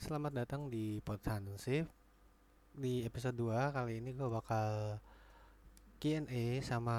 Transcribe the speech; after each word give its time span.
Selamat 0.00 0.32
datang 0.32 0.72
di 0.72 0.96
Podhansip 1.04 1.84
Di 2.72 3.04
episode 3.04 3.36
2 3.36 3.76
kali 3.76 4.00
ini 4.00 4.16
gue 4.16 4.32
bakal 4.32 4.96
Q&A 6.00 6.64
sama 6.64 6.96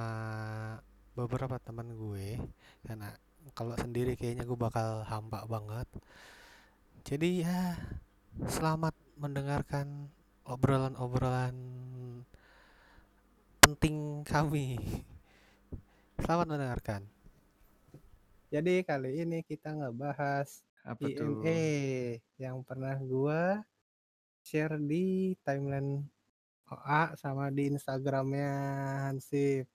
beberapa 1.18 1.58
teman 1.58 1.98
gue. 1.98 2.38
Karena 2.86 3.10
kalau 3.58 3.74
sendiri 3.74 4.14
kayaknya 4.14 4.46
gue 4.46 4.54
bakal 4.54 5.02
hampa 5.10 5.50
banget. 5.50 5.90
Jadi 7.02 7.42
ya 7.42 7.74
selamat 8.46 8.94
mendengarkan 9.18 10.06
obrolan-obrolan 10.46 11.58
penting 13.66 14.22
kami. 14.30 14.78
Selamat 16.22 16.54
mendengarkan. 16.54 17.02
Jadi 18.54 18.86
kali 18.86 19.26
ini 19.26 19.42
kita 19.42 19.74
ngebahas 19.74 20.62
Apa 20.82 21.06
tuh? 21.14 21.42
IME 21.46 22.18
yang 22.42 22.66
pernah 22.66 22.98
gua 23.02 23.62
share 24.42 24.82
di 24.82 25.38
timeline 25.46 26.02
OA 26.72 27.14
sama 27.20 27.54
di 27.54 27.70
Instagramnya 27.70 28.52
Hansip. 29.10 29.70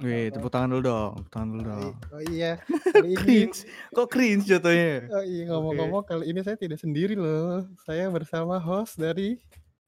Wih, 0.00 0.32
tepuk 0.32 0.48
tangan 0.48 0.72
dulu 0.72 0.82
dong. 0.88 1.12
Tepuk 1.20 1.32
tangan 1.36 1.48
dulu 1.52 1.62
dong. 1.68 1.92
oh 2.16 2.22
iya, 2.32 2.56
kali 2.96 3.12
ini 3.12 3.16
cringe. 3.20 3.68
Kok 3.92 4.08
cringe 4.08 4.44
jatuhnya? 4.48 5.04
oh 5.12 5.24
iya 5.26 5.42
ngomong-ngomong 5.52 6.02
kali 6.08 6.32
ini 6.32 6.40
saya 6.40 6.56
tidak 6.56 6.80
sendiri 6.80 7.12
loh. 7.12 7.68
Saya 7.84 8.08
bersama 8.08 8.56
host 8.56 8.96
dari 8.96 9.36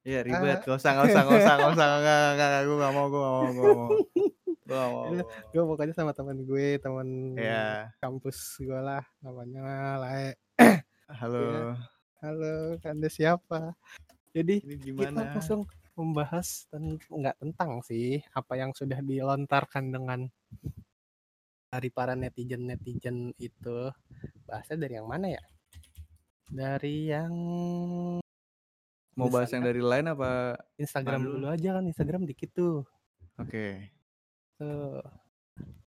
Iya 0.04 0.20
ribet. 0.20 0.60
Ah. 0.60 0.64
Gak 0.68 0.76
usah, 0.76 0.92
gak 1.00 1.06
usah, 1.08 1.22
gak 1.24 1.38
usah, 1.40 1.54
gak 1.56 1.70
usah. 1.72 1.86
Gak, 1.88 2.00
gak, 2.04 2.30
gak, 2.36 2.50
gak 2.60 2.60
mau, 2.60 2.68
gue 2.68 2.76
gak 2.76 2.92
mau, 2.92 3.06
gue 3.08 3.20
gak 3.20 3.32
mau. 3.32 3.48
Gue 3.48 3.64
gak 3.64 3.78
mau. 3.80 3.90
Iya, 4.64 5.23
gue 5.52 5.62
pokoknya 5.68 5.92
sama 5.92 6.16
teman 6.16 6.41
gue, 6.41 6.80
teman 6.80 7.36
Ya, 7.36 7.92
kampus 8.00 8.56
gue 8.56 8.80
lah 8.80 9.05
namanya 9.20 10.00
Lae. 10.00 10.32
halo. 11.20 11.77
Halo, 12.24 12.80
Anda 12.80 13.08
siapa? 13.12 13.77
Jadi 14.32 14.64
Ini 14.64 14.96
kita 14.96 15.12
langsung 15.12 15.69
membahas 15.95 16.66
ten 16.72 16.98
nggak 16.98 17.38
tentang 17.38 17.78
sih 17.86 18.19
apa 18.34 18.58
yang 18.58 18.75
sudah 18.75 18.98
dilontarkan 18.98 19.94
dengan 19.94 20.27
dari 21.70 21.86
para 21.91 22.19
netizen 22.19 22.66
netizen 22.66 23.31
itu 23.38 23.94
bahasnya 24.42 24.75
dari 24.75 24.98
yang 24.98 25.06
mana 25.06 25.38
ya 25.38 25.44
dari 26.50 27.14
yang 27.14 27.34
Mau 29.14 29.31
bahas 29.31 29.47
yang 29.55 29.62
Instagram, 29.62 29.70
dari 29.70 29.83
lain 29.86 30.06
apa? 30.10 30.31
Instagram 30.75 31.20
dulu 31.22 31.47
aja 31.47 31.69
kan 31.78 31.84
Instagram 31.86 32.22
dikit 32.27 32.50
tuh 32.50 32.83
Oke. 33.38 33.94
Tuh 34.58 35.02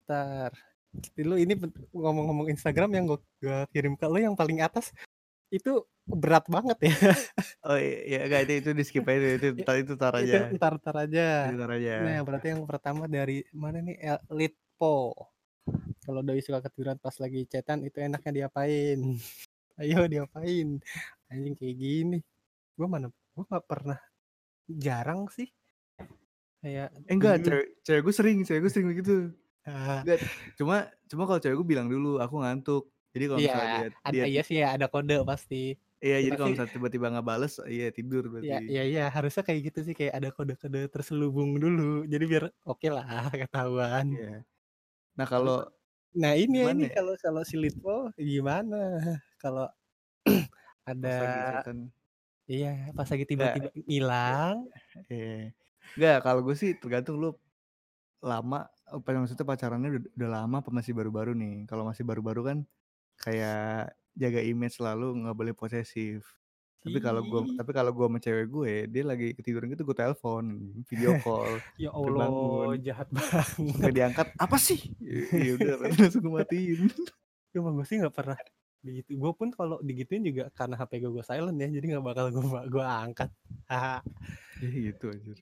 ntar 0.06 0.52
lu 1.20 1.36
ini 1.36 1.54
ngomong-ngomong 1.92 2.48
Instagram 2.48 2.90
yang 2.96 3.04
gue 3.06 3.20
kirim 3.70 3.94
ke 3.94 4.06
lu 4.08 4.18
yang 4.24 4.34
paling 4.34 4.64
atas 4.64 4.90
itu 5.48 5.84
berat 6.08 6.44
banget 6.48 6.88
ya 6.88 6.94
Oh 7.68 7.76
iya, 7.76 8.24
enggak 8.24 8.48
itu, 8.48 8.52
itu 8.64 8.70
di 8.72 8.84
skip 8.84 9.04
aja. 9.04 9.28
Itu, 9.36 9.46
itu, 9.60 9.60
itu 9.60 9.94
tar 10.00 10.16
itu 10.16 10.32
aja. 10.32 10.48
ntar 10.56 10.80
ntar 10.80 10.96
aja 11.04 11.52
Itu 11.52 11.56
tar 11.60 11.72
aja. 11.76 11.94
Nah, 12.00 12.20
berarti 12.24 12.46
yang 12.56 12.64
pertama 12.64 13.04
dari 13.04 13.44
mana 13.52 13.84
nih? 13.84 13.96
Litpo. 14.32 15.12
Kalau 16.00 16.24
doi 16.24 16.40
suka 16.40 16.64
ketiduran 16.64 16.96
pas 16.96 17.12
lagi 17.20 17.44
chatan 17.44 17.84
itu 17.84 18.00
enaknya 18.00 18.32
diapain? 18.32 19.20
Ayo 19.80 20.08
diapain? 20.08 20.80
Anjing 21.28 21.54
kayak 21.60 21.76
gini. 21.76 22.18
Gue 22.72 22.88
mana? 22.88 23.12
Gue 23.36 23.44
nggak 23.44 23.66
pernah. 23.68 24.00
Jarang 24.64 25.28
sih. 25.28 25.52
Kayak 26.62 26.90
Eh 27.08 27.14
enggak, 27.16 27.36
cewek, 27.44 27.66
cewek 27.84 28.00
gue 28.06 28.14
sering, 28.18 28.38
cewek 28.46 28.60
gue 28.64 28.72
sering 28.72 28.88
begitu. 28.92 29.12
Ah, 29.66 30.04
Enggak, 30.04 30.20
cuma 30.58 30.76
cuma 31.10 31.22
kalau 31.28 31.40
cewek 31.42 31.56
gue 31.60 31.68
bilang 31.74 31.88
dulu, 31.92 32.08
aku 32.24 32.34
ngantuk. 32.42 32.84
Jadi 33.14 33.24
kalau 33.30 33.40
Iya, 33.40 33.52
misalnya 33.52 33.68
dia, 33.74 33.86
ada 34.08 34.22
dia 34.22 34.26
iya 34.30 34.40
sih 34.46 34.56
ya 34.62 34.66
ada 34.74 34.86
kode 34.92 35.14
pasti. 35.30 35.54
Iya, 36.04 36.16
Ya, 36.20 36.30
jadi 36.30 36.34
kalau 36.38 36.50
misalnya 36.54 36.72
tiba-tiba 36.76 37.06
nggak 37.12 37.26
bales, 37.30 37.52
iya 37.74 37.86
tidur 37.96 38.22
ya 38.46 38.54
berarti. 38.54 38.58
ya 38.74 38.80
iya 38.90 39.00
harusnya 39.14 39.42
kayak 39.46 39.60
gitu 39.66 39.78
sih 39.86 39.94
kayak 39.98 40.14
ada 40.18 40.28
kode-kode 40.36 40.78
terselubung 40.94 41.50
dulu. 41.62 41.82
Jadi 42.12 42.24
biar 42.30 42.44
oke 42.70 42.86
lah 42.94 43.06
ketahuan. 43.42 44.06
Iya. 44.12 44.28
Nah 45.18 45.26
kalau 45.32 45.56
nah 46.20 46.32
ini 46.42 46.56
ya 46.64 46.66
ini 46.74 46.84
ya? 46.92 46.94
kalau 46.94 47.14
kalau 47.24 47.42
si 47.48 47.56
Litpo 47.62 48.10
gimana? 48.18 48.76
Kalau 49.42 49.66
Pas 51.02 51.14
ada 51.14 51.18
lagi 51.22 51.40
chatan, 51.46 51.90
Iya, 52.52 52.68
pas 52.96 53.08
lagi 53.12 53.24
tiba-tiba 53.30 53.68
hilang. 53.92 54.56
eh, 55.10 55.52
enggak. 55.94 56.18
Kalau 56.24 56.40
gue 56.42 56.56
sih 56.58 56.74
tergantung 56.76 57.16
lu 57.22 57.30
lama, 58.18 58.66
apa 58.88 59.08
maksudnya 59.14 59.46
pacarannya 59.46 59.88
udah, 59.94 60.02
udah 60.18 60.30
lama 60.42 60.56
apa 60.58 60.70
masih 60.74 60.92
baru-baru 60.96 61.32
nih? 61.38 61.64
Kalau 61.70 61.86
masih 61.86 62.02
baru-baru 62.02 62.40
kan 62.42 62.58
kayak 63.18 63.94
jaga 64.18 64.40
image 64.42 64.78
selalu 64.78 65.24
nggak 65.24 65.36
boleh 65.38 65.54
posesif. 65.54 66.26
Tapi 66.78 67.02
kalau 67.02 67.26
gue, 67.26 67.42
Ih, 67.42 67.58
tapi 67.58 67.74
kalau 67.74 67.90
gue 67.90 68.06
sama 68.06 68.18
cewek 68.22 68.46
gue, 68.54 68.72
dia 68.86 69.02
lagi 69.02 69.34
ketiduran 69.34 69.66
gitu, 69.74 69.82
gue 69.82 69.98
telepon, 69.98 70.44
video 70.86 71.18
call, 71.26 71.58
ya 71.82 71.90
Allah, 71.90 72.30
bangun, 72.30 72.78
jahat 72.78 73.10
sampai 73.10 73.82
banget. 73.82 73.94
diangkat, 73.98 74.28
apa 74.38 74.56
sih? 74.62 74.94
Iya 75.02 75.58
udah, 75.58 75.74
langsung 75.98 76.22
gue 76.22 76.32
matiin. 76.38 76.86
Cuma 77.50 77.74
gue 77.74 77.82
sih 77.82 77.98
nggak 77.98 78.14
pernah 78.14 78.38
begitu. 78.78 79.10
Gue 79.18 79.32
pun 79.34 79.50
kalau 79.50 79.82
digituin 79.82 80.22
juga 80.22 80.54
karena 80.54 80.78
HP 80.78 81.02
gue 81.02 81.10
gue 81.18 81.24
silent 81.26 81.58
ya, 81.58 81.66
jadi 81.66 81.84
nggak 81.98 82.04
bakal 82.06 82.24
gue 82.30 82.46
gue 82.46 82.84
angkat. 82.84 83.30
Iya 84.58 84.90
gitu 84.90 85.14
aja. 85.14 85.34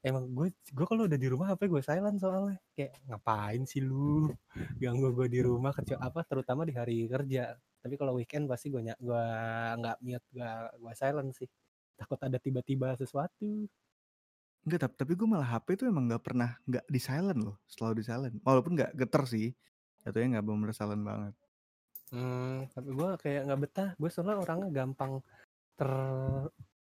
Emang 0.00 0.32
gue 0.32 0.48
gue 0.52 0.86
kalau 0.88 1.04
udah 1.04 1.18
di 1.20 1.28
rumah 1.28 1.52
HP 1.52 1.68
gue 1.68 1.82
silent 1.84 2.16
soalnya. 2.16 2.56
Kayak 2.72 2.96
ngapain 3.04 3.62
sih 3.68 3.84
lu 3.84 4.32
ganggu 4.80 5.12
gue 5.12 5.28
di 5.28 5.40
rumah 5.44 5.76
kecuali 5.76 6.00
apa 6.00 6.20
terutama 6.24 6.64
di 6.64 6.72
hari 6.72 7.04
kerja. 7.04 7.52
Tapi 7.80 7.94
kalau 8.00 8.16
weekend 8.16 8.48
pasti 8.48 8.72
gue 8.72 8.80
nyak 8.80 8.96
gue 8.96 9.24
nggak 9.80 9.96
mute 10.00 10.26
gue 10.32 10.52
gue 10.80 10.92
silent 10.96 11.30
sih. 11.36 11.48
Takut 12.00 12.16
ada 12.24 12.40
tiba-tiba 12.40 12.96
sesuatu. 12.96 13.68
Enggak, 14.64 14.88
tapi, 14.88 14.94
tapi 15.04 15.12
gue 15.16 15.28
malah 15.28 15.48
HP 15.56 15.84
tuh 15.84 15.86
emang 15.88 16.04
nggak 16.08 16.24
pernah 16.24 16.56
nggak 16.68 16.84
di 16.84 17.00
silent 17.00 17.40
loh, 17.40 17.56
selalu 17.68 18.00
di 18.00 18.04
silent. 18.04 18.34
Walaupun 18.44 18.72
nggak 18.76 18.92
geter 18.92 19.22
sih, 19.24 19.48
jatuhnya 20.04 20.36
nggak 20.36 20.44
bener 20.48 20.72
silent 20.76 21.04
banget. 21.04 21.34
Hmm, 22.12 22.68
tapi 22.72 22.88
gue 22.92 23.08
kayak 23.20 23.40
nggak 23.48 23.60
betah. 23.60 23.90
Gue 23.96 24.08
soalnya 24.12 24.36
orangnya 24.40 24.68
gampang 24.72 25.20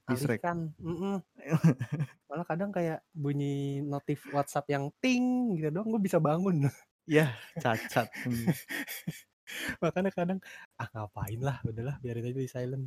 Distract. 0.09 0.41
teralihkan. 0.43 0.59
Mm-mm. 0.81 1.15
Malah 2.29 2.45
kadang 2.45 2.69
kayak 2.73 2.99
bunyi 3.13 3.81
notif 3.81 4.25
WhatsApp 4.29 4.69
yang 4.69 4.89
ting 5.01 5.57
gitu 5.57 5.69
doang 5.73 5.89
gue 5.93 6.01
bisa 6.01 6.17
bangun. 6.21 6.65
Ya, 7.09 7.33
cacat. 7.57 8.05
Hmm. 8.21 8.53
Makanya 9.81 10.13
kadang 10.13 10.37
ah 10.77 10.85
ngapain 10.93 11.41
lah, 11.41 11.57
udahlah 11.65 11.97
biarin 12.05 12.29
aja 12.29 12.37
di 12.37 12.45
silent. 12.45 12.85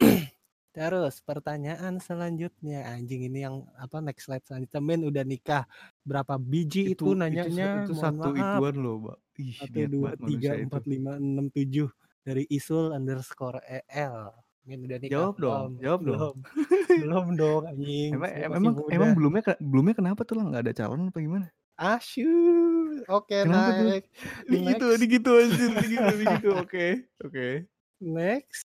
Terus 0.72 1.20
pertanyaan 1.20 2.00
selanjutnya 2.00 2.88
anjing 2.88 3.28
ini 3.28 3.44
yang 3.44 3.68
apa 3.76 4.00
next 4.00 4.24
slide 4.24 4.40
selanjutnya 4.48 4.80
men 4.80 5.04
udah 5.04 5.24
nikah 5.28 5.68
berapa 6.08 6.40
biji 6.40 6.96
itu, 6.96 7.04
Itu 7.04 7.04
itu 7.12 7.20
nanyanya 7.20 7.84
itu 7.84 7.92
mohon 7.92 8.16
satu 8.16 8.30
ituan 8.32 8.76
loh, 8.80 8.96
Mbak. 9.04 9.18
Satu 9.60 9.80
dua 9.84 10.10
tiga 10.16 10.50
itu. 10.56 10.64
empat 10.64 10.82
lima 10.88 11.12
enam 11.20 11.46
tujuh 11.52 11.88
dari 12.24 12.48
isul 12.48 12.96
underscore 12.96 13.60
el 13.92 14.32
men 14.66 14.80
udah 14.86 14.98
nikah? 15.00 15.12
Jawab 15.16 15.36
dong, 15.40 15.68
belum. 15.76 15.82
jawab 15.84 16.00
dong. 16.04 16.36
belum. 16.36 16.36
Belum 17.00 17.26
dong 17.38 17.62
anjing. 17.70 18.10
Emang 18.12 18.30
masih 18.30 18.44
emang 18.50 18.62
muda 18.76 18.92
emang 18.92 19.10
belumnya 19.16 19.42
belumnya 19.62 19.94
kenapa 19.96 20.20
tuh 20.26 20.34
lah 20.36 20.44
nggak 20.50 20.62
ada 20.68 20.72
calon 20.76 21.08
apa 21.08 21.18
gimana? 21.22 21.46
asyuh 21.80 23.00
oke 23.08 23.32
Kenapa 23.32 23.72
tuh? 23.72 23.84
naik 23.88 24.04
Ini 24.52 24.58
gitu, 24.76 24.84
next. 24.84 24.96
ini 25.00 25.04
gitu 25.08 25.30
anjir, 25.32 25.70
ini 25.72 25.86
gitu, 25.96 26.06
ini 26.12 26.24
gitu. 26.36 26.50
Oke, 26.60 26.86
oke. 27.24 27.46
next. 28.00 28.68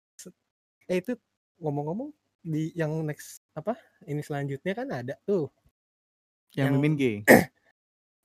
Eh 0.85 1.01
itu 1.01 1.17
ngomong-ngomong 1.57 2.09
di 2.41 2.69
yang 2.77 2.93
next 3.01 3.41
apa? 3.57 3.73
Ini 4.05 4.21
selanjutnya 4.21 4.73
kan 4.77 4.87
ada 4.93 5.15
tuh. 5.25 5.49
Yang 6.53 6.65
yang 6.65 6.73
mimin 6.77 6.93
gay. 6.97 7.15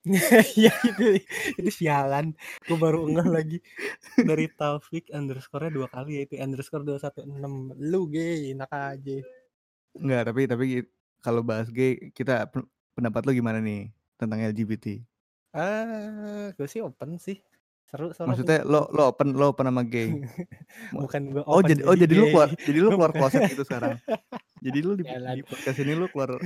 ya 0.69 0.72
itu 0.84 1.25
itu 1.56 1.70
sialan 1.72 2.37
gue 2.69 2.76
baru 2.76 3.09
ngeh 3.09 3.28
lagi 3.28 3.59
dari 4.20 4.53
Taufik 4.53 5.09
underscore 5.10 5.72
dua 5.72 5.88
kali 5.88 6.20
yaitu 6.20 6.37
underscore 6.37 6.84
216 6.84 7.25
lu 7.81 8.00
gay 8.12 8.52
enak 8.52 8.69
aja 8.69 9.25
Enggak, 9.94 10.23
tapi 10.26 10.43
tapi 10.50 10.64
kalau 11.23 11.40
bahas 11.46 11.70
gay, 11.70 12.11
kita 12.11 12.50
pen- 12.50 12.67
pendapat 12.93 13.23
lo 13.25 13.31
gimana 13.31 13.62
nih 13.62 13.94
tentang 14.19 14.43
LGBT? 14.43 15.00
ah 15.55 16.50
gue 16.50 16.67
sih 16.67 16.82
open 16.82 17.14
sih 17.14 17.38
seru 17.87 18.11
soalnya 18.11 18.34
Maksudnya 18.34 18.58
lo 18.67 18.90
lo 18.90 19.14
open 19.14 19.38
lo 19.38 19.55
open 19.55 19.70
sama 19.70 19.87
gay. 19.87 20.11
Bukan 20.99 21.31
gue 21.31 21.43
Oh 21.46 21.62
jadi 21.62 21.87
oh 21.87 21.94
jadi 21.94 22.11
lu 22.11 22.26
keluar 22.34 22.50
jadi 22.58 22.79
lu 22.82 22.90
keluar 22.90 23.14
kloset 23.17 23.46
gitu 23.55 23.62
sekarang. 23.62 23.94
Jadi 24.58 24.79
lu 24.82 24.99
di, 24.99 25.06
di 25.06 25.43
podcast 25.46 25.79
ini 25.79 25.94
lu 25.94 26.11
keluar 26.11 26.43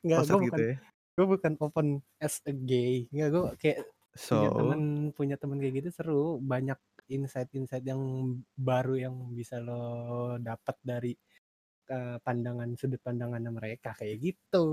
nggak 0.00 0.18
kloset 0.24 0.32
gue 0.32 0.40
gitu 0.48 0.56
bukan 0.56 0.60
ya. 0.64 0.74
Gue 1.16 1.26
bukan 1.26 1.52
open 1.60 1.88
as 2.22 2.40
a 2.46 2.52
gay. 2.54 3.06
Nggak 3.12 3.28
gue 3.34 3.44
kayak 3.60 3.78
punya 4.10 4.48
temen 4.50 4.80
So, 5.08 5.14
punya 5.16 5.36
temen 5.40 5.58
kayak 5.62 5.74
gitu 5.82 5.88
seru. 5.94 6.24
Banyak 6.42 6.78
insight-insight 7.10 7.84
yang 7.86 8.02
baru 8.54 8.94
yang 8.98 9.14
bisa 9.34 9.58
lo 9.62 10.36
dapat 10.38 10.76
dari 10.82 11.12
eh, 11.90 12.16
pandangan 12.22 12.70
sudut 12.78 13.00
pandangan 13.02 13.42
mereka 13.50 13.94
kayak 13.98 14.16
gitu. 14.22 14.66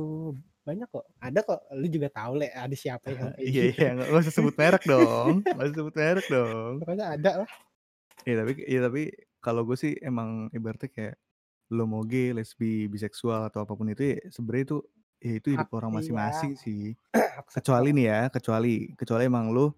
Banyak 0.65 0.87
kok. 0.91 1.05
Ada 1.21 1.39
kok. 1.45 1.61
Lu 1.77 1.87
juga 1.89 2.09
tahu 2.13 2.31
le 2.41 2.47
ada 2.53 2.75
siapa 2.77 3.13
yang 3.13 3.29
kayak 3.37 3.51
iya 3.51 3.63
gitu? 3.71 3.77
iya. 3.77 3.87
Nggak 3.97 4.23
usah 4.25 4.33
sebut 4.35 4.55
merek 4.57 4.83
dong, 4.85 5.31
nggak 5.53 5.65
usah 5.69 5.77
sebut 5.77 5.95
merek 5.95 6.25
dong. 6.29 6.71
pokoknya 6.81 7.05
ada 7.17 7.31
lah. 7.45 7.49
Iya 8.27 8.35
tapi 8.43 8.51
iya 8.67 8.79
tapi 8.85 9.01
kalau 9.39 9.61
gue 9.67 9.77
sih 9.79 9.93
emang 10.03 10.51
ibaratnya 10.51 10.89
kayak 10.91 11.15
lo 11.75 11.83
mau 11.87 12.03
gay, 12.07 12.31
lesbi, 12.31 12.87
biseksual 12.87 13.47
atau 13.51 13.63
apa 13.67 13.73
pun 13.75 13.87
itu 13.91 14.15
ya 14.15 14.17
sebenarnya 14.31 14.63
itu 14.71 14.77
ya 15.17 15.33
itu 15.37 15.47
hidup 15.53 15.69
Hak 15.69 15.77
orang 15.77 15.91
iya. 15.91 15.97
masing-masing 16.01 16.51
sih. 16.57 16.83
Kecuali 17.55 17.89
nih 17.93 18.05
ya, 18.09 18.19
kecuali 18.29 18.91
kecuali 18.93 19.23
emang 19.25 19.53
lo 19.53 19.73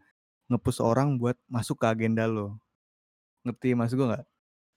nge-push 0.49 0.81
orang 0.81 1.19
buat 1.19 1.37
masuk 1.45 1.79
ke 1.79 1.85
agenda 1.87 2.25
lo. 2.25 2.57
Ngerti 3.45 3.77
maksud 3.77 3.95
gue 3.95 4.07
nggak? 4.09 4.25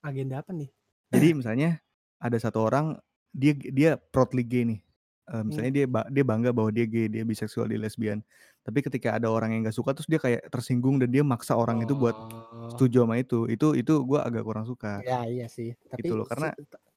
Agenda 0.03 0.35
apa 0.43 0.51
nih? 0.53 0.71
Jadi 1.11 1.29
misalnya 1.39 1.81
ada 2.19 2.37
satu 2.39 2.63
orang 2.63 2.99
dia 3.33 3.57
dia 3.57 3.91
proudly 3.97 4.45
gay 4.45 4.65
nih. 4.67 4.81
Hmm. 5.23 5.49
misalnya 5.49 5.73
dia 5.73 5.87
ba- 5.87 6.11
dia 6.11 6.27
bangga 6.27 6.51
bahwa 6.51 6.75
dia 6.75 6.83
gay, 6.85 7.07
dia 7.07 7.23
biseksual, 7.23 7.71
dia 7.71 7.79
lesbian. 7.79 8.21
Tapi 8.67 8.83
ketika 8.83 9.17
ada 9.17 9.31
orang 9.31 9.55
yang 9.55 9.63
nggak 9.65 9.79
suka 9.79 9.95
terus 9.95 10.11
dia 10.11 10.19
kayak 10.19 10.51
tersinggung 10.51 10.99
dan 10.99 11.09
dia 11.09 11.23
maksa 11.23 11.55
orang 11.55 11.79
itu 11.81 11.95
buat 11.95 12.13
Oh. 12.13 12.69
setuju 12.75 13.07
sama 13.07 13.17
itu. 13.23 13.47
Itu 13.47 13.73
itu 13.79 14.03
gue 14.03 14.19
agak 14.19 14.43
kurang 14.43 14.67
suka. 14.67 14.99
Ya 15.07 15.23
iya 15.25 15.47
sih. 15.47 15.79
Tapi 15.89 16.05
Gitu 16.05 16.19
loh, 16.19 16.27
karena 16.27 16.51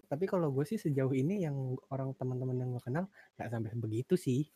tapi 0.05 0.25
kalau 0.25 0.49
gue 0.53 0.65
sih 0.65 0.77
sejauh 0.77 1.13
ini 1.13 1.45
yang 1.45 1.77
orang 1.89 2.13
teman-teman 2.17 2.57
gue 2.75 2.83
kenal 2.83 3.07
nggak 3.39 3.49
sampai 3.49 3.71
begitu 3.79 4.19
sih. 4.19 4.51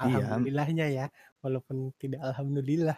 Iya. 0.00 0.24
Alhamdulillahnya 0.24 0.86
ya, 0.88 1.06
walaupun 1.44 1.92
tidak 2.00 2.22
alhamdulillah. 2.24 2.96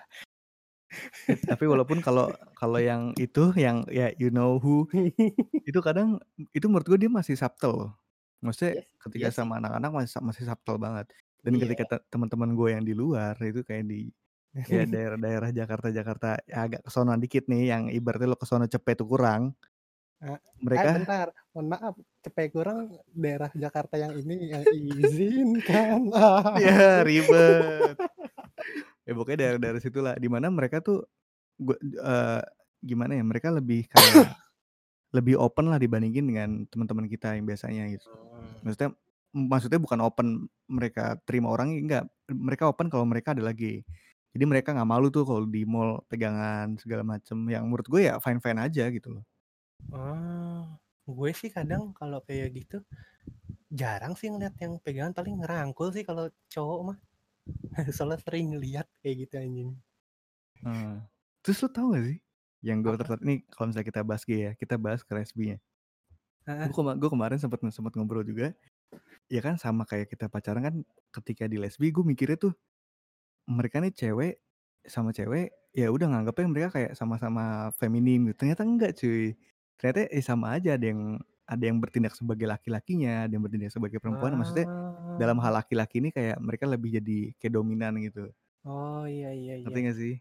Eh, 1.30 1.38
tapi 1.46 1.70
walaupun 1.70 2.02
kalau 2.02 2.34
kalau 2.58 2.82
yang 2.82 3.14
itu 3.14 3.54
yang 3.54 3.86
ya 3.86 4.10
you 4.18 4.26
know 4.28 4.58
who 4.58 4.90
itu 5.68 5.78
kadang 5.78 6.18
itu 6.50 6.66
menurut 6.66 6.86
gue 6.90 6.98
dia 7.06 7.10
masih 7.10 7.38
subtle 7.38 7.74
loh. 7.86 7.92
Maksudnya 8.42 8.82
Iya, 8.82 8.84
ketika 8.98 9.28
sih. 9.30 9.36
sama 9.38 9.62
anak-anak 9.62 9.90
masih 9.94 10.18
masih 10.18 10.44
subtle 10.50 10.78
banget. 10.82 11.06
Dan 11.40 11.56
Iya. 11.56 11.60
ketika 11.64 11.84
te- 11.96 12.04
teman-teman 12.10 12.52
gue 12.58 12.68
yang 12.74 12.82
di 12.84 12.92
luar 12.92 13.38
itu 13.38 13.62
kayak 13.62 13.86
di 13.86 14.10
ya 14.66 14.82
daerah-daerah 14.94 15.50
Jakarta 15.54 15.88
Jakarta 15.94 16.28
ya 16.42 16.66
agak 16.66 16.82
kesono 16.82 17.14
dikit 17.16 17.46
nih 17.46 17.70
yang 17.70 17.82
ibaratnya 17.86 18.34
lo 18.34 18.38
kesono 18.40 18.66
cepet 18.66 18.98
tuh 18.98 19.06
kurang. 19.06 19.54
Ah, 20.20 20.36
Eh, 20.36 20.40
Mereka 20.60 20.88
bentar, 21.00 21.28
mohon 21.56 21.66
maaf, 21.72 21.94
cepet 22.20 22.52
kurang 22.52 22.92
daerah 23.08 23.48
Jakarta 23.56 23.96
yang 23.96 24.12
ini 24.20 24.52
yang 24.52 24.62
izinkan. 25.00 26.12
Ya 26.60 27.00
ribet. 27.00 27.96
ya 29.08 29.12
pokoknya 29.16 29.38
daerah-daerah 29.40 29.80
situlah 29.80 30.14
di 30.20 30.28
mana 30.28 30.52
mereka 30.52 30.84
tuh 30.84 31.08
gua 31.56 31.76
eh, 31.80 32.42
gimana 32.84 33.16
ya 33.16 33.24
mereka 33.24 33.48
lebih 33.48 33.88
kayak 33.88 34.28
lebih 35.16 35.40
open 35.40 35.72
lah 35.72 35.80
dibandingin 35.80 36.28
dengan 36.28 36.50
teman-teman 36.68 37.08
kita 37.08 37.32
yang 37.40 37.48
biasanya 37.48 37.88
gitu. 37.96 38.12
Maksudnya 38.60 38.92
maksudnya 39.32 39.80
bukan 39.80 40.00
open 40.04 40.28
mereka 40.68 41.16
terima 41.24 41.48
orang 41.54 41.72
enggak 41.80 42.04
mereka 42.28 42.66
open 42.68 42.90
kalau 42.90 43.06
mereka 43.06 43.30
ada 43.30 43.46
lagi 43.46 43.86
jadi 44.34 44.44
mereka 44.46 44.74
nggak 44.74 44.90
malu 44.90 45.06
tuh 45.10 45.22
kalau 45.22 45.46
di 45.46 45.62
mall 45.62 46.02
pegangan 46.10 46.74
segala 46.78 47.06
macem 47.06 47.38
yang 47.46 47.66
menurut 47.66 47.86
gue 47.86 48.10
ya 48.10 48.18
fine 48.18 48.42
fine 48.42 48.58
aja 48.58 48.90
gitu 48.90 49.14
loh 49.18 49.24
Ah, 49.88 50.76
gue 51.08 51.30
sih 51.32 51.50
kadang 51.50 51.90
kalau 51.96 52.20
kayak 52.22 52.52
gitu 52.54 52.84
jarang 53.70 54.14
sih 54.18 54.28
ngeliat 54.28 54.54
yang 54.60 54.76
pegangan 54.82 55.14
paling 55.14 55.40
ngerangkul 55.40 55.88
sih 55.94 56.04
kalau 56.04 56.28
cowok 56.52 56.80
mah. 56.92 56.98
Soalnya 57.96 58.18
sering 58.22 58.54
ngeliat 58.54 58.86
kayak 59.00 59.26
gitu 59.26 59.34
anjing. 59.40 59.70
Hmm. 60.60 61.00
terus 61.40 61.64
lo 61.64 61.68
tau 61.72 61.96
gak 61.96 62.04
sih 62.04 62.18
yang 62.60 62.84
gue 62.84 62.92
tertarik 63.00 63.24
nih 63.24 63.38
kalau 63.48 63.72
misalnya 63.72 63.88
kita 63.88 64.00
bahas 64.04 64.22
gay 64.28 64.40
ya 64.44 64.52
kita 64.52 64.76
bahas 64.76 65.00
ke 65.00 65.12
lesbinya 65.16 65.56
gue 66.44 66.72
kema 66.76 67.00
kemarin 67.00 67.40
sempat 67.40 67.64
sempat 67.72 67.96
ngobrol 67.96 68.20
juga 68.20 68.52
ya 69.32 69.40
kan 69.40 69.56
sama 69.56 69.88
kayak 69.88 70.12
kita 70.12 70.28
pacaran 70.28 70.60
kan 70.60 70.74
ketika 71.14 71.48
di 71.48 71.56
lesbi 71.56 71.88
gue 71.88 72.04
mikirnya 72.04 72.36
tuh 72.36 72.52
mereka 73.48 73.80
nih 73.80 73.94
cewek 73.94 74.34
sama 74.84 75.16
cewek 75.16 75.48
ya 75.72 75.88
udah 75.88 76.12
nganggapnya 76.12 76.46
mereka 76.50 76.68
kayak 76.76 76.92
sama-sama 76.98 77.72
feminim 77.80 78.28
gitu 78.28 78.44
ternyata 78.44 78.62
enggak 78.66 78.92
cuy 79.00 79.32
ternyata 79.80 80.04
eh 80.06 80.20
sama 80.20 80.52
aja 80.54 80.76
ada 80.76 80.84
yang 80.84 81.16
ada 81.48 81.64
yang 81.66 81.80
bertindak 81.80 82.12
sebagai 82.14 82.44
laki-lakinya 82.46 83.24
ada 83.26 83.32
yang 83.32 83.42
bertindak 83.42 83.72
sebagai 83.72 83.98
perempuan 83.98 84.36
maksudnya 84.36 84.68
dalam 85.16 85.40
Ah. 85.40 85.48
hal 85.48 85.52
laki-laki 85.58 85.98
ini 85.98 86.12
kayak 86.12 86.36
mereka 86.38 86.68
lebih 86.68 87.00
jadi 87.00 87.32
kayak 87.40 87.52
dominan 87.56 87.96
gitu 87.98 88.28
Oh 88.62 89.08
iya 89.08 89.32
iya 89.32 89.64
ngerti 89.64 89.80
iya. 89.80 89.86
gak 89.88 89.96
sih 89.96 90.14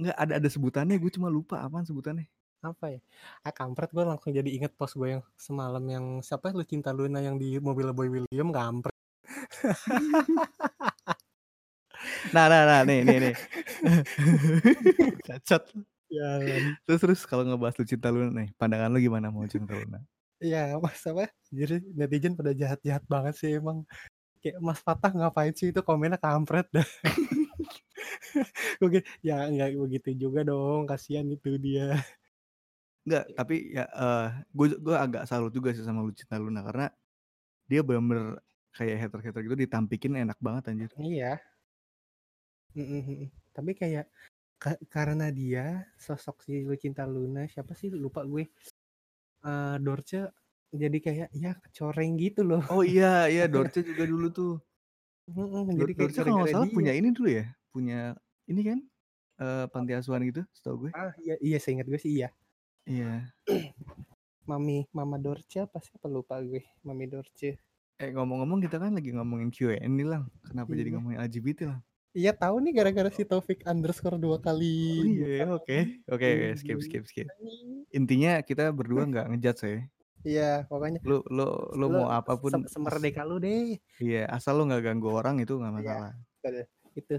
nggak 0.00 0.16
ada 0.16 0.32
ada 0.38 0.48
sebutannya 0.48 0.96
gue 0.96 1.10
cuma 1.10 1.26
lupa 1.28 1.60
apaan 1.60 1.84
sebutannya 1.84 2.24
Apa 2.60 2.92
ya? 2.92 3.00
Ah 3.40 3.50
kampret 3.50 3.88
gue 3.88 4.00
langsung 4.00 4.30
jadi 4.30 4.46
inget 4.46 4.76
post 4.76 4.94
gue 4.94 5.16
yang 5.16 5.22
semalam 5.34 5.80
yang 5.82 6.04
siapa 6.20 6.52
lu 6.52 6.60
cinta 6.62 6.92
Luna 6.92 7.18
yang 7.18 7.34
di 7.36 7.56
mobil 7.56 7.88
Boy 7.90 8.06
William 8.06 8.52
kampret. 8.52 8.92
nah 12.32 12.46
nah 12.46 12.62
nah 12.64 12.80
nih 12.84 13.00
nih 13.02 13.16
nih 13.18 13.34
cacat 15.26 15.62
Jalan. 16.10 16.74
terus 16.82 17.00
terus 17.00 17.20
kalau 17.22 17.46
ngebahas 17.46 17.78
lu 17.78 17.86
cinta 17.86 18.10
Luna 18.10 18.34
nih 18.34 18.50
pandangan 18.58 18.90
lu 18.90 18.98
gimana 18.98 19.30
mau 19.30 19.46
cinta 19.46 19.78
Luna 19.78 20.02
Iya, 20.40 20.80
Mas 20.80 21.04
apa? 21.04 21.28
Jadi 21.52 21.84
netizen 21.92 22.32
pada 22.32 22.56
jahat-jahat 22.56 23.04
banget 23.04 23.36
sih 23.36 23.60
emang. 23.60 23.84
Kayak 24.40 24.56
Mas 24.64 24.80
Fatah 24.80 25.12
ngapain 25.12 25.52
sih 25.52 25.68
itu 25.68 25.84
komennya 25.84 26.16
kampret 26.16 26.64
dah. 26.72 26.88
Gue 28.80 28.88
gitu, 28.88 29.04
ya 29.20 29.44
nggak 29.52 29.76
begitu 29.76 30.16
juga 30.16 30.40
dong, 30.40 30.88
kasihan 30.88 31.28
itu 31.28 31.60
dia. 31.60 31.92
Enggak, 33.04 33.28
tapi 33.36 33.76
ya 33.76 33.84
gue 34.48 34.80
gue 34.80 34.96
agak 34.96 35.28
salut 35.28 35.52
juga 35.52 35.76
sih 35.76 35.84
sama 35.84 36.00
Lucinta 36.00 36.40
Luna 36.40 36.64
karena 36.64 36.88
dia 37.68 37.84
bener-bener 37.84 38.40
kayak 38.72 38.96
hater-hater 38.96 39.44
gitu 39.44 39.56
ditampikin 39.60 40.24
enak 40.24 40.40
banget 40.40 40.72
anjir. 40.72 40.90
Iya. 40.96 41.36
Mm-mm, 42.72 43.02
mm-mm. 43.04 43.28
Tapi 43.52 43.76
kayak 43.76 44.08
ka- 44.60 44.82
karena 44.92 45.32
dia 45.32 45.88
sosok 45.96 46.44
si 46.44 46.60
Lucinta 46.62 47.08
Luna 47.08 47.48
siapa 47.48 47.72
sih 47.72 47.88
lupa 47.88 48.20
gue. 48.28 48.44
Eh 49.40 49.76
Dorce 49.80 50.28
jadi 50.70 50.98
kayak 51.00 51.28
ya 51.32 51.56
kecoreng 51.58 52.14
gitu 52.20 52.44
loh. 52.44 52.62
Oh 52.68 52.84
iya, 52.84 53.26
iya 53.26 53.48
Dorce 53.52 53.80
juga 53.80 54.04
dulu 54.04 54.28
tuh. 54.30 54.54
Mm-mm, 55.30 55.72
jadi 55.74 55.92
kayak 55.96 56.00
Dorce 56.12 56.20
kalau 56.22 56.46
salah 56.46 56.68
dia. 56.68 56.76
punya 56.76 56.92
ini 56.92 57.08
dulu 57.10 57.28
ya, 57.30 57.46
punya 57.72 58.14
ini 58.46 58.60
kan 58.62 58.78
eh 59.40 59.64
panti 59.72 59.96
asuhan 59.96 60.20
gitu, 60.28 60.44
setahu 60.52 60.86
gue. 60.86 60.90
Ah 60.92 61.16
iya 61.18 61.34
iya 61.40 61.56
seingat 61.56 61.88
gue 61.88 61.96
sih 61.96 62.20
iya. 62.20 62.28
Iya. 62.84 63.32
Mami 64.50 64.84
Mama 64.92 65.16
Dorce 65.16 65.64
apa 65.64 65.80
sih 65.80 65.94
lupa 66.04 66.36
gue. 66.44 66.60
Mami 66.84 67.08
Dorce. 67.08 67.56
Eh 67.96 68.10
ngomong-ngomong 68.12 68.60
kita 68.60 68.76
kan 68.80 68.92
lagi 68.92 69.12
ngomongin 69.12 69.48
Q&A 69.48 69.80
nih 69.80 70.06
lang. 70.08 70.28
Kenapa 70.44 70.72
jadi 70.74 70.88
Iya. 70.90 70.94
ngomongin 70.98 71.18
LGBT 71.20 71.60
lah? 71.70 71.80
Iya 72.10 72.34
tahu 72.34 72.58
nih 72.58 72.72
gara-gara 72.74 73.06
si 73.14 73.22
Taufik 73.22 73.62
underscore 73.62 74.18
dua 74.18 74.42
kali. 74.42 74.98
Oh 74.98 75.06
iya, 75.06 75.46
oke. 75.46 75.78
Oke, 76.10 76.28
skip 76.58 76.78
skip 76.82 77.04
skip. 77.06 77.26
Intinya 77.94 78.42
kita 78.42 78.74
berdua 78.74 79.06
nggak 79.06 79.26
ngejudge 79.30 79.62
ya. 79.62 79.78
Iya 80.20 80.50
pokoknya 80.68 81.00
Lu 81.00 81.24
lu 81.32 81.48
lu 81.72 81.86
Lu 81.86 81.86
mau 81.88 82.12
apa 82.12 82.36
pun 82.36 82.52
se- 82.52 82.76
semerdeka 82.76 83.22
lu 83.22 83.38
deh. 83.38 83.78
Iya, 83.96 84.26
asal 84.28 84.58
lu 84.58 84.66
nggak 84.66 84.82
ganggu 84.84 85.08
orang 85.08 85.38
itu 85.38 85.54
nggak 85.54 85.70
Iya. 85.70 85.78
masalah. 85.78 86.12
Itu 86.98 87.14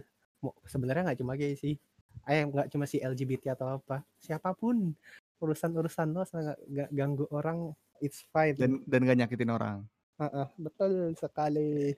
sebenarnya 0.67 1.03
nggak 1.07 1.19
cuma 1.23 1.39
gay 1.39 1.55
sih. 1.55 1.79
Eh 2.27 2.43
nggak 2.43 2.67
cuma 2.69 2.83
si 2.83 2.99
LGBT 2.99 3.55
atau 3.55 3.79
apa. 3.79 4.03
Siapa 4.19 4.51
pun 4.53 4.91
urusan-urusan 5.39 6.11
lo 6.11 6.21
asal 6.21 6.51
nggak 6.67 6.89
ganggu 6.91 7.25
orang 7.31 7.71
it's 8.03 8.27
fine. 8.29 8.59
Dan 8.59 8.83
dan 8.83 9.07
gak 9.07 9.17
nyakitin 9.17 9.49
orang. 9.49 9.87
Heeh, 10.19 10.47
betul 10.59 11.15
sekali. 11.15 11.95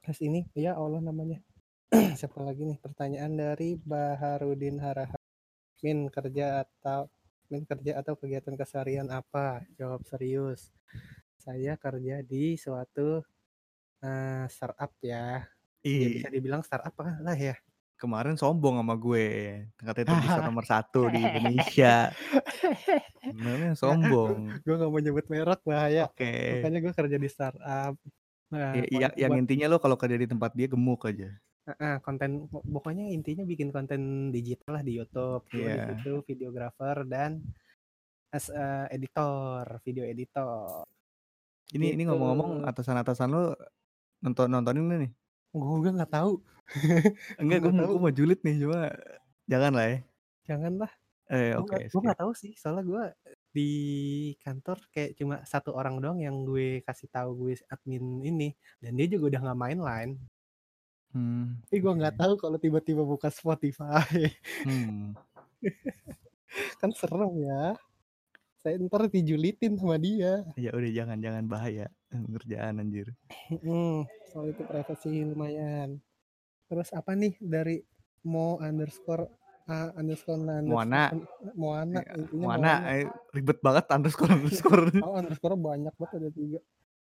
Terus 0.00 0.20
ini 0.22 0.46
ya 0.54 0.78
Allah 0.78 1.02
namanya. 1.02 1.42
Siapa 2.18 2.38
lagi 2.42 2.62
nih? 2.64 2.78
Pertanyaan 2.80 3.32
dari 3.34 3.78
Baharudin 3.78 4.82
Haraha. 4.82 5.16
Min 5.84 6.08
kerja 6.08 6.64
atau 6.64 7.06
Min 7.52 7.62
kerja 7.62 8.00
atau 8.00 8.16
kegiatan 8.16 8.56
keseharian 8.56 9.06
apa? 9.12 9.62
Jawab 9.76 10.02
serius. 10.02 10.72
Saya 11.36 11.76
kerja 11.76 12.24
di 12.24 12.56
suatu 12.56 13.20
eh, 14.00 14.44
startup 14.48 14.90
ya. 14.98 15.44
Ya 15.84 16.08
bisa 16.10 16.32
dibilang 16.32 16.64
startup 16.64 16.96
lah 16.98 17.36
ya. 17.36 17.54
kemarin 17.94 18.34
sombong 18.36 18.80
sama 18.82 18.96
gue. 18.98 19.28
Katanya 19.78 20.06
terbesar 20.18 20.40
nomor 20.42 20.64
satu 20.66 21.08
di 21.08 21.20
Indonesia. 21.20 22.10
Namanya 23.32 23.72
sombong. 23.80 24.60
gue 24.60 24.74
gak 24.74 24.90
mau 24.90 25.00
nyebut 25.00 25.24
merek 25.30 25.60
bahaya. 25.62 26.10
Oke. 26.10 26.58
Makanya 26.58 26.80
gue 26.80 26.92
kerja 26.92 27.16
di 27.16 27.28
startup. 27.30 27.94
Nah, 28.50 28.72
Ya, 28.76 28.84
ya- 29.08 29.14
yang 29.16 29.30
buat- 29.36 29.40
intinya 29.40 29.66
lo 29.68 29.78
kalau 29.78 29.96
kerja 29.96 30.16
di 30.16 30.26
tempat 30.26 30.52
dia 30.52 30.66
gemuk 30.66 31.06
aja. 31.06 31.32
Heeh, 31.64 31.96
konten 32.04 32.44
pokoknya 32.52 33.08
intinya 33.08 33.40
bikin 33.42 33.72
konten 33.72 34.28
digital 34.28 34.76
lah 34.76 34.84
di 34.84 35.00
YouTube 35.00 35.48
gue 35.48 35.64
di 35.64 35.80
situ 35.96 36.12
videographer 36.28 37.08
dan 37.08 37.40
as 38.28 38.52
a 38.52 38.84
editor 38.92 39.80
video 39.80 40.04
editor 40.04 40.84
Ini 41.72 41.96
ini 41.96 42.04
Gitu. 42.04 42.10
ngomong-ngomong 42.12 42.68
atasan-atasan 42.68 43.32
lo 43.32 43.56
nonton 44.20 44.52
nontonin 44.52 44.84
lo 44.84 44.96
nih. 45.00 45.12
gue 45.54 45.90
nggak 45.96 46.12
tahu 46.12 46.32
Enggak, 47.40 47.58
gue 47.64 47.72
mau 47.72 47.96
mau 47.96 48.12
julid 48.12 48.44
nih 48.44 48.56
cuma 48.60 48.92
jangan 49.44 49.72
lah 49.72 49.86
ya. 49.88 49.98
janganlah 50.44 50.92
Eh 51.26 51.56
gue 51.56 51.64
oke. 51.64 51.72
nggak 51.72 51.88
gue 51.88 52.00
nggak 52.04 52.20
tahu 52.20 52.32
sih 52.36 52.52
soalnya 52.52 52.84
gue 52.84 53.04
di 53.54 53.70
kantor 54.44 54.76
kayak 54.92 55.16
cuma 55.16 55.40
satu 55.48 55.72
orang 55.72 55.96
doang 55.96 56.20
yang 56.20 56.44
gue 56.44 56.84
kasih 56.84 57.08
tahu 57.08 57.48
gue 57.48 57.56
admin 57.72 58.20
ini 58.20 58.48
dan 58.76 58.92
dia 58.92 59.08
juga 59.08 59.32
udah 59.32 59.40
nggak 59.48 59.60
main 59.64 59.80
line 59.80 60.12
Hmm. 61.14 61.62
tapi 61.62 61.78
gue 61.78 61.92
nggak 61.94 62.18
tahu 62.18 62.34
kalau 62.34 62.58
tiba-tiba 62.58 63.06
buka 63.06 63.30
Spotify 63.30 64.02
Hmm. 64.66 65.14
kan 66.82 66.90
serem 66.90 67.38
ya 67.38 67.78
saya 68.60 68.80
ntar 68.80 69.06
dijulitin 69.06 69.76
sama 69.76 69.94
dia 69.94 70.40
Ya 70.56 70.72
udah 70.72 70.90
jangan 70.90 71.20
jangan 71.20 71.44
bahaya 71.44 71.86
kerjaan 72.08 72.80
anjir. 72.80 73.12
Mm, 73.50 74.08
soal 74.32 74.50
itu 74.50 74.62
privasi 74.64 75.22
lumayan 75.22 76.00
terus 76.64 76.88
apa 76.90 77.12
nih 77.12 77.36
dari 77.38 77.84
mo 78.24 78.56
underscore 78.56 79.28
a 79.64 79.92
underscore 79.94 80.40
na 80.40 80.64
Moana. 80.64 81.12
underscore 81.12 81.54
Moana 81.54 82.00
intinya 82.16 82.46
Mana 82.48 82.72
eh, 82.90 83.04
ribet 83.30 83.58
banget 83.60 83.84
underscore 83.92 84.32
underscore. 84.32 84.88
Oh, 85.04 85.14
underscore 85.14 85.56
banyak 85.56 85.92
banget 85.94 86.12
ada 86.18 86.30
tiga. 86.32 86.60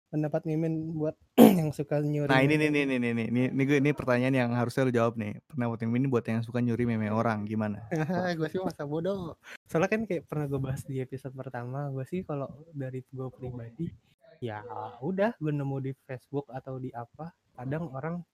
Pendapat 0.09 0.49
Mimin 0.49 0.97
buat 0.97 1.13
yang 1.61 1.69
suka 1.69 2.01
nyuri. 2.01 2.33
Nah 2.33 2.41
ini 2.41 2.57
nih 2.57 2.73
nih 2.73 2.85
nih 2.89 2.99
nih 2.99 3.13
nih 3.13 3.27
ini 3.29 3.43
ini, 3.53 3.63
gue- 3.69 3.81
ini 3.85 3.91
pertanyaan 3.93 4.33
yang 4.33 4.51
harusnya 4.57 4.89
lu 4.89 4.93
jawab 4.93 5.21
nih. 5.21 5.37
Pernah 5.45 5.69
buat 5.69 5.81
ini 5.85 6.09
buat 6.09 6.25
yang 6.25 6.41
suka 6.41 6.65
nyuri 6.65 6.89
meme 6.89 7.13
orang 7.13 7.45
gimana? 7.45 7.85
gue 8.41 8.49
sih 8.49 8.57
masa 8.57 8.89
bodoh. 8.89 9.37
Soalnya 9.69 9.93
kan 9.93 10.09
kayak 10.09 10.25
pernah 10.25 10.49
gue 10.49 10.61
bahas 10.65 10.81
di 10.89 10.97
episode 11.05 11.37
pertama, 11.37 11.93
gue 11.93 12.09
sih 12.09 12.25
kalau 12.25 12.49
dari 12.73 13.05
gue 13.05 13.29
pribadi, 13.29 13.93
ya 14.41 14.65
udah 15.05 15.37
gue 15.37 15.53
nemu 15.53 15.77
di 15.85 15.93
Facebook 16.09 16.49
atau 16.57 16.81
di 16.81 16.89
apa, 16.89 17.29
kadang 17.53 17.93
orang 17.93 18.25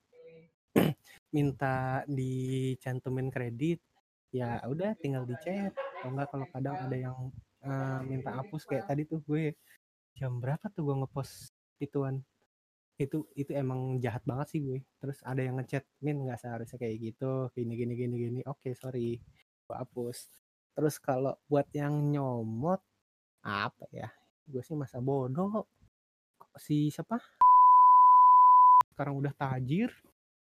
minta 1.34 2.06
dicantumin 2.06 3.34
kredit, 3.34 3.82
ya 4.30 4.62
udah 4.62 4.94
tinggal 5.02 5.26
di 5.26 5.34
chat. 5.42 5.74
Atau 5.74 6.14
enggak 6.14 6.30
kalau 6.30 6.46
kadang 6.54 6.78
ada 6.78 6.94
yang 6.94 7.18
eh, 7.66 8.00
minta 8.06 8.30
hapus 8.30 8.62
kayak 8.62 8.86
tadi 8.86 9.02
tuh 9.10 9.18
gue 9.26 9.58
jam 10.14 10.38
berapa 10.38 10.70
tuh 10.70 10.86
gue 10.86 10.94
ngepost 11.02 11.50
ituan. 11.82 12.22
Itu 12.94 13.26
itu 13.34 13.50
emang 13.54 13.98
jahat 13.98 14.22
banget 14.22 14.54
sih 14.54 14.60
gue. 14.62 14.78
Terus 15.02 15.18
ada 15.26 15.42
yang 15.42 15.58
ngechat 15.58 15.82
min 16.02 16.22
nggak 16.26 16.38
seharusnya 16.38 16.78
kayak 16.78 16.96
gitu. 17.00 17.50
Gini 17.54 17.74
gini 17.74 17.94
gini 17.98 18.14
gini. 18.16 18.40
Oke 18.46 18.74
sorry. 18.78 19.18
Gue 19.66 19.74
hapus. 19.74 20.30
Terus 20.74 20.98
kalau 20.98 21.34
buat 21.46 21.66
yang 21.74 21.94
nyomot 22.10 22.82
apa 23.42 23.86
ya? 23.90 24.08
Gue 24.46 24.62
sih 24.62 24.78
masa 24.78 25.02
bodoh. 25.02 25.66
Si 26.58 26.90
siapa? 26.90 27.18
Sekarang 28.94 29.18
udah 29.18 29.34
tajir. 29.34 29.90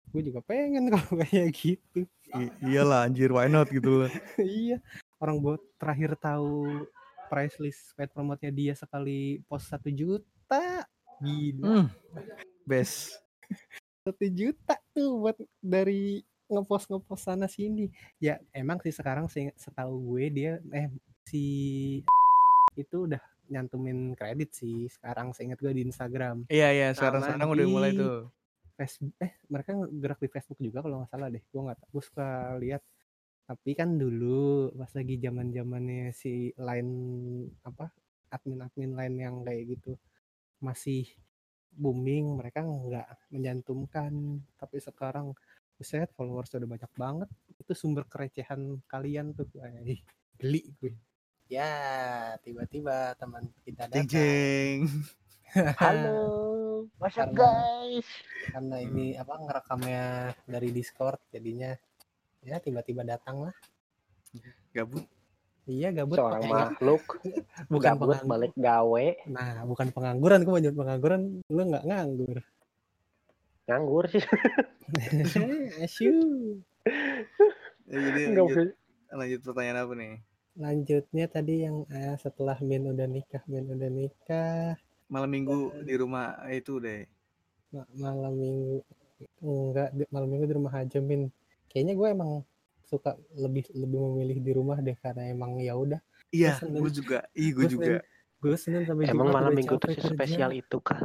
Gue 0.10 0.22
juga 0.26 0.42
pengen 0.42 0.90
kalau 0.94 1.22
kayak 1.22 1.54
gitu. 1.54 2.10
I- 2.34 2.54
iyalah 2.64 3.06
anjir 3.06 3.30
why 3.30 3.46
not 3.46 3.70
gitu 3.70 4.06
loh. 4.06 4.12
iya. 4.42 4.82
Orang 5.22 5.46
buat 5.46 5.62
terakhir 5.78 6.18
tahu 6.18 6.90
price 7.32 7.56
list 7.64 7.96
paid 7.96 8.12
promote-nya 8.12 8.52
dia 8.52 8.74
sekali 8.76 9.40
post 9.48 9.72
satu 9.72 9.88
juta 9.88 10.84
gila 11.22 11.64
Hmm. 11.64 11.88
Best. 12.64 13.16
satu 14.02 14.26
juta 14.28 14.74
tuh 14.92 15.20
buat 15.20 15.38
dari 15.60 16.20
ngepost 16.48 16.90
ngepost 16.90 17.24
sana 17.24 17.46
sini 17.46 17.88
ya 18.18 18.36
emang 18.52 18.80
sih 18.80 18.90
sekarang 18.90 19.28
se- 19.28 19.54
setahu 19.56 19.94
gue 20.10 20.26
dia 20.32 20.52
eh 20.70 20.90
si 21.24 21.44
itu 22.74 22.98
udah 23.04 23.22
nyantumin 23.46 24.12
kredit 24.14 24.52
sih 24.52 24.90
sekarang 24.90 25.32
seingat 25.32 25.60
gue 25.60 25.72
di 25.72 25.84
Instagram 25.84 26.48
Iya 26.48 26.68
iya 26.72 26.88
sekarang 26.92 27.22
sekarang 27.22 27.48
udah 27.48 27.68
mulai 27.68 27.92
tuh. 27.94 28.32
Facebook 28.74 29.14
eh 29.20 29.32
mereka 29.46 29.70
gerak 29.78 30.18
di 30.18 30.30
Facebook 30.30 30.60
juga 30.60 30.82
kalau 30.82 30.96
nggak 31.00 31.12
salah 31.12 31.28
deh 31.30 31.44
gue 31.44 31.62
nggak 31.62 31.78
tahu 31.78 31.90
gue 31.92 32.04
suka 32.04 32.28
lihat 32.58 32.82
tapi 33.44 33.70
kan 33.72 33.94
dulu 33.94 34.42
pas 34.74 34.90
lagi 34.90 35.20
zaman 35.20 35.52
zamannya 35.52 36.10
si 36.10 36.32
line 36.56 36.94
apa 37.62 37.92
admin 38.30 38.60
admin 38.62 38.92
line 38.92 39.16
yang 39.20 39.36
kayak 39.42 39.64
gitu 39.70 39.94
masih 40.62 41.10
booming 41.74 42.38
mereka 42.38 42.62
nggak 42.62 43.34
menyantumkan 43.34 44.40
tapi 44.62 44.78
sekarang 44.78 45.34
buset 45.76 46.14
followers 46.14 46.54
udah 46.54 46.70
banyak 46.70 46.92
banget 46.94 47.30
itu 47.58 47.74
sumber 47.74 48.06
kerecehan 48.06 48.78
kalian 48.86 49.34
tuh 49.34 49.50
Ay, 49.58 50.06
geli 50.38 50.62
gue 50.78 50.94
ya 51.52 51.68
tiba-tiba 52.46 53.12
teman 53.20 53.44
kita 53.68 53.92
datang 53.92 54.08
jeng. 54.08 54.88
Halo, 55.84 56.88
what's 56.96 57.20
up 57.20 57.36
guys? 57.36 58.08
karena 58.56 58.80
ini 58.80 59.20
apa 59.20 59.36
ngerekamnya 59.36 60.32
dari 60.48 60.72
Discord 60.72 61.20
jadinya 61.28 61.76
ya 62.40 62.56
tiba-tiba 62.64 63.04
datang 63.04 63.52
lah 63.52 63.56
Gabut. 64.72 65.04
Iya 65.66 65.90
gabut 65.92 66.18
Seorang 66.18 66.44
makhluk 66.46 67.04
bukan 67.74 67.94
gabut 67.94 68.18
penganggur- 68.18 68.30
balik 68.30 68.54
gawe, 68.56 69.08
nah 69.30 69.62
bukan 69.64 69.88
pengangguran 69.90 70.42
gue 70.42 70.54
menyebut 70.54 70.78
pengangguran 70.78 71.22
lu 71.48 71.62
nggak 71.66 71.86
nganggur 71.86 72.40
nganggur 73.70 74.06
sih. 74.10 74.24
Asyu. 75.86 76.12
Ya, 77.88 77.98
jadi 78.02 78.22
Nggak 78.28 78.44
lanjut, 78.44 78.68
lanjut 79.12 79.40
pertanyaan 79.44 79.80
apa 79.80 79.94
nih? 79.96 80.14
lanjutnya 80.52 81.26
tadi 81.26 81.64
yang 81.64 81.88
eh, 81.88 82.20
setelah 82.20 82.60
Min 82.60 82.84
udah 82.84 83.08
nikah 83.08 83.40
Min 83.48 83.72
udah 83.72 83.88
nikah 83.88 84.76
Malam 85.08 85.32
minggu 85.32 85.72
di 85.82 85.96
rumah 85.96 86.36
itu 86.52 86.76
deh. 86.76 87.08
ma- 87.72 87.88
malam 87.96 88.36
minggu 88.36 88.84
enggak 89.40 89.96
di- 89.96 90.10
malam 90.12 90.28
minggu 90.28 90.46
di 90.46 90.56
rumah 90.56 90.74
aja 90.76 91.00
Min 91.00 91.32
kayaknya 91.68 91.96
gue 91.96 92.08
emang 92.10 92.32
suka 92.92 93.16
lebih 93.40 93.64
lebih 93.72 94.00
memilih 94.12 94.38
di 94.44 94.52
rumah 94.52 94.78
deh 94.84 95.00
karena 95.00 95.32
emang 95.32 95.56
ya 95.64 95.74
udah 95.80 96.04
Iya, 96.32 96.60
gue 96.64 96.92
juga. 96.92 97.28
Iya, 97.36 97.50
gue 97.52 97.66
juga. 97.68 97.86
Senin. 98.00 98.40
gue 98.42 98.56
senin 98.56 98.84
sampai 98.88 99.04
Emang 99.12 99.36
malam 99.36 99.52
minggu 99.52 99.76
tuh 99.76 99.92
spesial 100.00 100.52
itu 100.56 100.80
kah? 100.80 101.00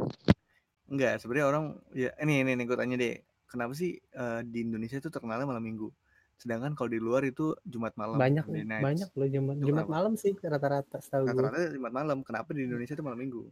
Enggak, 0.87 1.19
sebenarnya 1.19 1.45
orang 1.51 1.65
ya 1.91 2.15
ini 2.23 2.47
ini, 2.47 2.55
ini 2.55 2.63
gue 2.63 2.77
tanya 2.79 2.95
deh. 2.95 3.19
Kenapa 3.43 3.75
sih 3.75 3.99
eh, 3.99 4.41
di 4.47 4.63
Indonesia 4.63 4.95
itu 4.99 5.11
terkenalnya 5.11 5.43
malam 5.43 5.59
minggu? 5.63 5.91
Sedangkan 6.39 6.79
kalau 6.79 6.87
di 6.87 6.99
luar 7.03 7.27
itu 7.27 7.51
Jumat 7.67 7.91
malam. 7.99 8.15
banyak 8.15 8.47
banyak 8.47 9.09
loh 9.19 9.27
Jumat 9.27 9.55
Itu 9.59 9.67
Jumat 9.67 9.83
kenapa? 9.83 9.95
malam 9.99 10.13
sih 10.15 10.31
rata-rata 10.39 10.97
setahu 11.03 11.23
gue 11.27 11.35
Rata-rata 11.43 11.75
Jumat 11.75 11.91
malam. 11.91 12.17
Kenapa 12.23 12.49
di 12.55 12.63
Indonesia 12.63 12.95
itu 12.95 13.03
malam 13.03 13.19
minggu? 13.19 13.43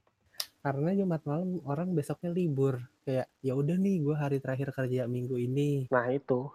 karena 0.66 0.98
Jumat 0.98 1.22
malam 1.30 1.62
orang 1.70 1.94
besoknya 1.94 2.34
libur 2.34 2.82
kayak 3.06 3.30
ya 3.46 3.54
udah 3.54 3.78
nih 3.78 4.02
gue 4.02 4.16
hari 4.18 4.42
terakhir 4.42 4.74
kerja 4.74 5.06
minggu 5.06 5.38
ini 5.38 5.86
Nah 5.94 6.10
itu, 6.10 6.50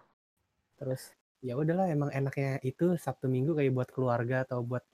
terus 0.82 1.14
ya 1.40 1.56
udahlah 1.56 1.88
emang 1.88 2.12
enaknya 2.12 2.60
itu 2.64 2.96
Sabtu 3.00 3.26
Minggu 3.28 3.56
kayak 3.56 3.72
buat 3.72 3.90
keluarga 3.92 4.44
atau 4.44 4.60
buat 4.64 4.84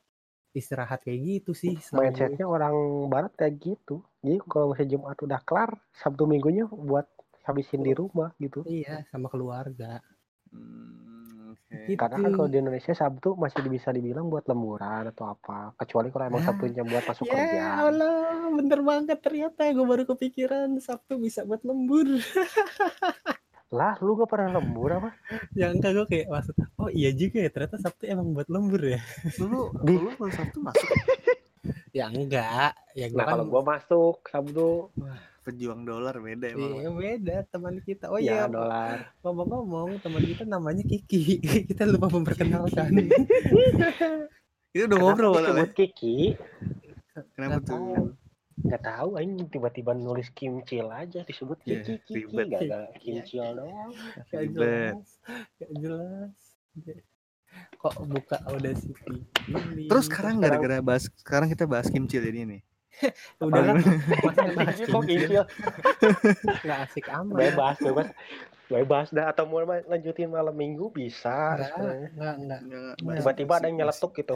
istirahat 0.56 1.04
kayak 1.04 1.20
gitu 1.20 1.52
sih 1.52 1.76
mindsetnya 1.92 2.48
orang 2.48 2.74
barat 3.12 3.34
kayak 3.36 3.60
gitu. 3.60 4.00
Jadi 4.24 4.40
kalau 4.48 4.72
misalnya 4.72 4.90
Jumat 4.96 5.18
udah 5.20 5.40
kelar, 5.44 5.70
Sabtu 5.92 6.24
Minggunya 6.24 6.64
buat 6.64 7.04
habisin 7.46 7.86
di 7.86 7.94
rumah 7.94 8.34
gitu. 8.42 8.66
iya 8.66 9.06
sama 9.06 9.30
keluarga 9.30 10.02
Hmm, 10.50 11.52
oke. 11.52 11.74
Gitu. 11.90 11.98
Karena 11.98 12.16
kan 12.22 12.30
kalau 12.32 12.48
di 12.48 12.58
Indonesia 12.62 12.94
Sabtu 12.94 13.34
masih 13.34 13.60
bisa 13.66 13.90
dibilang 13.90 14.30
buat 14.30 14.46
lemburan 14.46 15.10
atau 15.10 15.34
apa. 15.34 15.74
Kecuali 15.76 16.08
kalau 16.14 16.24
emang 16.30 16.42
Ya. 16.42 16.46
Sabtunya 16.48 16.82
buat 16.86 17.04
masuk 17.04 17.24
ya 17.26 17.34
kerja. 17.34 17.62
Allah 17.82 18.16
bener 18.54 18.80
banget 18.86 19.18
ternyata 19.20 19.60
gue 19.68 19.86
baru 19.86 20.04
kepikiran 20.06 20.78
Sabtu 20.78 21.18
bisa 21.18 21.42
buat 21.42 21.60
lembur 21.66 22.06
Lah, 23.74 23.98
lu 23.98 24.14
gak 24.14 24.30
pernah 24.30 24.62
lembur 24.62 24.90
apa? 24.94 25.10
ya 25.58 25.74
enggak 25.74 25.90
gue 25.98 26.06
kayak 26.06 26.26
maksud 26.30 26.54
oh 26.78 26.86
iya 26.92 27.10
juga 27.10 27.42
ya 27.42 27.50
ternyata 27.50 27.82
Sabtu 27.82 28.06
emang 28.06 28.30
buat 28.30 28.46
lembur 28.46 28.78
ya 28.78 29.02
Lu 29.42 29.74
Di- 29.82 29.98
lu 29.98 30.10
kalau 30.18 30.32
Sabtu 30.32 30.58
masuk 30.62 30.88
ya 31.90 32.06
enggak 32.06 32.78
ya 32.94 33.06
gue 33.10 33.18
Nah, 33.18 33.26
kan 33.26 33.32
kalau 33.34 33.44
gua 33.50 33.62
masuk 33.66 34.22
Sabtu, 34.22 34.92
pejuang 35.46 35.86
dolar 35.86 36.18
beda 36.18 36.58
emang. 36.58 36.74
Iya 36.82 36.90
beda 36.90 37.36
teman 37.46 37.78
kita. 37.78 38.10
Oh 38.10 38.18
ya 38.18 38.34
iya, 38.34 38.50
dolar. 38.50 39.14
ngomong-ngomong 39.22 40.02
teman 40.02 40.22
kita 40.26 40.42
namanya 40.42 40.82
Kiki. 40.82 41.38
kita 41.70 41.86
lupa 41.86 42.10
memperkenalkan. 42.10 42.90
Itu 44.74 44.90
udah 44.90 44.98
ngobrol 44.98 45.38
disebut 45.38 45.70
Kiki? 45.74 46.34
Kenapa 47.38 47.62
tuh? 47.62 48.18
Nggak 48.56 48.82
tahu, 48.88 49.20
aing 49.20 49.36
tiba-tiba 49.52 49.92
nulis 49.92 50.32
kimcil 50.32 50.88
aja 50.88 51.20
disebut 51.28 51.60
Iya, 51.68 52.00
Kiki 52.08 52.32
gak 52.32 52.60
ada 52.64 52.88
kimcil 52.96 53.44
doang. 53.52 53.92
Gak 54.32 54.44
jelas. 54.48 55.06
Gak 55.60 55.72
jelas. 55.76 56.36
Kok 57.76 57.94
buka 58.08 58.36
Audacity 58.48 59.24
ini? 59.48 59.88
Terus 59.88 60.08
sekarang 60.08 60.40
gara-gara 60.40 60.80
bahas 60.80 61.08
sekarang 61.20 61.52
kita 61.52 61.68
bahas 61.68 61.92
kimchi 61.92 62.16
jadi 62.16 62.48
nih. 62.48 62.60
udah 63.44 63.60
lah. 63.60 63.74
Masa 64.24 64.44
bahas 64.56 64.76
kimcil? 64.80 65.44
Nggak 66.64 66.78
asik 66.88 67.06
amat. 67.12 67.36
Bebas, 67.36 67.76
bebas. 67.84 68.08
Bebas 68.66 69.06
dah 69.14 69.30
atau 69.30 69.46
mau 69.46 69.62
ma- 69.62 69.84
lanjutin 69.86 70.26
malam 70.26 70.56
minggu 70.56 70.90
bisa. 70.90 71.54
Enggak, 71.54 71.70
sebenarnya. 71.70 72.08
enggak, 72.10 72.34
enggak. 72.40 72.60
Nggak, 72.98 73.16
Tiba-tiba 73.20 73.52
ada 73.52 73.66
yang 73.68 73.76
kimchi, 73.76 73.80
nyeletuk 73.84 74.12
gitu. 74.16 74.34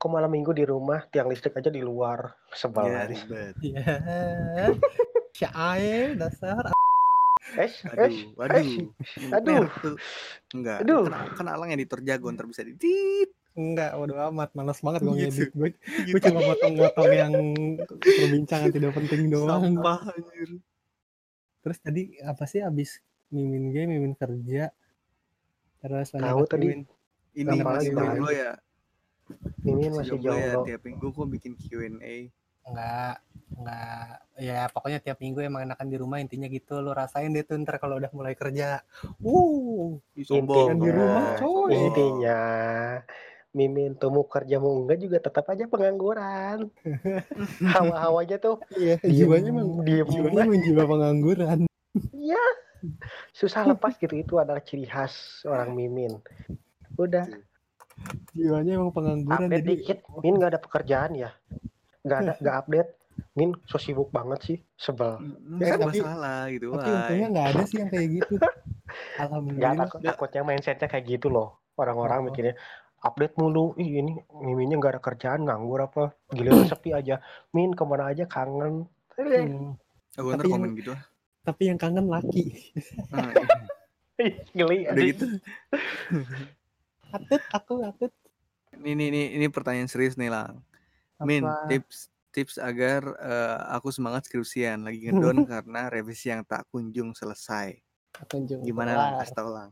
Kok 0.00 0.08
malam 0.08 0.32
minggu 0.32 0.56
di 0.56 0.64
rumah, 0.64 1.04
tiang 1.06 1.28
listrik 1.28 1.52
aja 1.52 1.68
di 1.68 1.84
luar. 1.84 2.32
Sebel 2.50 2.88
Iya, 2.88 2.96
aja. 2.96 3.06
ribet. 3.06 3.54
Ya. 3.60 3.84
Syae 5.30 6.16
dasar. 6.16 6.72
Eh, 7.50 7.66
eh, 7.66 7.70
Aduh, 7.90 8.32
waduh. 8.34 8.64
aduh. 9.30 9.64
Tuh. 9.76 9.96
Enggak. 10.54 10.78
Aduh. 10.80 11.04
Kena, 11.04 11.18
kena 11.34 11.50
alang 11.52 11.70
editor 11.70 12.00
jago 12.00 12.30
ntar 12.30 12.46
bisa 12.46 12.62
di 12.62 12.72
tit. 12.74 13.28
Enggak, 13.52 13.92
waduh 13.92 14.30
amat. 14.30 14.54
Malas 14.54 14.80
banget 14.80 15.00
gue 15.02 15.12
Gitu. 15.12 15.20
ngedit. 15.20 15.50
Gue 15.52 15.68
gue 16.06 16.20
cuma 16.22 16.40
potong-potong 16.46 17.10
yang 17.10 17.32
perbincangan 18.00 18.70
tidak 18.70 18.92
penting 18.94 19.28
doang. 19.28 19.76
Sampah 19.76 20.00
anjir. 20.08 20.50
Terus 21.60 21.78
tadi 21.78 22.02
apa 22.22 22.44
sih 22.46 22.64
abis 22.64 23.02
mimin 23.28 23.68
game, 23.68 23.92
mimin 23.92 24.14
kerja. 24.14 24.72
Terus 25.80 26.08
Tahu 26.08 26.20
lanjut 26.22 26.48
tadi. 26.48 26.66
mimin. 26.66 26.80
Ini 27.30 27.46
Kenapa 27.52 27.68
masih 27.76 27.92
jomblo 27.92 28.30
ya. 28.30 28.52
Mimin 29.64 29.92
Si 29.92 29.96
masih 29.98 30.18
jomblo 30.20 30.36
ya 30.40 30.54
tiap 30.66 30.82
minggu 30.86 31.06
kok 31.12 31.28
bikin 31.28 31.52
Q&A. 31.56 32.30
Enggak, 32.60 33.16
enggak. 33.56 34.12
Ya 34.40 34.60
pokoknya 34.72 34.98
tiap 35.00 35.18
minggu 35.20 35.40
emang 35.44 35.64
enakan 35.68 35.88
di 35.88 35.96
rumah 35.96 36.18
intinya 36.20 36.48
gitu. 36.48 36.80
Lu 36.80 36.92
rasain 36.92 37.32
deh 37.32 37.44
tuh 37.44 37.56
ntar 37.60 37.80
kalau 37.80 37.96
udah 37.96 38.12
mulai 38.12 38.36
kerja. 38.36 38.84
Uh. 39.20 39.96
Kan 40.16 40.78
di 40.80 40.90
rumah, 40.92 41.36
Intinya, 41.36 41.40
coy. 41.40 41.72
intinya 41.74 42.40
Mimin 43.50 43.98
tuh 43.98 44.14
mau 44.14 44.22
kerja 44.22 44.62
mau 44.62 44.78
enggak 44.78 44.98
juga 45.02 45.18
tetap 45.18 45.44
aja 45.50 45.66
pengangguran. 45.66 46.70
Hawa-hawanya 47.74 48.38
tuh 48.38 48.62
iya, 48.78 48.94
jiwanya 49.02 49.50
emang 49.50 49.82
diem 49.82 50.06
jiwanya 50.06 50.30
banget. 50.30 50.46
emang 50.46 50.60
jiwa 50.62 50.82
pengangguran. 50.86 51.58
Iya. 52.14 52.44
Susah 53.34 53.66
lepas 53.66 53.98
gitu 53.98 54.14
itu 54.14 54.38
adalah 54.38 54.62
ciri 54.62 54.86
khas 54.86 55.42
orang 55.44 55.74
Mimin. 55.74 56.22
Udah 56.94 57.26
Jiwanya 58.30 58.72
emang 58.74 58.90
pengangguran 58.90 59.38
update 59.42 59.54
jadi 59.56 59.68
dikit, 59.68 59.98
Min 60.18 60.34
nggak 60.34 60.50
ada 60.50 60.60
pekerjaan 60.60 61.10
ya? 61.14 61.30
Nggak 62.00 62.18
ada, 62.18 62.32
nggak 62.36 62.56
update. 62.58 62.90
Min 63.32 63.50
so 63.64 63.76
sibuk 63.76 64.08
banget 64.08 64.40
sih, 64.42 64.58
sebel. 64.74 65.20
Mm, 65.20 65.58
Ya, 65.58 65.66
serba 65.70 65.84
tapi- 65.86 66.00
salah 66.00 66.42
gitu. 66.48 66.66
tapi 66.72 66.88
untungnya 66.90 67.28
nggak 67.30 67.46
ada 67.48 67.62
sih 67.64 67.76
yang 67.78 67.88
kayak 67.88 68.08
gitu. 68.14 68.34
Nggak 68.40 69.22
Alhamdulillah. 69.22 69.74
takut, 69.78 70.00
takutnya 70.02 70.42
mindsetnya 70.42 70.88
kayak 70.88 71.04
gitu 71.08 71.28
loh. 71.28 71.48
Orang-orang 71.74 72.18
Oh. 72.18 72.24
mikirnya 72.26 72.54
update 73.00 73.36
mulu. 73.36 73.76
Ih 73.76 74.02
ini 74.02 74.12
Miminnya 74.34 74.76
nggak 74.76 74.92
ada 74.92 75.00
kerjaan, 75.00 75.40
nganggur 75.42 75.80
apa? 75.80 76.10
Giliran 76.28 76.66
sepi 76.66 76.90
aja. 76.90 77.22
Min 77.50 77.70
ke 77.70 77.82
mana 77.82 78.08
aja 78.08 78.24
kangen. 78.24 78.90
Eh, 79.14 79.46
Hmm, 79.46 79.78
ntar 80.12 80.36
Tapi 80.36 80.48
yang- 80.48 80.52
komen 80.56 80.70
gitu 80.74 80.90
ah. 80.90 81.02
tapi 81.40 81.62
yang 81.66 81.78
kangen 81.78 82.06
laki. 82.06 82.44
Ih, 84.20 84.34
Geli. 84.50 84.78
Udah 84.86 85.04
gitu. 85.06 85.24
Atut, 87.10 87.42
aku 87.50 87.72
atut. 87.82 88.12
Ini, 88.74 88.94
ini, 88.94 89.04
ini, 89.10 89.22
ini 89.36 89.46
pertanyaan 89.48 89.86
serius 89.86 90.14
nih 90.14 90.30
lang. 90.30 90.62
Min, 91.20 91.44
Apa? 91.44 91.68
tips 91.68 92.08
tips 92.30 92.56
agar 92.56 93.02
eh, 93.18 93.58
aku 93.74 93.90
semangat 93.90 94.24
skripsian 94.24 94.86
lagi 94.86 95.10
ngedon 95.10 95.42
karena 95.50 95.90
revisi 95.90 96.30
yang 96.30 96.46
tak 96.46 96.64
kunjung 96.70 97.10
selesai. 97.12 97.74
Kunjung 98.30 98.62
Gimana 98.62 98.94
lang? 98.94 99.08
kelar. 99.14 99.20
Kasih 99.20 99.34
tau 99.34 99.50
lang. 99.50 99.70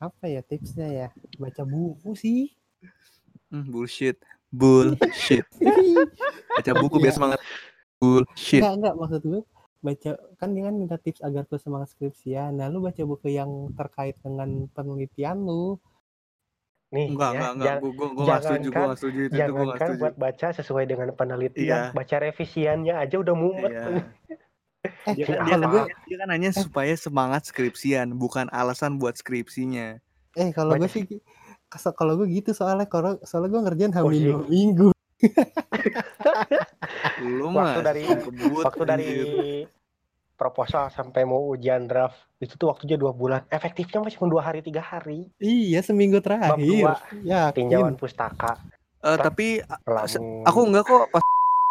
Apa 0.00 0.24
ya 0.26 0.40
tipsnya 0.40 0.88
ya? 0.88 1.08
Baca 1.36 1.62
buku 1.66 2.14
sih. 2.14 2.54
Hmm, 3.50 3.66
bullshit. 3.68 4.16
Bullshit. 4.48 5.44
Baca 6.56 6.72
buku 6.78 6.96
biar 6.96 7.12
Iya. 7.12 7.18
semangat. 7.18 7.40
Bullshit. 7.98 8.62
Enggak, 8.62 8.74
enggak 8.78 8.94
maksud 8.96 9.22
gue 9.22 9.42
baca 9.80 10.12
kan 10.36 10.52
dia 10.52 10.68
kan 10.68 10.76
minta 10.76 11.00
tips 11.00 11.24
agar 11.24 11.48
gue 11.48 11.56
semangat 11.56 11.88
skripsian. 11.92 12.52
Nah, 12.54 12.68
lu 12.68 12.80
baca 12.80 13.00
buku 13.00 13.32
yang 13.32 13.72
terkait 13.74 14.14
dengan 14.20 14.68
penelitian 14.70 15.40
lu. 15.40 15.80
Nih, 16.90 17.06
Enggak, 17.06 17.30
ya, 17.30 17.38
enggak, 17.38 17.50
enggak. 17.52 17.66
jang- 17.66 17.80
Gue 17.80 17.92
gue 17.92 18.08
gue 18.10 18.24
nggak 18.24 18.40
setuju, 18.42 18.68
nggak 18.68 18.98
setuju 18.98 19.20
itu, 19.22 19.34
jangankan 19.36 19.78
setuju. 19.86 20.00
buat 20.00 20.14
baca 20.16 20.46
sesuai 20.52 20.84
dengan 20.84 21.08
penelitian, 21.12 21.62
Iya. 21.62 21.80
baca 21.92 22.16
revisiannya 22.18 22.94
aja 22.96 23.16
udah 23.16 23.34
mumet. 23.34 23.70
Iya. 23.70 23.84
Eh, 24.80 25.12
Dia, 25.12 25.24
kan- 25.28 25.36
Ya, 25.36 25.44
dia, 25.44 25.52
kalau 25.52 25.60
kan, 25.60 25.70
gue 25.70 25.82
dia 26.06 26.16
kan 26.16 26.28
hanya 26.30 26.50
supaya 26.50 26.94
semangat 26.96 27.42
skripsian, 27.44 28.16
bukan 28.16 28.48
alasan 28.50 28.96
buat 28.96 29.12
skripsinya. 29.14 30.00
eh 30.32 30.48
kalau 30.50 30.72
gue 30.72 30.86
sih 30.86 31.04
kalau 31.92 32.16
gue 32.16 32.26
gitu 32.32 32.50
soalnya 32.50 32.86
kalau 32.86 33.20
soalnya 33.20 33.50
gue 33.50 33.60
ngerjain 33.60 33.92
Oh, 33.92 34.08
hamil 34.08 34.16
iya. 34.16 34.32
dua 34.32 34.40
minggu. 34.48 34.88
Lu 37.20 37.52
Waktu 37.52 37.60
mah 37.76 37.84
dari- 37.84 38.06
kebut, 38.08 38.64
waktu 38.64 38.82
dari. 38.84 39.10
Proposal 40.40 40.88
sampai 40.88 41.22
mau 41.22 41.44
ujian 41.46 41.84
draft 41.84 42.16
itu 42.40 42.56
tuh 42.56 42.66
waktunya 42.66 42.96
dua 42.96 43.12
bulan 43.12 43.44
efektifnya 43.46 44.00
masih 44.00 44.16
cuma 44.16 44.28
dua 44.30 44.42
hari 44.42 44.58
tiga 44.60 44.80
hari 44.80 45.28
Iya, 45.36 45.84
seminggu 45.84 46.18
terakhir. 46.18 46.56
dua, 46.56 46.96
Yakin. 47.20 47.68
tinjauan 47.68 47.94
pustaka 47.94 48.56
Eh, 49.00 49.16
tapi 49.16 49.60
aku 50.42 50.58
enggak 50.64 50.84
kok 50.84 51.04
pas 51.08 51.20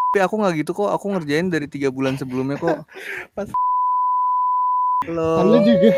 tapi 0.09 0.19
aku 0.19 0.33
nggak 0.37 0.53
gitu 0.57 0.71
kok. 0.73 0.89
Aku 0.89 1.05
ngerjain 1.09 1.47
dari 1.47 1.65
tiga 1.65 1.89
bulan 1.89 2.13
sebelumnya 2.13 2.57
kok. 2.57 2.85
Pas- 3.37 3.53
Halo. 5.05 5.29
Kan 5.37 5.45
lu 5.47 5.59
juga. 5.61 5.89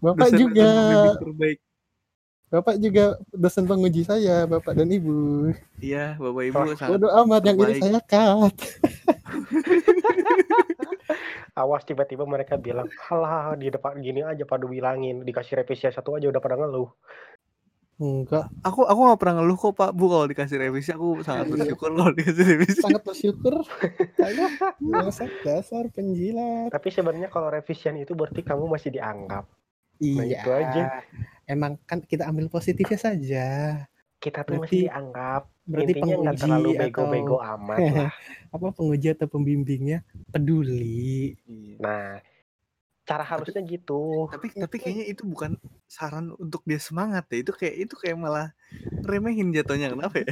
Bapak 0.00 0.26
dosen 0.26 0.38
juga. 0.40 0.68
terbaik. 1.14 1.58
Bapak 2.48 2.74
juga 2.80 3.04
dosen 3.30 3.64
penguji 3.64 4.02
saya, 4.02 4.44
Bapak 4.44 4.72
dan 4.72 4.88
Ibu. 4.88 5.52
Iya, 5.80 6.16
Bapak 6.16 6.42
Ibu 6.42 6.58
Oh, 6.58 6.74
sangat 6.74 6.90
Bodoh 6.96 7.10
amat 7.20 7.42
yang 7.44 7.56
ini 7.58 7.72
saya 7.76 8.00
cut. 8.00 8.56
awas 11.52 11.84
tiba-tiba 11.84 12.24
mereka 12.24 12.56
bilang 12.56 12.88
halah 13.06 13.52
di 13.54 13.68
depan 13.68 14.00
gini 14.00 14.24
aja 14.24 14.42
pada 14.42 14.64
bilangin 14.64 15.20
dikasih 15.20 15.60
revisi 15.60 15.84
satu 15.86 16.16
aja 16.16 16.28
udah 16.28 16.40
pada 16.40 16.56
ngeluh 16.56 16.88
Enggak, 18.02 18.50
Aku 18.66 18.82
aku 18.82 18.98
nggak 18.98 19.20
pernah 19.20 19.34
ngeluh 19.38 19.54
kok 19.54 19.78
Pak 19.78 19.94
Bu 19.94 20.10
kalau 20.10 20.26
dikasih 20.26 20.58
revisi. 20.58 20.90
Aku 20.90 21.22
sangat 21.22 21.46
bersyukur 21.46 21.94
kalau 21.94 22.10
dikasih 22.10 22.44
revisi. 22.50 22.82
sangat 22.82 23.04
bersyukur. 23.06 23.62
Saya 24.18 24.48
dasar 25.06 25.30
dasar 25.46 25.84
penjilat. 25.86 26.72
tapi 26.74 26.90
sebenarnya 26.90 27.30
kalau 27.30 27.46
revisian 27.46 27.94
itu 27.94 28.18
berarti 28.18 28.42
kamu 28.42 28.66
masih 28.66 28.90
dianggap 28.90 29.46
Nah, 30.02 30.24
Iya. 30.26 30.42
itu 30.42 30.50
aja. 30.50 30.82
Emang 31.46 31.78
kan 31.86 32.02
kita 32.02 32.26
ambil 32.26 32.50
positifnya 32.50 32.98
saja. 32.98 33.46
Kita 34.22 34.46
tuh 34.46 34.62
Berarti- 34.62 34.70
masih 34.70 34.82
dianggap 34.86 35.42
Berarti 35.62 35.92
intinya 35.92 36.16
nggak 36.16 36.36
terlalu 36.38 36.70
atau 36.70 36.80
bego-bego 36.80 37.36
amat 37.38 37.78
lah 37.98 38.12
apa 38.50 38.66
penguji 38.70 39.08
atau 39.10 39.26
pembimbingnya 39.26 39.98
peduli. 40.30 41.34
Iya. 41.44 41.76
nah 41.78 42.06
cara 43.02 43.24
harusnya 43.26 43.58
gitu 43.62 44.30
Tapi 44.30 44.54
tapi 44.54 44.76
kayaknya 44.78 45.10
itu 45.10 45.22
bukan 45.24 45.58
saran 45.84 46.30
untuk 46.36 46.62
dia 46.62 46.78
semangat 46.78 47.26
ya. 47.28 47.42
Itu 47.42 47.50
kayak 47.52 47.74
itu 47.82 47.94
kayak 47.94 48.14
malah 48.14 48.48
remehin 49.02 49.50
jatuhnya 49.50 49.90
kenapa 49.90 50.22
ya? 50.22 50.26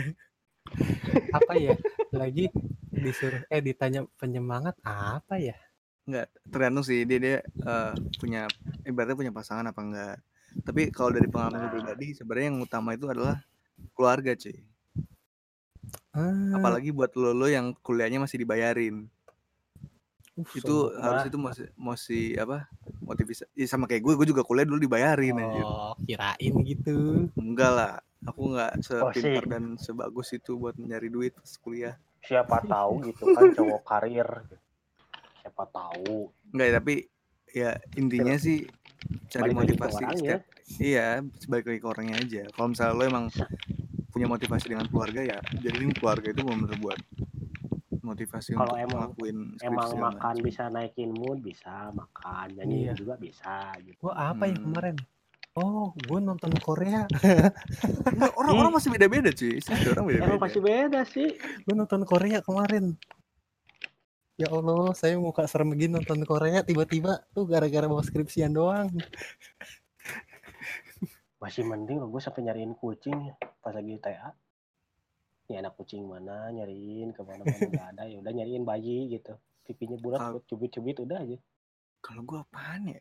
Apa 1.36 1.52
ya? 1.56 1.74
Lagi 2.10 2.46
disuruh 2.92 3.42
eh 3.46 3.58
ditanya 3.58 4.06
penyemangat 4.16 4.78
apa 4.82 5.34
ya? 5.36 5.58
Enggak, 6.06 6.26
tergantung 6.46 6.82
sih 6.82 7.02
dia 7.02 7.18
dia 7.18 7.36
eh, 7.42 7.92
punya 8.18 8.46
ibaratnya 8.82 9.18
punya 9.18 9.32
pasangan 9.32 9.66
apa 9.66 9.80
enggak. 9.80 10.16
Tapi 10.62 10.90
kalau 10.90 11.10
dari 11.10 11.26
pengalaman 11.26 11.58
gue 11.60 11.66
Nah. 11.66 11.74
pribadi 11.76 12.06
sebenarnya 12.12 12.46
yang 12.50 12.58
utama 12.60 12.94
itu 12.94 13.06
adalah 13.06 13.38
keluarga 13.92 14.32
cuy. 14.34 14.58
Ah, 16.10 16.58
Apalagi 16.58 16.90
buat 16.90 17.14
lo 17.14 17.30
lo 17.30 17.46
yang 17.46 17.70
kuliahnya 17.80 18.18
masih 18.18 18.42
dibayarin. 18.42 19.06
uh, 20.34 20.42
Itu 20.54 20.90
sombong 20.90 21.02
harus 21.02 21.22
itu 21.30 21.38
masih 21.38 21.66
masih 21.78 22.24
apa? 22.38 22.66
Motivasi 23.00 23.46
ya 23.54 23.66
sama 23.70 23.86
kayak 23.86 24.02
gue, 24.02 24.14
gue 24.18 24.26
juga 24.30 24.42
kuliah 24.42 24.66
dulu 24.66 24.78
dibayarin 24.82 25.38
anjir. 25.38 25.62
Oh, 25.62 25.94
kirain 26.02 26.54
gitu. 26.66 27.26
Enggak 27.38 27.72
lah. 27.72 27.92
Aku 28.26 28.52
nggak 28.52 28.84
sepintar 28.84 29.44
sih. 29.46 29.50
dan 29.50 29.64
sebagus 29.80 30.28
itu 30.34 30.52
buat 30.58 30.76
nyari 30.76 31.08
duit 31.08 31.32
pas 31.32 31.52
kuliah. 31.56 31.96
siapa 32.20 32.60
tahu 32.68 33.00
gitu 33.08 33.32
kan 33.32 33.48
cowok 33.56 33.80
karir 33.80 34.28
siapa 35.40 35.64
tahu 35.72 36.28
Enggak, 36.52 36.68
tapi 36.84 36.94
ya 37.48 37.80
intinya 37.96 38.36
sih 38.36 38.68
cari 39.26 39.42
Balik 39.42 39.54
lagi 39.54 39.66
ke 39.66 39.78
motivasi 39.78 40.02
setiap 40.14 40.40
iya 40.78 41.08
sebalik 41.36 41.64
lagi 41.66 41.78
ke 41.78 41.88
orangnya 41.88 42.16
aja 42.16 42.42
kalau 42.50 42.68
misalnya 42.70 42.94
lo 42.94 43.04
emang 43.04 43.26
punya 44.10 44.26
motivasi 44.26 44.66
dengan 44.68 44.86
keluarga 44.86 45.20
ya 45.22 45.38
jadiin 45.56 45.92
keluarga 45.92 46.28
itu 46.28 46.42
benar 46.42 46.74
buat 46.76 47.00
motivasi 48.00 48.50
Kalau 48.52 48.74
untuk 48.74 49.22
emang- 49.22 49.54
emang 49.60 49.88
makan 49.94 50.34
macam. 50.34 50.42
bisa 50.42 50.62
naikin 50.66 51.10
mood 51.10 51.38
bisa 51.40 51.90
makan 51.90 52.46
nyanyi 52.52 52.88
Iya. 52.88 52.92
juga 52.94 53.14
bisa 53.14 53.70
gitu 53.78 53.98
Gua 54.02 54.34
apa 54.34 54.44
ya 54.44 54.52
Hmm. 54.52 54.64
kemarin? 54.66 54.96
Oh, 55.52 55.90
gue 55.92 56.18
nonton 56.20 56.54
Korea. 56.56 57.10
Orang-orang 58.32 58.70
masih 58.72 58.88
beda-beda 58.88 59.30
cuy 59.30 59.58
sih 59.58 59.74
orang 59.84 60.06
beda-beda 60.06 60.26
emang 60.28 60.40
pasti 60.40 60.58
beda 60.58 61.00
sih 61.04 61.28
Gue 61.60 61.74
nonton 61.74 62.02
Korea 62.02 62.38
kemarin. 62.40 62.94
Ya 64.40 64.48
Allah, 64.48 64.96
saya 64.96 65.20
muka 65.20 65.44
serem 65.44 65.68
begini 65.76 66.00
nonton 66.00 66.24
Korea 66.24 66.64
tiba-tiba 66.64 67.20
tuh 67.36 67.44
gara-gara 67.44 67.84
bawa 67.84 68.00
skripsian 68.00 68.56
doang. 68.56 68.88
masih 71.40 71.64
mending 71.68 72.00
loh 72.00 72.08
gue 72.08 72.20
sampai 72.20 72.44
nyariin 72.44 72.76
kucing 72.76 73.32
pas 73.64 73.72
lagi 73.72 73.96
TA 73.96 74.28
ini 75.48 75.56
anak 75.56 75.72
kucing 75.72 76.04
mana 76.04 76.52
nyariin 76.52 77.16
ke 77.16 77.24
mana 77.24 77.48
mana 77.48 77.48
nggak 77.72 77.88
ada 77.96 78.02
ya 78.08 78.16
udah 78.20 78.32
nyariin 78.32 78.64
bayi 78.64 79.12
gitu. 79.12 79.36
Pipinya 79.68 80.00
bulat 80.00 80.20
buat 80.32 80.44
cubit-cubit 80.48 81.04
udah 81.04 81.20
aja. 81.20 81.36
Kalau 82.00 82.24
gue 82.24 82.40
apaan 82.40 82.96
ya? 82.96 83.00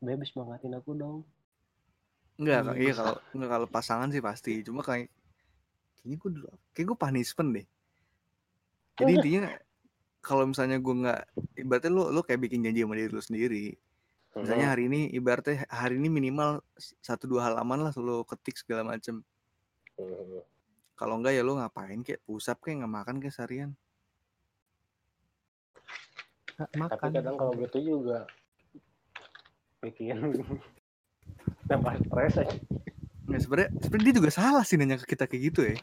Bebas 0.00 0.32
bangetin 0.32 0.72
aku 0.80 0.96
dong. 0.96 1.28
Enggak 2.40 2.72
Hmm. 2.72 2.80
iya 2.80 2.92
kalau 2.96 3.16
enggak 3.36 3.50
kalau 3.52 3.66
pasangan 3.68 4.08
sih 4.08 4.24
pasti. 4.24 4.64
Cuma 4.64 4.80
kayak 4.80 5.12
kayaknya 6.00 6.16
gue 6.16 6.30
dulu 6.40 6.48
kayak 6.72 6.86
gue 6.88 6.96
punishment 6.96 7.52
deh 7.52 7.68
jadi 8.98 9.12
intinya 9.14 9.42
kalau 10.18 10.44
misalnya 10.44 10.82
gue 10.82 10.94
nggak 11.06 11.22
ibaratnya 11.62 11.90
lo 11.94 12.10
lo 12.10 12.20
kayak 12.26 12.40
bikin 12.42 12.66
janji 12.66 12.82
sama 12.82 12.98
diri 12.98 13.10
lo 13.14 13.22
sendiri. 13.22 13.66
Misalnya 14.38 14.66
hari 14.70 14.86
ini 14.90 15.00
ibaratnya 15.14 15.66
hari 15.70 15.98
ini 15.98 16.08
minimal 16.10 16.62
satu 17.02 17.26
dua 17.26 17.50
halaman 17.50 17.88
lah 17.88 17.92
lo 17.96 18.26
ketik 18.26 18.58
segala 18.58 18.84
macem. 18.84 19.22
Kalau 20.98 21.14
enggak 21.16 21.38
ya 21.38 21.42
lo 21.46 21.56
ngapain 21.56 22.02
kayak 22.02 22.22
pusap 22.26 22.58
kayak 22.60 22.82
nggak 22.84 22.92
makan 22.92 23.16
kayak 23.22 23.34
seharian. 23.34 23.70
Nggak 26.58 26.70
tapi 26.74 26.82
makan. 26.82 27.10
kadang 27.14 27.36
kalau 27.38 27.52
gitu 27.54 27.78
juga 27.78 28.26
bikin 29.78 30.18
nambah 31.70 31.94
stres 32.02 32.34
aja. 32.42 32.58
Nggak 33.30 33.40
sebenarnya 33.46 33.70
sebenarnya 33.78 34.06
dia 34.10 34.16
juga 34.18 34.30
salah 34.34 34.64
sih 34.66 34.74
nanya 34.74 34.98
ke 34.98 35.06
kita 35.06 35.24
kayak 35.30 35.42
gitu 35.54 35.60
ya. 35.62 35.76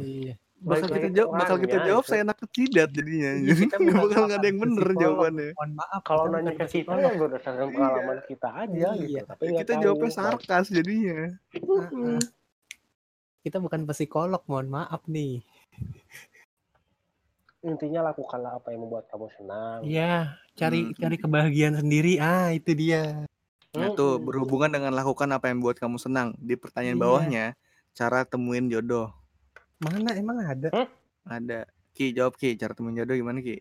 Iya. 0.00 0.34
Bakal 0.56 0.88
kita 0.88 1.08
jawab 1.12 1.30
bakal 1.36 1.56
kita 1.60 1.78
jawab 1.84 2.02
gitu. 2.02 2.10
saya 2.10 2.20
enak 2.24 2.38
jidat 2.48 2.88
jadinya. 2.90 3.30
Iya, 3.36 3.54
kita 3.58 3.76
bakal 4.00 4.20
nggak 4.24 4.38
ada 4.38 4.46
yang 4.46 4.58
bener 4.58 4.82
psikolog. 4.82 5.02
jawabannya. 5.02 5.48
Mohon 5.52 5.72
maaf. 5.74 6.00
Kalau 6.02 6.22
kita 6.22 6.32
nanya 6.34 6.52
ke 6.52 6.64
kita 6.66 6.92
ya 6.94 7.10
berdasarkan 7.14 7.66
pengalaman 7.70 8.18
kita 8.24 8.48
aja 8.56 8.88
gitu. 8.94 9.06
Iya. 9.06 9.22
Tapi 9.26 9.42
nggak 9.44 9.60
Kita 9.60 9.72
tahu. 9.72 9.82
jawabnya 9.84 10.10
sarkas 10.10 10.66
jadinya. 10.68 11.18
Heeh. 11.52 12.18
Kita 13.40 13.56
bukan 13.58 13.80
psikolog, 13.86 14.42
mohon 14.44 14.68
maaf 14.68 15.02
nih. 15.06 15.44
Intinya 17.60 18.00
lakukanlah 18.06 18.56
apa 18.56 18.70
yang 18.70 18.80
membuat 18.80 19.06
kamu 19.06 19.26
senang. 19.32 19.78
Iya, 19.82 20.14
cari 20.54 20.80
Hmm. 20.84 20.94
cari 20.94 21.16
kebahagiaan 21.16 21.76
sendiri. 21.76 22.16
Ah, 22.16 22.48
itu 22.50 22.70
dia. 22.72 23.26
Nah 23.70 23.92
tuh 23.92 24.16
Mm-mm. 24.16 24.24
berhubungan 24.24 24.70
dengan 24.70 24.94
lakukan 24.94 25.28
apa 25.28 25.50
yang 25.50 25.58
buat 25.58 25.76
kamu 25.76 25.98
senang. 25.98 26.32
Di 26.38 26.54
pertanyaan 26.54 26.96
Iya. 26.96 27.02
bawahnya 27.02 27.44
cara 27.92 28.22
temuin 28.22 28.66
jodoh. 28.66 29.10
Mana 29.76 30.16
emang 30.16 30.40
ada? 30.40 30.88
Ada. 31.22 31.68
Ki 31.92 32.12
jawab 32.12 32.36
Ki, 32.36 32.56
cara 32.56 32.72
temuin 32.72 32.96
jodoh 32.96 33.16
gimana 33.16 33.40
Ki? 33.40 33.60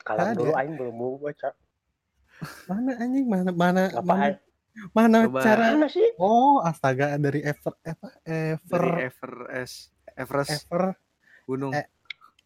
Kalau 0.00 0.32
dulu 0.32 0.52
Aing 0.56 0.76
belum 0.76 0.94
mau 0.96 1.16
baca. 1.16 1.52
Mana 2.64 2.96
anjing? 2.96 3.26
Mana 3.28 3.50
mana 3.52 3.82
Apa 3.92 4.00
mana, 4.00 4.26
mana 4.96 5.18
Coba. 5.28 5.40
cara? 5.44 5.64
Mana 5.76 5.88
sih? 5.92 6.08
Oh, 6.16 6.64
astaga 6.64 7.20
dari 7.20 7.44
ever 7.44 7.72
apa 7.84 8.08
ever 8.24 8.80
Dari 8.80 8.90
Everest, 9.04 9.92
Everest 10.16 10.64
ever 10.64 10.96
gunung. 11.44 11.76
eh, 11.76 11.84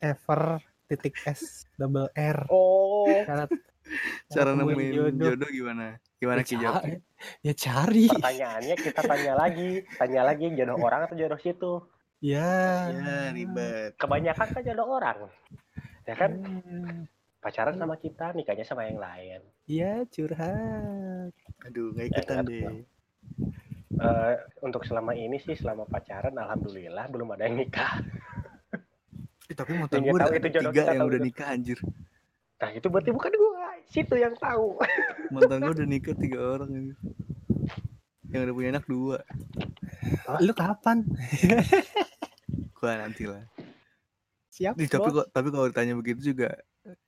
ever 0.03 0.59
titik 0.91 1.15
s 1.23 1.71
double 1.79 2.11
r 2.11 2.39
Oh, 2.51 3.07
cara 3.23 3.47
cara 4.27 4.51
nemuin 4.53 5.15
jodoh. 5.15 5.31
jodoh, 5.31 5.51
gimana? 5.51 5.87
Gimana 6.19 6.43
Ya, 6.43 6.47
Ki 6.47 6.55
jawab? 6.59 6.83
Ya 7.41 7.53
cari 7.55 8.05
pertanyaannya 8.11 8.75
kita 8.77 9.01
tanya 9.01 9.33
lagi, 9.39 9.71
tanya 9.95 10.21
lagi 10.27 10.47
jodoh 10.53 10.75
orang 10.77 11.07
atau 11.07 11.15
jodoh 11.15 11.39
situ. 11.39 11.73
Ya 12.21 12.91
Ya 12.91 13.33
ribet. 13.33 13.97
Kebanyakan 13.97 14.47
kan 14.51 14.63
jodoh 14.63 14.89
orang, 14.91 15.19
ya 16.05 16.15
kan? 16.15 16.31
Hmm, 16.39 17.07
Pacaran 17.39 17.77
sama 17.77 18.01
kita, 18.01 18.33
nikahnya 18.33 18.65
sama 18.65 18.89
yang 18.89 18.97
lain. 18.97 19.41
ya 19.65 20.05
curhat 20.09 21.33
Aduh 21.65 21.93
nggak 21.93 22.09
Ya, 22.09 22.11
ikutan 22.13 22.37
nggak 22.41 22.49
deh. 22.49 22.77
Eh, 23.95 24.35
untuk 24.61 24.83
selama 24.85 25.13
ini 25.15 25.39
sih, 25.39 25.55
selama 25.55 25.85
pacaran, 25.87 26.35
alhamdulillah 26.35 27.05
belum 27.09 27.33
ada 27.37 27.47
yang 27.49 27.57
nikah. 27.61 28.01
Eh, 29.45 29.53
tapi 29.53 29.77
gue 29.77 29.93
tahu 29.93 30.33
ada 30.33 30.41
itu 30.41 30.49
jodoh 30.57 30.73
tiga 30.73 30.83
kita, 30.89 30.93
yang 30.97 31.05
udah 31.05 31.21
itu. 31.21 31.27
nikah 31.29 31.47
anjir. 31.53 31.79
Nah 32.65 32.71
itu 32.73 32.87
berarti 32.89 33.11
bukan 33.13 33.33
gua, 33.37 33.77
situ 33.85 34.17
yang 34.17 34.33
tahu. 34.41 34.81
Mantan 35.29 35.61
gue 35.61 35.75
udah 35.77 35.85
nikah 35.85 36.17
tiga 36.17 36.39
orang. 36.41 36.97
Yang 38.35 38.43
udah 38.51 38.55
punya 38.59 38.69
anak 38.75 38.87
dua. 38.91 39.19
lu 40.43 40.53
kapan 40.53 41.07
Gua 42.77 42.93
nanti 42.99 43.31
lah. 43.31 43.47
siap 44.51 44.75
Ih, 44.79 44.91
tapi 44.91 45.09
kok 45.11 45.31
tapi 45.31 45.49
kalau 45.55 45.71
ditanya 45.71 45.95
begitu 45.95 46.35
juga 46.35 46.59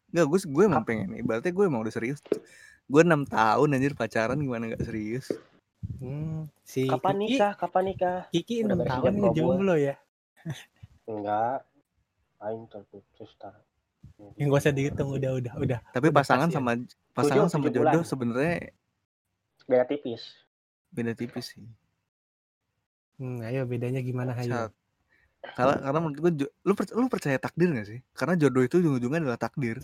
Enggak, 0.07 0.27
gue 0.31 0.39
gue 0.49 0.65
emang 0.65 0.87
pengen 0.87 1.09
nih. 1.13 1.23
Berarti 1.27 1.51
gue 1.51 1.65
emang 1.67 1.83
udah 1.83 1.93
serius. 1.93 2.23
Gue 2.87 3.03
enam 3.03 3.27
tahun 3.27 3.75
anjir 3.75 3.99
pacaran 3.99 4.39
gimana 4.39 4.71
nggak 4.71 4.87
serius? 4.87 5.29
Hmm, 5.99 6.47
si 6.63 6.87
Kapan 6.87 7.15
Kiki, 7.21 7.37
nikah? 7.37 7.53
Kapan 7.59 7.83
nikah? 7.91 8.19
Kiki 8.33 8.55
Udah 8.65 8.75
enam 8.79 8.89
tahun 8.89 9.13
nih 9.19 9.31
jomblo 9.37 9.75
ya 9.77 9.95
Enggak. 11.07 11.67
Aing 12.37 12.65
terputus 12.69 13.33
tar. 13.41 13.57
yang 14.41 14.49
gak 14.49 14.63
usah 14.65 14.73
dihitung 14.73 15.13
udah 15.13 15.37
udah 15.37 15.55
udah 15.61 15.79
Tapi 15.93 16.09
Udah 16.09 16.17
pasangan 16.25 16.49
sama 16.49 16.79
pasangan 17.13 17.53
sama 17.53 17.69
jodoh 17.69 18.01
sebenarnya 18.01 18.73
Beda 19.67 19.85
tipis. 19.85 20.46
Beda 20.97 21.13
tipis 21.13 21.53
sih. 21.53 21.63
hmm, 23.21 23.45
ayo 23.45 23.69
bedanya 23.69 24.01
gimana 24.01 24.33
ayo 24.41 24.49
Saat- 24.49 24.75
Karena 25.55 25.79
karena 25.79 25.99
menurut 26.03 26.19
gue 26.19 26.33
lu 26.67 26.73
percaya, 26.75 26.97
lu 26.99 27.07
percaya 27.07 27.39
takdir 27.39 27.71
gak 27.71 27.87
sih? 27.87 28.01
Karena 28.19 28.35
jodoh 28.35 28.67
itu 28.67 28.83
ujung-ujungnya 28.83 29.21
adalah 29.23 29.39
takdir. 29.39 29.79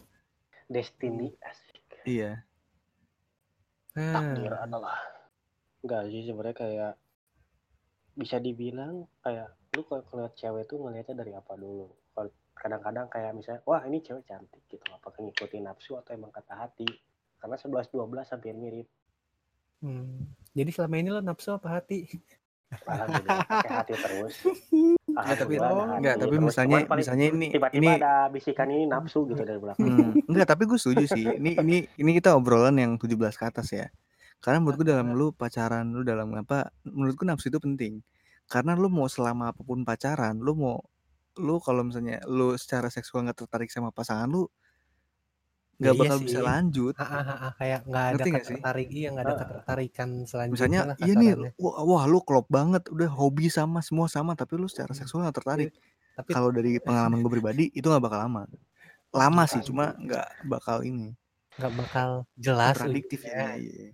Destiny 0.66 1.30
asik. 1.38 2.02
Iya. 2.02 2.42
Nah, 3.94 4.14
Takdir 4.16 4.52
adalah. 4.56 4.98
Enggak 5.84 6.02
sih 6.10 6.22
sebenarnya 6.26 6.56
kayak 6.56 6.92
bisa 8.12 8.36
dibilang 8.42 9.06
kayak 9.24 9.54
lu 9.72 9.86
kalau 9.88 10.02
ngeliat 10.12 10.34
cewek 10.36 10.64
tuh 10.68 10.82
ngelihatnya 10.82 11.14
dari 11.14 11.32
apa 11.32 11.52
dulu. 11.54 11.88
Kalau 12.12 12.30
kadang-kadang 12.58 13.06
kayak 13.08 13.32
misalnya, 13.32 13.62
wah 13.64 13.82
ini 13.86 14.02
cewek 14.02 14.24
cantik 14.26 14.62
gitu. 14.68 14.84
Apakah 14.92 15.22
ngikutin 15.22 15.62
nafsu 15.64 15.94
atau 15.96 16.12
emang 16.12 16.34
kata 16.34 16.54
hati? 16.58 16.86
Karena 17.40 17.56
11 17.56 17.88
12 17.90 18.28
hampir 18.34 18.54
mirip. 18.58 18.86
Hmm. 19.82 20.32
jadi 20.56 20.70
selama 20.70 20.94
ini 21.02 21.08
lo 21.10 21.20
nafsu 21.20 21.52
apa 21.52 21.82
hati 21.82 22.08
Alhamdulillah 22.88 23.44
pakai 23.44 23.70
hati 23.84 23.92
terus. 24.00 24.34
Enggak, 25.12 25.44
tapi 25.44 25.60
ada 25.60 25.76
enggak, 26.00 26.14
tapi 26.24 26.34
terus. 26.40 26.46
misalnya 26.48 26.78
Cuman 26.80 26.88
paling 26.88 27.04
misalnya 27.04 27.26
ini 27.28 27.46
tiba-tiba 27.52 27.76
ini 27.84 27.88
ada 28.00 28.14
bisikan 28.32 28.68
ini 28.72 28.84
nafsu 28.88 29.28
gitu 29.28 29.44
dari 29.44 29.60
belakang. 29.60 29.84
Hmm, 29.84 30.16
enggak, 30.24 30.46
tapi 30.48 30.62
gue 30.64 30.78
setuju 30.80 31.04
sih. 31.04 31.24
Ini 31.36 31.60
ini 31.60 31.76
ini 32.00 32.10
kita 32.16 32.32
obrolan 32.32 32.80
yang 32.80 32.96
17 32.96 33.12
ke 33.36 33.44
atas 33.44 33.68
ya. 33.76 33.92
Karena 34.40 34.64
menurutku 34.64 34.88
dalam 34.88 35.12
lu 35.12 35.36
pacaran, 35.36 35.92
lu 35.92 36.00
dalam 36.00 36.32
apa? 36.32 36.72
Menurutku 36.88 37.28
nafsu 37.28 37.52
itu 37.52 37.60
penting. 37.60 38.00
Karena 38.48 38.72
lu 38.72 38.88
mau 38.88 39.04
selama 39.04 39.52
apa 39.52 39.60
pun 39.60 39.84
pacaran, 39.84 40.40
lu 40.40 40.56
mau 40.56 40.80
lu 41.36 41.60
kalau 41.60 41.84
misalnya 41.84 42.24
lu 42.24 42.56
secara 42.56 42.88
seksual 42.88 43.28
nggak 43.28 43.44
tertarik 43.44 43.68
sama 43.68 43.92
pasangan 43.92 44.28
lu 44.28 44.48
nggak 45.76 45.94
iya 45.94 46.00
bakal 46.00 46.16
sih. 46.16 46.24
bisa 46.24 46.40
lanjut. 46.40 46.94
Ah, 46.94 47.04
ah, 47.04 47.22
ah, 47.22 47.38
ah, 47.42 47.52
kayak 47.56 47.80
nggak 47.84 48.06
ada 48.08 48.24
ketertarik 48.24 48.88
iya 48.88 49.08
nggak 49.10 49.24
ada 49.24 49.36
ketertarikan 49.36 50.08
selanjutnya 50.24 50.52
Misalnya 50.54 50.80
lah 50.84 50.96
iya 51.00 51.14
nih, 51.14 51.30
wah, 51.56 51.74
wah 51.82 52.04
lu 52.04 52.20
klop 52.20 52.46
banget, 52.46 52.82
udah 52.88 53.08
hobi 53.08 53.46
sama 53.48 53.80
semua 53.80 54.06
sama, 54.06 54.32
tapi 54.32 54.56
lu 54.56 54.68
secara 54.68 54.90
Hmm. 54.90 55.00
seksual 55.00 55.24
nggak 55.24 55.36
tertarik. 55.36 55.70
tapi 56.12 56.30
Kalau 56.30 56.48
dari 56.48 56.76
pengalaman 56.86 57.18
gue 57.18 57.30
pribadi 57.30 57.64
itu 57.68 57.82
nggak 57.82 58.04
bakal 58.04 58.20
lama. 58.20 58.42
Lama 59.10 59.42
sih, 59.44 59.60
cuma 59.60 59.92
nggak 59.94 60.28
bakal 60.44 60.80
ini. 60.82 61.12
nggak 61.52 61.72
bakal 61.76 62.08
jelas 62.34 62.76
Kontradiktif 62.76 63.20
ujungnya. 63.22 63.44
ya. 63.44 63.56
iya. 63.56 63.88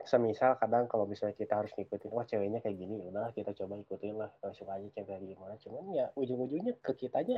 Semisal 0.00 0.56
kadang 0.56 0.84
kalau 0.84 1.04
misalnya 1.04 1.32
kita 1.32 1.56
harus 1.56 1.68
ngikutin, 1.72 2.08
wah 2.08 2.24
ceweknya 2.24 2.60
kayak 2.60 2.76
gini, 2.76 2.96
udah 3.02 3.28
kita 3.30 3.52
coba 3.54 3.76
ikutin 3.76 4.16
lah. 4.16 4.32
Kalau 4.36 4.52
suka 4.52 4.76
aja 4.76 4.88
cewek 4.90 5.04
kayak 5.06 5.22
gimana. 5.22 5.54
Cuman 5.56 5.84
ya 5.92 6.08
ujung-ujungnya 6.14 6.80
ke 6.80 6.96
kitanya 6.96 7.36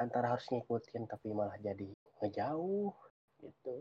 antara 0.00 0.32
harus 0.32 0.48
ngikutin 0.48 1.04
tapi 1.04 1.28
malah 1.30 1.60
jadi 1.60 1.84
ngejauh 2.18 2.90
gitu. 3.38 3.74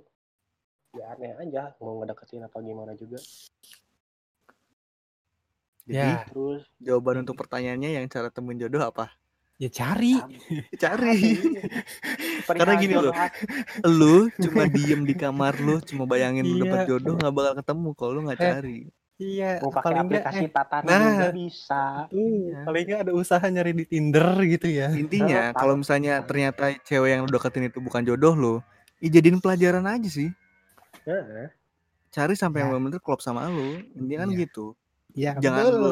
Ya 0.94 1.16
aneh 1.16 1.32
aja 1.38 1.72
mau 1.80 1.96
ngedeketin 1.98 2.44
apa 2.44 2.60
gimana 2.60 2.92
juga. 2.94 3.18
Jadi 5.88 5.96
Ya, 5.96 6.22
Terus 6.30 6.62
jawaban 6.78 7.24
untuk 7.24 7.34
pertanyaannya 7.34 7.98
yang 7.98 8.06
cara 8.06 8.30
temuin 8.30 8.60
jodoh 8.60 8.84
apa? 8.84 9.10
ya 9.60 9.68
cari. 9.68 10.16
Cari. 10.72 11.20
Karena 12.48 12.80
gini 12.80 12.96
loh. 12.96 13.12
lu 13.84 14.32
cuma 14.40 14.64
diem 14.66 15.04
di 15.04 15.12
kamar 15.12 15.60
lu 15.60 15.84
cuma 15.84 16.08
bayangin 16.08 16.48
lu 16.48 16.64
dapet 16.64 16.88
Iya. 16.88 16.88
jodoh 16.88 17.20
nggak 17.20 17.34
bakal 17.36 17.54
ketemu 17.60 17.90
kalau 17.92 18.12
lu 18.16 18.22
nggak 18.24 18.40
Eh, 18.40 18.44
cari 18.56 18.80
Iya, 19.20 19.60
mau 19.60 19.68
pakai 19.68 19.84
paling 19.84 20.00
nggak 20.08 20.24
aplikasi 20.24 20.46
eh, 20.48 20.52
tatanan 20.52 20.88
Nah. 20.88 21.04
juga 21.12 21.30
bisa. 21.36 21.82
tuh, 22.08 22.64
paling 22.64 22.84
nggak 22.88 23.02
ada 23.04 23.14
usaha 23.14 23.44
nyari 23.44 23.72
di 23.76 23.86
Tinder 23.86 24.32
gitu 24.48 24.68
ya. 24.72 24.88
intinya 24.96 25.52
kalau 25.52 25.76
misalnya 25.76 26.24
ternyata 26.24 26.72
cewek 26.82 27.10
yang 27.12 27.22
lu 27.28 27.30
deketin 27.30 27.68
itu 27.68 27.84
bukan 27.84 28.02
jodoh 28.02 28.32
lu 28.34 28.56
ya 28.98 29.12
jadiin 29.12 29.44
pelajaran 29.44 29.84
aja 29.84 30.08
sih 30.08 30.32
Heeh. 31.04 31.52
cari 32.10 32.34
sampai 32.34 32.64
yang 32.64 32.72
Ya. 32.72 32.80
bener-bener 32.80 33.02
klop 33.04 33.20
sama 33.20 33.52
lu 33.52 33.84
intinya 33.92 34.24
kan 34.24 34.30
Iya. 34.32 34.40
gitu 34.42 34.66
Iya, 35.12 35.32
jangan 35.36 35.66
betul. 35.68 35.78
lu 35.78 35.92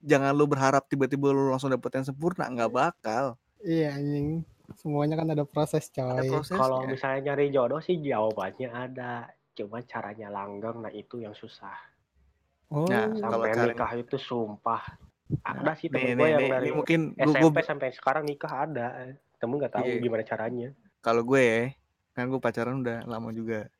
jangan 0.00 0.32
lu 0.32 0.44
berharap 0.46 0.82
tiba-tiba 0.86 1.26
lu 1.34 1.50
langsung 1.50 1.74
dapet 1.74 1.90
yang 1.98 2.06
sempurna 2.06 2.46
nggak 2.46 2.70
bakal 2.70 3.34
Iya, 3.58 3.98
anjing. 3.98 4.46
Semuanya 4.78 5.18
kan 5.18 5.34
ada 5.34 5.42
proses, 5.42 5.90
coy. 5.90 6.30
Kalau 6.46 6.86
misalnya 6.86 7.34
nyari 7.34 7.50
jodoh 7.50 7.82
sih 7.82 7.98
jawabannya 7.98 8.70
ada. 8.70 9.26
Cuma 9.58 9.82
caranya 9.82 10.30
langgeng, 10.30 10.78
nah 10.78 10.92
itu 10.94 11.18
yang 11.18 11.34
susah. 11.34 11.74
Oh, 12.68 12.84
Nah, 12.84 13.08
Kalau 13.16 13.40
Sampai 13.40 13.64
nikah 13.64 13.92
itu 13.96 14.16
sumpah. 14.20 14.82
Ada 15.44 15.72
sih 15.76 15.88
nih, 15.88 16.12
temen 16.12 16.16
gue 16.16 16.24
nih, 16.24 16.32
yang 16.32 16.40
nih, 16.40 16.50
dari 16.52 16.68
mungkin 16.72 17.00
SMP 17.16 17.40
gua- 17.56 17.64
sampai 17.64 17.88
sekarang 17.92 18.24
nikah 18.24 18.52
ada. 18.64 18.86
Temen 19.36 19.56
nggak 19.56 19.74
tahu 19.76 19.86
Iya. 19.86 20.00
gimana 20.00 20.24
caranya. 20.24 20.68
kalau 20.98 21.22
gue 21.22 21.38
ya 21.40 21.62
kan 22.12 22.26
gue 22.26 22.40
pacaran 22.42 22.82
udah 22.82 23.06
lama 23.06 23.30
juga 23.30 23.70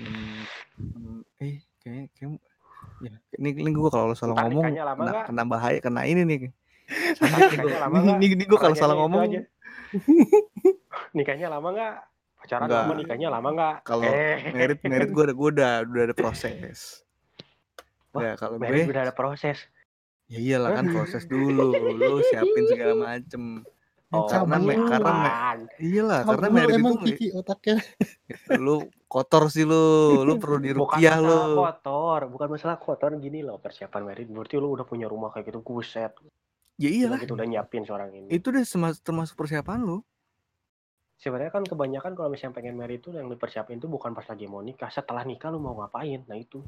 hmm, 0.00 0.40
hmm, 0.80 1.20
eh 1.36 1.60
kayak 1.84 2.08
kayak 2.16 2.40
ya 3.04 3.12
ini 3.36 3.48
ini 3.60 3.70
gue 3.76 3.90
kalau 3.92 4.16
salah 4.16 4.32
ngomong 4.40 4.64
kena, 4.64 5.12
kena 5.28 5.42
bahaya 5.44 5.78
kena 5.84 6.08
ini 6.08 6.24
nih 6.24 6.38
ini, 8.16 8.26
ini 8.32 8.44
gue 8.48 8.56
kalau 8.56 8.72
salah 8.72 8.96
ngomong 8.96 9.28
aja. 9.28 9.44
nikahnya 11.16 11.52
lama 11.52 11.68
nggak? 11.76 11.94
Pacaran 12.40 12.68
lama 12.72 12.92
nikahnya 12.96 13.28
lama 13.28 13.48
nggak? 13.52 13.76
Kalau 13.84 14.08
eh, 14.08 14.50
merit 14.56 14.80
merit 14.80 15.08
gue 15.12 15.22
udah 15.28 15.36
gue 15.36 15.48
udah 15.60 15.72
udah 15.84 16.02
ada 16.08 16.14
proses 16.16 17.04
Wah, 18.16 18.22
ya 18.24 18.32
kalau 18.40 18.56
gue 18.56 18.88
udah 18.88 19.04
ada 19.04 19.14
proses. 19.14 19.58
ya 20.26 20.42
iyalah 20.42 20.74
kan 20.74 20.90
proses 20.90 21.22
dulu 21.30 21.70
lu 21.94 22.18
siapin 22.26 22.64
segala 22.72 22.94
macem 22.98 23.62
Oh, 24.14 24.30
karena 24.30 24.56
me- 24.62 24.78
karena 24.86 25.12
me- 25.12 25.34
iyalah 25.82 26.20
karena 26.22 26.46
Cabul 26.46 26.56
merit 26.62 26.78
itu 26.78 26.96
Kiki 27.10 27.26
otaknya. 27.34 27.76
lu 28.64 28.86
kotor 29.10 29.50
sih 29.50 29.66
lu 29.66 30.22
lu 30.22 30.38
perlu 30.42 30.62
dirukiah 30.62 31.18
lu 31.18 31.66
kotor, 31.66 32.30
bukan 32.30 32.48
masalah 32.54 32.78
kotor 32.78 33.18
gini 33.18 33.42
loh 33.42 33.58
persiapan 33.58 34.02
merit. 34.06 34.30
Berarti 34.30 34.62
lu 34.62 34.78
udah 34.78 34.86
punya 34.86 35.10
rumah 35.10 35.34
kayak 35.34 35.50
gitu, 35.50 35.58
buset. 35.60 36.14
ya 36.78 36.86
iyalah 36.92 37.18
gitu 37.24 37.34
udah 37.34 37.46
nyiapin 37.48 37.82
seorang 37.82 38.12
ini. 38.14 38.28
itu 38.36 38.46
udah 38.52 38.62
termasuk 39.00 39.34
persiapan 39.34 39.80
lu 39.82 40.04
Sebenarnya 41.16 41.48
kan 41.48 41.64
kebanyakan 41.64 42.12
kalau 42.12 42.28
misalnya 42.28 42.60
pengen 42.60 42.76
merit 42.76 43.00
itu 43.00 43.08
yang 43.08 43.32
dipersiapin 43.32 43.80
itu 43.80 43.88
bukan 43.88 44.12
pas 44.12 44.28
lagi 44.28 44.44
mau 44.44 44.60
nikah, 44.60 44.92
setelah 44.92 45.24
nikah 45.24 45.48
lu 45.48 45.56
mau 45.56 45.72
ngapain? 45.80 46.20
Nah 46.28 46.36
itu. 46.36 46.60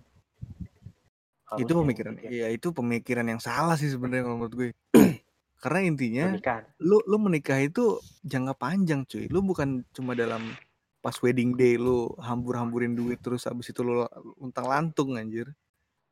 Itu 1.57 1.73
pemikiran 1.73 2.13
dipikir. 2.13 2.31
ya 2.45 2.47
itu 2.53 2.69
pemikiran 2.77 3.27
yang 3.27 3.41
salah 3.41 3.81
sih 3.81 3.89
sebenarnya 3.89 4.29
kalau 4.29 4.37
menurut 4.37 4.55
gue 4.55 4.69
karena 5.63 5.81
intinya 5.89 6.25
Pernikahan. 6.37 6.63
lu 6.85 7.01
lu 7.09 7.17
menikah 7.17 7.59
itu 7.65 7.97
jangka 8.27 8.55
panjang 8.61 9.09
cuy 9.09 9.25
lu 9.33 9.41
bukan 9.41 9.81
cuma 9.97 10.13
dalam 10.13 10.53
pas 11.01 11.15
wedding 11.25 11.57
day 11.57 11.81
lu 11.81 12.13
hambur-hamburin 12.21 12.93
duit 12.93 13.23
terus 13.25 13.49
abis 13.49 13.73
itu 13.73 13.81
lu 13.81 14.05
untang 14.37 14.69
lantung 14.69 15.17
anjir 15.17 15.49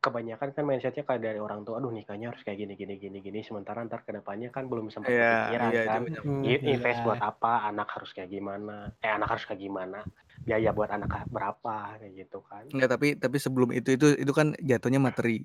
kebanyakan 0.07 0.55
kan 0.55 0.63
mindsetnya 0.63 1.03
kayak 1.03 1.23
dari 1.27 1.41
orang 1.43 1.67
tua, 1.67 1.83
aduh 1.83 1.91
nikahnya 1.91 2.31
harus 2.31 2.47
kayak 2.47 2.63
gini 2.63 2.79
gini 2.79 2.95
gini 2.95 3.19
gini. 3.19 3.43
Sementara 3.43 3.83
ntar 3.83 4.07
ke 4.07 4.15
depannya 4.15 4.55
kan 4.55 4.71
belum 4.71 4.95
sempat 4.95 5.11
Iya, 5.11 5.51
kepikiran 5.51 5.67
iya, 5.67 5.83
itu 5.83 5.89
kan. 5.91 6.03
Hmm, 6.23 6.43
I- 6.47 6.63
invest 6.71 6.99
iya. 7.03 7.07
buat 7.11 7.21
apa? 7.21 7.53
Anak 7.67 7.89
harus 7.91 8.11
kayak 8.15 8.31
gimana? 8.31 8.95
Eh 9.03 9.11
anak 9.11 9.29
harus 9.35 9.45
kayak 9.45 9.61
gimana? 9.61 10.07
Biaya 10.47 10.71
buat 10.71 10.91
anak 10.95 11.27
berapa 11.27 11.99
kayak 11.99 12.13
gitu 12.15 12.39
kan? 12.47 12.65
Enggak, 12.71 12.91
tapi 12.95 13.19
tapi 13.19 13.37
sebelum 13.43 13.75
itu 13.75 13.99
itu 13.99 14.07
itu 14.15 14.33
kan 14.33 14.55
jatuhnya 14.63 15.03
materi. 15.03 15.43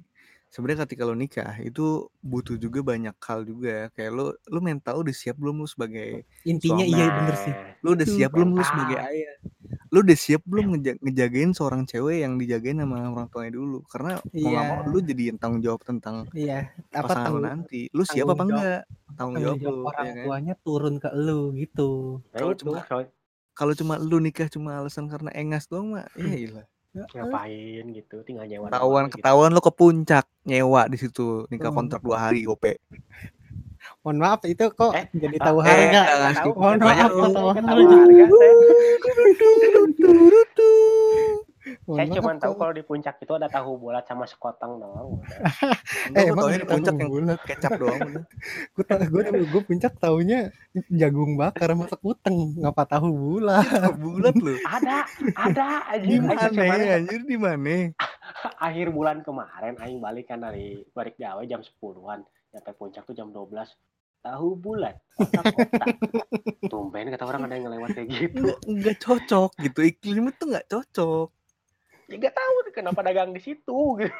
Sebenarnya 0.51 0.83
ketika 0.83 1.07
lo 1.07 1.15
nikah 1.15 1.55
itu 1.57 1.85
butuh 2.19 2.55
juga 2.55 2.83
banyak 2.83 3.15
hal 3.15 3.41
juga. 3.41 3.87
Kayak 3.91 4.11
lo 4.11 4.25
lo 4.35 4.59
mental 4.59 4.99
udah 4.99 5.15
siap 5.15 5.39
belum 5.39 5.55
lo 5.57 5.65
sebagai 5.65 6.27
Intinya 6.43 6.83
Suami. 6.83 6.91
iya 6.91 7.05
bener 7.09 7.35
sih. 7.39 7.53
lo 7.79 7.89
udah 7.91 8.03
Itu 8.03 8.13
siap 8.13 8.31
belum 8.31 8.49
lo 8.51 8.61
sebagai 8.61 8.97
ayah. 8.99 9.35
Lo 9.87 9.99
udah 9.99 10.17
siap 10.17 10.41
belum 10.43 10.65
ngeja- 10.69 10.99
ngejagain 10.99 11.51
seorang 11.51 11.83
cewek 11.83 12.21
yang 12.21 12.35
dijagain 12.35 12.77
sama 12.77 12.95
orang 13.05 13.27
tuanya 13.27 13.51
dulu. 13.53 13.79
Karena 13.85 14.19
mau 14.19 14.27
nggak 14.27 14.43
Iya. 14.59 14.69
mau 14.69 14.79
lo 14.85 14.97
jadi 15.01 15.23
yang 15.25 15.37
tanggung 15.37 15.61
jawab 15.61 15.81
tentang 15.81 16.15
Iya. 16.31 16.59
Apa 16.89 16.99
pasangan 17.01 17.07
lo 17.07 17.15
tanggung, 17.15 17.43
nanti. 17.47 17.81
Lo 17.89 18.03
siap 18.03 18.25
apa 18.25 18.33
tanggung 18.33 18.51
jawab- 18.51 18.59
enggak? 18.59 18.81
Tanggung 18.83 19.15
tanggung 19.15 19.35
jawab 19.41 19.57
jawab 19.57 19.71
lo, 19.73 19.83
orang 19.85 20.03
ya 20.03 20.11
kan? 20.11 20.23
tuanya 20.27 20.53
turun 20.61 20.95
ke 20.97 21.09
lu 21.13 21.41
gitu. 21.55 21.89
Kalau 22.29 22.53
cuma- 22.53 22.83
Kalau 23.53 23.73
cuma 23.73 23.93
lo 23.95 24.17
nikah 24.17 24.47
cuma 24.47 24.69
alasan 24.75 25.07
karena 25.07 25.27
engas 25.31 25.67
doang 25.67 25.91
mah, 25.91 26.07
ya 26.13 26.35
ilah. 26.41 26.65
Ngapain 26.91 27.85
gitu? 27.91 28.15
Tinggal 28.21 28.45
nyewa 28.45 28.67
Ketahuan 28.67 28.83
doang 28.83 29.05
gitu. 29.07 29.15
ketahuan 29.17 29.49
lo 29.51 29.61
ke 29.63 29.71
puncak 29.71 30.25
nyewa 30.43 30.81
di 30.91 30.97
situ 30.99 31.47
nikah 31.47 31.71
Hmm. 31.71 31.77
kontrak 31.83 32.01
dua 32.03 32.17
hari 32.27 32.43
gope. 32.43 32.77
Mohon 34.01 34.17
maaf 34.19 34.41
itu 34.45 34.65
kok 34.71 34.93
Eh, 34.93 35.05
jadi 35.13 35.37
ah, 35.37 35.45
tahu 35.45 35.57
eh, 35.61 35.65
harga. 35.65 36.01
ngasih. 36.01 36.41
tahu, 36.41 36.51
Mohon 36.53 36.79
maaf, 36.81 37.09
tahu, 37.09 37.47
harga. 37.53 38.25
Tahu. 41.61 41.85
Mohon 41.85 41.97
Saya 41.97 42.07
cuma 42.17 42.31
tahu 42.41 42.53
kalau 42.57 42.73
di 42.73 42.83
puncak 42.83 43.15
itu 43.21 43.33
ada 43.37 43.47
tahu 43.47 43.69
bulat 43.77 44.03
sama 44.09 44.25
sekoteng 44.25 44.81
doang. 44.81 45.21
Eh, 46.17 46.27
emang 46.27 46.49
di 46.51 46.65
puncak 46.65 46.93
tahu 46.97 47.01
yang 47.01 47.11
bulat. 47.13 47.39
kecap 47.47 47.71
doang. 47.77 47.99
Gue 48.75 48.83
tau, 48.83 48.99
gue 48.99 49.21
gue 49.45 49.61
puncak 49.63 49.93
taunya 50.01 50.39
jagung 50.89 51.37
bakar 51.39 51.71
sama 51.71 51.85
sekuteng, 51.87 52.57
ngapa 52.59 52.83
tahu 52.89 53.07
bulat. 53.13 53.67
Bulat 54.01 54.35
lu. 54.35 54.57
Ada, 54.65 55.05
ada 55.37 55.67
Di 56.01 56.17
anjing. 56.17 56.21
Aing 56.21 56.25
mana 56.25 56.49
kemarin 56.49 56.87
anjir 56.97 57.21
di 57.23 57.37
mana? 57.37 57.75
akhir 58.61 58.87
bulan 58.89 59.21
kemarin 59.21 59.75
aing 59.81 59.99
balik 60.01 60.29
kan 60.29 60.41
dari 60.41 60.81
balik 60.95 61.17
gawe 61.17 61.41
jam 61.45 61.61
10-an 61.61 62.25
nyampe 62.51 62.71
puncak 62.77 63.03
tuh 63.05 63.13
jam 63.13 63.29
12 63.29 63.53
tahu 64.21 64.47
bulat 64.53 64.95
kotak-kotak 65.17 65.97
tumben 66.69 67.09
kata 67.09 67.25
orang 67.25 67.49
ada 67.49 67.57
yang 67.57 67.65
ngelewat 67.69 67.89
kayak 67.97 68.07
gitu 68.09 68.37
Enggak, 68.45 68.59
enggak 68.69 68.97
cocok 69.01 69.51
gitu. 69.65 69.79
Iklim 69.81 70.29
itu 70.29 70.43
enggak 70.45 70.67
cocok. 70.69 71.27
Ya 72.11 72.15
gak 72.19 72.35
tahu 72.35 72.55
kenapa 72.69 72.99
dagang 73.01 73.31
di 73.31 73.39
situ 73.39 73.79
gitu 73.97 74.11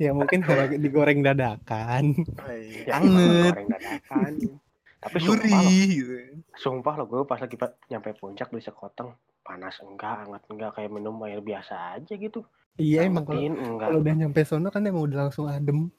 Ya 0.00 0.10
mungkin 0.10 0.42
kalau 0.42 0.66
digoreng 0.66 1.22
dadakan. 1.22 2.26
ya, 2.82 2.98
Anget, 2.98 3.54
goreng 3.54 3.68
dadakan 3.70 4.32
tapi 5.02 5.18
sumpah 5.18 5.42
loh 5.42 5.66
gurih 5.66 5.86
gitu. 5.90 6.14
sumpah 6.54 6.94
loh 6.94 7.06
gue 7.10 7.20
pas 7.26 7.38
lagi 7.38 7.58
pa- 7.58 7.74
nyampe 7.90 8.14
puncak 8.14 8.54
beli 8.54 8.62
sekoteng 8.62 9.10
panas 9.42 9.82
enggak 9.82 10.22
hangat 10.22 10.42
enggak 10.46 10.70
kayak 10.78 10.94
minum 10.94 11.18
air 11.26 11.42
biasa 11.42 11.98
aja 11.98 12.14
gitu 12.14 12.46
Iya 12.78 13.10
emang 13.10 13.26
kalau 13.26 13.42
Angetin 13.42 13.54
enggak 13.58 13.88
kalau 13.90 14.00
udah 14.00 14.14
nyampe 14.14 14.40
sono 14.46 14.68
kan 14.70 14.86
emang 14.86 15.02
udah 15.10 15.18
langsung 15.26 15.50
adem. 15.50 15.90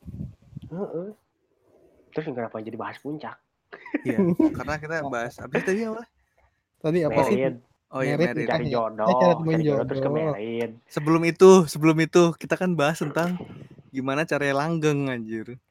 Heeh. 0.72 1.08
terus 2.16 2.26
kenapa 2.32 2.64
jadi 2.64 2.80
bahas 2.80 2.96
puncak 3.04 3.36
Iya, 4.04 4.20
karena 4.56 4.76
kita 4.80 4.96
bahas 5.08 5.36
habis 5.40 5.64
tadi 5.64 5.84
apa? 5.84 6.04
Tadi 6.80 7.00
apa 7.08 7.22
sih? 7.24 7.36
Oh 7.94 8.02
iya, 8.02 8.18
Merit 8.18 8.34
merit. 8.34 8.48
cari 8.50 8.66
Iya. 8.66 8.74
jodoh 8.74 9.08
Eh, 9.08 9.18
cari 9.22 9.34
cari 9.54 9.64
jodoh 9.64 9.86
terus 9.86 10.02
ke 10.02 10.10
jodoh. 10.10 10.18
merit 10.18 10.72
Sebelum 10.90 11.22
itu, 11.30 11.50
sebelum 11.70 11.98
itu 12.02 12.22
kita 12.36 12.56
kan 12.58 12.74
bahas 12.74 12.98
tentang 12.98 13.38
gimana 13.94 14.26
caranya 14.26 14.66
langgeng 14.66 15.14
anjir. 15.14 15.62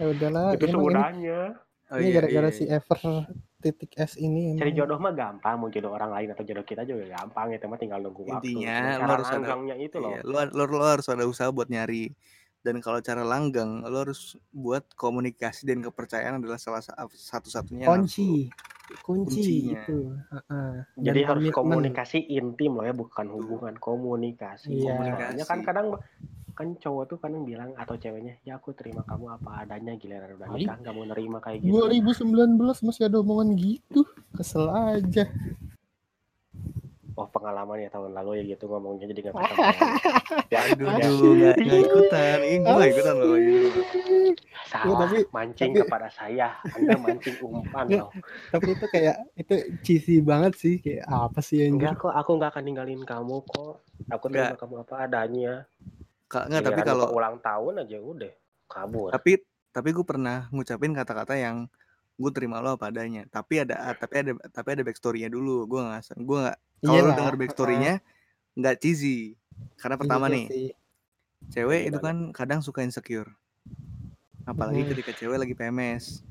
Ya 0.00 0.04
udahlah, 0.08 0.56
itu 0.56 0.64
sebenarnya 0.68 1.60
Oh 1.86 2.02
ini 2.02 2.08
iya, 2.10 2.14
gara-gara 2.18 2.48
iya, 2.50 2.56
si 2.56 2.64
iya. 2.66 2.80
Ever 2.82 2.98
titik 3.62 3.92
S 3.96 4.18
ini 4.18 4.58
cari 4.58 4.72
jodoh 4.74 4.98
mah 4.98 5.12
gampang 5.14 5.54
mau 5.60 5.68
jodoh 5.70 5.92
orang 5.94 6.10
lain 6.12 6.28
atau 6.34 6.42
jodoh 6.42 6.64
kita 6.66 6.82
juga 6.82 7.06
gampang 7.14 7.54
itu 7.54 7.66
mah 7.68 7.78
tinggal 7.78 8.00
nunggu 8.02 8.26
waktu 8.26 8.52
Intinya, 8.52 8.74
lo 8.74 8.90
cara 8.98 9.12
harus 9.16 9.28
ada- 9.30 9.56
itu 9.78 9.96
loh 10.00 10.10
Iya, 10.16 10.20
lu, 10.26 10.34
lu, 10.50 10.62
lu 10.66 10.78
harus 10.82 11.06
ada 11.06 11.24
usaha 11.28 11.48
buat 11.52 11.68
nyari. 11.68 12.10
Dan 12.66 12.82
kalau 12.82 12.98
cara 12.98 13.22
langgeng, 13.22 13.86
lu 13.86 13.94
harus 13.94 14.34
buat 14.50 14.82
komunikasi 14.98 15.70
dan 15.70 15.86
kepercayaan 15.86 16.42
adalah 16.42 16.58
salah 16.58 16.82
sa- 16.82 16.98
satu-satunya. 17.06 17.86
lu- 17.86 18.50
kunci 18.96 19.40
Kuncinya. 19.64 19.82
itu 19.82 19.98
Heeh. 20.28 20.70
Dan 20.92 21.02
jadi 21.02 21.20
harus 21.24 21.42
komitmen. 21.48 21.56
komunikasi 21.82 22.18
intim 22.28 22.72
loh 22.72 22.82
ya 22.82 22.92
bukan 22.92 23.26
hubungan 23.28 23.74
komunikasi 23.76 24.72
Iya. 24.76 24.94
soalnya 25.18 25.44
kan 25.44 25.60
kadang 25.62 25.86
kan 26.52 26.72
cowok 26.72 27.04
tuh 27.06 27.18
kadang 27.18 27.42
bilang 27.42 27.74
atau 27.74 27.94
ceweknya 27.94 28.40
ya 28.40 28.56
aku 28.56 28.72
terima 28.72 29.02
kamu 29.02 29.28
apa 29.30 29.60
adanya 29.60 29.92
giliran 29.94 30.32
udah 30.32 30.48
nikah 30.50 30.76
nggak 30.78 30.94
mau 30.94 31.04
nerima 31.04 31.38
kayak 31.38 31.60
gitu 31.60 31.84
2019 31.84 32.56
masih 32.80 33.02
ada 33.04 33.16
omongan 33.18 33.52
gitu 33.54 34.00
kesel 34.32 34.64
aja 34.70 35.28
oh 37.16 37.26
pengalaman 37.26 37.80
ya 37.80 37.88
tahun 37.88 38.12
lalu 38.12 38.30
ya 38.38 38.54
gitu 38.54 38.64
ngomongnya 38.66 39.08
jadi 39.08 39.20
nggak 39.24 39.34
bisa 39.40 39.52
ya 40.46 40.60
Aduh, 40.68 40.86
ya, 40.86 41.06
aduh, 41.08 41.32
nggak 41.32 41.80
ikutan. 41.82 42.38
Ini 42.38 42.56
gue 42.60 42.84
ikutan 42.86 43.14
loh. 43.16 43.36
salah 44.66 44.98
tapi- 45.00 45.24
mancing 45.30 45.70
tapi- 45.72 45.80
kepada 45.82 46.08
saya 46.08 46.48
anda 46.68 46.94
mancing 46.98 47.36
umpan 47.38 47.86
loh 47.88 48.10
tapi 48.50 48.68
itu 48.70 48.86
kayak 48.86 49.16
itu 49.34 49.54
cheesy 49.80 50.16
banget 50.20 50.52
sih 50.54 50.76
kayak 50.76 51.06
apa 51.06 51.38
sih 51.38 51.62
anjir 51.62 51.86
enggak 51.86 51.94
kok 51.98 52.12
aku 52.12 52.30
nggak 52.34 52.50
akan 52.50 52.62
ninggalin 52.62 53.00
kamu 53.00 53.40
kok 53.44 53.80
aku 54.10 54.24
terima 54.28 54.52
Nggak. 54.52 54.58
kamu 54.58 54.74
apa 54.82 54.94
adanya 55.00 55.54
Ka- 56.26 56.44
Nggak, 56.44 56.62
tapi 56.64 56.80
kalau 56.82 57.06
ulang 57.12 57.38
tahun 57.38 57.80
aja 57.80 57.96
udah 57.96 58.32
kabur 58.66 59.08
tapi 59.08 59.38
tapi 59.70 59.88
gue 59.90 60.02
pernah 60.02 60.50
ngucapin 60.50 60.90
kata-kata 60.90 61.32
yang 61.32 61.70
gue 62.16 62.32
terima 62.32 62.58
lo 62.58 62.74
apa 62.74 62.88
adanya. 62.88 63.28
Tapi 63.28 63.60
ada 63.60 63.92
tapi 63.92 64.14
ada 64.16 64.32
tapi 64.48 64.68
ada 64.72 64.80
backstorynya 64.80 65.28
dulu. 65.28 65.68
Gue 65.68 65.84
nggak 65.84 66.16
gue 66.16 66.38
nggak 66.40 66.58
kalau 66.80 66.92
lu 66.94 67.02
Iyalah, 67.02 67.16
denger 67.16 67.36
backstorynya 67.36 67.94
nggak 68.54 68.76
cheesy. 68.80 69.36
Karena 69.76 69.96
pertama 69.96 70.26
Iya 70.26 70.34
nih, 70.36 70.46
sih. 70.48 70.68
cewek 71.52 71.80
itu 71.88 71.98
Gimana? 71.98 72.06
kan 72.06 72.16
kadang 72.36 72.60
suka 72.60 72.80
insecure. 72.82 73.28
Apalagi 74.44 74.86
Hmm. 74.86 74.90
ketika 74.94 75.12
cewek 75.12 75.38
lagi 75.38 75.54
PMS. 75.54 76.22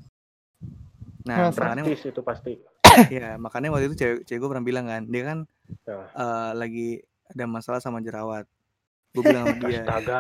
Nah, 1.26 1.50
Nah, 1.50 1.50
makanya 1.50 1.84
itu 1.90 2.22
pasti 2.22 2.62
ya 3.18 3.36
makanya 3.42 3.74
waktu 3.74 3.90
itu 3.90 3.98
cewek, 3.98 4.18
cewek 4.24 4.40
gue 4.40 4.50
pernah 4.54 4.66
bilang 4.66 4.86
kan, 4.86 5.04
dia 5.10 5.24
kan 5.26 5.40
Ya. 5.86 5.98
eh, 6.14 6.52
lagi 6.54 6.90
ada 7.26 7.46
masalah 7.50 7.82
sama 7.82 7.98
jerawat. 8.00 8.46
Gue 9.12 9.24
bilang 9.26 9.50
sama 9.50 9.58
dia, 9.66 9.82
astaga 9.82 10.20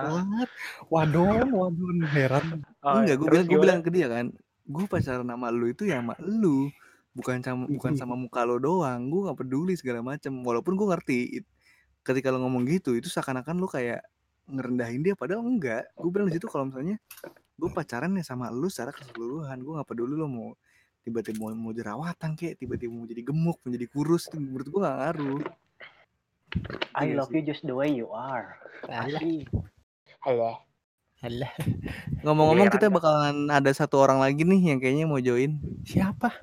Banget. 0.00 0.48
Wadon, 0.88 1.48
wadon 1.52 1.98
heran. 2.08 2.46
Oh, 2.80 3.02
enggak, 3.02 3.16
gue 3.20 3.28
bilang 3.28 3.46
gue 3.46 3.58
bilang 3.60 3.80
ke 3.84 3.90
dia 3.92 4.06
kan, 4.08 4.26
gue 4.64 4.84
pacaran 4.88 5.26
sama 5.28 5.48
lu 5.52 5.66
itu 5.68 5.84
ya 5.84 6.00
sama 6.00 6.14
lu, 6.22 6.72
bukan 7.16 7.40
sama 7.40 7.64
bukan 7.64 7.92
sama 7.96 8.14
muka 8.14 8.44
lo 8.44 8.60
doang. 8.60 9.08
Gue 9.08 9.24
nggak 9.24 9.38
peduli 9.40 9.72
segala 9.72 10.04
macem. 10.04 10.36
Walaupun 10.44 10.76
gue 10.76 10.86
ngerti, 10.92 11.18
it- 11.40 11.50
ketika 12.04 12.28
lo 12.28 12.44
ngomong 12.44 12.68
gitu, 12.68 12.92
itu 12.92 13.08
seakan-akan 13.08 13.56
lu 13.56 13.66
kayak 13.66 14.04
ngerendahin 14.46 15.02
dia, 15.02 15.14
padahal 15.16 15.42
enggak. 15.42 15.88
Gue 15.96 16.10
bilang 16.12 16.28
di 16.28 16.36
situ 16.38 16.46
kalau 16.46 16.68
misalnya 16.70 17.00
gue 17.56 17.68
pacaran 17.72 18.12
ya 18.14 18.22
sama 18.22 18.52
lu 18.52 18.68
secara 18.68 18.92
keseluruhan, 18.92 19.56
gue 19.58 19.72
nggak 19.80 19.88
peduli 19.88 20.14
lo 20.14 20.28
mau 20.28 20.52
tiba-tiba 21.02 21.38
mau, 21.38 21.54
mau 21.54 21.72
jerawatan 21.72 22.34
kek, 22.34 22.58
tiba-tiba 22.58 22.90
mau 22.90 23.06
jadi 23.06 23.22
gemuk, 23.22 23.62
menjadi 23.62 23.86
kurus, 23.90 24.26
itu 24.26 24.42
menurut 24.42 24.66
gue 24.66 24.80
gak 24.82 24.96
ngaruh. 24.98 25.42
I 26.98 27.14
love 27.14 27.30
you 27.30 27.46
just 27.46 27.62
the 27.62 27.74
way 27.74 27.90
you 27.94 28.10
are 28.10 28.58
Asli. 28.90 29.46
Halo. 30.26 30.66
Alah. 31.18 31.52
Ngomong-ngomong 32.24 32.68
kita 32.68 32.86
bakalan 32.88 33.48
ada 33.48 33.70
satu 33.70 33.98
orang 33.98 34.18
lagi 34.18 34.42
nih 34.42 34.74
yang 34.74 34.78
kayaknya 34.78 35.04
mau 35.04 35.18
join. 35.18 35.56
Siapa? 35.82 36.36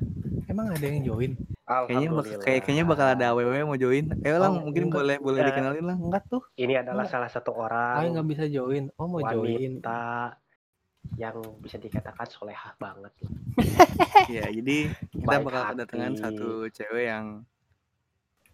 Emang 0.46 0.70
ada 0.70 0.82
yang 0.82 1.04
join? 1.04 1.32
Kayaknya 1.64 2.10
bak 2.12 2.26
kayak 2.42 2.60
kayaknya 2.64 2.86
bakal 2.86 3.08
ada 3.10 3.26
aww 3.32 3.40
mau 3.64 3.76
join. 3.76 4.12
Ayo 4.20 4.38
lang, 4.38 4.54
Oh, 4.54 4.64
mungkin 4.64 4.88
enggak. 4.88 4.98
boleh 5.00 5.16
boleh 5.20 5.40
Eh, 5.40 5.46
dikenalin 5.48 5.86
lang. 5.86 5.98
Enggak 6.00 6.24
tuh. 6.28 6.44
Ini 6.54 6.82
adalah 6.82 7.06
Enggak. 7.06 7.14
salah 7.14 7.30
satu 7.30 7.52
Ah, 7.54 7.60
orang 7.64 8.14
nggak 8.14 8.28
bisa 8.28 8.44
join. 8.46 8.92
Oh, 8.96 9.08
mau 9.08 9.22
join. 9.22 9.56
wanita 9.56 10.00
yang 11.14 11.36
bisa 11.60 11.76
dikatakan 11.78 12.28
solehah 12.28 12.74
banget 12.78 13.12
lah. 13.20 13.32
Iya, 14.32 14.48
jadi 14.52 14.78
kita 15.12 15.26
Baik 15.26 15.44
bakal 15.44 15.62
kedatangan 15.76 16.12
hati. 16.12 16.22
satu 16.22 16.50
cewek 16.70 17.06
yang 17.06 17.26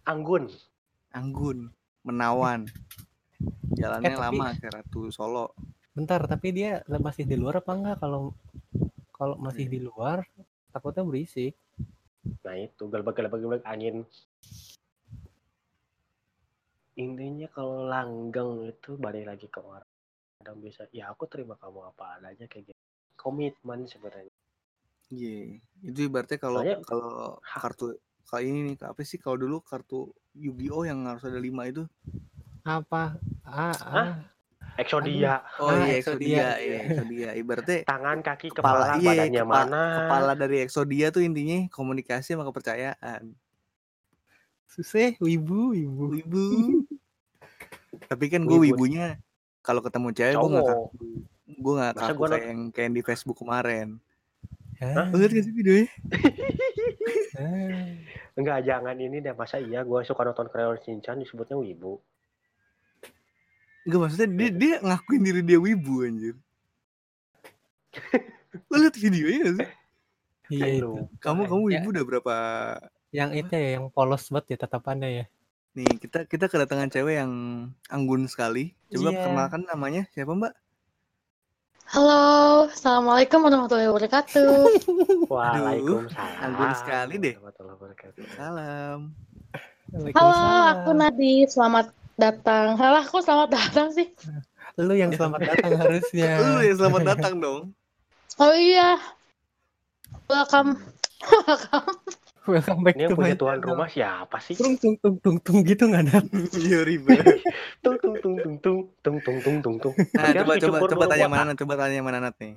Anggun. 0.02 0.44
anggun, 1.10 1.58
menawan. 2.02 2.66
Jalannya 3.72 4.06
Eh, 4.06 4.14
tapi- 4.14 4.38
lama 4.38 4.46
kayak 4.56 4.72
Ratu 4.76 5.10
Solo. 5.10 5.54
Bentar, 5.90 6.22
tapi 6.30 6.54
dia 6.54 6.86
masih 6.86 7.26
di 7.26 7.34
luar 7.34 7.58
apa 7.58 7.74
enggak? 7.74 7.98
Kalau 7.98 8.30
kalau 9.10 9.36
masih 9.36 9.66
di 9.66 9.82
luar 9.82 10.22
takutnya 10.70 11.02
berisik. 11.04 11.52
Nah 12.46 12.54
itu 12.56 12.86
gelbek-gelbek 12.86 13.66
angin. 13.66 14.06
Intinya 16.94 17.48
kalau 17.50 17.88
langgeng 17.90 18.70
itu 18.70 18.94
balik 18.96 19.26
lagi 19.28 19.46
ke 19.50 19.58
orang. 19.60 19.86
Kadang 20.40 20.56
bisa, 20.62 20.88
ya 20.94 21.10
aku 21.12 21.28
terima 21.28 21.58
kamu 21.58 21.92
apa 21.92 22.16
adanya 22.16 22.46
kayak 22.48 22.72
gitu. 22.72 22.80
Komitmen 23.18 23.84
sebenarnya. 23.84 24.32
Iya, 25.10 25.58
itu 25.84 25.98
ibaratnya 26.06 26.38
kalau 26.38 26.62
Soalnya- 26.62 26.80
kalau 26.86 27.12
kartu 27.42 27.86
kayak 28.30 28.44
ini 28.46 28.58
nih, 28.72 28.76
apa 28.86 29.00
sih 29.02 29.18
kalau 29.18 29.36
dulu 29.36 29.58
kartu 29.60 30.14
Yu-Gi-Oh 30.38 30.86
yang 30.86 31.02
harus 31.10 31.26
ada 31.26 31.36
lima 31.42 31.66
itu? 31.66 31.82
Apa? 32.62 33.18
Ah, 33.42 33.74
Hah? 33.74 34.06
ah. 34.06 34.14
Exodia, 34.80 35.44
Oh 35.56 35.68
Ah, 35.68 35.84
iya, 35.84 35.94
Exodia, 36.00 36.26
iya. 36.26 36.48
iya, 36.56 36.78
Exodia. 36.88 37.28
Ibaratnya 37.36 37.76
tangan, 37.84 38.18
kaki, 38.20 38.48
kepala, 38.50 38.90
kepala, 38.90 38.96
iya, 38.96 39.08
badannya 39.28 39.42
kepa- 39.44 39.64
mana. 39.68 39.82
kepala 40.00 40.32
dari 40.34 40.56
Exodia 40.60 41.06
tuh 41.08 41.20
intinya 41.20 41.68
komunikasi 41.68 42.32
sama 42.32 42.44
kepercayaan. 42.44 43.32
Susah, 44.66 45.14
wibu, 45.18 45.74
wibu. 45.74 46.04
Wibu. 46.16 46.44
Tapi 48.10 48.24
kan 48.26 48.42
gue 48.42 48.56
Wibu. 48.56 48.86
wibunya 48.86 49.18
kalau 49.60 49.80
ketemu 49.80 50.08
cewek 50.10 50.34
gue 50.34 50.50
kaku. 50.56 50.84
Gue 51.50 51.72
nggak 51.76 51.92
Masa 51.94 52.02
kaku 52.08 52.16
gua 52.16 52.28
kayak 52.30 52.46
yang 52.46 52.60
kayak 52.70 52.84
yang 52.86 52.94
di 52.96 53.02
Facebook 53.02 53.38
kemarin. 53.38 53.88
Hah? 54.80 55.12
Lo 55.12 55.16
liat 55.20 55.30
gak 55.30 55.44
sih 55.44 55.52
videonya? 55.52 55.86
Enggak, 58.38 58.58
jangan 58.64 58.96
ini 58.96 59.20
deh. 59.20 59.34
Masa 59.36 59.60
iya 59.60 59.82
gue 59.82 60.00
suka 60.02 60.24
nonton 60.24 60.48
Crayon 60.48 60.78
Shinchan 60.80 61.20
disebutnya 61.20 61.58
wibu. 61.58 62.00
Enggak 63.90 64.00
maksudnya 64.06 64.28
dia 64.30 64.50
dia 64.54 64.74
ngakuin 64.78 65.22
diri 65.26 65.42
dia 65.42 65.58
wibu 65.58 66.06
anjir. 66.06 66.38
Lo 68.70 68.76
liat 68.78 68.94
videonya 68.94 69.38
gak 69.42 69.54
sih? 69.58 69.68
Iya 70.50 70.66
itu. 70.78 70.90
Kamu 71.18 71.50
kamu 71.50 71.62
Ya. 71.66 71.82
wibu 71.82 71.88
udah 71.90 72.04
berapa 72.06 72.34
Yang 73.10 73.30
itu 73.42 73.50
ya, 73.52 73.68
yang 73.74 73.86
polos 73.90 74.30
banget 74.30 74.54
ya 74.54 74.62
tatapannya 74.62 75.08
ya. 75.10 75.24
Nih, 75.74 75.86
kita 75.98 76.22
kita 76.26 76.46
kedatangan 76.46 76.86
cewek 76.86 77.18
yang 77.18 77.32
anggun 77.86 78.30
sekali. 78.30 78.78
Coba 78.86 79.10
Iya. 79.10 79.18
perkenalkan 79.18 79.62
namanya 79.66 80.02
siapa, 80.10 80.30
Mbak? 80.30 80.54
Halo, 81.90 82.22
Assalamualaikum 82.70 83.42
warahmatullahi 83.42 83.90
wabarakatuh. 83.90 84.50
Waalaikumsalam. 85.34 86.38
anggun 86.46 86.70
sekali 86.78 87.14
deh. 87.18 87.34
warahmatullahi 87.34 87.74
wabarakatuh. 87.74 88.22
Salam. 88.38 88.98
Halo, 90.14 90.30
aku 90.70 90.90
Nadi. 90.94 91.50
Selamat 91.50 91.90
datang. 92.20 92.76
Halo, 92.76 93.00
aku 93.00 93.24
selamat 93.24 93.48
datang 93.48 93.88
sih. 93.96 94.12
Lu 94.76 94.92
yang 94.92 95.10
selamat 95.16 95.40
datang 95.40 95.72
harusnya. 95.80 96.30
Lu 96.38 96.60
ya 96.60 96.72
selamat 96.76 97.02
datang 97.16 97.34
dong. 97.40 97.72
Oh 98.36 98.54
iya. 98.54 99.00
Welcome. 100.28 100.76
Welcome. 101.48 101.88
Welcome 102.48 102.80
back 102.82 102.96
Ini 102.96 103.04
yang 103.06 103.10
to 103.12 103.16
my 103.16 103.20
punya 103.30 103.36
tuan 103.36 103.58
rumah 103.60 103.88
siapa 103.88 104.40
sih? 104.40 104.56
Tung 104.56 104.74
tung 104.80 104.96
tung 104.98 105.16
tung 105.20 105.36
tung 105.40 105.58
gitu 105.64 105.88
nggak 105.88 106.02
ada. 106.08 106.18
Iya 106.56 106.84
ribet. 106.88 107.44
Tung 107.84 107.96
tung 108.00 108.16
tung 108.18 108.36
tung 108.40 108.56
tung 108.60 108.78
tung 109.04 109.16
tung 109.20 109.38
tung 109.44 109.56
tung 109.60 109.76
tung. 109.76 109.94
Nah, 110.16 110.32
coba 110.40 110.52
coba 110.56 110.76
coba 110.88 111.04
tanya 111.08 111.28
mana 111.28 111.52
coba 111.52 111.74
tanya 111.76 112.00
mana 112.00 112.18
Nat 112.20 112.36
nih. 112.40 112.56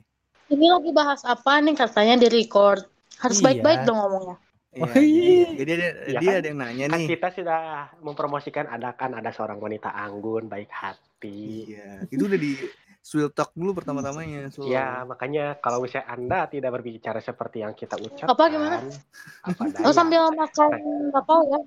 Ini 0.52 0.66
lagi 0.72 0.92
bahas 0.96 1.22
apa 1.28 1.60
nih 1.60 1.76
katanya 1.76 2.16
di 2.20 2.28
record. 2.32 2.88
Harus 3.20 3.40
Iya. 3.40 3.46
baik-baik 3.52 3.80
dong 3.84 4.00
ngomongnya. 4.00 4.38
Iya, 4.74 4.84
Oh, 4.84 4.98
iya. 4.98 5.48
Jadi 5.54 5.72
ada 5.72 5.86
Ya 6.08 6.20
dia 6.20 6.28
kan? 6.28 6.40
ada 6.40 6.48
yang 6.48 6.60
nanya 6.60 6.86
Kan 6.88 6.98
nih. 6.98 7.08
kita 7.10 7.28
sudah 7.30 7.62
mempromosikan 8.00 8.66
ada 8.66 8.90
kan 8.92 9.14
ada 9.14 9.30
seorang 9.30 9.58
wanita 9.58 9.88
anggun 9.88 10.46
baik 10.46 10.68
hati. 10.68 11.70
Iya, 11.70 12.04
itu 12.08 12.24
udah 12.24 12.36
di 12.38 12.58
Swill 13.00 13.30
Talk 13.30 13.54
dulu 13.54 13.76
pertama-tamanya. 13.76 14.50
So. 14.50 14.64
Ya 14.64 15.04
makanya 15.04 15.56
kalau 15.56 15.80
misalnya 15.80 16.10
anda 16.10 16.40
tidak 16.48 16.74
berbicara 16.74 17.20
seperti 17.20 17.60
yang 17.60 17.72
kita 17.72 17.96
ucapkan. 17.96 18.28
Apa 18.28 18.44
gimana? 18.48 18.78
Apa 19.42 19.62
Oh 19.84 19.92
sambil 19.92 20.32
makan 20.32 20.70
apa 21.12 21.34
ya? 21.44 21.60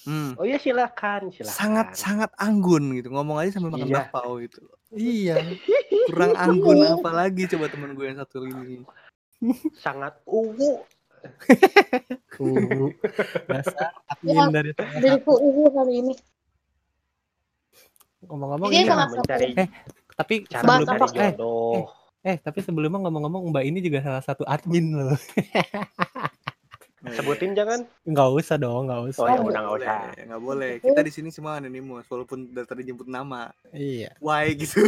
Hmm. 0.00 0.32
Oh 0.34 0.44
iya 0.44 0.56
silakan 0.56 1.28
silakan. 1.28 1.52
Sangat 1.52 1.88
sangat 1.94 2.30
anggun 2.36 2.94
gitu. 2.94 3.10
Ngomong 3.10 3.36
aja 3.38 3.50
sambil 3.52 3.74
makan 3.74 3.84
Iya. 3.86 3.96
bakpao 3.98 4.32
gitu. 4.38 4.60
Iya. 4.90 5.36
Kurang 6.06 6.32
anggun 6.34 6.78
apa 6.94 7.10
lagi 7.10 7.44
coba 7.46 7.66
teman 7.66 7.92
gue 7.92 8.06
yang 8.06 8.16
satu 8.16 8.40
ini. 8.42 8.84
sangat 9.74 10.20
ungu. 10.24 10.84
Uh, 12.40 12.88
dasar 13.44 13.92
Ya, 14.24 14.40
admin 14.40 14.48
dari 14.48 14.70
tengah. 14.72 14.96
Diriku 14.96 15.36
ibu 15.36 15.68
hari 15.76 16.00
ini. 16.00 16.14
Ngomong-ngomong 18.24 18.70
ini 18.72 18.84
Cara 18.84 19.04
apa? 19.04 19.12
mencari 19.12 19.46
Eh, 19.56 19.68
tapi 20.14 20.34
cara 20.44 20.64
sebelum 20.64 20.86
mencari 20.88 21.18
eh, 21.20 21.32
jodoh. 21.32 21.80
eh 22.20 22.36
tapi 22.36 22.58
sebelumnya 22.60 23.00
ngomong-ngomong 23.00 23.48
Mbak 23.48 23.64
ini 23.64 23.78
juga 23.80 23.98
salah 24.00 24.24
satu 24.24 24.44
admin 24.44 24.92
loh. 24.92 25.16
Sebutin 27.16 27.56
jangan. 27.56 27.88
Nggak 28.04 28.28
usah 28.36 28.56
dong, 28.60 28.84
nggak 28.84 29.02
usah. 29.08 29.24
Oh 29.24 29.28
ya 29.28 29.40
udah 29.40 29.60
nggak 29.64 29.76
usah. 29.80 29.98
boleh, 30.04 30.24
nggak 30.28 30.42
boleh. 30.44 30.72
Kita 30.84 31.00
di 31.00 31.12
sini 31.12 31.28
semua 31.32 31.56
anonimus 31.56 32.04
walaupun 32.08 32.52
udah 32.52 32.64
tadi 32.68 32.84
jemput 32.84 33.08
nama. 33.08 33.48
Iya. 33.72 34.12
Why 34.20 34.52
gitu. 34.52 34.84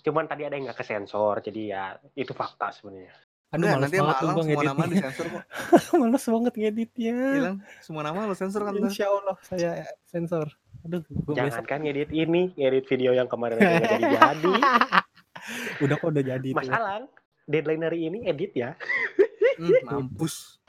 Cuman 0.00 0.24
tadi 0.26 0.42
ada 0.48 0.54
yang 0.56 0.66
nggak 0.70 0.80
kesensor, 0.80 1.44
jadi 1.44 1.62
ya 1.70 1.84
itu 2.16 2.32
fakta 2.32 2.72
sebenarnya. 2.72 3.12
Aduh, 3.50 3.66
males 3.66 3.82
nanti 3.82 3.96
sama 3.98 4.06
banget 4.06 4.16
tuh 4.16 4.26
Alang 4.30 4.36
semua 4.38 4.62
nama 4.62 4.78
ngeditnya. 4.78 4.94
disensor 4.94 5.26
kok. 5.26 5.44
males 6.00 6.24
banget 6.30 6.54
ngeditnya. 6.54 7.16
Bilang 7.34 7.56
semua 7.82 8.02
nama 8.06 8.18
lo 8.30 8.34
sensor 8.38 8.60
kan. 8.62 8.72
Insya 8.78 9.06
Allah 9.10 9.36
saya 9.42 9.70
sensor. 10.06 10.46
Aduh, 10.86 11.02
gua 11.26 11.34
Jangan 11.36 11.50
besok. 11.60 11.66
kan 11.66 11.80
ngedit 11.82 12.10
ini, 12.14 12.42
ngedit 12.56 12.84
video 12.88 13.10
yang 13.12 13.28
kemarin 13.28 13.58
aja 13.60 13.84
jadi 13.84 14.04
jadi. 14.16 14.52
udah 15.84 15.96
kok 15.98 16.08
udah 16.14 16.24
jadi 16.24 16.48
Mas 16.54 16.64
tuh. 16.70 16.72
Alang, 16.78 17.04
deadline 17.50 17.82
hari 17.84 17.98
ini 18.06 18.18
edit 18.30 18.52
ya. 18.54 18.70
Hmm, 19.60 19.76
mampus. 19.84 20.59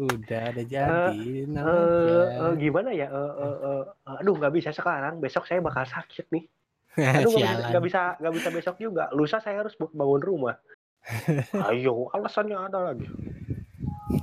Udah 0.00 0.42
ada 0.48 0.62
jadi. 0.64 1.44
tenang 1.44 1.60
Eh, 1.60 2.24
aja. 2.24 2.40
eh, 2.40 2.52
gimana 2.56 2.90
ya? 2.90 3.06
Eh, 3.12 3.32
eh, 3.36 3.56
eh, 3.68 3.82
aduh 4.16 4.34
nggak 4.34 4.54
bisa 4.56 4.70
sekarang. 4.72 5.20
Besok 5.20 5.44
saya 5.44 5.60
bakal 5.60 5.84
sakit 5.84 6.32
nih. 6.32 6.44
Aduh 7.20 7.30
nggak 7.30 7.36
bisa, 7.36 7.52
Sialan. 7.54 7.68
nggak 7.70 7.84
bisa 7.84 8.00
bisa 8.32 8.48
besok 8.50 8.76
juga. 8.80 9.04
Lusa 9.12 9.38
saya 9.38 9.60
harus 9.60 9.76
bangun 9.76 10.22
rumah. 10.24 10.56
Ayo, 11.68 12.08
alasannya 12.10 12.56
ada 12.56 12.92
lagi. 12.92 13.06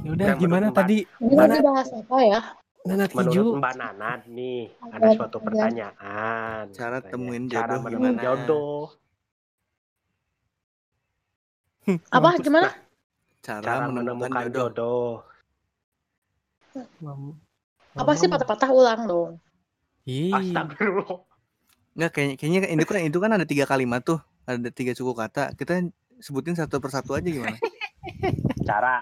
Ya 0.04 0.10
udah 0.13 0.26
Yang 0.34 0.40
gimana 0.42 0.68
tadi? 0.74 0.98
Ini 1.22 1.34
Mana? 1.34 1.54
lagi 1.54 1.63
bahas 1.63 1.90
apa 1.94 2.18
ya? 2.22 2.42
Nanat 2.88 3.12
Menurut 3.13 3.34
hijau. 3.36 3.60
Mbak 3.60 3.74
Nanat 3.76 4.22
nih, 4.28 4.62
ada 4.90 4.96
Ada, 4.98 5.16
suatu 5.16 5.38
ada. 5.38 5.46
pertanyaan. 5.46 6.63
Cara 6.72 6.98
temuin 7.02 7.46
Cara 7.46 7.76
jodoh 7.76 7.80
menemukan 7.84 8.13
gimana? 8.13 8.22
jodoh. 8.24 8.82
Apa 12.12 12.28
Mampus, 12.30 12.44
gimana? 12.44 12.70
Cara, 13.40 13.63
Cara 13.63 13.86
menemukan, 13.88 14.28
menemukan 14.28 14.46
jodoh. 14.50 14.68
jodoh. 14.68 15.12
Mam- 17.02 17.40
Apa 17.98 18.13
sih 18.13 18.30
patah-patah 18.30 18.70
ulang 18.70 19.02
dong? 19.10 19.32
Ih, 20.06 20.32
Astagfirullah. 20.32 21.26
Enggak 21.98 22.12
kayaknya 22.13 22.36
kayaknya 22.38 22.60
itu 22.78 22.86
kan 22.86 23.02
itu 23.02 23.20
kan 23.20 23.32
ada 23.34 23.46
tiga 23.50 23.66
kalimat 23.66 24.06
tuh, 24.06 24.22
ada 24.46 24.70
tiga 24.70 24.94
suku 24.94 25.18
kata. 25.18 25.58
Kita 25.58 25.82
sebutin 26.22 26.54
satu 26.54 26.78
persatu 26.78 27.18
aja 27.18 27.26
gimana? 27.26 27.58
Cara 28.70 29.02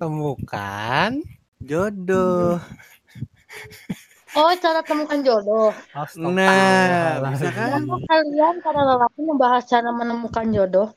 temukan. 0.00 1.20
Jodoh. 1.60 2.60
Oh, 4.34 4.50
cara 4.58 4.82
temukan 4.82 5.22
jodoh. 5.22 5.70
Nah, 6.18 7.22
bisa 7.30 7.54
kan? 7.54 7.86
Kenapa 7.86 7.96
kalian 8.10 8.54
para 8.66 8.82
lelaki 8.82 9.20
membahas 9.22 9.62
cara 9.62 9.94
menemukan 9.94 10.42
jodoh? 10.50 10.90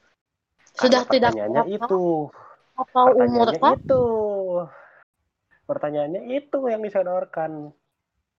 Sudah 0.74 1.06
Karena 1.06 1.14
tidak 1.14 1.32
apa 1.38 1.70
itu. 1.70 2.34
atau 2.78 3.06
umur 3.14 3.54
kah? 3.62 3.78
itu. 3.78 4.04
Pertanyaannya 5.68 6.32
itu 6.32 6.60
yang 6.72 6.82
disodorkan. 6.82 7.76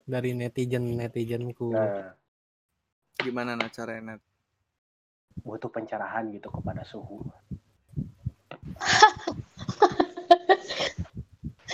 dari 0.09 0.33
netizen 0.33 0.97
netizenku. 0.97 1.69
Nah, 1.69 2.17
Gimana 3.21 3.61
nah 3.61 3.69
caranya? 3.69 4.17
Nat? 4.17 4.21
butuh 5.43 5.71
pencerahan 5.71 6.31
gitu 6.35 6.49
kepada 6.51 6.83
suhu. 6.87 7.23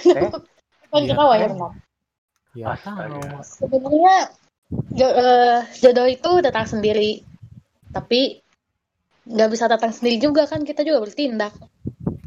Eh? 0.05 0.21
Iya. 0.93 1.17
ketawa 1.17 1.35
ya. 1.41 1.49
Ya. 2.53 2.77
Sebenarnya 3.41 4.17
eh, 5.01 5.59
jodoh 5.81 6.05
itu 6.05 6.31
datang 6.45 6.69
sendiri, 6.69 7.25
tapi 7.89 8.45
nggak 9.25 9.49
bisa 9.49 9.65
datang 9.65 9.97
sendiri 9.97 10.21
juga 10.21 10.45
kan 10.45 10.61
kita 10.61 10.85
juga 10.85 11.09
bertindak. 11.09 11.57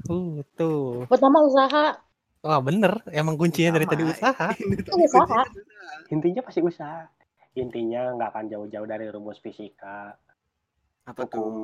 Uh, 0.10 0.42
tuh. 0.58 1.06
Pertama 1.06 1.46
usaha, 1.46 2.02
Wah 2.46 2.60
bener, 2.62 3.02
emang 3.10 3.36
kuncinya 3.36 3.76
dari 3.78 3.86
Sama. 3.86 3.94
tadi 3.98 4.04
usaha. 4.06 4.48
Ini 4.58 4.76
itu 4.78 4.92
usaha. 4.94 5.42
Intinya 6.14 6.42
pasti 6.46 6.62
usaha. 6.64 7.04
intinya 7.58 8.14
nggak 8.14 8.30
akan 8.38 8.46
jauh-jauh 8.54 8.86
dari 8.86 9.10
rumus 9.10 9.42
fisika 9.42 10.14
Apa 11.10 11.26
tuh? 11.26 11.42
hukum 11.42 11.58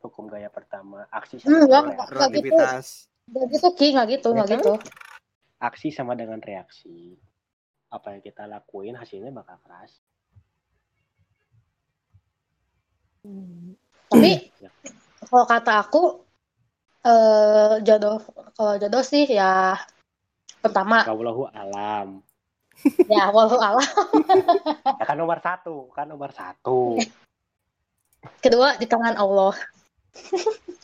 hukum 0.00 0.24
gaya 0.32 0.48
pertama 0.48 1.04
aksi 1.12 1.36
Hmm, 1.44 1.68
sama 1.68 1.68
enggak, 1.68 1.80
dengan. 1.84 2.08
Relativitas. 2.16 2.84
Gak 3.28 3.44
gitu 3.52 3.68
Ki, 3.76 3.86
gak 3.92 4.06
gitu, 4.08 4.28
gak 4.32 4.48
gitu. 4.48 4.72
aksi 5.60 5.92
sama 5.92 6.16
dengan 6.16 6.40
reaksi 6.40 7.16
apa 7.92 8.16
yang 8.16 8.22
kita 8.24 8.48
lakuin 8.48 8.96
hasilnya 8.96 9.32
bakal 9.32 9.60
keras 9.64 10.00
Tapi 14.08 14.52
Ya. 14.60 14.70
kalau 15.28 15.44
kata 15.48 15.72
aku 15.80 16.02
eh 17.04 17.74
jodoh 17.84 18.20
kalau 18.56 18.76
jodoh 18.80 19.04
sih 19.04 19.28
ya 19.28 19.76
pertama. 20.64 21.04
Wallahu 21.04 21.44
alam. 21.48 22.24
Ya 23.06 23.30
walau 23.30 23.54
Allah 23.56 23.86
ya 25.00 25.04
kan 25.06 25.14
nomor 25.14 25.38
satu 25.38 25.88
kan 25.94 26.04
nomor 26.04 26.34
satu. 26.34 26.98
Kedua 28.40 28.74
di 28.74 28.84
tangan 28.84 29.14
Allah. 29.14 29.54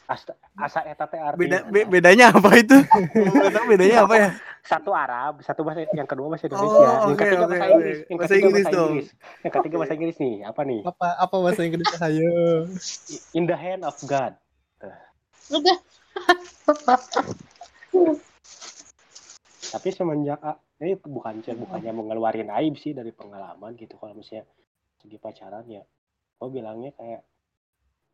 Asa, 0.07 0.35
asa 0.57 0.81
eta 0.85 1.07
teh 1.07 1.19
artinya 1.19 1.39
Beda 1.39 1.59
be- 1.67 1.87
bedanya 1.89 2.31
apa 2.31 2.51
itu? 2.57 2.79
Bedanya 3.67 4.03
apa 4.03 4.15
ya? 4.17 4.31
satu 4.61 4.91
Arab 4.91 5.41
satu 5.41 5.63
bahasa 5.63 5.83
yang 5.89 6.05
kedua 6.05 6.27
bahasa 6.29 6.47
Oh, 6.47 6.51
Indonesia. 6.51 6.79
Yang 6.79 7.01
oke, 7.03 7.17
ketiga 7.17 7.37
oke, 7.37 7.51
bahasa. 7.51 7.67
Inggris 7.67 7.99
yang 8.01 8.19
Bahasa 8.19 8.29
ketiga 8.29 8.47
Inggris 8.47 8.65
bahasa 8.65 8.77
dong. 8.77 8.91
Inggris. 8.91 9.09
Yang 9.43 9.53
ketiga 9.55 9.77
bahasa 9.77 9.95
Inggris 9.95 10.17
nih 10.19 10.35
apa 10.45 10.61
nih? 10.63 10.81
Apa 10.85 11.07
apa 11.19 11.37
bahasa 11.37 11.61
Inggris 11.63 11.87
ayo? 12.01 12.31
in 13.33 13.45
the 13.45 13.57
hand 13.57 13.83
of 13.83 13.97
God. 14.05 14.33
Udah 15.51 15.77
tapi 19.71 19.89
semenjak 19.95 20.43
ah, 20.43 20.59
ini 20.83 20.99
bukan 20.99 21.39
bukannya 21.41 21.93
mau 21.95 22.05
ngeluarin 22.11 22.51
aib 22.59 22.75
sih 22.75 22.91
dari 22.91 23.15
pengalaman 23.15 23.79
gitu 23.79 23.95
kalau 23.97 24.19
misalnya 24.19 24.45
segi 24.99 25.17
pacaran 25.17 25.65
ya. 25.71 25.83
Gue 26.41 26.49
bilangnya 26.51 26.91
kayak 26.99 27.23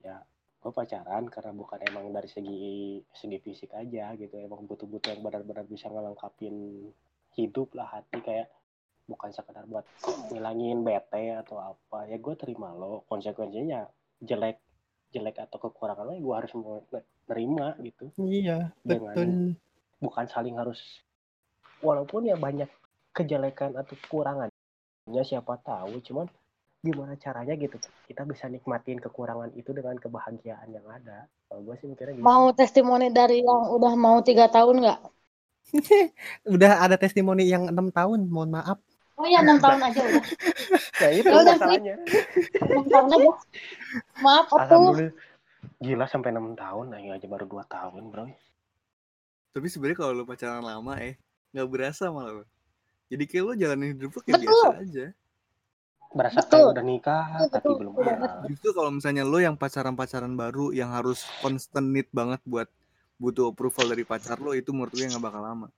ya 0.05 0.21
gue 0.61 0.73
pacaran 0.75 1.25
karena 1.33 1.53
bukan 1.57 1.79
emang 1.89 2.13
dari 2.13 2.29
segi 2.29 3.01
segi 3.15 3.39
fisik 3.41 3.73
aja 3.73 4.13
gitu. 4.21 4.37
Emang 4.37 4.69
butuh-butuh 4.69 5.17
yang 5.17 5.23
benar-benar 5.25 5.65
bisa 5.65 5.89
ngelengkapin 5.89 6.91
hidup 7.39 7.73
lah 7.73 7.89
hati. 7.89 8.21
Kayak 8.21 8.53
bukan 9.07 9.31
sekedar 9.33 9.65
buat 9.65 9.87
ngilangin 10.35 10.85
bete 10.85 11.39
atau 11.41 11.57
apa. 11.63 12.05
Ya 12.11 12.21
gue 12.21 12.35
terima 12.37 12.75
lo 12.77 13.07
konsekuensinya 13.09 13.87
jelek 14.21 14.61
jelek 15.15 15.39
atau 15.41 15.57
kekurangan 15.57 16.05
lo 16.05 16.13
ya 16.13 16.21
gue 16.21 16.35
harus 16.37 16.53
mau 16.59 16.83
nerima 17.31 17.73
gitu. 17.81 18.11
Iya, 18.21 18.75
Dengan- 18.85 19.15
betul. 19.17 19.31
bukan 20.03 20.27
saling 20.29 20.59
harus 20.61 21.06
walaupun 21.81 22.29
ya 22.29 22.37
banyak 22.37 22.69
kejelekan 23.17 23.77
atau 23.77 23.97
kekurangannya 23.97 25.23
siapa 25.25 25.57
tahu 25.65 26.01
cuman 26.05 26.29
gimana 26.85 27.19
caranya 27.19 27.57
gitu 27.59 27.81
kita 28.07 28.23
bisa 28.23 28.47
nikmatin 28.47 29.03
kekurangan 29.03 29.51
itu 29.59 29.75
dengan 29.75 29.99
kebahagiaan 29.99 30.71
yang 30.71 30.87
ada. 30.87 31.27
Kalau 31.51 31.63
gue 31.67 31.75
sih 31.83 31.87
mikirnya 31.91 32.15
gitu. 32.15 32.23
Mau 32.27 32.55
testimoni 32.55 33.11
dari 33.11 33.43
yang 33.43 33.75
udah 33.75 33.93
mau 33.99 34.23
tiga 34.23 34.47
tahun 34.47 34.87
nggak? 34.87 35.01
Udah 36.55 36.79
ada 36.79 36.95
testimoni 36.95 37.43
yang 37.51 37.67
enam 37.67 37.91
tahun, 37.91 38.31
mohon 38.31 38.55
maaf. 38.55 38.79
oh 39.19 39.27
ya 39.27 39.43
enam 39.43 39.59
tahun 39.59 39.81
aja 39.83 39.99
udah. 39.99 40.25
Ya 41.03 41.09
itu 41.11 41.27
Ya 41.27 41.41
udah 41.43 41.55
masalahnya. 41.59 41.95
Enam 42.63 42.85
tahun 42.87 43.09
aja. 43.17 43.31
Maaf 44.23 44.47
aku 44.55 44.77
gila 45.83 46.07
sampai 46.07 46.31
enam 46.33 46.55
tahun 46.55 46.95
nah 46.95 46.99
ini 47.03 47.11
aja 47.13 47.27
baru 47.27 47.51
dua 47.51 47.67
tahun 47.67 48.15
bro. 48.15 48.31
Tapi 49.57 49.67
sebenarnya 49.67 49.99
kalau 49.99 50.13
lu 50.13 50.25
pacaran 50.29 50.63
lama 50.63 50.95
eh 51.03 51.19
nggak 51.57 51.69
berasa 51.73 52.13
malah. 52.13 52.45
Jadi 53.09 53.25
kayak 53.25 53.43
lu 53.49 53.53
jalanin 53.57 53.97
hidup 53.97 54.13
lu 54.13 54.21
kayak 54.21 54.45
Betul. 54.45 54.53
biasa 54.53 54.69
aja. 54.85 55.07
berasa 56.17 56.39
Betul. 56.41 56.53
kayak 56.53 56.73
udah 56.73 56.85
nikah 56.87 57.25
Betul, 57.29 57.49
tapi 57.51 57.67
betul, 57.67 57.77
belum 57.77 57.93
betul 57.93 58.13
ada 58.15 58.29
Justru 58.49 58.71
kalau 58.73 58.91
misalnya 58.95 59.23
lu 59.27 59.39
yang 59.43 59.57
pacaran-pacaran 59.59 60.33
baru 60.33 60.67
yang 60.73 60.89
harus 60.95 61.25
constant 61.43 61.89
need 61.93 62.09
banget 62.15 62.41
buat 62.47 62.69
butuh 63.17 63.53
approval 63.53 63.91
dari 63.91 64.05
pacar 64.05 64.37
lo 64.41 64.53
itu 64.53 64.71
menurut 64.77 64.93
gue 64.93 65.09
nggak 65.09 65.21
bakal 65.25 65.43
lama. 65.45 65.69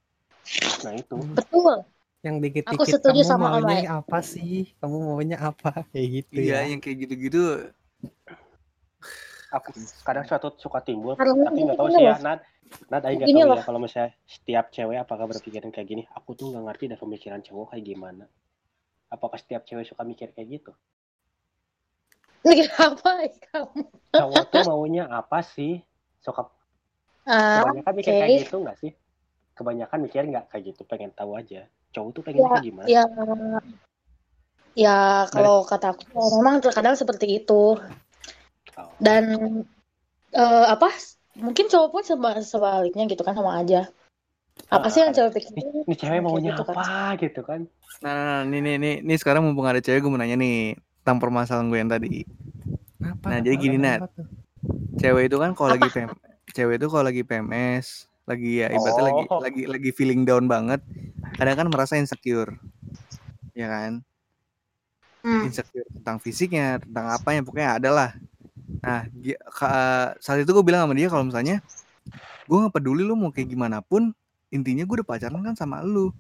nah 0.82 0.92
itu 0.94 1.14
betul 1.34 1.82
Yang 2.18 2.34
Aku 2.34 2.42
dikit-dikit 2.44 2.86
setuju 2.98 3.22
kamu 3.22 3.30
sama 3.30 3.46
maunya 3.56 3.78
apa 3.94 4.18
sih? 4.26 4.74
Kamu 4.82 4.96
maunya 5.14 5.38
apa? 5.38 5.70
Kayak 5.94 6.06
gitu 6.18 6.30
Iya, 6.34 6.58
ya. 6.66 6.70
yang 6.74 6.80
kayak 6.82 6.96
gitu-gitu 7.06 7.42
aku 9.48 9.72
kadang 10.04 10.24
suatu 10.28 10.52
suka 10.60 10.84
timbul 10.84 11.16
Karena 11.16 11.48
tapi 11.48 11.58
nggak 11.64 11.78
tahu 11.80 11.88
sih 11.94 12.04
ya. 12.04 12.14
Nat 12.20 12.40
Nat 12.88 13.04
Aing 13.04 13.20
nggak 13.20 13.60
ya 13.60 13.64
kalau 13.64 13.80
misalnya 13.80 14.12
setiap 14.24 14.72
cewek 14.72 14.98
apakah 15.00 15.28
berpikiran 15.28 15.68
kayak 15.68 15.88
gini 15.88 16.02
aku 16.12 16.32
tuh 16.32 16.52
nggak 16.52 16.64
ngerti 16.72 16.84
dah 16.92 16.98
pemikiran 17.00 17.40
cowok 17.44 17.76
kayak 17.76 17.84
gimana. 17.84 18.24
Apakah 19.08 19.36
setiap 19.40 19.64
cewek 19.64 19.88
suka 19.88 20.04
mikir 20.04 20.32
kayak 20.36 20.60
gitu? 20.60 20.72
Mikir 22.44 22.68
apa 22.76 23.24
ya 23.24 23.32
kamu? 23.52 23.80
Cowok 24.12 24.44
tuh 24.52 24.62
maunya 24.68 25.04
apa 25.08 25.40
sih? 25.44 25.80
Suka 26.20 26.48
ah 27.28 27.60
kebanyakan 27.60 27.92
mikir 27.92 28.12
oke. 28.12 28.20
kayak 28.24 28.32
gitu 28.44 28.56
nggak 28.64 28.76
sih? 28.80 28.92
Kebanyakan 29.56 29.98
mikir 30.04 30.22
nggak 30.28 30.44
kayak 30.52 30.64
gitu 30.72 30.82
pengen 30.88 31.10
tahu 31.12 31.36
aja. 31.36 31.68
Cowok 31.92 32.10
tuh 32.16 32.22
pengen 32.24 32.40
Ya, 32.44 32.48
kayak 32.48 32.64
gimana? 32.64 32.86
ya. 32.88 33.04
Ya 34.78 34.98
kalau 35.34 35.66
kata 35.66 35.90
aku 35.90 36.06
memang 36.38 36.62
terkadang 36.62 36.94
seperti 36.94 37.42
itu. 37.42 37.76
Oh. 38.78 38.94
dan 39.02 39.24
eh, 40.30 40.66
apa 40.70 40.86
mungkin 41.38 41.70
cowok 41.70 41.88
pun 41.90 42.02
seba- 42.02 42.42
sebaliknya 42.42 43.06
gitu 43.06 43.22
kan 43.22 43.34
sama 43.34 43.58
aja 43.58 43.88
apa 44.68 44.86
Ah, 44.86 44.90
sih 44.90 45.00
yang 45.00 45.10
ah. 45.10 45.14
cewek 45.14 45.32
pikirin 45.38 45.86
ini 45.86 45.94
cewek 45.94 46.20
maunya 46.20 46.50
gitu 46.52 46.62
kan. 46.66 46.74
apa 46.76 46.88
gitu 47.22 47.40
kan 47.42 47.60
Nah, 47.98 48.14
nah, 48.14 48.14
nah, 48.14 48.40
nih, 48.46 48.60
nih, 48.62 48.76
nih, 48.78 48.94
nih 49.02 49.16
sekarang 49.18 49.42
mumpung 49.42 49.66
ada 49.66 49.82
cewek 49.82 50.04
gue 50.04 50.10
mau 50.12 50.20
nanya 50.20 50.38
nih 50.38 50.78
tentang 51.02 51.18
permasalahan 51.18 51.66
gue 51.66 51.78
yang 51.82 51.90
tadi. 51.90 52.22
Apa? 53.02 53.26
Nah, 53.26 53.38
jadi 53.42 53.56
gini, 53.58 53.74
Nat. 53.74 54.06
Cewek 55.02 55.26
itu 55.26 55.36
kan 55.40 55.50
kalau 55.50 55.74
lagi 55.74 55.88
PM, 55.90 56.14
cewek 56.54 56.78
itu 56.78 56.86
kalau 56.86 57.04
lagi 57.10 57.22
PMS, 57.26 58.06
lagi 58.22 58.62
ya 58.62 58.70
ibaratnya 58.70 59.02
lagi 59.02 59.24
Oh. 59.32 59.40
lagi 59.42 59.62
lagi 59.66 59.90
feeling 59.90 60.22
down 60.22 60.46
banget, 60.46 60.78
kadang 61.34 61.58
kan 61.58 61.66
merasa 61.66 61.98
insecure. 61.98 62.54
Ya 63.58 63.66
kan? 63.66 63.92
Hmm. 65.26 65.42
Insecure 65.48 65.88
tentang 65.90 66.22
fisiknya, 66.22 66.78
tentang 66.78 67.18
apa 67.18 67.34
yang 67.34 67.42
pokoknya 67.42 67.82
ada 67.82 67.90
lah. 67.90 68.10
Nah, 68.78 69.08
dia- 69.10 69.40
ka- 69.48 70.14
saat 70.20 70.44
itu 70.44 70.50
gue 70.52 70.64
bilang 70.64 70.86
sama 70.86 70.94
dia 70.94 71.08
kalau 71.08 71.24
misalnya 71.26 71.64
gue 72.48 72.56
nggak 72.56 72.74
peduli 72.74 73.02
lu 73.04 73.16
mau 73.16 73.32
kayak 73.32 73.48
gimana 73.52 73.80
pun, 73.84 74.12
intinya 74.48 74.84
gue 74.84 75.02
udah 75.02 75.08
pacaran 75.08 75.40
kan 75.42 75.54
sama 75.56 75.80
lu. 75.84 76.12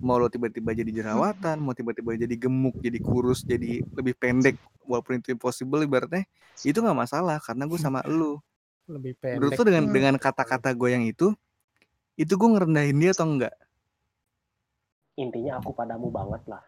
Mau 0.00 0.16
lo 0.16 0.32
tiba-tiba 0.32 0.72
jadi 0.72 0.88
jerawatan, 0.88 1.60
mau 1.60 1.76
tiba-tiba 1.76 2.16
jadi 2.16 2.34
gemuk, 2.38 2.78
jadi 2.80 2.98
kurus, 3.02 3.44
jadi 3.44 3.84
lebih 3.84 4.14
pendek, 4.16 4.56
walaupun 4.88 5.20
itu 5.20 5.34
impossible 5.34 5.82
ibaratnya, 5.84 6.24
itu 6.64 6.78
nggak 6.78 6.96
masalah 6.96 7.36
karena 7.42 7.68
gue 7.68 7.76
sama 7.76 8.00
lu. 8.06 8.40
Lebih 8.88 9.16
Menurut 9.20 9.52
pendek. 9.52 9.60
lu 9.60 9.64
dengan 9.68 9.84
Hmm. 9.88 9.94
dengan 9.94 10.14
kata-kata 10.16 10.72
gue 10.72 10.88
yang 10.88 11.04
itu, 11.04 11.36
itu 12.14 12.32
gue 12.32 12.48
ngerendahin 12.48 12.96
dia 13.00 13.12
atau 13.12 13.26
enggak? 13.28 13.54
intinya 15.14 15.62
aku 15.62 15.70
padamu 15.70 16.10
banget 16.10 16.42
lah 16.50 16.62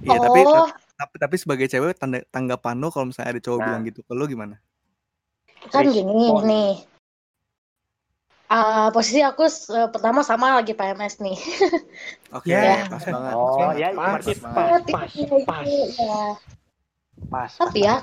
Iya, 0.00 0.18
tapi 0.18 0.40
oh 0.48 0.68
tapi 1.00 1.14
tapi 1.16 1.36
sebagai 1.40 1.64
cewek 1.68 1.96
tanda, 1.96 2.20
tanggapan 2.28 2.76
lo 2.76 2.92
kalau 2.92 3.08
misalnya 3.08 3.36
ada 3.36 3.40
cowok 3.40 3.58
Nah. 3.60 3.66
bilang 3.72 3.82
gitu 3.88 4.00
ke 4.04 4.12
lo 4.12 4.24
gimana? 4.28 4.56
kan 5.70 5.84
gini 5.86 6.12
Respon. 6.12 6.44
nih 6.48 6.72
Ah, 8.50 8.90
posisi 8.90 9.22
aku 9.22 9.46
eh, 9.46 9.88
pertama 9.94 10.26
sama 10.26 10.58
lagi 10.58 10.74
PMS 10.74 11.22
nih 11.22 11.38
Oke, 12.36 12.50
Ya. 12.50 12.82
pas 12.90 13.02
banget. 13.06 13.32
oh 13.38 13.46
Oke, 13.46 13.62
ya 13.78 13.88
pas, 13.94 14.10
berarti 14.18 14.32
pas 14.42 14.50
pas 14.50 14.68
Tapi 14.74 14.92
pas 14.92 15.10
ya, 15.14 15.38
pas 15.46 15.64
itu, 15.66 15.86
ya. 16.00 16.22
pas 17.30 17.50
tapi 17.54 17.78
ya 17.86 17.94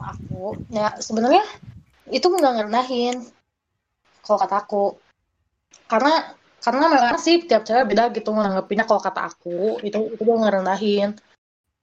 aku 0.00 0.56
ya 0.72 0.86
sebenarnya 0.96 1.44
itu 2.08 2.24
nggak 2.24 2.54
ngerendahin 2.56 3.16
kalau 4.24 4.38
kata 4.40 4.56
aku 4.64 4.84
karena 5.90 6.39
karena 6.60 6.92
memang 6.92 7.16
sih 7.16 7.40
tiap 7.48 7.64
cewek 7.64 7.88
beda 7.88 8.12
gitu 8.12 8.36
menanggapinya 8.36 8.84
kalau 8.84 9.00
kata 9.00 9.32
aku 9.32 9.80
itu 9.80 9.96
itu 10.12 10.22
gue 10.22 10.36
ngerendahin. 10.36 11.16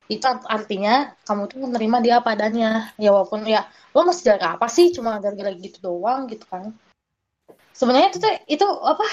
Itu 0.08 0.24
art- 0.24 0.48
artinya 0.48 1.18
kamu 1.26 1.50
tuh 1.50 1.58
menerima 1.66 1.98
dia 2.06 2.16
apa 2.22 2.38
adanya. 2.38 2.94
Ya 3.02 3.10
walaupun 3.10 3.44
ya 3.50 3.66
lo 3.92 4.06
masih 4.06 4.34
jaga 4.34 4.56
apa 4.56 4.70
sih? 4.70 4.94
Cuma 4.94 5.18
gara-gara 5.18 5.52
gitu 5.58 5.82
doang 5.82 6.30
gitu 6.30 6.46
kan. 6.46 6.72
Sebenarnya 7.74 8.14
itu 8.14 8.30
itu 8.46 8.68
apa? 8.86 9.06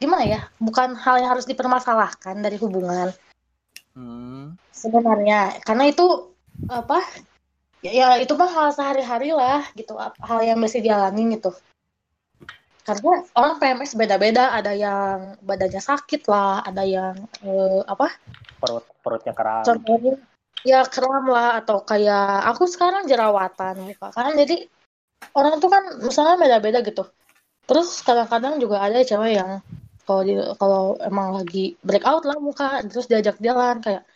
Gimana 0.00 0.24
ya? 0.24 0.40
Bukan 0.56 0.96
hal 0.96 1.20
yang 1.20 1.30
harus 1.36 1.44
dipermasalahkan 1.44 2.40
dari 2.40 2.56
hubungan. 2.56 3.12
Hmm. 3.96 4.52
sebenarnya 4.76 5.56
karena 5.64 5.88
itu 5.88 6.36
apa? 6.68 7.00
Ya, 7.80 7.92
ya 7.96 8.08
itu 8.20 8.36
mah 8.36 8.48
hal 8.48 8.68
sehari-hari 8.76 9.32
lah 9.32 9.64
gitu 9.72 9.96
hal 9.96 10.40
yang 10.44 10.60
mesti 10.60 10.84
dialami 10.84 11.40
gitu 11.40 11.56
karena 12.86 13.26
orang 13.34 13.58
PMS 13.58 13.98
beda-beda. 13.98 14.54
Ada 14.54 14.72
yang 14.78 15.18
badannya 15.42 15.82
sakit 15.82 16.22
lah 16.30 16.62
ada 16.62 16.86
yang 16.86 17.18
eh, 17.42 17.82
apa? 17.82 18.14
Perut 18.62 18.86
perutnya 19.02 19.34
keram. 19.34 19.66
Contohnya 19.66 20.14
ya 20.62 20.86
kram 20.86 21.26
lah 21.26 21.58
atau 21.62 21.82
kayak 21.82 22.46
aku 22.54 22.66
sekarang 22.66 23.06
jerawatan 23.06 23.86
muka 23.86 24.10
kan 24.10 24.34
jadi 24.34 24.66
orang 25.34 25.62
tuh 25.62 25.70
kan 25.70 25.82
misalnya 25.98 26.38
beda-beda 26.38 26.86
gitu. 26.86 27.04
Terus 27.66 28.02
kadang-kadang 28.06 28.62
juga 28.62 28.78
ada 28.78 29.02
cewek 29.02 29.32
yang 29.34 29.58
kalau 30.06 30.22
di 30.22 30.38
kalau 30.54 30.82
emang 31.02 31.34
lagi 31.34 31.74
breakout 31.82 32.22
lah 32.22 32.38
muka 32.38 32.86
terus 32.86 33.10
diajak 33.10 33.42
jalan 33.42 33.82
kayak 33.82 34.06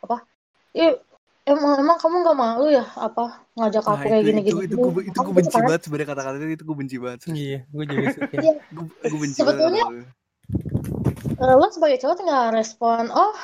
apa? 0.00 0.24
Ih, 0.72 0.96
emang 1.42 1.74
emang 1.82 1.98
kamu 1.98 2.16
nggak 2.22 2.38
malu 2.38 2.66
ya 2.70 2.86
apa 2.94 3.42
ngajak 3.58 3.82
Nah, 3.82 3.92
aku 3.98 4.04
kayak 4.06 4.20
itu, 4.22 4.28
gini 4.30 4.40
itu, 4.40 4.56
gini 4.56 4.66
itu, 4.70 4.76
gue, 4.78 5.02
itu 5.02 5.18
Kamu 5.18 5.26
gue 5.26 5.34
gitu 5.34 5.38
benci 5.42 5.58
banget 5.66 5.82
sebenarnya 5.82 6.08
kata-kata 6.14 6.36
itu, 6.38 6.46
itu 6.54 6.64
gue 6.64 6.76
benci 6.78 6.96
banget. 7.02 7.18
Iya, 7.28 7.58
gue 7.66 7.84
juga 7.90 8.06
suka. 8.14 8.34
Iya. 8.38 8.52
Gue, 9.10 9.18
benci 9.18 9.38
Sebetulnya- 9.42 9.88
banget. 9.90 10.06
Eh, 11.42 11.54
lo 11.58 11.66
sebagai 11.74 11.98
cowok 11.98 12.16
tinggal 12.22 12.54
respon 12.54 13.10
oh 13.10 13.34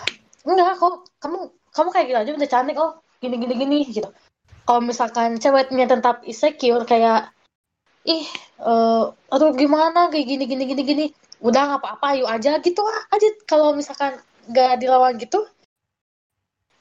enggak 0.46 0.78
kok 0.78 1.10
kamu 1.18 1.50
kamu 1.74 1.88
kayak 1.90 2.06
gitu 2.06 2.18
aja 2.18 2.30
udah 2.38 2.50
cantik 2.50 2.76
oh 2.78 2.92
gini 3.18 3.34
gini 3.42 3.54
gini 3.58 3.78
gitu 3.90 4.06
kalau 4.62 4.78
misalkan 4.78 5.34
ceweknya 5.42 5.90
tetap 5.90 6.22
insecure 6.22 6.86
kayak 6.86 7.34
ih 8.06 8.22
eh 8.62 9.04
aduh 9.34 9.50
gimana 9.50 10.06
kayak 10.14 10.26
gini 10.30 10.44
gini 10.46 10.64
gini 10.70 10.82
gini 10.86 11.06
udah 11.42 11.74
nggak 11.74 11.80
apa-apa 11.82 12.22
yuk 12.22 12.30
aja 12.30 12.62
gitu 12.62 12.82
aja 12.86 13.28
kalau 13.50 13.74
misalkan 13.74 14.14
nggak 14.46 14.78
dilawan 14.78 15.18
gitu 15.18 15.42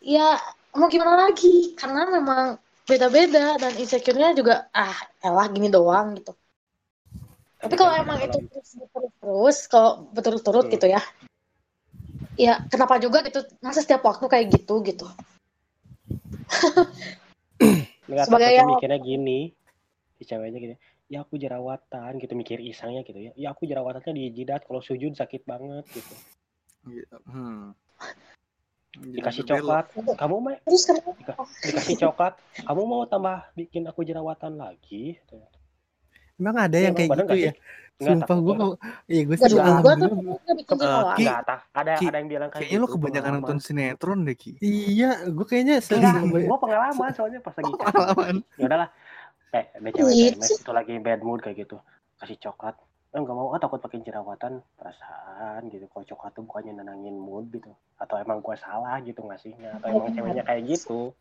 ya 0.05 0.37
mau 0.77 0.87
gimana 0.87 1.27
lagi 1.27 1.73
karena 1.73 2.05
memang 2.07 2.61
beda-beda 2.87 3.57
dan 3.59 3.73
insecure-nya 3.75 4.31
juga 4.37 4.69
ah 4.71 4.95
elah 5.19 5.49
gini 5.51 5.67
doang 5.67 6.15
gitu 6.15 6.31
tapi 7.57 7.73
kalau 7.73 7.97
emang 7.97 8.21
itu 8.21 8.37
terus 8.47 8.69
terus 8.93 9.11
terus 9.17 9.57
kalau 9.67 10.07
berturut-turut 10.13 10.69
gitu 10.69 10.87
ya 10.87 11.01
ya 12.37 12.61
kenapa 12.69 13.01
juga 13.01 13.25
gitu 13.25 13.41
masa 13.59 13.81
setiap 13.81 14.05
waktu 14.05 14.29
kayak 14.29 14.47
gitu 14.53 14.79
gitu 14.85 15.09
Nggak 18.07 18.25
Sebagai 18.31 18.51
yang- 18.55 18.71
mikirnya 18.71 18.99
gini, 19.03 19.39
si 20.15 20.23
ceweknya 20.23 20.59
gini, 20.63 20.75
ya 21.11 21.27
aku 21.27 21.35
jerawatan 21.35 22.23
gitu 22.23 22.33
mikir 22.39 22.63
isangnya 22.63 23.03
gitu 23.03 23.19
ya. 23.19 23.31
Ya 23.35 23.51
aku 23.51 23.67
jerawatannya 23.67 24.15
di 24.15 24.31
jidat 24.31 24.63
kalau 24.63 24.79
sujud 24.79 25.11
sakit 25.11 25.43
banget 25.43 25.83
gitu. 25.91 26.15
Gitu. 26.87 27.17
Hmm. 27.27 27.75
Dikasih 28.99 29.43
coklat, 29.43 29.85
kamu 30.15 30.35
mah 30.39 30.53
terus 30.59 30.83
kenapa 30.83 31.09
dika- 31.13 31.37
dikasih 31.63 31.95
coklat, 31.99 32.33
kamu 32.59 32.81
mau 32.83 33.01
tambah 33.03 33.37
bikin 33.53 33.85
aku 33.85 34.01
jerawatan 34.01 34.55
lagi? 34.55 35.17
Emang 36.35 36.55
ada 36.55 36.73
Ya, 36.73 36.89
yang 36.89 36.95
kayak 36.95 37.09
gitu 37.15 37.35
ya? 37.35 37.53
Sumpah 37.97 38.37
gue 38.37 38.53
mau, 38.53 38.71
iya 39.07 39.21
gue 39.25 39.35
sih 39.35 39.49
gue 39.49 39.57
alhamdulillah. 39.57 40.37
Eh. 40.37 41.15
Ki. 41.15 41.25
Ada 41.25 41.55
ada 41.73 41.91
yang 42.13 42.27
bilang 42.27 42.45
kayak 42.47 42.61
Kayaknya 42.63 42.77
lo 42.77 42.85
gitu, 42.85 42.93
kebanyakan 42.95 43.31
nonton 43.35 43.57
sinetron 43.57 44.19
deh 44.21 44.35
Ki. 44.35 44.51
Iya, 44.59 45.25
gue 45.27 45.41
kayaknya 45.43 45.75
se- 45.79 45.97
Enggak, 45.97 46.21
se- 46.21 46.45
gua 46.45 46.57
pengalaman 46.59 47.09
soalnya 47.11 47.39
pas 47.39 47.53
lagi 47.53 47.71
pengalaman. 47.71 48.35
ya 48.53 48.65
udahlah 48.65 48.89
eh 49.49 49.65
Gitu. 49.79 50.05
PMS 50.05 50.61
itu 50.61 50.71
lagi 50.71 50.93
bad 50.99 51.21
mood 51.21 51.39
kayak 51.39 51.57
gitu 51.59 51.81
kasih 52.15 52.37
coklat 52.39 52.77
eh 53.17 53.19
nggak 53.25 53.33
mau 53.33 53.49
ah 53.49 53.57
takut 53.57 53.81
pakai 53.81 54.05
jerawatan 54.05 54.61
perasaan 54.77 55.73
gitu 55.73 55.89
kalau 55.89 56.05
coklat 56.05 56.31
tuh 56.37 56.45
bukannya 56.45 56.77
nenangin 56.77 57.17
mood 57.17 57.49
gitu. 57.49 57.73
Atau 57.97 58.21
emang 58.21 58.45
gua 58.45 58.53
salah 58.53 59.01
gitu 59.01 59.25
ngasihnya 59.25 59.81
atau 59.81 59.89
emang 59.89 60.13
ceweknya 60.13 60.45
kayak 60.45 60.69
gitu. 60.69 61.17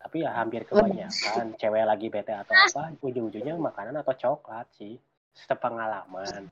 Tapi 0.00 0.24
ya 0.24 0.32
hampir 0.32 0.64
kebanyakan 0.64 1.60
cewek 1.60 1.84
lagi 1.84 2.08
bete 2.08 2.32
atau 2.32 2.56
apa 2.56 2.96
ujung-ujungnya 3.04 3.60
makanan 3.60 4.00
atau 4.00 4.16
coklat 4.16 4.64
sih. 4.80 4.96
Sepengalaman. 5.36 6.48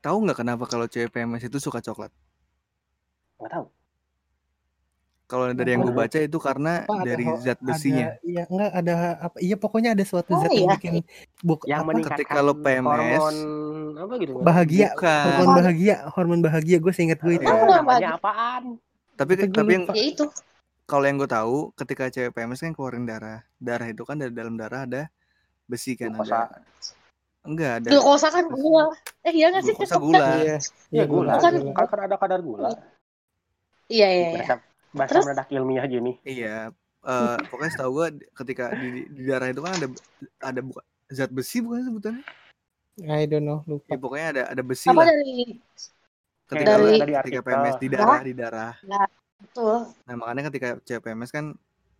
Tahu 0.00 0.16
nggak 0.24 0.40
kenapa 0.40 0.64
kalau 0.64 0.88
cewek 0.88 1.12
PMS 1.12 1.44
itu 1.44 1.60
suka 1.60 1.84
coklat? 1.84 2.08
nggak 3.40 3.52
tahu 3.56 3.66
Kalau 5.30 5.46
dari 5.54 5.70
yang 5.70 5.86
gue 5.86 5.94
baca 5.94 6.18
itu 6.18 6.38
karena 6.42 6.82
apa, 6.82 6.90
ada 6.90 7.06
dari 7.06 7.22
zat 7.38 7.54
ada, 7.54 7.62
besinya. 7.62 8.06
iya 8.20 8.42
enggak 8.44 8.70
ada 8.74 8.94
apa 9.22 9.36
iya 9.38 9.54
pokoknya 9.54 9.94
ada 9.94 10.02
suatu 10.02 10.34
Oh, 10.34 10.42
zat 10.42 10.50
yang 10.50 10.66
iya. 10.66 10.74
bikin 10.74 10.92
buk 11.40 11.60
yang 11.64 11.80
apa 11.80 11.88
meningkatkan 11.94 12.18
ketika 12.18 12.38
lo 12.42 12.54
PMS, 12.58 13.14
hormon 13.14 13.36
apa 13.94 14.12
gitu 14.18 14.32
bahagia 14.42 14.88
Bukan. 14.90 15.22
hormon 15.30 15.50
bahagia 15.54 15.96
hormon 16.10 16.40
bahagia 16.42 16.76
gue 16.76 16.90
seingat 16.90 17.22
gue 17.22 17.38
itu 17.38 17.46
Iya. 17.46 17.62
Namanya 17.62 18.18
apaan 18.18 18.74
Tapi 19.14 19.32
Tapi 19.38 19.46
gue 19.46 19.54
tapi 19.54 19.70
yang 19.70 19.84
ya 19.88 20.04
itu 20.04 20.24
kalau 20.84 21.04
yang 21.06 21.16
gue 21.16 21.30
tahu 21.30 21.70
ketika 21.78 22.10
cewek 22.10 22.34
PMS 22.34 22.60
kan 22.60 22.74
keluarin 22.74 23.06
darah. 23.06 23.46
Darah 23.56 23.86
itu 23.86 24.02
kan 24.02 24.18
dari 24.18 24.34
dalam 24.34 24.58
darah 24.58 24.82
ada 24.82 25.06
besi 25.64 25.94
kan 25.94 26.10
Glukosa. 26.10 26.50
ada. 26.50 26.58
Enggak 27.40 27.72
ada. 27.78 27.88
glukosa 27.88 28.28
kan 28.28 28.44
gula 28.50 28.90
eh 29.22 29.30
iya 29.30 29.46
nggak 29.48 29.62
sih 29.62 29.72
Glukosa 29.72 29.96
gula. 29.96 30.26
iya 30.36 30.56
ya 30.90 31.04
gula 31.06 31.38
kan 31.38 31.52
kan 31.86 32.00
ada 32.04 32.16
kadar 32.18 32.40
gula 32.42 32.74
iya 33.86 34.08
iya 34.10 34.28
iya 34.36 34.56
bahasa 34.92 35.10
Terus? 35.12 35.24
mendadak 35.24 35.48
ilmiah 35.50 35.86
gini 35.86 36.12
Iya. 36.22 36.70
eh, 37.00 37.36
pokoknya 37.50 37.72
setahu 37.72 37.90
gue 37.94 38.06
ketika 38.34 38.70
di, 38.72 38.88
di 39.06 39.22
darah 39.24 39.48
itu 39.48 39.60
kan 39.60 39.72
ada 39.74 39.86
ada 40.40 40.60
bukan 40.60 40.84
zat 41.08 41.30
besi 41.30 41.58
bukan 41.58 41.82
sebutannya? 41.82 42.24
I 43.00 43.24
don't 43.24 43.42
know 43.42 43.64
Ya, 43.64 43.70
lupa 43.70 43.94
pokoknya 43.96 44.26
ada 44.30 44.42
ada 44.50 44.62
besi 44.62 44.86
apa 44.86 45.00
lah. 45.00 45.06
dari 45.08 45.56
Ketika 46.44 46.66
dari- 46.68 46.82
lo- 46.82 46.90
Dari 46.98 47.12
ketika 47.14 47.20
artikel. 47.40 47.42
PMS 47.46 47.76
di 47.76 47.88
darah 47.88 48.20
di 48.20 48.34
darah. 48.34 48.72
betul 49.40 49.76
Nah 50.04 50.14
makanya 50.14 50.42
ketika 50.50 50.68
cewek 50.82 51.02
PMS 51.02 51.30
kan 51.30 51.54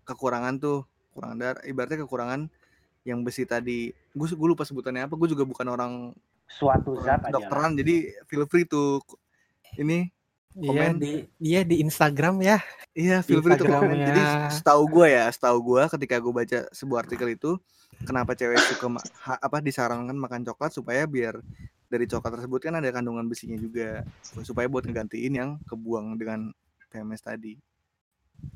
kekurangan 0.05 0.55
tuh 0.59 0.79
kekurangan 1.09 1.39
darah. 1.39 1.63
Ibaratnya 1.63 1.99
kekurangan 2.05 2.41
yang 3.03 3.23
besi 3.23 3.47
tadi. 3.47 3.89
Gue 4.11 4.27
gue 4.29 4.49
lupa 4.49 4.63
sebutannya 4.63 5.07
apa. 5.07 5.15
Gue 5.15 5.31
juga 5.31 5.47
bukan 5.47 5.67
orang 5.67 5.93
suatu 6.51 6.99
zat 7.01 7.23
aja 7.23 7.33
dokteran 7.33 7.73
jadi 7.73 8.11
feel 8.27 8.43
free 8.45 8.67
to 8.67 8.99
ini 9.79 10.11
iya 10.57 10.91
komen. 10.91 10.95
di 10.99 11.13
iya 11.39 11.61
di 11.63 11.77
Instagram 11.79 12.43
ya 12.43 12.59
Iya, 12.91 13.23
feel 13.23 13.39
free 13.39 13.55
to 13.55 13.71
komen. 13.71 14.03
Jadi 14.03 14.23
setahu 14.51 14.83
gue 14.91 15.15
ya, 15.15 15.31
setahu 15.31 15.63
gue 15.63 15.83
ketika 15.95 16.19
gue 16.19 16.33
baca 16.35 16.59
sebuah 16.75 17.07
artikel 17.07 17.39
itu, 17.39 17.55
kenapa 18.03 18.35
cewek 18.35 18.59
suka 18.67 18.91
ma- 18.91 19.07
ha- 19.23 19.39
apa 19.39 19.63
disarankan 19.63 20.19
makan 20.19 20.43
coklat 20.43 20.75
supaya 20.75 21.07
biar 21.07 21.39
dari 21.87 22.11
coklat 22.11 22.35
tersebut 22.35 22.59
kan 22.59 22.75
ada 22.75 22.91
kandungan 22.91 23.31
besinya 23.31 23.55
juga, 23.55 24.03
supaya 24.43 24.67
buat 24.67 24.83
ngegantiin 24.91 25.33
yang 25.39 25.51
kebuang 25.71 26.19
dengan 26.19 26.51
PMS 26.91 27.23
tadi. 27.23 27.55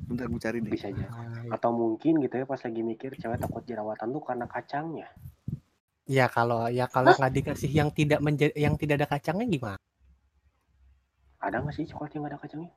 Bentar 0.03 0.27
gue 0.27 0.41
cari 0.43 0.59
deh. 0.59 0.73
bisa 0.75 0.91
aja 0.91 1.07
atau 1.53 1.71
mungkin 1.71 2.19
gitu 2.19 2.35
ya 2.41 2.45
pas 2.49 2.59
lagi 2.59 2.81
mikir 2.83 3.15
cewek 3.15 3.39
takut 3.39 3.63
jerawatan 3.63 4.11
tuh 4.11 4.23
karena 4.25 4.47
kacangnya 4.49 5.09
ya 6.09 6.25
kalau 6.27 6.73
ya 6.73 6.89
kalau 6.89 7.13
nggak 7.13 7.33
dikasih 7.37 7.69
yang 7.69 7.93
tidak 7.93 8.25
menjadi 8.25 8.57
yang 8.57 8.81
tidak 8.81 9.05
ada 9.05 9.09
kacangnya 9.13 9.45
gimana 9.45 9.79
ada 11.49 11.61
nggak 11.63 11.75
sih 11.77 11.87
coklat 11.91 12.11
yang 12.15 12.23
nggak 12.25 12.35
ada 12.37 12.43
kacangnya 12.43 12.71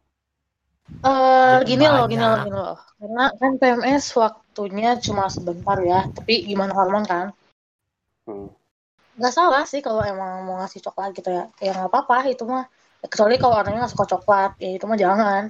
Eh, 1.04 1.56
Ya, 1.60 1.68
gini 1.68 1.84
loh, 1.84 2.08
gini 2.08 2.24
loh, 2.24 2.40
gini 2.48 2.56
loh. 2.56 2.78
Karena 2.96 3.24
kan 3.36 3.52
PMS 3.60 4.06
waktunya 4.16 4.96
cuma 5.04 5.28
sebentar 5.28 5.78
ya, 5.84 6.08
tapi 6.16 6.48
gimana 6.48 6.72
hormon 6.72 7.04
kan? 7.04 7.36
hmm. 8.24 8.48
Nggak 9.20 9.34
salah 9.36 9.64
sih 9.68 9.84
kalau 9.84 10.00
emang 10.06 10.48
mau 10.48 10.64
ngasih 10.64 10.80
coklat 10.88 11.12
gitu 11.18 11.28
ya. 11.28 11.52
Ya 11.60 11.72
nggak 11.76 11.92
apa-apa, 11.92 12.32
itu 12.32 12.44
mah. 12.48 12.66
Kecuali 13.04 13.36
kalau 13.36 13.60
orangnya 13.60 13.84
nggak 13.86 13.94
suka 13.94 14.06
coklat, 14.16 14.52
ya 14.64 14.70
itu 14.80 14.86
mah 14.88 14.98
jangan. 14.98 15.44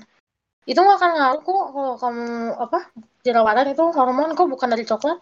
Itu 0.66 0.80
nggak 0.84 0.98
akan 1.00 1.12
ngaruh 1.16 1.42
kok 1.46 1.66
kalau 1.76 1.94
kamu 2.02 2.26
apa 2.58 2.80
jerawatan 3.24 3.68
itu 3.72 3.84
hormon 3.94 4.34
kok 4.36 4.50
bukan 4.50 4.70
dari 4.74 4.86
coklat. 4.90 5.20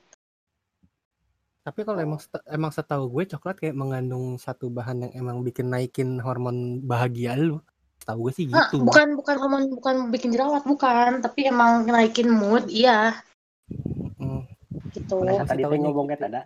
tapi 1.66 1.82
kalau 1.82 1.98
emang 1.98 2.22
emang 2.46 2.70
setahu 2.70 3.10
gue 3.10 3.26
coklat 3.34 3.58
kayak 3.58 3.74
mengandung 3.74 4.38
satu 4.38 4.70
bahan 4.70 5.10
yang 5.10 5.14
emang 5.26 5.42
bikin 5.42 5.74
naikin 5.74 6.22
hormon 6.22 6.78
bahagia 6.86 7.34
lu 7.34 7.58
setahu 8.06 8.30
gue 8.30 8.34
sih 8.38 8.46
gitu 8.46 8.86
bukan 8.86 9.18
bukan 9.18 9.36
hormon 9.42 9.64
bukan 9.74 9.96
bikin 10.14 10.30
jerawat 10.30 10.62
bukan, 10.62 11.26
tapi 11.26 11.50
emang 11.50 11.90
naikin 11.90 12.30
mood, 12.30 12.70
iya 12.70 13.18
Mm. 14.22 14.46
gitu. 14.94 15.26
Masa 15.26 15.50
tadi 15.50 15.66
ngomongnya 15.66 16.14
gitu. 16.22 16.26
tada 16.30 16.42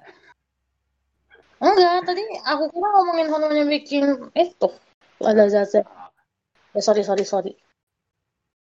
Enggak, 1.60 2.08
tadi 2.08 2.24
aku 2.48 2.72
kira 2.72 2.88
ngomongin 2.96 3.28
hormon 3.28 3.56
yang 3.60 3.68
bikin 3.68 4.04
itu 4.32 4.70
ada 5.20 5.52
zat-zat. 5.52 5.84
Ya, 6.72 6.80
sorry 6.80 7.04
sorry 7.04 7.28
sorry. 7.28 7.52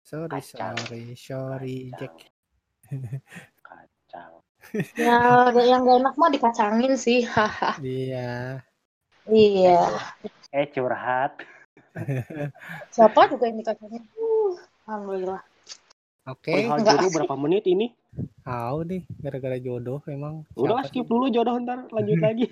sorry 0.03 0.27
Kacang. 0.27 0.75
sorry 0.75 1.15
sorry 1.15 1.77
Jack 1.95 2.11
kacang 3.63 4.43
Ya, 4.99 5.47
yang 5.55 5.87
gak 5.87 5.97
enak 6.03 6.15
mah 6.19 6.29
dikacangin 6.35 6.99
sih. 6.99 7.23
Haha. 7.23 7.79
iya 7.79 8.59
iya. 9.31 9.87
eh 10.51 10.67
curhat 10.67 11.39
Siapa 12.89 13.21
juga 13.27 13.43
yang 13.45 13.57
dikacangin? 13.57 14.03
Uh, 14.15 14.53
Alhamdulillah. 14.85 15.41
oke 16.25 16.45
perihal 16.45 16.77
enggak 16.77 16.93
jodoh 16.93 17.09
asik. 17.09 17.15
berapa 17.17 17.35
menit 17.35 17.65
ini 17.65 17.87
tahu 18.43 18.77
nih 18.85 19.01
gara-gara 19.17 19.57
jodoh 19.57 19.99
emang 20.05 20.45
udah 20.53 20.77
Siapa 20.77 20.87
skip 20.87 21.05
sih? 21.05 21.09
dulu 21.09 21.25
jodoh 21.27 21.55
ntar 21.59 21.79
lanjut 21.89 22.19
lagi 22.27 22.45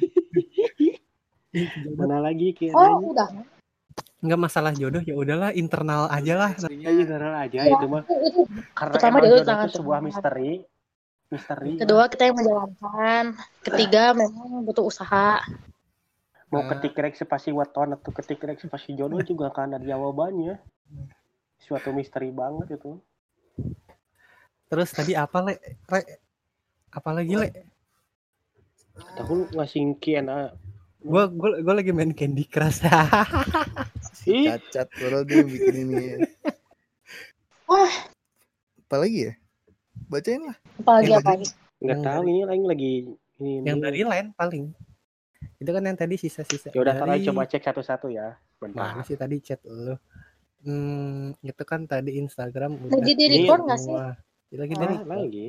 mana 1.93 2.17
lagi 2.19 2.53
kayak 2.53 2.73
Oh, 2.73 3.13
udah. 3.13 3.27
nggak 4.17 4.39
masalah 4.39 4.73
jodoh 4.73 4.97
ya 4.99 5.13
udahlah 5.13 5.53
internal 5.53 6.09
aja 6.09 6.33
lah 6.35 6.51
ya 6.67 6.89
general 6.89 7.33
aja 7.37 7.57
Ya, 7.59 7.69
itu 7.71 7.85
mah 7.85 8.01
itu, 8.01 8.41
karena 8.73 8.93
Pertama 8.97 9.17
jodoh 9.21 9.45
sangat 9.45 9.67
itu 9.69 9.77
sebuah 9.77 9.99
misteri 10.01 10.51
misteri 11.27 11.71
Kedua, 11.75 12.07
kita 12.07 12.23
yang 12.23 12.39
menjalankan. 12.39 13.23
Ketiga, 13.59 14.15
memang 14.15 14.63
butuh 14.63 14.87
usaha. 14.87 15.43
Mau 16.47 16.63
Ah. 16.63 16.67
ketik 16.75 16.95
rek 16.95 17.15
spasi 17.19 17.51
weton 17.51 17.95
atau 17.95 18.11
ketik 18.15 18.39
rek 18.43 18.59
spasi 18.63 18.95
jodoh 18.95 19.19
juga 19.19 19.51
akan 19.51 19.75
ada 19.79 19.85
jawabannya 19.85 20.55
suatu 21.59 21.91
misteri 21.91 22.31
banget 22.31 22.79
itu 22.79 22.99
terus 24.71 24.91
tadi 24.95 25.15
apa 25.15 25.43
le 25.43 25.53
Re? 25.91 26.01
apa 26.91 27.09
lagi 27.11 27.33
le 27.35 27.49
aku 29.19 29.51
ngasih 29.51 29.99
kiana 29.99 30.55
gue 31.03 31.23
gue 31.35 31.49
gue 31.61 31.73
lagi 31.75 31.91
main 31.91 32.15
Candy 32.15 32.47
Crush 32.47 32.83
ih 34.27 34.51
Cacat, 34.51 34.87
padahal 34.91 35.23
dia 35.23 35.39
bikin 35.39 35.87
ini. 35.87 36.19
Wah, 37.63 37.93
apalagi 38.83 39.31
ya? 39.31 39.33
Bacain 40.11 40.43
lah. 40.43 40.57
Apalagi 40.83 41.11
apa 41.15 41.29
lagi? 41.31 41.47
Nggak 41.79 41.99
tahu 42.03 42.21
ini 42.27 42.41
lagi 42.43 42.63
lagi 42.67 42.89
ini. 43.39 43.51
Yang 43.63 43.77
ini. 43.79 43.83
dari 43.87 44.01
line 44.03 44.29
paling. 44.35 44.65
Itu 45.57 45.69
kan 45.73 45.83
yang 45.89 45.97
tadi 45.97 46.15
sisa-sisa. 46.21 46.69
Ya 46.69 46.79
udah 46.85 46.95
dari... 47.01 47.25
aja 47.25 47.33
coba 47.33 47.49
cek 47.49 47.63
satu-satu 47.65 48.07
ya. 48.13 48.37
Mana 48.61 49.01
Bentar. 49.01 49.05
sih 49.05 49.17
tadi 49.17 49.35
chat 49.41 49.61
lu? 49.65 49.97
Hmm, 50.65 51.37
itu 51.41 51.63
kan 51.65 51.85
tadi 51.85 52.17
Instagram 52.17 52.89
udah 52.89 52.97
Lagi 52.97 53.13
di 53.13 53.25
record 53.29 53.61
nggak 53.65 53.79
sih? 53.81 53.93
Ya, 53.93 54.57
lagi 54.57 54.73
Ah, 54.73 54.79
dari 54.81 54.95
lagi. 55.05 55.47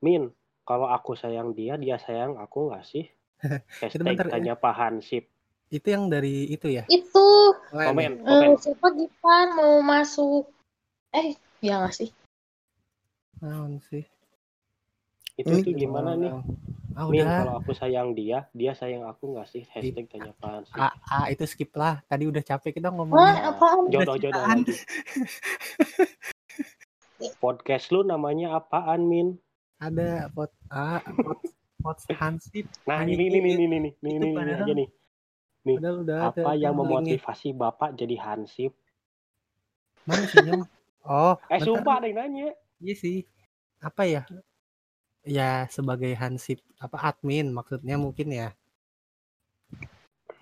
Min, 0.00 0.32
kalau 0.64 0.88
aku 0.88 1.12
sayang 1.16 1.52
dia, 1.52 1.76
dia 1.76 1.96
sayang 2.00 2.36
aku 2.40 2.72
nggak 2.72 2.84
sih? 2.84 3.04
Hashtag 3.80 4.04
bentar 4.04 4.28
ya. 4.28 4.32
tanya 4.36 4.54
Pak 4.56 4.74
Hansip. 4.76 5.24
itu 5.70 5.86
yang 5.86 6.10
dari 6.10 6.50
itu 6.50 6.66
ya. 6.66 6.82
Itu 6.90 7.54
Komen, 7.70 8.20
ya? 8.20 8.26
komen. 8.26 8.48
eh, 8.50 8.58
siapa 8.58 8.90
Gipan 8.90 9.54
mau 9.54 9.78
masuk? 9.86 10.50
Eh, 11.14 11.38
ya 11.62 11.78
nggak 11.78 11.94
sih? 11.94 12.10
Naon 13.38 13.78
sih? 13.86 14.02
Itu 15.38 15.46
Ini 15.46 15.62
tuh 15.62 15.72
gimana 15.78 16.18
nih? 16.18 16.32
Ah 16.92 17.06
Min, 17.06 17.22
udah. 17.22 17.38
kalau 17.40 17.54
aku 17.56 17.72
sayang 17.72 18.12
dia, 18.12 18.50
dia 18.50 18.72
sayang 18.72 19.04
aku 19.04 19.32
nggak 19.32 19.46
sih? 19.46 19.62
Hashtag 19.68 20.10
tanya 20.10 20.34
Pak 20.34 20.50
Hansip. 20.50 20.74
Ah, 20.74 20.90
ah, 21.08 21.26
itu 21.26 21.44
skip 21.44 21.70
lah. 21.72 22.02
Tadi 22.04 22.26
udah 22.26 22.40
capek 22.40 22.74
kita 22.74 22.90
Wah, 22.90 23.06
apaan? 23.46 23.86
Jodoh-jodoh 23.88 24.42
lagi. 24.42 24.74
Podcast 27.38 27.90
lu 27.90 28.02
namanya 28.02 28.56
apaan, 28.56 29.04
Min? 29.04 29.36
Ada 29.76 30.28
pot 30.28 30.50
ah 30.68 31.00
pot 31.00 31.40
pot 31.78 31.98
hansip. 32.10 32.68
Nah, 32.84 33.00
Ini- 33.00 33.16
ini 33.16 33.24
ini 33.30 33.38
ini 33.38 33.50
ini 33.54 33.64
ini 33.64 33.90
ini 34.02 34.16
ini, 34.18 34.28
ini 34.34 34.52
aja 34.52 34.72
nih. 34.74 34.88
Padahal 35.60 35.96
udah 36.00 36.18
ada 36.18 36.40
Apa 36.40 36.50
yang 36.54 36.72
linknya. 36.74 36.88
memotivasi 37.14 37.48
Bapak 37.52 37.90
jadi 37.94 38.16
Hansip? 38.18 38.72
Mana 40.02 40.24
sih 40.26 40.40
Nyong? 40.42 40.64
Oh, 41.02 41.32
Eh, 41.48 41.56
bentar. 41.56 41.64
sumpah 41.64 41.94
ada 41.96 42.06
yang 42.06 42.18
nanya. 42.20 42.52
Iya 42.76 42.92
sih. 42.94 43.24
Apa 43.80 44.04
ya? 44.04 44.28
Ya 45.30 45.70
sebagai 45.70 46.10
hansip 46.18 46.58
apa 46.82 47.14
admin 47.14 47.54
maksudnya 47.54 47.94
mungkin 47.94 48.34
ya. 48.34 48.50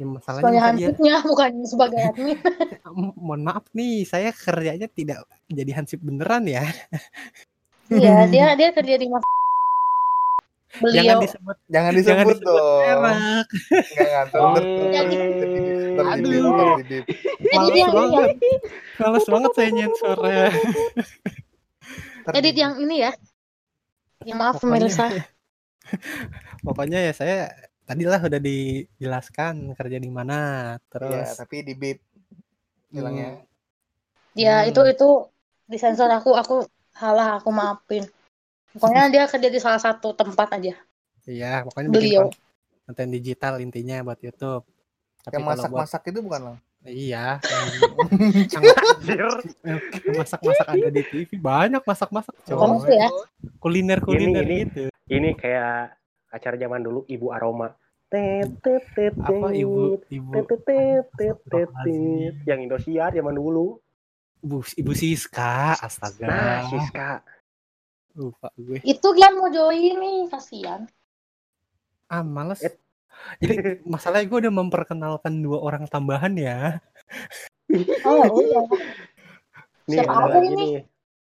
Ya, 0.00 0.06
masalahnya 0.06 0.46
Sebagai 0.46 0.56
bisa 0.56 0.64
dia, 0.64 0.86
hansipnya, 0.88 1.14
bukan 1.28 1.50
sebagai 1.68 2.00
admin. 2.08 2.38
Mohon 3.20 3.40
maaf 3.52 3.66
nih, 3.76 4.08
saya 4.08 4.32
kerjanya 4.32 4.88
tidak 4.88 5.28
jadi 5.52 5.72
hansip 5.76 6.00
beneran 6.00 6.48
ya. 6.48 6.64
Iya, 7.88 8.28
dia 8.28 8.46
dia 8.56 8.68
kerja 8.72 9.00
di 9.00 9.08
mas 9.08 9.24
Jangan 10.78 10.84
beliau. 10.84 11.18
disebut 11.24 11.56
Jangan 11.72 11.90
jangan 11.96 11.96
disebut 11.96 12.36
disebut 12.36 12.44
dong. 12.44 12.80
merek. 12.84 13.48
Enggak. 13.72 14.24
Oh. 14.36 16.06
Aduh. 16.12 16.52
Males 17.48 17.72
yang 17.72 17.72
ini 17.72 17.80
ya. 17.80 17.88
banget. 17.88 18.28
Males 19.00 19.26
banget 19.26 19.50
saya 19.56 19.68
nyensornya. 19.72 20.46
Edit 22.36 22.56
yang 22.60 22.74
ini 22.76 22.96
ya. 23.08 23.12
Ya 24.28 24.34
maaf 24.36 24.60
pemirsa. 24.60 25.08
Pokoknya 26.66 26.98
ya 27.00 27.12
saya 27.16 27.36
tadilah 27.88 28.20
udah 28.20 28.40
dijelaskan 28.40 29.72
kerja 29.72 29.96
di 29.96 30.10
mana, 30.12 30.76
Iya, 30.76 30.88
terus 30.92 31.40
tapi 31.40 31.56
di 31.64 31.72
beat 31.72 31.98
bilangnya. 32.92 33.40
Ya 34.36 34.62
Hmm. 34.62 34.68
itu 34.70 34.80
itu 34.92 35.08
disensor 35.72 36.12
aku 36.12 36.30
aku 36.36 36.54
salah 36.92 37.40
aku 37.40 37.48
maafin. 37.48 38.04
Pokoknya 38.76 39.08
dia 39.08 39.24
kerja 39.24 39.48
di 39.48 39.58
salah 39.64 39.80
satu 39.80 40.12
tempat 40.12 40.48
aja. 40.60 40.74
Iya, 41.24 41.64
pokoknya 41.66 41.88
Beliau. 41.88 42.28
bikin 42.28 42.40
konten, 42.84 43.08
digital 43.16 43.54
intinya 43.64 43.96
buat 44.06 44.20
YouTube. 44.20 44.64
Tapi 45.24 45.40
Yang 45.40 45.44
kalau 45.44 45.64
buat 45.72 45.88
masak-masak 45.88 46.02
itu 46.12 46.20
bukan 46.24 46.40
lang? 46.52 46.56
Iya, 46.88 47.36
masak-masak 50.18 50.66
ada 50.66 50.88
di 50.88 51.02
TV 51.04 51.30
banyak 51.36 51.82
masak-masak 51.84 52.34
ya. 52.88 53.08
Kuliner-kuliner 53.60 54.42
Ini- 54.42 54.44
ini- 54.44 54.60
gitu. 54.66 54.82
Ini 55.08 55.28
kayak 55.34 55.96
acara 56.28 56.56
zaman 56.56 56.80
dulu 56.84 57.04
Ibu 57.08 57.26
Aroma. 57.32 57.72
Apa 59.20 59.52
ibu 59.52 60.00
ibu. 60.08 60.30
Yang 62.44 62.58
Indosiar 62.64 63.10
zaman 63.12 63.36
dulu. 63.36 63.80
ibu 64.38 64.62
ibu 64.64 64.92
Siska, 64.94 65.76
astaga. 65.76 66.24
Nah, 66.24 66.60
Siska. 66.68 67.10
Lupa 68.16 68.48
gue. 68.56 68.80
Itu 68.82 69.12
Gian 69.12 69.36
mau 69.36 69.48
join 69.48 69.94
nih, 69.94 70.26
kasihan. 70.26 70.88
Ah, 72.08 72.24
males. 72.24 72.64
Eh. 72.64 72.72
Jadi 73.38 73.54
masalahnya 73.84 74.26
gue 74.26 74.38
udah 74.48 74.54
memperkenalkan 74.54 75.34
dua 75.40 75.58
orang 75.60 75.84
tambahan 75.86 76.34
ya. 76.34 76.78
Oh, 78.06 78.24
udah. 78.40 78.64
Nih, 79.88 79.98
Siapa 80.00 80.12
ada 80.12 80.36
lagi 80.36 80.48
ini? 80.52 80.56
nih. 80.56 80.72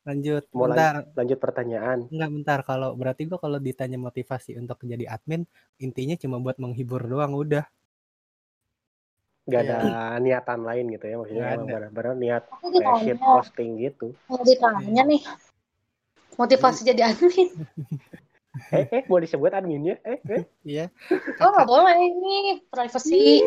Lanjut. 0.04 0.44
Mau 0.52 0.68
bentar. 0.68 0.94
Lanjut 1.16 1.38
pertanyaan. 1.40 1.98
Enggak 2.12 2.30
bentar 2.30 2.58
kalau 2.62 2.92
berarti 2.92 3.24
gua 3.24 3.40
kalau 3.40 3.56
ditanya 3.56 3.96
motivasi 3.96 4.52
untuk 4.54 4.76
jadi 4.84 5.08
admin 5.08 5.48
intinya 5.80 6.12
cuma 6.14 6.36
buat 6.38 6.60
menghibur 6.60 7.00
doang 7.02 7.32
udah. 7.32 7.64
Gak 9.44 9.60
Iya. 9.64 9.76
ada 9.76 10.20
niatan 10.20 10.60
lain 10.64 10.84
gitu 10.92 11.04
ya. 11.04 11.16
Maksudnya 11.20 11.56
benar-benar 11.56 12.14
niat 12.16 12.42
ditanya, 12.68 13.14
posting 13.20 13.70
gitu. 13.80 14.06
mau 14.28 14.40
ditanya 14.40 15.02
nih. 15.04 15.22
Motivasi 16.36 16.80
jadi 16.84 17.12
admin. 17.12 17.48
Eh, 18.70 18.86
eh, 18.86 19.02
mau 19.10 19.18
disebut 19.18 19.50
adminnya? 19.50 19.98
Eh, 20.06 20.18
eh. 20.30 20.44
Iya. 20.62 20.86
Oh, 21.42 21.50
nggak 21.50 21.66
boleh 21.66 21.96
ini 21.98 22.36
privacy. 22.70 23.42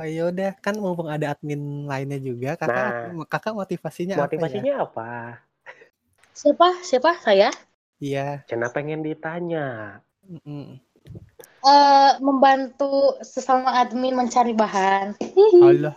Oh 0.00 0.08
ya 0.08 0.32
udah 0.32 0.56
kan 0.64 0.74
mumpung 0.80 1.12
ada 1.12 1.36
admin 1.36 1.84
lainnya 1.84 2.16
juga 2.16 2.56
kakak 2.56 3.14
kakak 3.28 3.52
motivasinya, 3.52 4.16
apa 4.16 4.20
ya? 4.20 4.26
Motivasinya 4.26 4.74
apa? 4.80 5.10
Siapa? 6.32 6.68
Siapa? 6.82 7.10
Saya? 7.20 7.52
Iya. 8.00 8.42
Cina 8.48 8.72
pengen 8.72 9.04
ditanya. 9.04 10.00
mm-mm. 10.24 10.80
Eh, 11.60 12.12
membantu 12.24 13.20
sesama 13.20 13.76
admin 13.84 14.16
mencari 14.16 14.56
bahan. 14.56 15.12
Alah. 15.60 15.96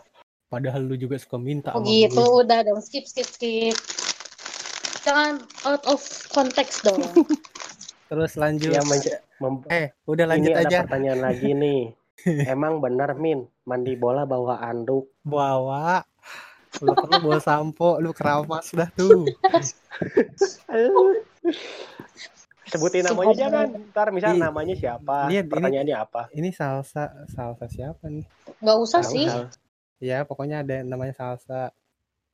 Padahal 0.52 0.84
lu 0.86 1.00
juga 1.00 1.16
suka 1.18 1.40
minta 1.40 1.72
Oh 1.74 1.82
gitu, 1.82 2.20
gue. 2.20 2.44
udah 2.44 2.62
dong. 2.68 2.84
Skip, 2.84 3.08
skip, 3.08 3.26
skip. 3.26 3.74
Jangan 5.08 5.42
out 5.64 5.84
of 5.88 6.04
context 6.30 6.84
dong. 6.84 7.02
Terus 8.10 8.32
lanjut. 8.38 8.74
Ya, 8.74 8.82
menc- 8.84 9.20
mem- 9.40 9.68
eh, 9.70 9.88
udah 10.06 10.26
lanjut 10.30 10.52
ini 10.52 10.58
ada 10.58 10.68
aja. 10.70 10.78
pertanyaan 10.86 11.22
lagi 11.22 11.50
nih. 11.62 11.82
Emang 12.48 12.80
bener 12.80 13.18
Min, 13.18 13.48
mandi 13.64 13.94
bola 13.98 14.24
bawa 14.24 14.62
anduk. 14.62 15.10
Bawa. 15.26 16.04
Lu 16.84 16.94
perlu 16.98 17.18
bawa 17.22 17.40
sampo, 17.40 17.98
lu 18.02 18.12
keramas 18.12 18.74
dah 18.74 18.90
tuh. 18.92 19.30
Sebutin 22.74 23.06
namanya 23.06 23.36
jangan. 23.38 23.68
Ntar 23.94 24.08
misal 24.10 24.34
Ih, 24.34 24.42
namanya 24.42 24.74
siapa, 24.74 25.30
lihat, 25.30 25.46
ini- 25.46 25.52
pertanyaannya 25.52 25.96
apa. 26.00 26.22
Ini 26.34 26.50
salsa, 26.56 27.14
salsa 27.30 27.66
siapa 27.70 28.10
nih? 28.10 28.26
Nggak 28.64 28.78
usah 28.82 29.02
Tahu, 29.06 29.14
sih. 29.14 29.28
tahu. 29.30 29.46
Ya, 30.04 30.18
pokoknya 30.28 30.66
ada 30.66 30.82
yang 30.82 30.90
namanya 30.90 31.14
salsa. 31.16 31.72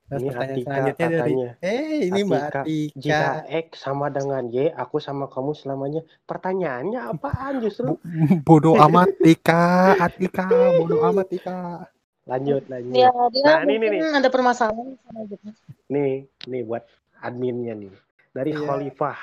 Terus 0.10 0.20
Ini 0.20 0.28
pertanyaan 0.28 0.50
Atika 0.50 0.66
selanjutnya 0.66 1.06
dari 1.06 1.14
katanya. 1.14 1.50
Eh, 1.62 1.98
ini 2.04 2.20
Mbak 2.20 2.42
Atika, 2.42 2.60
Atika. 2.60 2.98
Jika 2.98 3.28
X 3.46 3.68
sama 3.78 4.06
dengan 4.10 4.44
Y, 4.46 4.58
aku 4.74 4.98
sama 4.98 5.26
kamu 5.26 5.52
selamanya. 5.54 6.02
Pertanyaannya 6.26 7.00
apaan 7.06 7.54
justru? 7.62 7.94
Bo- 7.94 8.02
bodoh 8.42 8.76
amat 8.82 9.14
Tika, 9.16 9.66
Atika, 10.06 10.50
bodoh 10.76 11.06
amat 11.06 11.30
Tika. 11.30 11.86
Lanjut, 12.26 12.66
lanjut. 12.66 12.94
Dia 12.94 13.10
dia 13.30 13.46
Nah, 13.46 13.62
ini, 13.64 13.76
nih, 13.80 14.02
ada 14.02 14.30
permasalahan 14.30 14.98
sama 15.00 15.20
gitu. 15.26 15.46
Nih, 15.88 16.26
nih 16.46 16.62
buat 16.62 16.86
adminnya 17.18 17.74
nih. 17.74 17.94
Dari 18.30 18.50
Iya. 18.50 18.66
Khalifah. 18.66 19.20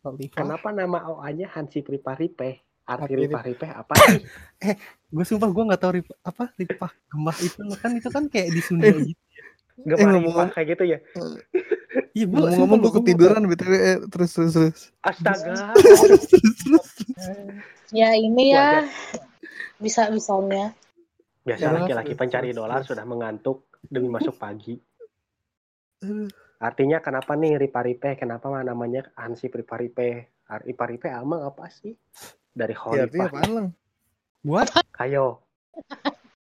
Khalifah. 0.00 0.34
Kenapa 0.36 0.68
nama 0.70 0.98
OA-nya 1.08 1.46
Hansi 1.48 1.78
Priparipe? 1.78 2.62
Arti 2.84 3.06
Arti 3.06 3.14
Rip- 3.16 3.32
Riparipe 3.32 3.66
apa 3.66 3.94
sih? 4.04 4.20
Gue 5.08 5.24
sumpah 5.24 5.48
gue 5.48 5.64
nggak 5.64 5.80
tahu 5.80 5.92
rip- 5.94 6.18
apa 6.20 6.52
ripah 6.54 6.92
gemah 7.06 7.38
itu 7.40 7.60
loh 7.62 7.78
kan 7.80 7.90
itu 7.90 8.08
kan 8.08 8.28
kayak 8.28 8.50
di 8.50 8.60
Sunda 8.60 8.92
gitu. 8.92 9.16
Gemar 9.74 10.14
ngomong- 10.14 10.34
Ripah 10.38 10.48
kayak 10.52 10.68
gitu 10.70 10.84
ya? 10.86 10.98
Iya, 12.14 12.24
gua 12.26 12.46
Ngomong-ngomong 12.46 12.78
sumpah 12.78 12.78
gue 12.80 12.92
ketiduran 13.02 13.42
btw 13.44 13.72
eh, 13.74 13.98
terus 14.06 14.30
terus 14.30 14.52
terus. 14.54 14.78
Astaga. 15.02 15.74
Terus 15.74 16.22
terus 16.30 16.54
terus. 16.62 16.88
Ya 17.90 18.14
ini 18.14 18.54
ya 18.54 18.86
bisa 19.78 20.06
bisanya. 20.08 20.70
Biasa 21.42 21.60
Terus, 21.60 21.76
laki-laki 21.76 22.06
terus, 22.08 22.20
pencari 22.22 22.50
dolar 22.50 22.80
sudah 22.82 23.04
mengantuk 23.04 23.66
demi 23.84 24.06
masuk 24.08 24.38
pagi. 24.38 24.78
Aduh. 26.00 26.30
Artinya 26.56 27.02
kenapa 27.02 27.34
nih 27.34 27.58
Riparipe? 27.58 28.14
Kenapa 28.16 28.48
namanya 28.62 29.04
Hansi 29.14 29.50
Riparipe? 29.50 30.32
Riparipe 30.64 31.10
emang 31.10 31.44
apa 31.44 31.66
sih? 31.68 31.92
Dari 32.48 32.72
Ya, 32.72 33.04
apaan 33.04 33.50
lang? 33.50 33.68
Buat 34.40 34.70
Kayo, 34.92 35.42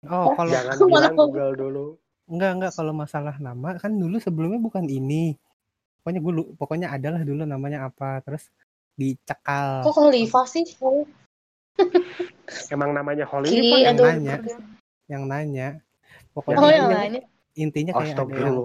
oh 0.06 0.32
kalau 0.32 0.48
jangan 0.48 0.74
bilang 0.88 1.14
Google 1.14 1.52
dulu. 1.52 1.86
Enggak 2.28 2.50
enggak 2.54 2.72
kalau 2.72 2.92
masalah 2.92 3.34
nama 3.38 3.74
kan 3.76 3.90
dulu 3.90 4.16
sebelumnya 4.18 4.60
bukan 4.60 4.84
ini. 4.84 5.34
Pokoknya 5.98 6.20
gue 6.20 6.32
pokoknya 6.54 6.88
adalah 6.88 7.20
dulu 7.20 7.42
namanya 7.42 7.84
apa 7.84 8.20
terus 8.20 8.48
dicekal 8.94 9.82
Kok 9.82 9.94
Khalifah 9.94 10.46
sih? 10.46 10.64
Oh, 10.78 11.04
Emang 12.68 12.90
namanya 12.90 13.24
Ki, 13.24 13.30
Khalifah? 13.30 13.78
yang 13.78 13.94
aduh. 13.94 14.06
nanya. 14.08 14.36
yang 15.06 15.22
nanya. 15.24 15.68
Pokoknya 16.32 16.58
Oh, 16.58 16.68
yang 16.68 16.86
intinya, 16.86 16.98
lainnya. 16.98 17.22
intinya 17.54 17.92
kayak 17.94 18.14
ada 18.14 18.34
yang 18.34 18.56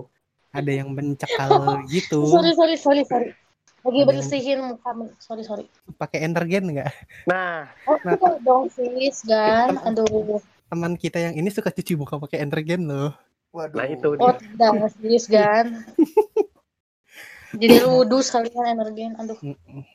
ada 0.54 0.72
yang 0.72 0.90
mencekal 0.92 1.50
gitu. 1.94 2.20
Sorry, 2.28 2.52
sorry, 2.54 2.76
sorry, 2.78 3.04
sorry. 3.04 3.30
Lagi 3.84 3.92
Ada 3.92 4.00
yang- 4.00 4.08
bersihin 4.10 4.60
muka. 4.64 4.90
Sorry, 5.20 5.44
sorry. 5.44 5.66
pakai 5.96 6.24
energen 6.24 6.72
nggak 6.72 6.92
Nah, 7.28 7.68
Oh, 7.84 8.00
itu 8.00 8.28
dong 8.42 8.64
sis, 8.72 9.18
kan? 9.24 9.76
Aduh. 9.84 10.40
teman 10.68 10.96
kita 10.96 11.22
yang 11.22 11.36
ini 11.36 11.54
suka 11.54 11.70
cuci 11.70 11.94
muka 11.94 12.18
pakai 12.18 12.42
energen 12.42 12.90
loh 12.90 13.14
Waduh. 13.54 13.78
nah 13.78 13.86
itu 13.86 14.08
Oh, 14.18 14.34
dia. 14.34 14.42
tidak, 14.42 14.72
sis, 14.98 15.24
kan? 15.28 15.66
Jadi 17.62 17.76
ludu 17.80 18.18
sekalian 18.20 18.66
energen. 18.74 19.14
Aduh, 19.16 19.38
Mm-mm. 19.40 19.86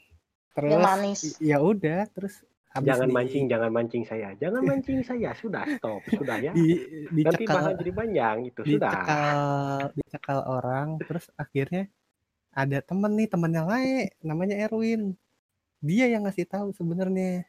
terus 0.55 0.71
dia 0.71 0.79
manis. 0.79 1.21
ya 1.43 1.59
udah 1.59 2.07
terus 2.09 2.39
habis 2.71 2.87
Jangan 2.87 3.09
di- 3.11 3.15
mancing, 3.15 3.45
jangan 3.51 3.71
mancing 3.75 4.05
saya. 4.07 4.29
Jangan 4.39 4.63
mancing 4.63 5.03
saya. 5.03 5.35
Sudah 5.35 5.67
stop, 5.69 6.07
sudah 6.07 6.39
ya. 6.39 6.55
di, 6.55 6.79
Nanti 7.11 7.43
dicekal 7.43 7.55
bakal 7.59 7.73
jadi 7.77 7.93
panjang 7.93 8.37
itu 8.47 8.61
sudah. 8.63 8.93
dicekal 8.95 9.39
dicekal 9.93 10.39
orang 10.47 10.89
terus 11.03 11.27
akhirnya 11.35 11.91
ada 12.49 12.79
temen 12.79 13.11
nih 13.13 13.27
temennya 13.27 13.63
lain 13.65 14.07
namanya 14.21 14.55
Erwin 14.61 15.19
dia 15.79 16.07
yang 16.07 16.23
ngasih 16.23 16.47
tahu 16.47 16.71
sebenarnya 16.73 17.43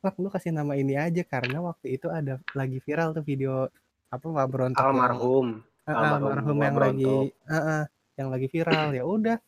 Wah, 0.00 0.14
lu 0.16 0.26
kasih 0.26 0.48
nama 0.48 0.72
ini 0.74 0.96
aja 0.96 1.20
karena 1.22 1.60
waktu 1.60 1.94
itu 1.94 2.08
ada 2.08 2.40
lagi 2.50 2.80
viral 2.80 3.12
tuh 3.12 3.20
video 3.20 3.68
apa 4.10 4.26
Pak 4.26 4.46
Brontok 4.46 4.76
yang- 4.76 4.90
Almarhum. 4.90 5.46
Ah, 5.80 5.92
ah, 5.92 6.10
almarhum 6.14 6.54
yang 6.56 6.76
lagi 6.76 7.14
ah, 7.44 7.54
ah, 7.56 7.82
yang 8.14 8.28
lagi 8.28 8.46
viral 8.46 8.90
ya 8.90 9.02
udah 9.02 9.38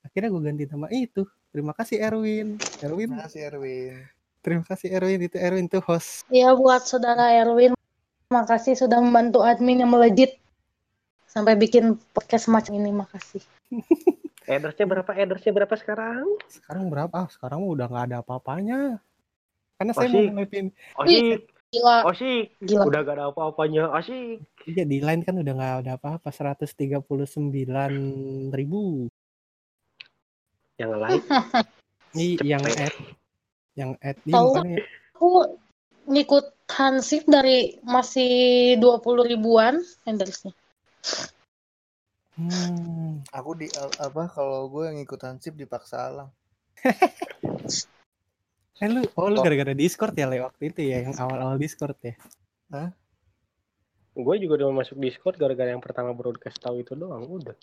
akhirnya 0.00 0.28
gue 0.28 0.42
ganti 0.42 0.64
nama 0.66 0.86
itu 0.90 1.22
terima 1.48 1.72
kasih 1.72 1.96
Erwin 1.98 2.48
Erwin 2.78 3.08
Makasih 3.10 3.40
Erwin. 3.46 3.94
terima 4.38 4.64
kasih 4.64 4.88
Erwin 4.90 5.20
itu 5.22 5.36
Erwin 5.36 5.64
tuh 5.64 5.80
host 5.82 6.28
Ya 6.28 6.52
buat 6.52 6.84
saudara 6.84 7.32
Erwin, 7.32 7.72
makasih 8.28 8.74
sudah 8.74 8.98
membantu 8.98 9.40
admin 9.40 9.80
yang 9.80 9.88
melejit 9.88 10.36
sampai 11.24 11.54
bikin 11.54 11.96
podcast 12.10 12.44
semacam 12.46 12.72
ini. 12.74 12.90
Makasih. 12.90 13.40
Edersnya 14.48 14.84
berapa? 14.84 15.10
Edersnya 15.14 15.52
berapa 15.54 15.74
sekarang? 15.74 16.24
sekarang 16.48 16.88
berapa 16.88 17.12
ah 17.14 17.28
sekarang 17.28 17.60
udah 17.62 17.86
nggak 17.86 18.04
ada 18.08 18.16
apa-apanya 18.18 19.00
karena 19.76 19.92
saya 19.92 20.04
mau 20.06 20.16
Masih. 20.18 20.32
mulai 20.32 20.48
pin 20.48 20.66
Asik, 20.96 21.40
Gila, 21.68 22.08
asik. 22.08 22.56
gila. 22.64 22.84
Udah 22.88 23.00
gak 23.04 23.16
ada 23.20 23.24
apa-apanya. 23.28 23.92
Asik. 23.92 24.40
Iya 24.64 24.84
di 24.88 25.04
line 25.04 25.20
kan 25.20 25.36
udah 25.36 25.52
nggak 25.52 25.74
ada 25.84 25.92
apa-apa 26.00 26.32
139 26.32 27.92
ribu. 28.52 29.08
Yang 30.80 30.92
lain 30.96 31.22
Ih, 32.16 32.40
yang 32.40 32.64
add 32.64 32.96
yang 33.76 33.92
add 34.00 34.16
ini 34.24 34.32
Tahu. 34.32 34.48
makanya 34.56 34.80
Aku 35.12 35.28
ngikut 36.08 36.44
Hansip 36.68 37.28
dari 37.28 37.76
masih 37.84 38.76
20 38.80 39.24
ribuan 39.28 39.80
endersnya. 40.08 40.52
hmm, 42.38 43.28
Aku 43.34 43.56
di 43.56 43.68
al- 43.76 43.98
apa 43.98 44.28
kalau 44.32 44.68
gue 44.72 44.88
yang 44.88 44.98
ikut 45.00 45.20
hansip 45.20 45.56
dipaksa 45.56 46.12
alang. 46.12 46.30
eh 48.78 48.88
lu 48.88 49.02
oh 49.14 49.26
lu 49.26 49.38
gara-gara 49.40 49.72
Discord 49.72 50.14
ya 50.14 50.26
Le 50.26 50.38
waktu 50.38 50.70
itu 50.70 50.80
ya 50.84 51.02
yang 51.02 51.14
awal-awal 51.14 51.56
Discord 51.56 51.98
ya. 51.98 52.14
gue 54.18 54.34
juga 54.42 54.52
udah 54.58 54.74
masuk 54.74 54.98
Discord 54.98 55.34
gara-gara 55.34 55.70
yang 55.70 55.78
pertama 55.78 56.10
broadcast 56.10 56.58
tahu 56.58 56.82
itu 56.82 56.92
doang. 56.92 57.22
Udah. 57.24 57.54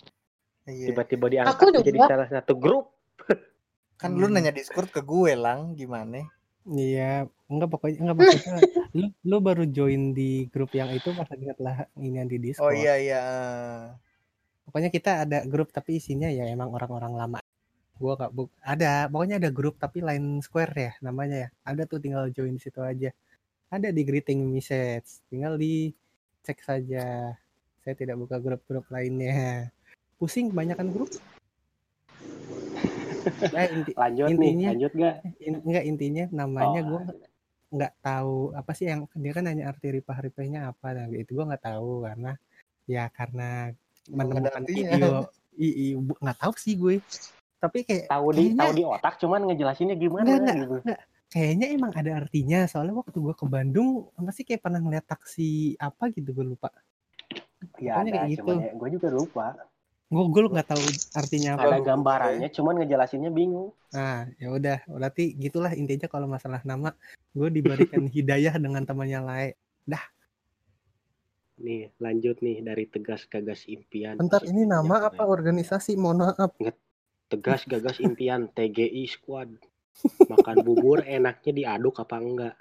Iya. 0.66 0.91
Tiba-tiba 0.91 1.26
diangkat 1.28 1.55
Aku 1.55 1.68
jadi 1.78 1.93
juga. 1.93 2.07
salah 2.09 2.30
satu 2.32 2.53
grup. 2.55 2.95
Kan 4.01 4.16
lu 4.16 4.28
Hmm. 4.28 4.36
nanya 4.36 4.51
Discord 4.51 4.88
ke 4.88 4.99
gue 4.99 5.36
lang 5.36 5.72
gimana? 5.74 6.24
Iya, 6.66 7.30
enggak 7.45 7.70
pokoknya 7.70 7.97
enggak 8.01 8.16
maksudnya 8.18 8.55
lu 8.97 9.05
lu 9.22 9.38
baru 9.38 9.63
join 9.68 10.11
di 10.11 10.49
grup 10.49 10.74
yang 10.74 10.89
itu 10.89 11.13
pas 11.13 11.30
lagi 11.30 11.45
setelah 11.45 11.86
ini 11.95 12.18
yang 12.18 12.26
di 12.26 12.38
Oh 12.38 12.41
Discord. 12.41 12.76
iya 12.76 12.93
iya. 12.97 13.22
Pokoknya 14.63 14.89
kita 14.89 15.24
ada 15.24 15.45
grup 15.45 15.70
tapi 15.70 15.99
isinya 15.99 16.26
ya 16.26 16.47
emang 16.49 16.74
orang-orang 16.74 17.13
lama. 17.13 17.39
Gua 17.96 18.20
gak 18.20 18.32
buk 18.32 18.52
ada, 18.60 19.08
pokoknya 19.08 19.39
ada 19.39 19.50
grup 19.50 19.80
tapi 19.80 20.04
line 20.04 20.43
square 20.43 20.74
ya 20.76 20.91
namanya 21.00 21.48
ya. 21.48 21.50
Ada 21.64 21.88
tuh 21.88 22.04
tinggal 22.04 22.28
join 22.30 22.54
di 22.54 22.62
situ 22.62 22.84
aja. 22.84 23.10
Ada 23.72 23.89
di 23.89 24.02
greeting 24.04 24.43
message, 24.46 25.24
tinggal 25.32 25.56
di 25.56 25.96
cek 26.43 26.60
saja. 26.60 27.32
Saya 27.82 27.96
tidak 27.96 28.20
buka 28.20 28.36
grup-grup 28.38 28.84
lainnya. 28.91 29.72
Pusing 30.20 30.52
kebanyakan 30.52 30.91
grup. 30.91 31.12
Nah, 33.52 33.66
inti, 33.74 33.91
Lanjut 33.96 34.28
nih, 34.28 34.34
Intinya- 34.36 34.72
lanjut 34.76 34.93
gak? 34.93 35.16
in- 35.41 35.64
enggak 35.66 35.86
intinya 35.86 36.26
namanya 36.30 36.82
Oh, 36.84 36.89
gua 36.91 37.02
nggak 37.76 37.93
tahu 38.00 38.36
apa 38.54 38.72
sih 38.72 38.86
yang 38.88 39.04
dia 39.12 39.32
kan 39.34 39.43
nanya 39.43 39.68
arti 39.68 39.89
ripah 39.91 40.16
ripahnya 40.22 40.70
apa 40.72 40.96
nah 40.96 41.10
itu 41.12 41.34
gua 41.34 41.50
nggak 41.50 41.66
tahu 41.66 42.06
karena 42.08 42.32
ya 42.86 43.04
karena 43.12 43.74
menemukan 44.08 44.64
video 44.64 45.28
i, 45.58 45.68
i, 45.68 45.86
bu- 45.98 46.16
nggak 46.22 46.39
tahu 46.39 46.54
sih 46.56 46.78
gue 46.78 47.02
tapi 47.66 47.82
kayak 47.82 48.05
tahu 48.05 48.28
di 48.30 48.38
kayaknya- 48.45 48.61
tahu 48.61 48.72
di 48.72 48.84
otak 48.86 49.13
cuman 49.18 49.39
ngejelasinnya 49.49 49.95
gimana 49.95 50.28
Enggak, 50.28 50.39
enggak, 50.39 50.55
gitu. 50.55 50.78
kayaknya 51.28 51.68
emang 51.74 51.91
ada 51.91 52.11
artinya. 52.16 52.59
Soalnya 52.66 52.93
waktu 52.95 53.18
gua 53.18 53.34
ke 53.34 53.45
Bandung 53.45 53.89
apa 54.13 54.30
sih 54.30 54.45
kayak 54.45 54.61
pernah 54.61 54.80
ngeliat 54.80 55.03
taksi 55.03 55.49
apa 55.76 56.13
gitu 56.13 56.30
gue 56.32 56.45
lupa. 56.47 56.70
Ya 57.82 57.97
Pokoknya 57.97 57.99
ada, 57.99 58.09
kayak 58.16 58.30
gitu. 58.32 58.51
ya, 58.53 58.72
gue 58.72 58.89
juga 58.93 59.09
lupa. 59.09 59.47
gue 60.05 60.22
gue 60.22 60.41
nggak 60.47 60.70
tahu 60.70 60.86
artinya 61.18 61.49
apa. 61.57 61.66
Ada 61.66 61.78
gambarannya, 61.82 62.49
cuman 62.53 62.74
ngejelasinnya 62.78 63.32
bingung. 63.34 63.74
nah 63.89 64.30
ya 64.38 64.53
udah. 64.53 64.78
Berarti 64.86 65.34
gitulah 65.34 65.74
intinya 65.74 66.05
kalau 66.05 66.30
masalah 66.30 66.61
nama. 66.61 66.93
Gue 67.34 67.49
diberikan 67.49 68.05
hidayah 68.16 68.53
dengan 68.55 68.86
temannya 68.86 69.20
lain. 69.20 69.53
Nih, 71.55 71.88
lanjut 71.97 72.36
nih 72.43 72.59
dari 72.59 72.84
tegas 72.84 73.24
gagas 73.26 73.63
impian. 73.66 74.20
bentar 74.20 74.43
ini 74.43 74.68
nama 74.68 75.07
apa 75.07 75.24
organisasi? 75.24 75.95
Mohon 75.95 76.36
maaf 76.36 76.51
Tegas 77.28 77.65
gagas 77.71 77.97
impian 77.97 78.47
TGI 78.49 79.05
Squad. 79.05 79.49
Makan 80.26 80.61
bubur 80.61 81.01
enaknya 81.01 81.51
diaduk 81.51 81.97
apa 81.97 82.17
enggak? 82.17 82.55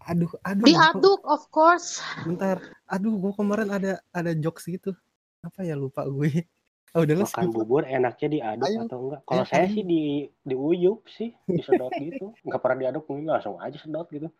aduh 0.00 0.32
aduh 0.40 0.64
Diaduk, 0.64 1.20
of 1.28 1.44
course. 1.52 2.00
bentar 2.24 2.56
aduh 2.88 3.20
gue 3.20 3.32
kemarin 3.36 3.68
ada 3.68 3.92
ada 4.10 4.32
jokes 4.32 4.64
gitu 4.64 4.96
apa 5.40 5.60
ya 5.60 5.76
lupa 5.76 6.08
gue 6.08 6.48
oh 6.96 7.04
udah 7.04 7.20
Makan 7.20 7.28
skip. 7.28 7.52
bubur 7.52 7.84
enaknya 7.84 8.28
diaduk 8.32 8.64
Ayo. 8.66 8.80
atau 8.88 8.98
enggak? 9.04 9.20
Kalau 9.28 9.44
Ayo, 9.44 9.50
saya 9.52 9.68
ayo. 9.68 9.74
sih 9.76 9.84
di 9.84 10.02
diuyup 10.40 11.04
sih, 11.04 11.36
disedot 11.44 11.92
gitu. 12.00 12.32
Enggak 12.42 12.60
pernah 12.64 12.78
diaduk, 12.80 13.04
mungkin 13.06 13.28
langsung 13.28 13.60
aja 13.60 13.76
sedot 13.76 14.08
gitu. 14.08 14.32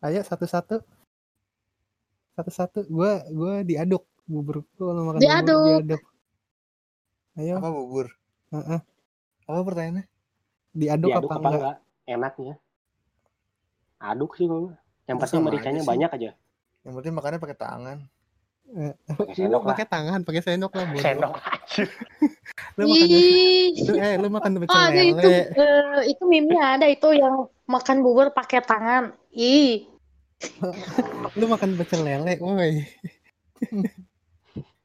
ayo 0.00 0.20
satu-satu 0.24 0.80
satu-satu 2.32 2.88
gue 2.88 3.12
gue 3.28 3.54
diaduk 3.68 4.08
bubur 4.24 4.64
gue 4.64 4.80
kalau 4.80 5.02
makan 5.04 5.20
Diaduk. 5.20 5.60
bubur 5.60 5.84
diaduk 5.84 6.02
ayo 7.36 7.54
Apa 7.60 7.68
bubur? 7.68 8.06
Heeh. 8.50 8.80
Apa 9.46 9.60
pertanyaannya? 9.66 10.04
diaduk, 10.70 11.10
Diaduk 11.10 11.30
apa, 11.30 11.34
apa 11.34 11.46
enggak 11.50 11.60
enggak? 11.60 11.76
Enaknya. 12.06 12.54
Aduk 13.98 14.38
sih 14.38 14.46
kalau. 14.46 14.70
Yang 15.10 15.18
Ya, 15.18 15.26
sama 15.26 15.42
mericanya 15.50 15.82
banyak 15.82 16.10
aja. 16.14 16.30
Yang 16.86 16.92
penting 17.02 17.14
makannya 17.18 17.40
pakai 17.42 17.58
tangan. 17.58 17.98
Pakai 18.70 19.34
lu 19.34 19.34
sendok 19.34 19.62
pakai 19.66 19.86
tangan 19.90 20.20
pakai 20.22 20.42
sendok 20.46 20.72
lah 20.78 20.86
bodoh. 20.86 21.02
Sendok 21.02 21.34
aja. 21.42 21.84
lu 22.78 22.84
makan 22.86 23.08
lu, 23.10 23.92
eh 23.98 24.14
lu 24.14 24.28
makan 24.30 24.50
pecel 24.62 24.78
Oh, 24.78 24.86
itu 24.94 25.30
eh, 25.58 26.00
itu 26.06 26.22
meme-nya 26.22 26.78
ada 26.78 26.86
itu 26.86 27.08
yang 27.10 27.50
makan 27.66 28.06
bubur 28.06 28.30
pakai 28.30 28.62
tangan. 28.62 29.10
Ih, 29.34 29.90
lu 31.38 31.44
makan 31.50 31.76
pecel 31.76 32.00
lele 32.06 32.38
woi 32.40 32.86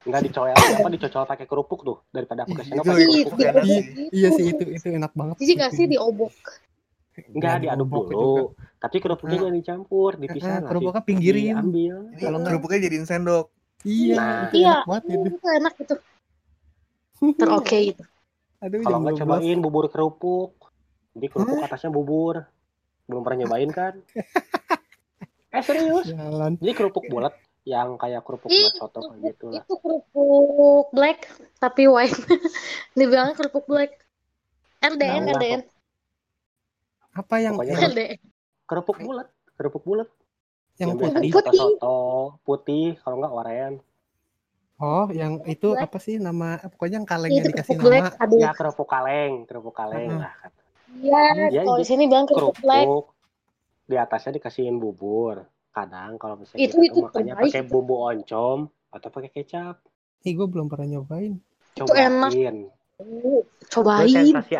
Enggak 0.05 0.21
dicocol 0.23 0.53
apa 0.53 0.89
dicocol 0.91 1.23
pakai 1.25 1.45
kerupuk 1.45 1.79
tuh 1.81 1.97
daripada 2.09 2.41
pakai 2.43 2.61
Ih, 2.61 2.67
sendok 2.67 2.83
itu 2.83 2.91
pakai 2.91 3.05
kerupuk. 3.25 3.33
di- 3.33 3.43
enak 3.43 3.63
Iya, 3.63 3.73
sih. 3.75 4.05
iya 4.11 4.29
sih 4.31 4.45
itu 4.47 4.63
itu 4.71 4.87
enak 4.91 5.11
banget 5.11 5.35
jadi 5.37 5.51
nggak 5.55 5.71
sih 5.71 5.85
diobok? 5.87 6.33
Enggak 7.31 7.53
diaduk 7.59 7.87
dulu. 7.87 8.05
juga. 8.05 8.41
Tapi 8.77 8.97
kerupuknya 8.99 9.33
Ah. 9.33 9.41
jangan 9.41 9.55
dicampur, 9.55 10.11
dipisah 10.15 10.45
Ah, 10.45 10.57
lah. 10.57 10.69
kerupuknya 10.69 11.01
pinggirin 11.01 11.45
Diambil. 11.55 11.95
Ini 12.05 12.19
Kalau 12.19 12.37
nggak- 12.37 12.47
kerupuknya 12.47 12.79
jadiin 12.81 13.05
sendok. 13.05 13.45
iya 13.81 14.15
Nah. 14.15 14.29
itu 14.43 14.55
Iya, 14.55 14.67
enak 14.69 14.85
banget 14.85 15.03
itu 15.07 15.27
itu 15.31 15.47
enak 15.49 15.73
itu. 15.75 15.95
Teroke 17.35 17.79
itu. 17.87 18.03
aduh 18.57 18.77
Kalau 18.79 18.97
enggak 18.99 19.13
12 19.15 19.21
cobain 19.39 19.57
bubur 19.59 19.85
kerupuk. 19.87 20.53
Jadi 21.13 21.27
kerupuk 21.27 21.57
atasnya 21.59 21.89
bubur. 21.89 22.35
Belum 23.05 23.21
pernah 23.21 23.37
nyobain 23.41 23.71
kan? 23.71 23.93
eh 25.55 25.63
serius? 25.63 26.05
jalan 26.05 26.57
Jadi 26.57 26.73
kerupuk 26.73 27.07
bulat 27.07 27.31
yang 27.65 27.97
kayak 27.97 28.21
kerupuk 28.21 28.49
Ih, 28.49 28.61
buat 28.61 28.73
soto 28.77 28.99
kayak 29.01 29.21
gitu 29.33 29.45
lah. 29.49 29.63
Itu 29.65 29.73
kerupuk 29.81 30.85
black 30.93 31.19
tapi 31.57 31.89
white. 31.89 32.13
Dibilangnya 32.97 33.33
kerupuk 33.33 33.65
black. 33.65 33.91
LDN, 34.79 35.21
Nah, 35.25 35.33
LDN, 35.33 35.61
apa 37.15 37.35
yang 37.41 37.53
Pokoknya 37.57 37.73
yang, 37.73 37.91
LDN. 37.91 38.19
Kerupuk 38.65 38.97
bulat, 38.99 39.27
kerupuk 39.57 39.83
bulat. 39.83 40.09
yang 40.75 40.93
Yang 40.93 40.99
putih 40.99 41.31
Putih. 41.31 41.31
soto-soto 41.31 41.95
putih, 42.43 42.85
kalau 43.01 43.15
enggak 43.17 43.33
oren. 43.33 43.73
oh 44.77 45.07
yang 45.09 45.39
itu 45.47 45.71
Black. 45.71 45.87
apa 45.87 45.97
sih 45.97 46.15
nama 46.19 46.59
pokoknya 46.61 46.95
yang 46.99 47.07
kalengnya 47.07 47.41
Itu 47.41 47.49
dikasih 47.49 47.75
kerupuk 47.79 47.87
black. 47.87 48.03
nama 48.11 48.23
Aduh. 48.23 48.39
Ya 48.43 48.51
kerupuk 48.51 48.87
kaleng, 48.87 49.33
kerupuk 49.47 49.73
kaleng 49.73 50.09
Hmm. 50.11 50.21
lah. 50.21 50.33
kata. 50.35 50.61
Iya, 50.95 51.21
Ya, 51.49 51.61
kalau 51.63 51.79
di 51.79 51.87
sini 51.87 52.03
bilang 52.05 52.27
kerupuk 52.27 52.59
black. 52.59 52.83
kerupuk 52.83 53.05
di 53.85 53.95
atasnya 53.95 54.31
dikasihin 54.35 54.75
bubur 54.77 55.47
kadang 55.75 56.15
kalau 56.15 56.39
misalnya 56.39 56.63
Itu- 56.63 56.79
kita 56.79 56.85
itu 56.85 56.95
tuh 56.95 57.03
makannya 57.05 57.33
pakai 57.35 57.61
itu. 57.61 57.69
bumbu 57.69 57.95
oncom 57.99 58.59
atau 58.89 59.09
pakai 59.09 59.29
kecap 59.29 59.75
ih 60.21 60.33
gue 60.33 60.47
belum 60.47 60.65
pernah 60.65 60.87
nyobain 60.89 61.35
Itu 61.75 61.83
enak. 61.85 62.31
cobain 62.31 62.57
Lu 62.95 63.43
Cobain. 63.67 64.07
sensasi 64.07 64.55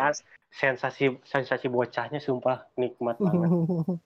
sensasi 0.52 1.04
sensasi 1.22 1.66
bocahnya 1.66 2.20
sumpah 2.20 2.68
nikmat 2.76 3.16
banget 3.16 3.48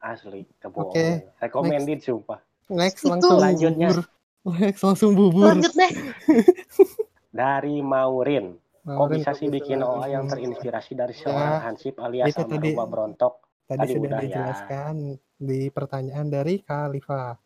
asli 0.00 0.46
kebohongan 0.56 0.94
Oke, 0.94 1.06
recommended 1.40 1.98
sumpah 2.00 2.38
Next 2.68 3.00
Itu- 3.00 3.10
langsung 3.12 3.38
Selanjutnya. 3.38 3.88
bubur. 3.90 4.06
Next 4.58 4.82
langsung 4.82 5.10
bubur. 5.14 5.46
Lanjut 5.48 5.70
deh. 5.72 5.92
dari 7.32 7.78
Maurin 7.78 8.58
kok 8.80 8.90
Maurin, 9.06 9.22
sih 9.22 9.46
bikin 9.48 9.82
OA 9.82 10.06
yang 10.08 10.26
Hmm. 10.26 10.32
terinspirasi 10.32 10.94
dari 10.94 11.10
seorang 11.12 11.58
Hansip 11.60 11.94
alias 11.96 12.26
itu 12.28 12.38
almarhumah 12.40 12.86
Brontok 12.86 13.34
Tadi 13.66 13.78
Tadi 13.80 13.92
sudah 13.92 14.18
udah 14.18 14.22
ya. 14.22 14.46
Di 15.36 15.68
pertanyaan 15.68 16.26
dari 16.26 16.60
Khalifa. 16.60 17.36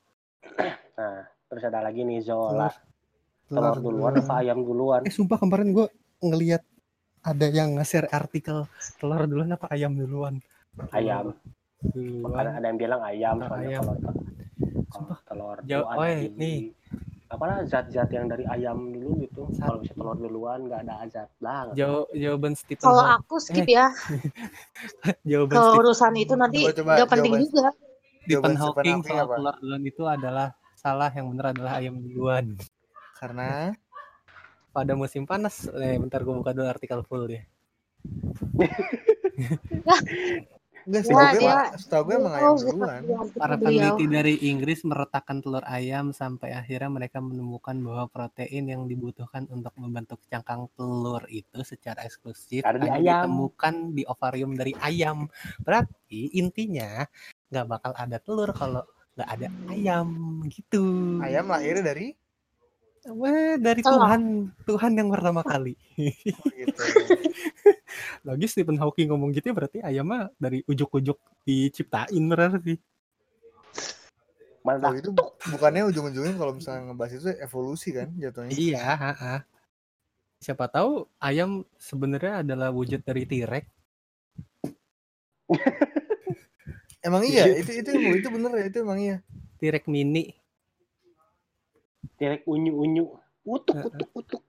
nah 0.98 1.26
terus 1.50 1.62
ada 1.66 1.82
lagi 1.82 2.06
nih 2.06 2.22
Zola 2.22 2.70
Telur 3.50 3.74
telur 3.74 3.76
duluan 3.82 4.14
apa 4.14 4.34
ayam 4.38 4.62
duluan 4.62 5.02
Eh 5.02 5.10
sumpah 5.10 5.42
kemarin 5.42 5.74
gue 5.74 5.86
ngeliat 6.22 6.62
ada 7.20 7.46
yang 7.50 7.74
nge-share 7.74 8.06
artikel 8.08 8.70
telur 8.96 9.26
duluan 9.26 9.50
apa 9.50 9.66
ayam 9.74 9.92
duluan. 9.92 10.38
ayam 10.94 11.34
Duluan. 11.82 12.46
ada 12.46 12.62
yang 12.62 12.78
bilang 12.78 13.02
ayam 13.02 13.36
soalnya 13.42 13.82
ayam. 13.82 13.84
kalau 14.86 15.16
telur 15.26 15.58
Jauh- 15.66 15.88
di 15.98 16.28
nih. 16.30 16.58
Apalah 17.30 17.62
zat-zat 17.62 18.10
yang 18.10 18.26
dari 18.26 18.42
ayam 18.50 18.90
dulu 18.90 19.22
gitu 19.22 19.46
kalau 19.62 19.78
bisa 19.78 19.94
telur 19.94 20.18
duluan 20.18 20.66
nggak 20.66 20.82
ada 20.82 21.06
zat 21.06 21.30
lah 21.38 21.70
Jaw- 21.78 22.10
jawaban 22.10 22.58
Stephen 22.58 22.82
Kalau 22.82 23.06
aku 23.06 23.38
skip 23.38 23.70
ya. 23.70 23.94
jawaban 25.30 25.54
Kalau 25.54 25.78
urusan 25.78 26.12
itu 26.18 26.34
nanti 26.34 26.66
Coba, 26.66 26.74
coba, 26.74 26.90
nggak 26.98 27.10
penting 27.14 27.32
jawaban. 27.32 27.46
juga. 27.46 27.70
Stephen 28.20 28.56
Hawking 28.58 29.18
apa? 29.22 29.34
telur 29.38 29.54
duluan 29.62 29.82
itu 29.86 30.02
adalah 30.02 30.48
salah 30.74 31.10
yang 31.14 31.30
benar 31.30 31.54
adalah 31.54 31.72
ayam 31.78 31.94
duluan. 32.02 32.58
Karena 33.14 33.70
Pada 34.70 34.94
musim 34.94 35.26
panas, 35.26 35.66
eh 35.82 35.98
bentar 35.98 36.22
gue 36.22 36.30
buka 36.30 36.54
dulu 36.54 36.70
artikel 36.70 37.02
full 37.02 37.26
deh. 37.26 37.42
enggak 40.90 41.02
sih 41.06 41.14
Wah, 41.14 41.30
gue 41.30 41.54
setahu 41.78 42.02
gue 42.10 42.14
emang 42.18 42.34
ayam 42.34 42.54
duluan. 42.58 43.02
Para 43.38 43.54
peneliti 43.54 44.04
dari 44.10 44.34
Inggris 44.50 44.82
meletakkan 44.82 45.38
telur 45.38 45.62
ayam 45.62 46.10
sampai 46.10 46.50
akhirnya 46.50 46.90
mereka 46.90 47.22
menemukan 47.22 47.78
bahwa 47.78 48.10
protein 48.10 48.66
yang 48.66 48.82
dibutuhkan 48.90 49.46
untuk 49.54 49.70
membentuk 49.78 50.18
cangkang 50.26 50.66
telur 50.74 51.22
itu 51.30 51.62
secara 51.62 52.02
eksklusif 52.02 52.66
Ada 52.66 52.82
di 52.82 52.90
hanya 52.90 52.98
ayam. 52.98 53.06
ditemukan 53.30 53.74
di 53.94 54.02
ovarium 54.10 54.52
dari 54.58 54.74
ayam. 54.82 55.30
Berarti 55.62 56.34
intinya 56.34 57.06
nggak 57.54 57.66
bakal 57.70 57.92
ada 57.94 58.18
telur 58.18 58.50
kalau 58.50 58.82
nggak 59.14 59.30
ada 59.30 59.48
ayam 59.70 60.42
gitu. 60.50 60.82
Ayam 61.22 61.46
lahirnya 61.46 61.86
dari 61.86 62.18
Wah, 63.08 63.56
dari. 63.56 63.80
Tuhan, 63.80 64.52
Tuhan 64.68 64.92
yang 64.92 65.08
pertama 65.08 65.40
kali. 65.40 65.72
oh, 65.72 66.52
gitu. 66.52 66.82
Lagi 68.26 68.46
Stephen 68.46 68.78
Hawking 68.78 69.10
ngomong 69.10 69.30
gitu 69.34 69.52
berarti 69.52 69.82
ayamnya 69.82 70.30
dari 70.36 70.62
ujuk-ujuk 70.66 71.18
diciptain 71.46 72.24
berarti. 72.28 72.76
mana 74.60 74.92
Kalau 74.92 75.00
itu 75.00 75.10
bukannya 75.56 75.88
ujung-ujungnya 75.88 76.36
kalau 76.36 76.52
misalnya 76.52 76.92
ngebahas 76.92 77.16
itu 77.16 77.32
evolusi 77.40 77.96
kan 77.96 78.12
jatuhnya. 78.12 78.52
Iya, 78.52 78.84
ha-ha. 78.92 79.36
Siapa 80.36 80.68
tahu 80.68 81.08
ayam 81.16 81.64
sebenarnya 81.80 82.44
adalah 82.44 82.68
wujud 82.68 83.00
dari 83.00 83.24
T-Rex. 83.24 83.64
Emang 87.08 87.24
iya, 87.24 87.48
itu 87.56 87.72
itu 87.72 87.88
itu 87.96 88.28
bener 88.28 88.52
ya, 88.60 88.64
itu 88.68 88.78
emang 88.84 89.00
iya. 89.00 89.16
T-Rex 89.56 89.88
mini. 89.88 90.36
direk 92.20 92.44
unyu 92.44 92.72
unyu 92.76 93.04
utuk 93.48 93.76
utuk 93.88 94.10
utuk 94.12 94.42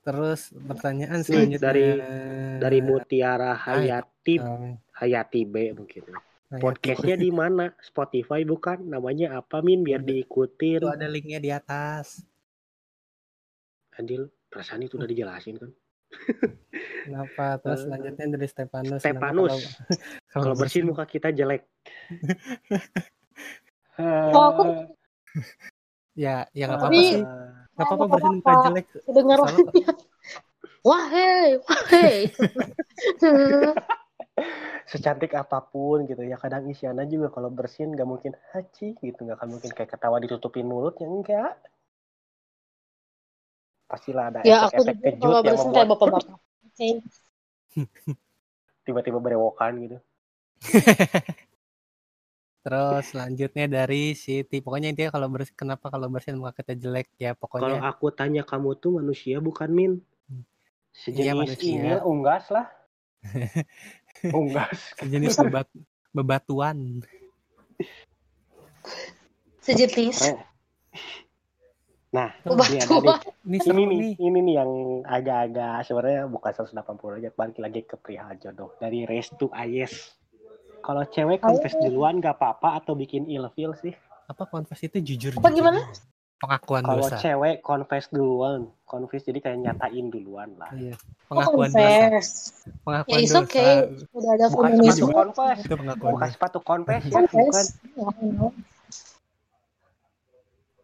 Terus 0.00 0.40
pertanyaan 0.56 1.20
selanjutnya. 1.20 1.60
dari- 1.62 2.00
dari 2.56 2.78
Mutiara. 2.80 3.52
Hayati 3.54 4.34
Um, 4.36 4.80
Hayati 4.94 5.42
B 5.44 5.72
mungkin. 5.72 6.04
Podcastnya 6.50 7.14
di 7.14 7.30
mana? 7.30 7.70
Spotify 7.78 8.42
bukan? 8.42 8.82
Namanya 8.82 9.38
apa 9.38 9.60
min? 9.60 9.80
Biar 9.80 10.00
diikutin. 10.00 10.80
Itu 10.80 10.90
ada 10.90 11.06
linknya 11.06 11.38
di 11.38 11.48
atas. 11.48 12.24
Adil 13.92 14.26
perasaan 14.48 14.82
itu 14.82 14.96
udah 14.96 15.06
dijelasin 15.06 15.56
kan? 15.56 15.70
Kenapa? 17.04 17.60
Terus 17.60 17.80
selanjutnya 17.86 18.26
dari 18.34 18.48
Stefanus. 18.48 18.98
Stefanus. 18.98 19.54
Kenapa 19.54 20.34
kalau 20.34 20.54
bersin 20.60 20.84
muka 20.86 21.04
kita 21.04 21.28
jelek. 21.30 21.68
Oh, 24.00 24.48
aku- 24.48 24.96
Ya, 26.16 26.48
ya 26.50 26.64
nggak 26.66 26.80
apa-apa 26.80 27.00
sih. 27.04 27.20
Nggak 27.80 27.88
apa-apa 27.88 28.04
bersin 28.12 28.34
muka 28.36 28.52
jelek. 28.68 28.86
Kedengerannya. 29.08 29.64
Wah 30.88 31.04
hei, 31.12 31.60
wah 31.60 31.82
hei. 31.92 32.28
secantik 34.90 35.36
apa 35.38 35.62
pun 35.62 36.02
gitu 36.08 36.18
ya 36.26 36.34
kadang 36.34 36.66
Isyana 36.66 37.06
juga 37.06 37.30
kalau 37.30 37.46
bersin 37.52 37.94
nggak 37.94 38.08
mungkin 38.08 38.32
haci 38.50 38.98
gitu 38.98 39.22
nggak 39.22 39.38
akan 39.38 39.48
mungkin 39.54 39.70
kayak 39.70 39.94
ketawa 39.94 40.18
ditutupin 40.18 40.66
mulutnya 40.66 41.06
enggak 41.06 41.54
pastilah 43.86 44.34
ada 44.34 44.40
ya 44.42 44.66
aku 44.66 44.82
efek-efek 44.82 45.14
juga 45.20 45.20
kejut 45.20 45.20
kalau 45.20 45.38
yang 45.38 45.44
bersin 45.46 45.68
membuat 45.70 45.76
kayak 45.76 45.90
bapak-bapak. 45.94 46.38
Tiba-tiba 48.88 49.18
berewokan 49.22 49.72
gitu 49.78 49.98
Terus 52.60 53.04
selanjutnya 53.08 53.66
dari 53.66 54.12
Siti. 54.12 54.60
Pokoknya 54.60 54.92
intinya 54.92 55.16
kalau 55.16 55.32
bersin 55.32 55.56
kenapa 55.56 55.88
kalau 55.88 56.12
bersin 56.12 56.36
muka 56.36 56.52
kita 56.60 56.76
jelek 56.76 57.08
ya 57.16 57.32
kalau 57.32 57.40
pokoknya 57.40 57.80
aku 57.88 58.06
tanya 58.12 58.42
kamu 58.44 58.76
tuh 58.76 59.00
manusia 59.00 59.40
bukan 59.40 59.70
min 59.72 59.92
Iya, 61.06 61.32
sejenis 61.32 61.38
manusia. 61.38 61.70
ini 61.70 61.90
unggas 62.02 62.44
lah 62.50 62.66
unggas 64.38 64.78
sejenis 64.98 65.34
bebat 65.46 65.68
bebatuan. 66.10 67.00
Sejenis. 69.62 70.34
Nah 72.10 72.34
ini 72.42 72.76
ada 72.82 72.96
nih. 72.98 73.16
Ini 73.46 73.82
nih 73.86 74.12
ini 74.18 74.38
nih 74.42 74.54
yang 74.58 74.70
agak-agak 75.06 75.86
sebenarnya 75.86 76.26
bukan 76.26 76.52
180 76.58 77.18
aja 77.22 77.30
balik 77.38 77.56
lagi 77.62 77.80
ke 77.86 77.94
perihal 77.94 78.34
jodoh 78.42 78.74
dari 78.82 79.06
Restu 79.06 79.46
Ayes 79.54 80.19
kalau 80.80 81.04
cewek 81.04 81.38
confess 81.38 81.76
duluan 81.76 82.18
gak 82.18 82.34
apa-apa 82.34 82.80
atau 82.80 82.92
bikin 82.92 83.24
ilfil 83.26 83.72
sih 83.76 83.94
Apa 84.26 84.46
confess 84.46 84.80
itu 84.80 84.98
jujur? 85.00 85.32
Apa 85.34 85.50
gimana? 85.50 85.80
Pengakuan 86.36 86.80
kalau 86.82 87.04
dosa. 87.04 87.18
cewek 87.18 87.60
confess 87.60 88.08
duluan 88.08 88.64
confess 88.82 89.22
jadi 89.22 89.38
kayak 89.40 89.58
nyatain 89.60 90.08
duluan 90.08 90.50
lah 90.56 90.72
Iya. 90.72 90.96
Oh, 91.26 91.36
Pengakuan 91.36 91.68
dosa. 91.68 91.78
confess. 91.78 92.28
Ya, 92.58 92.72
Pengakuan 92.80 93.18
it's 93.18 93.30
dosa. 93.30 93.42
okay. 93.44 93.72
Udah 94.10 94.30
ada 94.32 94.46
bukan 94.48 94.70
sepatu 94.80 95.06
confess 95.12 95.58
Itu 95.60 95.74
pengakuan 95.76 96.10
bukan 96.10 96.24
dosa. 96.24 96.34
sepatu 96.34 96.58
confess 96.60 97.02
ya 97.04 97.20
bukan. 97.22 97.64
Ya, 97.94 98.08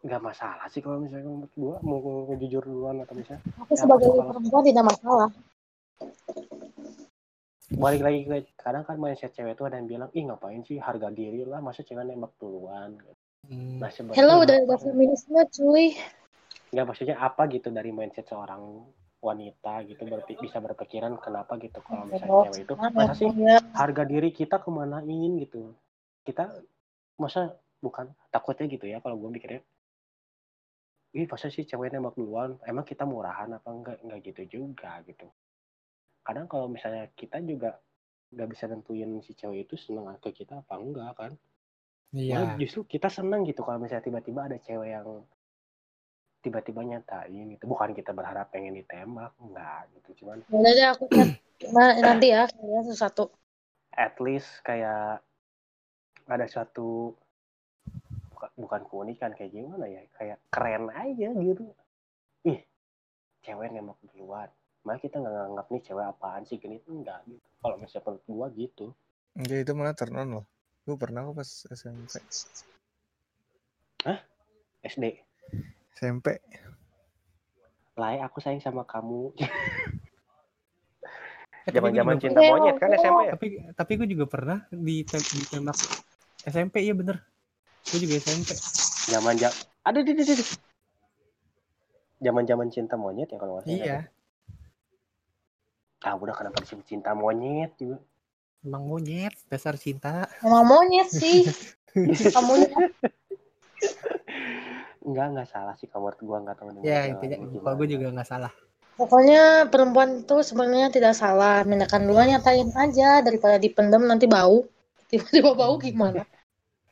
nggak 0.07 0.23
masalah 0.23 0.67
sih 0.71 0.79
kalau 0.79 1.03
misalnya 1.03 1.27
menurut 1.27 1.51
gua 1.57 1.75
mau 1.81 1.99
jujur 2.33 2.63
duluan 2.63 3.01
atau 3.01 3.15
misalnya 3.15 3.43
Aku 3.59 3.75
sebagai 3.75 4.07
kalau- 4.07 4.29
perempuan 4.29 4.63
tidak 4.63 4.85
masalah. 4.87 5.29
Balik 7.67 8.03
lagi 8.07 8.21
ke 8.23 8.55
kadang 8.55 8.87
kan 8.87 8.95
mindset 8.95 9.35
cewek 9.35 9.59
tuh 9.59 9.67
ada 9.67 9.83
yang 9.83 9.91
bilang 9.91 10.11
ih 10.15 10.23
ngapain 10.23 10.63
sih 10.63 10.79
harga 10.79 11.11
diri 11.11 11.43
lah 11.43 11.59
masa 11.59 11.83
cewek 11.83 12.07
nembak 12.07 12.31
duluan? 12.39 12.95
Hmm. 13.47 13.83
nah 13.83 13.91
sebenarnya 13.91 14.19
Hello, 14.23 14.35
udah 14.47 14.57
ada 14.63 14.77
feminisme 14.79 15.39
cuy. 15.51 15.99
nggak 16.71 16.87
maksudnya 16.87 17.17
apa 17.19 17.47
gitu 17.51 17.71
dari 17.71 17.91
mindset 17.91 18.27
seorang 18.27 18.87
wanita 19.23 19.83
gitu 19.91 20.03
berpi- 20.07 20.39
bisa 20.39 20.63
berpikiran 20.63 21.19
kenapa 21.19 21.59
gitu 21.59 21.83
kalau 21.83 22.07
misalnya 22.07 22.47
cewek 22.47 22.61
itu 22.67 22.75
masa 22.95 23.15
sih 23.19 23.31
harga 23.75 24.03
diri 24.07 24.31
kita 24.31 24.63
kemanain 24.63 25.31
gitu? 25.43 25.75
Kita 26.23 26.47
masa 27.19 27.55
bukan 27.83 28.15
takutnya 28.31 28.71
gitu 28.71 28.87
ya 28.87 29.03
kalau 29.03 29.19
gue 29.19 29.31
mikirnya. 29.31 29.63
Ih 31.19 31.27
masa 31.27 31.51
sih 31.51 31.67
cewek 31.67 31.91
nembak 31.91 32.15
duluan? 32.15 32.59
Emang 32.63 32.87
kita 32.87 33.03
murahan 33.03 33.51
apa 33.51 33.69
enggak? 33.75 33.97
Enggak 34.07 34.21
gitu 34.27 34.43
juga 34.63 35.03
gitu 35.03 35.27
kadang 36.27 36.51
kalau 36.51 36.67
misalnya 36.67 37.07
kita 37.15 37.39
juga 37.41 37.79
nggak 38.35 38.49
bisa 38.51 38.67
nentuin 38.67 39.23
si 39.23 39.33
cewek 39.33 39.71
itu 39.71 39.79
seneng 39.79 40.11
ke 40.19 40.35
kita 40.35 40.59
apa 40.61 40.75
enggak 40.75 41.15
kan 41.15 41.33
Malah 42.11 42.57
Iya. 42.57 42.59
justru 42.59 42.83
kita 42.87 43.07
seneng 43.07 43.47
gitu 43.47 43.63
kalau 43.63 43.79
misalnya 43.79 44.03
tiba-tiba 44.03 44.51
ada 44.51 44.59
cewek 44.59 44.89
yang 44.91 45.23
tiba-tiba 46.43 46.83
nyatain 46.83 47.55
gitu 47.55 47.65
bukan 47.67 47.91
kita 47.91 48.11
berharap 48.11 48.51
pengen 48.51 48.75
ditembak 48.75 49.35
enggak 49.39 49.87
gitu 49.95 50.27
cuman 50.27 50.43
Boleh 50.51 50.73
deh 50.75 50.87
aku 50.91 51.05
Nah, 51.73 51.97
nanti 51.99 52.37
ya 52.37 52.45
kalian 52.53 52.93
satu. 52.93 53.33
at 53.97 54.13
least 54.21 54.61
kayak 54.61 55.25
ada 56.27 56.47
suatu 56.47 57.17
buka- 58.29 58.53
bukan 58.55 58.83
keunikan 58.85 59.33
kayak 59.33 59.57
gimana 59.57 59.89
ya 59.89 60.05
kayak 60.19 60.37
keren 60.53 60.93
aja 60.93 61.33
gitu 61.33 61.65
ih 62.45 62.61
cewek 63.41 63.73
nembak 63.73 63.97
duluan 64.13 64.51
malah 64.87 65.03
kita 65.03 65.19
nggak 65.19 65.35
nganggap 65.35 65.67
nih 65.67 65.83
cewek 65.83 66.07
apaan 66.07 66.43
sih 66.43 66.57
gini 66.57 66.79
enggak 66.87 67.19
gitu 67.27 67.43
kalau 67.59 67.75
misalnya 67.77 68.03
menurut 68.07 68.25
gua 68.25 68.47
gitu 68.53 68.87
Enggak 69.35 69.59
itu 69.61 69.73
malah 69.75 69.93
turn 69.93 70.15
on 70.15 70.29
loh. 70.33 70.45
Gue 70.83 70.97
pernah 70.97 71.21
kok 71.23 71.37
pas 71.37 71.51
SMP. 71.69 72.15
SD 74.81 75.05
SMP. 75.93 76.27
Lai 77.97 78.17
aku 78.19 78.39
sayang 78.39 78.63
sama 78.63 78.87
kamu. 78.87 79.35
Eh, 81.67 81.73
Zaman-zaman 81.75 82.15
juga- 82.15 82.23
cinta 82.23 82.41
monyet 82.41 82.77
kan 82.79 82.89
SMP 82.95 83.21
ya? 83.21 83.31
tapi 83.35 83.47
tapi 83.75 83.93
gue 83.99 84.09
juga 84.09 84.25
pernah 84.25 84.59
di 84.71 85.03
ditembak 85.03 85.75
SMP 86.47 86.87
iya 86.87 86.95
bener 86.95 87.19
gue 87.85 87.99
juga 87.99 88.15
SMP 88.17 88.55
Zaman 89.11 89.35
jam 89.35 89.51
ada 89.83 89.99
di 89.99 90.15
di 90.15 90.23
di. 90.23 90.45
Zaman-zaman 92.17 92.71
cinta 92.71 92.95
monyet 92.95 93.27
ya 93.27 93.37
kalau 93.37 93.59
nggak 93.59 93.67
salah. 93.67 93.77
iya 93.77 93.99
Ah 96.07 96.15
udah 96.15 96.39
kenapa 96.39 96.63
disebut 96.63 96.87
cinta 96.87 97.11
monyet 97.19 97.75
juga? 97.83 97.99
emang 98.67 98.83
monyet 98.87 99.35
dasar 99.51 99.75
cinta 99.75 100.31
Emang 100.43 100.67
monyet 100.67 101.11
sih. 101.11 101.47
Kamu 102.35 102.53
Enggak 105.07 105.27
enggak 105.35 105.49
salah 105.51 105.75
sih 105.79 105.87
kamar 105.91 106.19
gua 106.19 106.43
nggak 106.43 106.57
tahu 106.59 106.83
ya 106.83 107.07
intinya 107.11 107.39
kalau 107.63 107.79
gimana. 107.79 107.91
juga 107.91 108.07
nggak 108.11 108.29
salah 108.29 108.53
Pokoknya 108.97 109.69
perempuan 109.69 110.25
itu 110.25 110.41
sebenarnya 110.41 110.89
tidak 110.89 111.13
salah. 111.13 111.61
Mindakan 111.69 112.09
duluan 112.09 112.33
nyatain 112.33 112.73
aja 112.73 113.21
daripada 113.21 113.61
dipendam 113.61 114.09
nanti 114.09 114.25
bau. 114.25 114.65
Tiba-tiba 115.13 115.53
bau 115.53 115.77
gimana? 115.77 116.25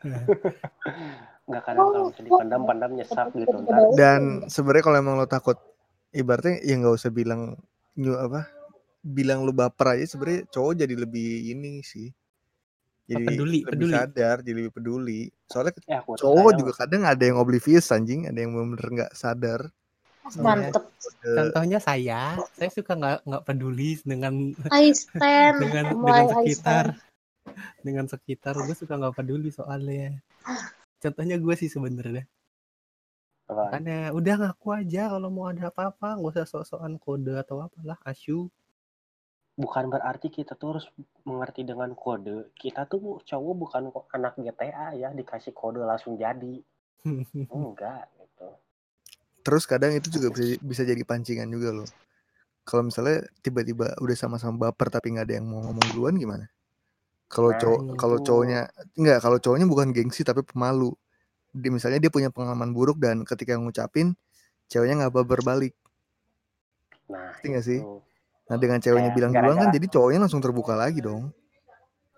Enggak 1.48 1.62
kadang 1.64 1.88
kalau 1.88 2.12
misalnya 2.12 2.28
dipendam-pendam 2.28 2.90
nyesek 2.92 3.28
gitu. 3.32 3.56
Dan 3.96 4.44
sebenarnya 4.52 4.84
kalau 4.84 4.98
emang 5.00 5.16
lo 5.16 5.24
takut 5.24 5.56
ibaratnya 6.12 6.60
ya 6.60 6.76
nggak 6.76 6.92
usah 6.92 7.08
bilang 7.08 7.56
nyu 7.96 8.20
apa 8.20 8.63
bilang 9.04 9.44
lu 9.44 9.52
baper 9.52 10.00
aja 10.00 10.16
sebenarnya 10.16 10.48
cowok 10.48 10.72
jadi 10.80 10.94
lebih 10.96 11.52
ini 11.52 11.84
sih. 11.84 12.08
Jadi 13.04 13.36
Peduli, 13.36 13.60
lebih 13.60 13.68
peduli. 13.68 13.92
sadar, 13.92 14.36
jadi 14.40 14.56
lebih 14.64 14.72
peduli. 14.72 15.20
Soalnya 15.44 15.76
Ya 15.84 16.00
cowok 16.00 16.50
juga 16.56 16.72
kadang 16.72 17.04
ada 17.04 17.20
yang 17.20 17.36
oblivious 17.36 17.92
anjing, 17.92 18.24
ada 18.24 18.40
yang 18.40 18.56
bener-bener 18.56 19.04
nggak 19.04 19.12
sadar. 19.12 19.68
Mantep. 20.40 20.88
Eh, 21.20 21.36
contohnya 21.36 21.76
saya 21.84 22.40
saya 22.56 22.70
suka 22.72 22.96
nggak 22.96 23.28
nggak 23.28 23.44
peduli 23.44 24.00
dengan 24.00 24.56
stand. 24.96 25.60
dengan 25.60 25.84
dengan 26.00 26.24
sekitar 26.32 26.86
dengan 27.84 28.04
sekitar 28.08 28.56
gue 28.56 28.72
suka 28.72 28.96
nggak 28.96 29.20
peduli 29.20 29.52
soalnya 29.52 30.16
contohnya 31.04 31.36
gue 31.36 31.54
sih 31.60 31.68
sebenarnya? 31.68 32.24
Makanya 33.44 34.16
udah 34.16 34.34
ngaku 34.40 34.68
aja 34.72 35.12
kalau 35.12 35.28
mau 35.28 35.52
ada 35.52 35.68
apa-apa 35.68 36.16
nggak 36.16 36.32
usah 36.40 36.48
sok-sokan 36.48 36.96
kode 36.96 37.36
atau 37.36 37.60
apalah 37.60 38.00
asu 38.08 38.48
Bukan 39.54 39.86
berarti 39.86 40.34
kita 40.34 40.58
tuh 40.58 40.76
harus 40.78 40.86
mengerti 41.22 41.62
dengan 41.62 41.94
kode. 41.94 42.50
Kita 42.58 42.90
tuh 42.90 43.22
cowok 43.22 43.54
bukan 43.54 43.82
anak 44.10 44.34
GTA 44.42 44.98
ya 44.98 45.08
dikasih 45.14 45.54
kode 45.54 45.78
langsung 45.78 46.18
jadi. 46.18 46.58
Enggak 47.54 48.10
gitu. 48.18 48.48
Terus 49.44 49.62
kadang 49.68 49.94
itu 49.94 50.10
juga 50.10 50.34
bisa, 50.34 50.58
bisa 50.58 50.82
jadi 50.82 51.02
pancingan 51.06 51.46
juga 51.46 51.70
loh. 51.70 51.88
Kalau 52.64 52.82
misalnya 52.88 53.28
tiba-tiba 53.44 53.92
udah 54.00 54.16
sama-sama 54.16 54.56
baper 54.68 54.88
tapi 54.88 55.12
nggak 55.14 55.28
ada 55.28 55.34
yang 55.36 55.46
mau 55.46 55.60
ngomong 55.60 55.86
duluan 55.92 56.16
gimana? 56.16 56.48
Kalau 57.28 57.52
Nah, 57.52 57.60
cowok 57.60 57.80
kalau 58.00 58.16
itu. 58.16 58.24
cowoknya 58.24 58.60
nggak 58.96 59.18
kalau 59.20 59.38
cowoknya 59.38 59.66
bukan 59.68 59.88
gengsi 59.92 60.24
tapi 60.24 60.40
pemalu. 60.42 60.96
Dia, 61.54 61.70
misalnya 61.70 62.02
dia 62.02 62.10
punya 62.10 62.34
pengalaman 62.34 62.74
buruk 62.74 62.98
dan 62.98 63.22
ketika 63.22 63.54
ngucapin 63.54 64.18
ceweknya 64.66 65.06
nggak 65.06 65.14
baper 65.14 65.40
balik. 65.44 65.74
Nah, 67.06 67.36
Ngerti 67.36 67.46
nggak 67.52 67.64
sih? 67.68 67.80
Nah 68.44 68.56
dengan 68.56 68.76
ceweknya 68.76 69.08
Kayak 69.08 69.16
bilang 69.16 69.32
duluan 69.32 69.56
kan 69.58 69.68
jadi 69.72 69.86
cowoknya 69.88 70.20
langsung 70.20 70.40
terbuka 70.40 70.74
lagi 70.74 71.00
dong. 71.00 71.32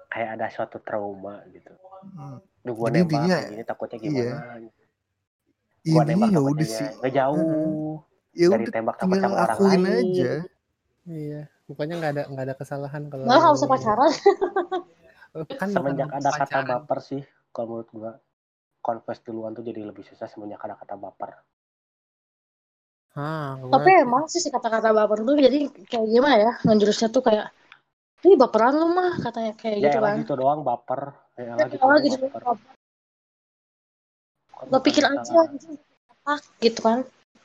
Kayak 0.09 0.29
ada 0.37 0.47
suatu 0.49 0.79
trauma 0.81 1.39
gitu. 1.49 1.70
Hmm. 2.12 2.39
Duh 2.61 2.72
gua 2.72 2.89
Jadi 2.89 2.99
nembak 2.99 3.14
intinya- 3.14 3.43
gini 3.47 3.64
takutnya 3.64 3.97
iya. 3.99 4.11
gimana. 4.11 4.35
Gua 5.87 6.03
Intinya 6.03 6.05
nembak 6.09 6.29
ya 6.29 6.41
udah 6.43 6.68
sih. 6.68 6.89
nggak 6.93 7.12
jauh. 7.12 7.93
Ya 8.33 8.47
Dari 8.47 8.64
udah 8.64 8.72
tembak 8.74 8.95
sama 8.97 9.14
orang 9.16 9.49
akuin 9.49 9.81
lain. 9.81 9.97
aja. 10.05 10.33
iya 11.07 11.41
pokoknya 11.64 11.95
nggak 11.97 12.12
ada 12.12 12.22
nggak 12.27 12.45
ada 12.45 12.55
kesalahan 12.55 13.03
kalau 13.07 13.22
nggak 13.24 13.55
usah 13.55 13.68
pacaran. 13.68 14.11
kan 15.55 15.68
Semenjak 15.68 16.11
ada 16.11 16.31
kata 16.33 16.59
baper 16.64 16.99
sih, 17.01 17.22
kalau 17.51 17.66
menurut 17.79 17.89
gua 17.93 18.12
confess 18.81 19.20
duluan 19.20 19.53
tuh 19.53 19.62
jadi 19.62 19.83
lebih 19.83 20.03
susah 20.03 20.27
semenjak 20.27 20.59
ada 20.59 20.74
kata 20.74 20.95
baper. 20.95 21.39
Gua- 23.17 23.73
Tapi 23.81 23.91
emang 24.05 24.29
sih 24.29 24.45
si 24.45 24.53
kata-kata 24.53 24.93
baper 24.93 25.25
tuh 25.25 25.41
jadi 25.41 25.59
kayak 25.89 26.07
gimana 26.12 26.37
ya? 26.37 26.53
Ngejurusnya 26.69 27.09
tuh 27.09 27.25
kayak 27.25 27.49
Ih 28.27 28.35
baperan 28.35 28.75
lu 28.75 28.91
mah 28.91 29.23
katanya 29.23 29.53
kayak 29.55 29.77
Ya 29.79 29.83
gitu 29.89 29.99
kan. 30.03 30.17
gitu 30.21 30.33
doang 30.35 30.61
baper. 30.67 31.14
Ya 31.39 31.55
elah 31.55 31.69
gitu 31.71 31.83
Oh 31.85 31.89
doang 31.95 32.03
gitu. 32.05 32.17
baper. 32.27 32.43
Lo 34.67 34.79
pikir 34.83 35.05
aja 35.07 35.33
anjing, 35.47 35.79
apa 36.11 36.35
gitu 36.59 36.81
kan. 36.83 36.99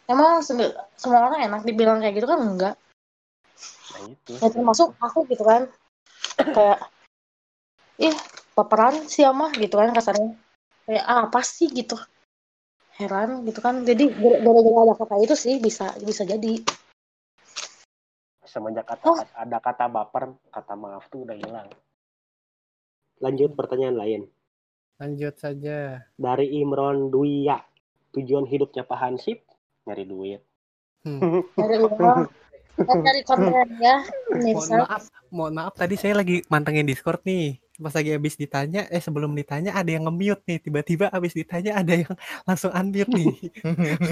Emang 0.09 0.41
se- 0.41 0.57
semua 0.97 1.27
orang 1.29 1.45
enak 1.45 1.61
dibilang 1.67 2.01
kayak 2.01 2.15
gitu 2.17 2.27
kan 2.27 2.39
enggak. 2.41 2.75
Nah 3.93 4.01
itu. 4.09 4.31
Ya 4.41 4.47
termasuk 4.49 4.95
aku 4.97 5.27
gitu 5.29 5.43
kan. 5.45 5.69
Kayak 6.39 6.79
ih 8.01 8.15
baperan 8.57 9.05
sih 9.05 9.21
mah 9.29 9.53
gitu 9.53 9.75
kan 9.77 9.93
kasarnya. 9.93 10.33
Kayak 10.89 11.05
ah, 11.05 11.29
apa 11.29 11.39
sih 11.45 11.69
gitu. 11.69 11.93
Heran 13.01 13.29
gitu 13.49 13.59
kan. 13.59 13.81
Jadi 13.81 14.13
gara-gara 14.13 14.79
ada 14.85 14.93
kata 14.93 15.15
itu 15.25 15.33
sih 15.33 15.57
bisa 15.57 15.89
bisa 15.99 16.21
jadi. 16.21 16.61
Semenjak 18.45 18.83
kata, 18.83 19.05
Oh. 19.07 19.15
ada 19.15 19.57
kata 19.63 19.87
baper, 19.87 20.35
kata 20.51 20.73
maaf 20.75 21.07
tuh 21.07 21.23
udah 21.23 21.37
hilang. 21.39 21.69
Lanjut 23.17 23.53
pertanyaan 23.53 23.97
lain. 23.97 24.23
lanjut 25.01 25.33
saja 25.33 26.05
Dari 26.13 26.61
Imron 26.61 27.09
Duya. 27.09 27.57
Tujuan 28.13 28.45
hidupnya 28.45 28.85
Pak 28.85 28.99
Hansip 29.01 29.41
nyari 29.89 30.05
duit. 30.05 30.45
Dari 31.57 31.75
uang. 31.81 32.29
Konten 33.25 33.67
ya. 33.81 33.97
mohon 34.45 34.69
maaf 34.85 35.03
mohon 35.33 35.53
maaf 35.57 35.73
tadi 35.75 35.97
saya 35.97 36.21
lagi 36.21 36.45
mantengin 36.47 36.85
discord 36.87 37.19
nih 37.25 37.57
pas 37.73 37.93
lagi 37.93 38.11
habis 38.11 38.35
ditanya 38.35 38.83
eh 38.87 38.99
sebelum 38.99 39.31
ditanya 39.31 39.71
ada 39.71 39.87
yang 39.87 40.03
nge-mute 40.03 40.43
nih 40.43 40.59
tiba-tiba 40.59 41.05
habis 41.07 41.31
ditanya 41.31 41.77
ada 41.77 41.93
yang 41.95 42.13
langsung 42.47 42.69
unmute 42.69 43.07
nih 43.09 43.31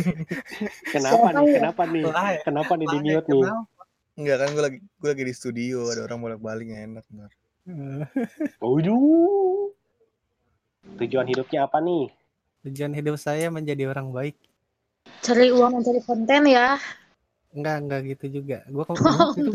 Kenapa 0.93 1.27
Siapa 1.27 1.29
nih? 1.35 1.45
ya? 1.45 1.55
Kenapa 1.59 1.83
nih? 1.85 2.03
Kenapa 2.41 2.71
nih 2.73 2.87
di 2.87 2.97
mute 2.99 3.27
nih? 3.27 3.43
kenapa? 3.43 3.81
Enggak 4.15 4.37
kan 4.37 4.47
gue 4.49 4.63
lagi 4.63 4.77
gue 4.81 5.09
lagi 5.09 5.23
di 5.23 5.33
studio 5.33 5.77
ada 5.87 6.01
orang 6.03 6.19
bolak-balik 6.19 6.65
nggak 6.67 6.83
enak 6.87 7.05
Waduh. 8.61 9.69
Tujuan 10.97 11.25
hidupnya 11.25 11.63
apa 11.63 11.79
nih? 11.79 12.09
tujuan 12.59 12.91
hidup 12.91 13.15
saya 13.15 13.47
menjadi 13.47 13.87
orang 13.87 14.11
baik 14.11 14.35
Cari 15.21 15.47
uang 15.47 15.73
dan 15.73 15.81
cari 15.81 16.01
konten 16.01 16.43
ya. 16.43 16.75
enggak 17.49 17.75
enggak 17.79 17.99
gitu 18.09 18.25
juga 18.35 18.67
gua 18.67 18.83
kok 18.83 18.99
Oh, 18.99 19.31
itu 19.31 19.51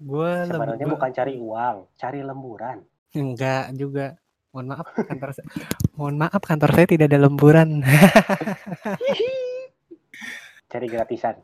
gua 0.00 0.42
Sebenarnya 0.42 0.80
lebih 0.80 0.94
bukan 0.96 1.10
cari 1.12 1.34
uang, 1.36 1.76
cari 1.94 2.20
lemburan. 2.20 2.76
enggak 3.10 3.74
juga 3.74 4.06
mohon 4.50 4.66
maaf 4.68 4.86
kantor 4.96 5.30
saya 5.30 5.46
mohon 5.94 6.16
maaf 6.16 6.40
kantor 6.40 6.70
saya 6.72 6.86
tidak 6.86 7.06
ada 7.06 7.20
lemburan 7.20 7.82
Cari 10.66 10.86
gratisan. 10.86 11.34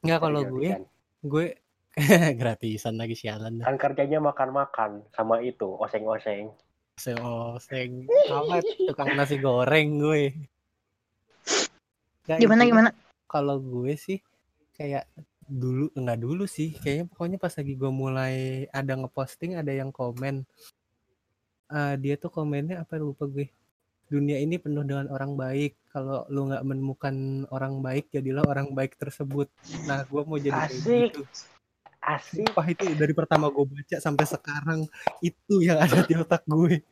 enggak 0.00 0.18
Cari 0.18 0.24
kalau 0.24 0.40
gue 0.44 0.70
gratisan. 0.70 0.82
gue 1.22 1.46
gratisan 2.40 2.94
lagi 2.96 3.14
sialan 3.14 3.58
dah 3.58 3.66
Kan 3.66 3.76
kerjanya 3.76 4.18
makan-makan 4.18 5.02
sama 5.10 5.42
itu, 5.42 5.66
oseng-oseng. 5.76 6.54
Seoseng 6.94 8.06
apa 8.28 8.60
tukang 8.84 9.12
nasi 9.12 9.36
goreng 9.36 9.98
gue 9.98 10.22
Gimana 12.22 12.62
intinya 12.62 12.64
gimana? 12.64 12.90
kalau 13.26 13.58
gue 13.58 13.94
sih 13.94 14.22
kayak 14.72 15.08
dulu 15.46 15.90
enggak 15.98 16.18
dulu 16.22 16.44
sih. 16.46 16.74
Kayaknya 16.78 17.04
pokoknya 17.10 17.38
pas 17.40 17.54
lagi 17.54 17.72
gue 17.74 17.92
mulai 17.92 18.34
ada 18.70 18.92
ngeposting 18.98 19.58
ada 19.58 19.72
yang 19.72 19.90
komen. 19.90 20.46
Eh, 21.72 21.94
dia 21.98 22.14
tuh 22.20 22.28
komennya 22.28 22.84
apa 22.84 23.00
lupa 23.00 23.24
gue. 23.26 23.48
Dunia 24.12 24.36
ini 24.36 24.60
penuh 24.60 24.84
dengan 24.84 25.08
orang 25.08 25.34
baik. 25.34 25.78
Kalau 25.88 26.28
lu 26.28 26.52
nggak 26.52 26.64
menemukan 26.64 27.14
orang 27.48 27.80
baik 27.80 28.12
jadilah 28.12 28.44
orang 28.44 28.76
baik 28.76 29.00
tersebut. 29.00 29.48
Nah 29.88 30.04
gue 30.04 30.22
mau 30.24 30.36
jadi 30.36 30.52
kayak 30.52 30.72
Asik. 30.72 31.10
gitu. 31.16 31.22
Asik. 32.02 32.48
Wah 32.52 32.66
itu 32.66 32.84
dari 32.98 33.14
pertama 33.16 33.48
gue 33.48 33.64
baca 33.64 33.96
sampai 34.02 34.26
sekarang 34.26 34.80
itu 35.24 35.62
yang 35.64 35.80
ada 35.80 36.04
di 36.04 36.14
otak 36.18 36.44
gue 36.44 36.82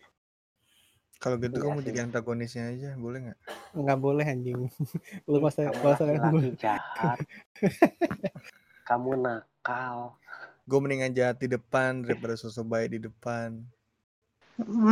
Kalau 1.20 1.36
gitu 1.36 1.52
Iya 1.52 1.64
kamu 1.68 1.78
sih. 1.78 1.86
jadi 1.86 1.98
antagonisnya 2.02 2.64
aja 2.72 2.90
boleh 2.96 3.18
nggak? 3.28 3.38
nggak 3.70 3.98
boleh 4.00 4.24
anjing 4.24 4.56
lu 5.28 5.38
masa 5.38 5.68
Kamu 5.68 5.84
masa 5.84 6.02
laki-laki 6.02 6.50
jahat. 6.56 7.18
Kamu 8.88 9.20
nakal. 9.20 10.16
Gue 10.64 10.78
mendingan 10.80 11.12
jahat 11.12 11.36
di 11.36 11.46
depan 11.46 12.02
daripada 12.02 12.34
sosok 12.34 12.66
baik 12.66 12.88
di 12.90 13.00
depan. 13.04 13.60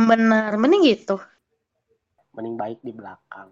Benar, 0.07 0.53
mending 0.55 0.85
gitu. 0.87 1.17
Mending 2.31 2.55
baik 2.55 2.79
di 2.79 2.93
belakang. 2.93 3.49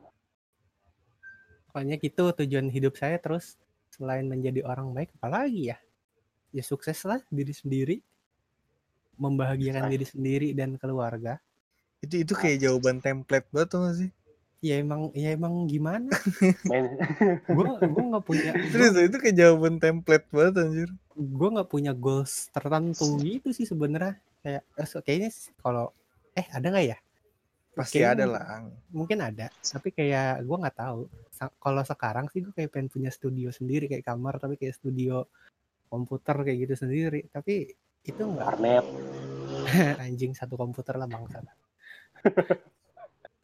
pokoknya 1.68 2.02
gitu 2.02 2.34
tujuan 2.34 2.74
hidup 2.74 2.98
saya 2.98 3.22
terus 3.22 3.54
selain 3.94 4.26
menjadi 4.26 4.66
orang 4.66 4.98
baik 4.98 5.14
apalagi 5.14 5.70
ya 5.70 5.78
ya 6.50 6.66
sukses 6.66 6.98
lah 7.06 7.22
diri 7.30 7.54
sendiri 7.54 7.96
membahagiakan 9.22 9.86
Ay. 9.86 9.92
diri 9.94 10.06
sendiri 10.10 10.48
dan 10.58 10.74
keluarga 10.82 11.38
Itu 12.02 12.16
itu 12.22 12.34
kayak 12.38 12.58
jawaban 12.62 13.02
template 13.02 13.48
banget 13.50 13.70
tuh 13.74 13.94
sih? 13.94 14.12
ya 14.58 14.82
emang 14.82 15.14
ya 15.14 15.38
emang 15.38 15.70
gimana? 15.70 16.10
Gua 17.54 17.78
gua 17.78 18.04
nggak 18.18 18.26
punya 18.26 18.52
Terus 18.74 18.98
itu 18.98 19.18
kayak 19.22 19.38
jawaban 19.38 19.78
template 19.78 20.26
banget 20.34 20.54
anjir. 20.66 20.90
gue 21.18 21.50
nggak 21.50 21.70
punya 21.70 21.98
goals 21.98 22.50
tertentu 22.54 23.18
gitu 23.22 23.50
sih 23.50 23.66
sebenarnya. 23.66 24.22
Kayak 24.46 24.62
eh, 24.78 24.86
so- 24.90 25.02
kayaknya 25.02 25.30
sih 25.34 25.50
kalau 25.62 25.90
eh 26.38 26.46
ada 26.54 26.70
nggak 26.70 26.86
ya? 26.94 26.98
Pasti 27.74 28.02
Kayaknya 28.02 28.14
ada 28.14 28.26
lah. 28.34 28.44
mungkin 28.94 29.18
ada 29.22 29.48
tapi 29.66 29.94
kayak 29.94 30.46
gue 30.46 30.58
nggak 30.58 30.78
tahu. 30.78 31.10
Kalau 31.62 31.82
sekarang 31.86 32.26
sih 32.34 32.46
gue 32.46 32.54
kayak 32.54 32.70
pengen 32.74 32.90
punya 32.90 33.10
studio 33.14 33.50
sendiri 33.50 33.90
kayak 33.90 34.06
kamar 34.06 34.38
tapi 34.38 34.58
kayak 34.58 34.78
studio 34.78 35.26
komputer 35.90 36.38
kayak 36.46 36.70
gitu 36.70 36.86
sendiri. 36.86 37.26
Tapi 37.30 37.74
itu 38.06 38.22
nggak 38.22 38.46
warnet. 38.46 38.86
Anjing 40.06 40.38
satu 40.38 40.54
komputer 40.54 40.98
lah 40.98 41.10
bangsa 41.10 41.42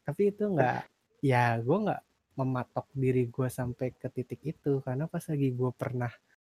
tapi 0.04 0.22
itu 0.36 0.44
nggak 0.52 0.80
ya 1.24 1.56
gue 1.64 1.78
nggak 1.88 2.02
mematok 2.34 2.90
diri 2.98 3.30
gue 3.30 3.48
sampai 3.50 3.94
ke 3.94 4.08
titik 4.10 4.42
itu. 4.44 4.82
Karena 4.82 5.06
pas 5.06 5.24
lagi 5.26 5.50
gue 5.54 5.72
pernah 5.74 6.12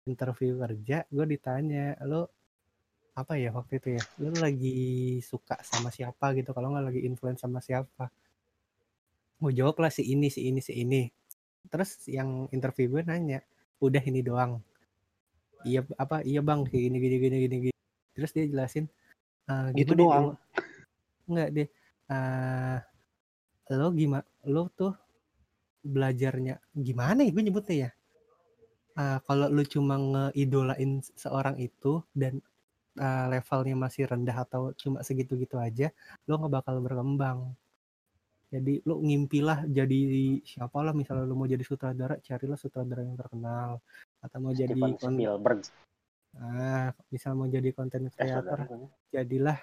interview 0.08 0.58
kerja 0.64 1.06
gue 1.08 1.26
ditanya 1.28 1.96
lo 2.08 2.32
apa 3.18 3.34
ya 3.38 3.50
waktu 3.54 3.82
itu 3.82 3.90
ya? 3.98 4.04
Lo 4.22 4.30
lagi 4.38 4.76
suka 5.26 5.58
sama 5.66 5.90
siapa 5.90 6.34
gitu? 6.38 6.54
Kalau 6.54 6.74
nggak 6.74 6.86
lagi 6.94 7.02
influence 7.06 7.42
sama 7.42 7.62
siapa? 7.62 8.10
Mau 9.38 9.54
jawab 9.54 9.78
lah 9.82 9.94
si 9.94 10.02
ini 10.06 10.34
si 10.34 10.50
ini 10.50 10.62
si 10.62 10.74
ini. 10.74 11.10
Terus 11.70 12.06
yang 12.10 12.50
interview 12.50 12.98
gue 12.98 13.02
nanya 13.06 13.40
udah 13.78 14.02
ini 14.02 14.22
doang. 14.26 14.58
Iya 15.66 15.86
apa? 15.98 16.22
Iya 16.26 16.42
bang 16.42 16.66
kayak 16.66 16.82
gini 16.90 16.98
gini 17.02 17.16
gini 17.18 17.38
gini, 17.46 17.56
gini. 17.70 17.76
terus 18.18 18.34
dia 18.34 18.50
jelasin 18.50 18.90
"Eh, 19.46 19.68
gitu 19.78 19.94
doang? 19.94 20.34
Enggak 21.30 21.50
deh. 21.54 21.68
Eh 22.08 22.80
lo 23.76 23.92
gimana? 23.92 24.26
Lo 24.48 24.72
tuh 24.72 24.96
belajarnya 25.84 26.60
gimana 26.76 27.24
ya 27.24 27.32
gue 27.32 27.44
nyebutnya 27.44 27.76
ya? 27.88 27.90
Eh, 28.98 29.20
kalau 29.30 29.46
lu 29.54 29.62
cuma 29.62 29.96
ngeidolain 30.02 31.06
seorang 31.14 31.62
itu 31.62 32.02
dan 32.18 32.42
eh, 32.98 33.26
levelnya 33.30 33.78
masih 33.78 34.10
rendah 34.10 34.38
atau 34.42 34.74
cuma 34.74 35.06
segitu-gitu 35.06 35.62
aja, 35.62 35.94
lo 36.26 36.42
nggak 36.42 36.64
bakal 36.64 36.82
berkembang. 36.82 37.54
Jadi 38.50 38.82
lo 38.88 38.98
ngimpilah 39.04 39.68
jadi 39.70 40.40
siapa 40.42 40.80
lah 40.82 40.96
misalnya 40.98 41.30
lo 41.30 41.36
mau 41.38 41.46
jadi 41.46 41.62
sutradara, 41.62 42.18
carilah 42.24 42.58
sutradara 42.58 43.04
yang 43.06 43.20
terkenal 43.20 43.84
atau 44.24 44.38
mau 44.40 44.56
jadi 44.56 44.74
Spielberg 44.74 45.68
ah, 46.40 46.90
misal 47.12 47.36
mau 47.36 47.46
jadi 47.52 47.70
konten 47.76 48.08
creator, 48.08 48.66
saudara 48.66 48.88
jadilah 49.12 49.60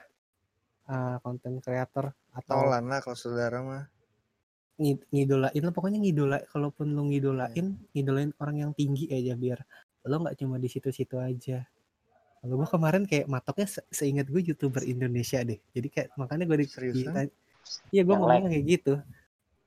konten 1.25 1.65
creator 1.65 2.13
atau 2.35 2.67
Nolan 2.67 2.85
lah 2.91 2.99
kalau 2.99 3.15
saudara 3.15 3.63
mah. 3.63 3.85
ngid- 4.75 5.07
ngidolain 5.15 5.63
lo 5.63 5.71
pokoknya 5.71 6.03
ngidola 6.03 6.43
kalaupun 6.51 6.91
lo 6.91 7.07
ngidolain 7.07 7.79
ngidolain 7.95 8.35
orang 8.43 8.57
yang 8.59 8.73
tinggi 8.75 9.07
aja 9.07 9.39
biar 9.39 9.63
lo 10.05 10.19
nggak 10.21 10.35
cuma 10.37 10.59
di 10.59 10.67
situ-situ 10.67 11.15
aja. 11.17 11.63
Kalau 12.45 12.61
gue 12.61 12.69
kemarin 12.69 13.09
kayak 13.09 13.25
matoknya 13.25 13.65
se- 13.71 13.89
seingat 13.89 14.29
gue 14.29 14.43
youtuber 14.45 14.85
Indonesia 14.85 15.41
deh. 15.41 15.57
Jadi 15.73 15.89
kayak 15.89 16.09
makanya 16.21 16.45
gue 16.45 16.59
ditanya- 16.61 17.33
iya 17.89 18.03
gue 18.05 18.13
ngomongnya 18.13 18.51
kayak 18.53 18.67
gitu. 18.69 18.95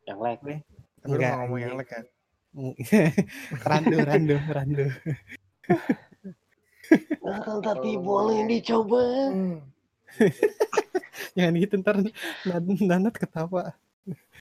Yang 0.05 0.19
like. 0.21 0.41
Tapi 0.43 0.53
lu 0.53 1.15
Enggak, 1.17 1.17
nggak 1.17 1.39
ngomong 1.41 1.59
yang 1.63 1.73
lek 1.73 1.89
kan. 1.89 2.05
randu 3.69 3.97
randu 4.03 4.35
randu. 4.51 4.85
Ah, 7.27 7.59
tapi 7.59 7.99
boleh 7.99 8.47
dicoba 8.47 9.03
jangan 11.35 11.53
gitu 11.55 11.73
ntar 11.79 11.95
Nan- 12.43 12.81
nanat 12.81 13.15
ketawa 13.15 13.73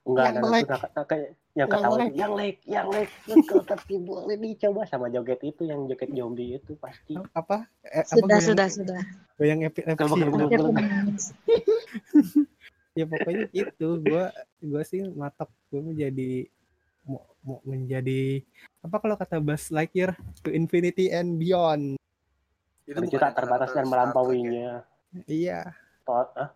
enggak 0.06 0.24
Yang 0.24 0.38
ada 0.38 0.48
like. 0.48 0.68
kayak 1.02 1.28
yang 1.52 1.58
Yang 1.58 1.68
ketawa 1.68 1.94
like. 1.96 2.06
itu 2.06 2.16
yang 2.16 2.32
like 2.32 2.58
yang 2.64 2.86
like 2.88 3.12
betul 3.26 3.60
tapi 3.60 3.94
boleh 3.98 4.36
dicoba 4.36 4.80
sama 4.84 5.06
joget 5.08 5.40
itu 5.42 5.62
yang 5.64 5.80
joget 5.84 6.10
zombie 6.10 6.54
itu 6.54 6.72
pasti 6.76 7.18
apa 7.32 7.66
eh, 7.82 8.00
apa 8.00 8.14
Sudah, 8.14 8.22
goyang- 8.30 8.46
sudah, 8.46 8.68
sudah. 8.70 9.00
goyang 9.34 9.60
epi 9.62 9.80
epic 9.82 10.08
ya? 10.46 11.02
Ya 12.96 13.04
pokoknya 13.04 13.44
gitu 13.50 13.88
gue 14.00 14.24
gue 14.62 14.82
sih 14.82 15.04
matok 15.04 15.52
gue 15.68 15.80
mau 15.82 15.92
jadi 15.92 16.48
mau, 17.04 17.20
mau 17.42 17.58
menjadi 17.62 18.40
apa 18.80 18.96
kalau 18.96 19.14
kata 19.14 19.36
Buzz 19.36 19.68
Lightyear 19.68 20.16
to 20.40 20.48
infinity 20.48 21.12
and 21.12 21.36
beyond 21.36 22.00
Itu 22.86 22.96
bukan 22.96 23.18
tak 23.18 23.34
terbatas 23.34 23.74
dan 23.74 23.84
Star 23.84 24.14
Trek 24.14 24.38
ya. 24.46 24.74
Iya. 25.24 25.60
Tot, 26.02 26.28
ah. 26.36 26.52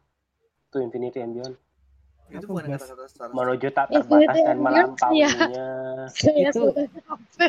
To 0.70 0.78
infinity 0.78 1.18
and 1.18 1.34
beyond. 1.34 1.56
Itu 2.30 2.46
bukan 2.46 2.70
kata-kata 2.70 3.04
Star. 3.10 3.28
Menuju 3.34 3.68
tak 3.70 3.90
Infinity 3.90 4.06
terbatas 4.06 4.46
dan 4.46 4.56
melampauinya 4.62 5.30
Itu- 6.46 6.74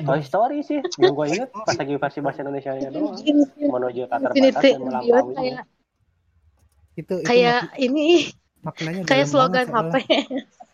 Toy 0.01 0.22
Story 0.26 0.59
sih 0.66 0.82
yang 0.97 1.14
gue 1.14 1.26
inget 1.30 1.49
pas 1.53 1.78
lagi 1.78 1.93
versi 1.95 2.20
bahasa 2.20 2.41
Indonesia 2.41 2.72
nya 2.74 2.89
doang 2.89 3.14
menuju 3.62 4.01
tak 4.09 4.18
terbatas 4.26 4.41
Infinity 4.41 4.70
dan 4.74 4.82
melampauinya 4.82 5.38
kayak 5.38 5.64
itu 6.91 7.14
itu 7.14 7.28
kayak 7.30 7.62
ini. 7.78 8.34
maknanya 8.62 9.01
kayak 9.05 9.26
slogan 9.26 9.66
HP. 9.66 9.93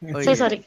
Oh, 0.07 0.19
Sorry, 0.19 0.23
iya. 0.23 0.35
sorry. 0.35 0.57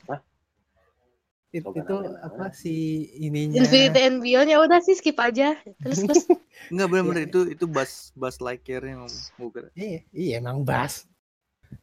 It- 1.51 1.67
itu 1.67 1.97
apa 2.23 2.55
si 2.55 2.75
ininya 3.19 3.59
Infinity 3.59 4.01
and 4.01 4.19
Beyond 4.23 4.49
ya 4.49 4.59
udah 4.63 4.79
sih 4.79 4.95
skip 4.95 5.19
aja. 5.19 5.59
Terus 5.83 5.99
terus 6.07 6.25
Enggak 6.71 6.87
bener-bener 6.89 7.27
Iya. 7.27 7.31
itu 7.31 7.41
itu 7.51 7.65
Buzz 7.67 8.15
Buzz 8.15 8.39
Lightyear 8.39 8.83
yang. 8.87 9.03
Bukan. 9.35 9.67
iya 9.75 10.01
iya 10.15 10.39
emang 10.39 10.63
Bas 10.63 11.11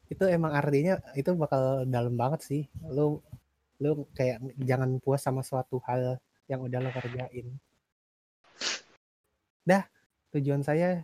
itu 0.07 0.23
emang 0.23 0.51
artinya 0.51 0.99
itu 1.13 1.31
bakal 1.33 1.83
dalam 1.83 2.15
banget 2.15 2.43
sih 2.43 2.63
lu 2.87 3.19
lu 3.79 4.03
kayak 4.11 4.39
jangan 4.57 4.99
puas 4.99 5.19
sama 5.19 5.43
suatu 5.43 5.79
hal 5.83 6.15
yang 6.47 6.59
udah 6.59 6.79
lo 6.79 6.91
kerjain 6.91 7.55
dah 9.63 9.83
tujuan 10.31 10.63
saya 10.63 11.03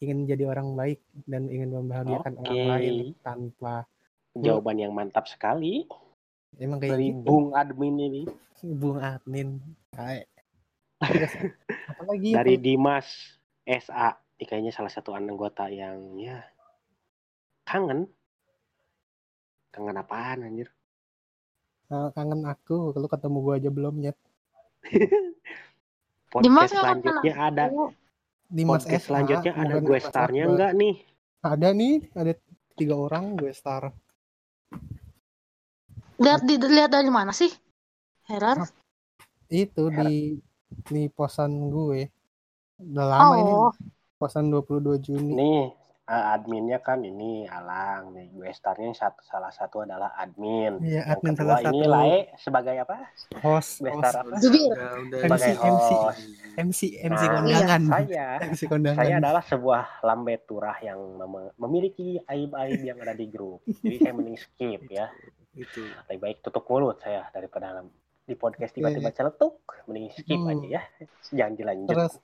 ingin 0.00 0.24
jadi 0.24 0.44
orang 0.46 0.72
baik 0.72 1.00
dan 1.24 1.48
ingin 1.48 1.72
membahagiakan 1.72 2.32
orang 2.36 2.52
Oke. 2.54 2.68
lain 2.68 2.94
tanpa 3.20 3.88
jawaban 4.36 4.76
yang 4.78 4.92
mantap 4.92 5.24
sekali 5.24 5.88
emang 6.58 6.78
kayak 6.78 6.92
dari 6.96 7.06
gitu. 7.10 7.22
Bung 7.24 7.46
Admin 7.54 7.94
ini. 7.98 8.22
Bung 8.80 8.98
admin. 9.00 9.60
Terus, 9.92 11.32
apalagi 11.90 12.30
dari 12.32 12.54
Dimas 12.56 13.06
SA 13.68 14.16
Ini 14.34 14.44
kayaknya 14.50 14.72
salah 14.74 14.90
satu 14.90 15.14
anggota 15.14 15.70
yang 15.70 16.18
ya 16.18 16.42
kangen. 17.62 18.10
Kangen 19.70 19.94
apaan 19.94 20.42
anjir? 20.42 20.74
Eh, 21.92 22.08
kangen 22.18 22.42
aku. 22.42 22.90
Lu 22.98 23.06
ketemu 23.06 23.38
gua 23.38 23.54
aja 23.62 23.70
belum 23.70 23.94
nyet? 24.02 24.18
Dimas 26.42 26.66
podcast 26.66 26.74
nggak 26.74 26.82
selanjutnya 26.82 27.34
ada. 27.38 27.64
aku. 27.70 27.84
di 28.54 28.62
Mas 28.66 28.70
podcast 28.82 29.02
SA, 29.02 29.08
selanjutnya 29.08 29.52
ada 29.54 29.76
gue 29.78 29.98
starnya 30.02 30.44
enggak 30.50 30.72
nih? 30.74 30.94
Ada 31.46 31.68
nih 31.70 31.96
ada 32.12 32.32
tiga 32.74 32.94
orang 32.98 33.38
gue 33.38 33.54
star 33.54 33.94
Lihat 36.16 36.40
di 36.42 36.54
lihat 36.56 36.90
dari 36.90 37.10
mana 37.10 37.30
sih? 37.30 37.50
Heran. 38.24 38.64
itu 39.46 39.92
di 39.92 40.40
di 40.84 41.06
posan 41.06 41.68
gue. 41.68 42.08
Udah 42.80 43.06
lama 43.06 43.34
ini 43.36 43.52
Oh, 43.52 43.72
posan 44.16 44.48
22 44.48 44.98
Juni. 44.98 45.30
Nih 45.30 45.62
eh, 46.04 46.24
adminnya 46.32 46.80
kan 46.80 46.98
ini 47.00 47.44
Alang. 47.44 48.10
Nih 48.10 48.32
gue 48.32 48.48
starnya 48.50 48.88
yang 48.88 48.96
satu 48.96 49.20
salah 49.22 49.52
satu 49.52 49.84
adalah 49.84 50.16
admin. 50.16 50.80
Iya, 50.80 51.04
yang 51.04 51.12
admin 51.12 51.34
kedua 51.36 51.46
salah 51.52 51.60
ini 51.62 51.78
satu. 51.78 51.92
Lae 51.92 52.16
sebagai 52.34 52.74
apa? 52.80 52.96
Host, 53.38 53.70
gue 53.78 53.90
host. 53.90 54.00
star 54.00 54.14
apa? 54.16 54.34
MC, 54.34 54.46
sebagai 55.20 55.52
MC. 55.52 55.90
host. 55.92 56.20
MC 56.56 56.80
MC 57.04 57.22
Nah, 57.22 57.32
kondangan. 57.36 57.82
saya. 57.86 58.26
MC 58.50 58.60
kondangan. 58.66 58.98
Saya 58.98 59.14
adalah 59.20 59.42
sebuah 59.44 59.82
lambe 60.02 60.34
turah 60.42 60.76
yang 60.80 60.98
mem- 61.16 61.52
memiliki 61.60 62.18
aib-aib 62.24 62.80
yang 62.82 62.98
ada 62.98 63.12
di 63.12 63.26
grup. 63.28 63.60
Jadi 63.68 63.96
saya 64.00 64.12
mending 64.12 64.38
skip 64.40 64.82
ya. 64.88 65.06
Itu. 65.54 65.82
Lebih 66.06 66.20
baik 66.20 66.36
tutup 66.42 66.66
mulut 66.66 66.98
saya 66.98 67.26
daripada 67.30 67.82
di 68.24 68.34
podcast 68.34 68.72
tiba-tiba 68.72 69.10
celetuk. 69.10 69.62
Mending 69.86 70.10
skip 70.12 70.36
Hmm. 70.36 70.50
aja 70.50 70.66
ya. 70.68 70.82
Jangan 71.30 71.54
dilanjut. 71.54 71.88
terus 71.90 72.14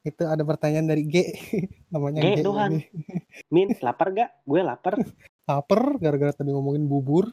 itu 0.00 0.24
ada 0.24 0.40
pertanyaan 0.40 0.88
dari 0.88 1.04
G 1.04 1.14
namanya 1.92 2.24
G 2.24 2.40
G, 2.40 2.46
ini. 2.46 2.80
Min, 3.52 3.68
lapar 3.84 4.08
gak? 4.10 4.30
Gue 4.48 4.64
lapar. 4.64 4.96
lapar 5.50 5.80
gara-gara 5.98 6.32
tadi 6.32 6.54
ngomongin 6.54 6.86
bubur 6.86 7.26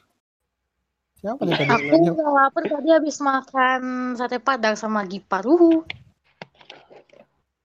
siapa 1.18 1.42
nih 1.46 1.54
tadi 1.58 1.70
aku 1.70 1.86
nanya 1.98 2.12
nggak 2.14 2.34
lapar 2.34 2.64
tadi 2.66 2.90
habis 2.94 3.18
makan 3.22 3.82
sate 4.14 4.38
padang 4.38 4.78
sama 4.78 5.02
Gipar. 5.06 5.46
Uhu. 5.46 5.82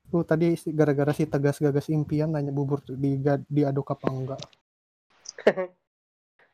tuh 0.09 0.25
tadi 0.29 0.53
gara-gara 0.77 1.13
si 1.17 1.25
tegas 1.25 1.57
gagas 1.57 1.89
impian 1.89 2.29
nanya 2.29 2.53
bubur 2.53 2.85
di 2.85 3.17
diaduk 3.49 3.93
apa 3.93 4.07
enggak 4.13 4.41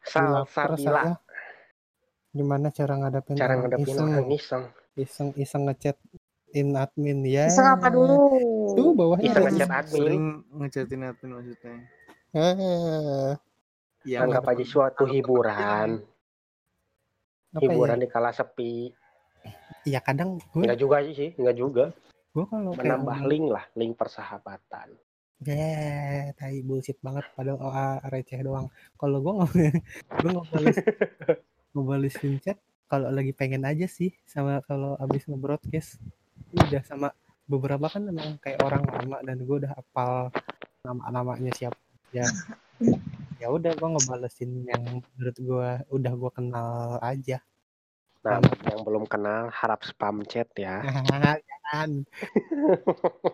Salsabila. 0.05 1.19
gimana 2.29 2.69
cara 2.71 2.95
ngadapin 2.95 3.35
Cara 3.35 3.55
ngadepin 3.57 3.89
iseng 3.89 4.07
orang 4.07 4.29
iseng. 4.31 4.65
iseng 4.95 5.29
iseng 5.35 5.63
ngechat 5.67 5.97
in 6.53 6.77
admin 6.77 7.25
ya 7.25 7.49
Iseng 7.49 7.67
apa 7.67 7.89
dulu? 7.89 8.15
tuh 8.77 8.93
bawahnya 8.95 9.33
Iseng 9.33 9.45
ngechat 9.49 9.69
iseng. 9.69 9.81
admin. 9.81 10.23
Ngechatin 10.55 11.01
admin 11.03 11.31
maksudnya. 11.35 11.75
Eh, 12.37 13.33
Iya, 14.07 14.25
Anggap 14.25 14.45
nggak 14.47 14.55
aja 14.61 14.65
suatu 14.65 15.05
hiburan. 15.05 16.01
apa 17.49 17.65
ya 17.65 17.73
hiburan 17.73 17.99
di 17.99 18.09
kala 18.09 18.29
sepi 18.31 18.93
ya 19.89 20.05
kadang 20.05 20.37
gue 20.53 20.69
enggak 20.69 20.77
juga 20.79 21.01
sih 21.01 21.33
enggak 21.33 21.57
juga 21.57 21.85
gue 22.37 22.45
kalau 22.45 22.77
menambah 22.77 23.25
link 23.25 23.49
lah 23.49 23.65
link 23.73 23.97
persahabatan 23.97 24.93
ya 25.43 26.35
tai 26.35 26.63
bullshit 26.67 26.99
banget 26.99 27.27
padahal 27.35 27.59
OA 27.63 27.89
receh 28.11 28.41
doang. 28.43 28.67
Kalau 28.99 29.19
gue 29.23 29.33
nggak 29.39 29.51
gue 30.23 30.31
ngebales 30.35 30.79
ngebalesin 31.75 32.43
chat 32.43 32.59
kalau 32.89 33.13
lagi 33.13 33.37
pengen 33.37 33.63
aja 33.69 33.85
sih 33.85 34.11
sama 34.25 34.65
kalau 34.65 34.97
abis 34.97 35.29
nge-broadcast 35.29 36.01
udah 36.57 36.83
sama 36.83 37.13
beberapa 37.45 37.87
kan 37.87 38.09
memang 38.09 38.41
kayak 38.41 38.65
orang 38.65 38.83
lama 38.89 39.19
dan 39.23 39.37
gue 39.45 39.57
udah 39.65 39.73
hafal 39.77 40.33
nama-namanya 40.83 41.53
siapa 41.55 41.79
ya. 42.11 42.27
Ya 43.39 43.55
udah 43.55 43.71
gue 43.71 43.89
ngebalesin 43.95 44.67
yang 44.67 44.99
menurut 45.15 45.37
gue 45.39 45.69
udah 45.95 46.13
gue 46.19 46.31
kenal 46.35 46.99
aja 46.99 47.39
nah 48.19 48.43
yang 48.67 48.83
belum 48.83 49.05
kenal 49.07 49.49
harap 49.55 49.87
spam 49.87 50.27
chat 50.27 50.51
ya. 50.59 50.83
Jangan. 51.69 51.91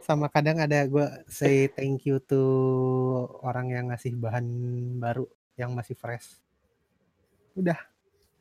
Sama 0.04 0.26
kadang 0.28 0.60
ada 0.60 0.84
gue 0.84 1.06
say 1.30 1.70
thank 1.72 2.04
you 2.04 2.20
to 2.20 2.42
orang 3.40 3.70
yang 3.70 3.88
ngasih 3.88 4.18
bahan 4.18 4.44
baru 5.00 5.24
yang 5.56 5.72
masih 5.72 5.94
fresh. 5.96 6.42
Udah. 7.54 7.78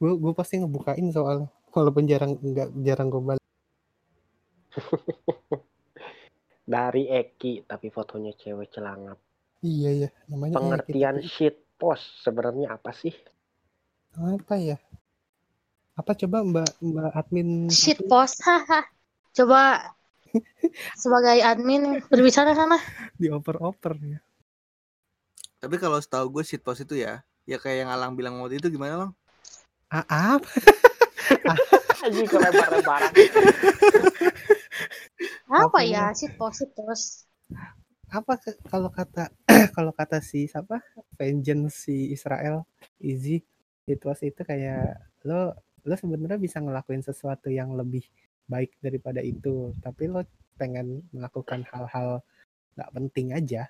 Gue 0.02 0.20
gue 0.20 0.34
pasti 0.36 0.60
ngebukain 0.60 1.14
soal 1.14 1.48
walaupun 1.72 2.10
jarang 2.10 2.36
nggak 2.42 2.70
jarang 2.84 3.08
gue 3.08 3.22
balik. 3.22 3.46
Dari 6.74 7.12
Eki 7.12 7.70
tapi 7.70 7.88
fotonya 7.94 8.34
cewek 8.34 8.74
celangap. 8.74 9.22
Iya 9.64 10.08
ya 10.08 10.10
namanya 10.28 10.60
pengertian 10.60 11.24
Eki. 11.24 11.30
shit 11.30 11.56
post 11.80 12.04
sebenarnya 12.26 12.76
apa 12.76 12.92
sih? 12.92 13.14
Apa 14.18 14.58
ya 14.60 14.78
apa 15.94 16.12
coba 16.18 16.42
mbak 16.42 16.70
mbak 16.82 17.14
admin 17.14 17.70
Shit 17.70 18.02
post. 18.10 18.42
Coba 19.34 19.94
sebagai 21.02 21.38
admin 21.42 22.02
berbicara 22.10 22.54
sana. 22.54 22.78
dioper-oper 23.18 23.94
ya 24.02 24.20
Tapi 25.58 25.80
kalau 25.80 25.96
setahu 26.02 26.28
gue 26.28 26.44
shitpost 26.44 26.84
itu 26.84 27.00
ya, 27.00 27.24
ya 27.48 27.56
kayak 27.56 27.88
yang 27.88 27.90
Alang 27.94 28.20
bilang 28.20 28.36
waktu 28.44 28.60
itu 28.60 28.68
gimana, 28.68 29.00
Lang? 29.00 29.12
ah 29.88 30.04
apa 30.36 30.50
anjing 32.04 32.28
kelebar-lebaran 32.28 33.14
Apa 35.48 35.70
Apa 35.70 35.80
ya? 35.86 36.10
Shit 36.12 36.34
post, 36.36 36.60
shit 36.60 36.72
post. 36.76 37.30
apa 38.10 38.38
ke- 38.38 38.60
kalau 38.68 38.90
kata 38.92 39.32
kalau 39.78 39.90
kata 39.96 40.20
si 40.22 40.46
siapa 40.46 40.84
vengeance 41.16 41.88
si 41.88 42.12
Israel 42.12 42.62
easy 43.00 43.42
situasi 43.86 44.30
itu 44.30 44.42
kayak 44.46 45.00
lo 45.26 45.56
lo 45.84 45.96
sebenarnya 46.00 46.40
bisa 46.40 46.64
ngelakuin 46.64 47.04
sesuatu 47.04 47.52
yang 47.52 47.76
lebih 47.76 48.04
baik 48.48 48.76
daripada 48.84 49.20
itu 49.24 49.72
tapi 49.84 50.08
lo 50.08 50.24
pengen 50.56 51.04
melakukan 51.12 51.66
hal-hal 51.72 52.22
nggak 52.78 52.92
penting 52.94 53.34
aja. 53.34 53.70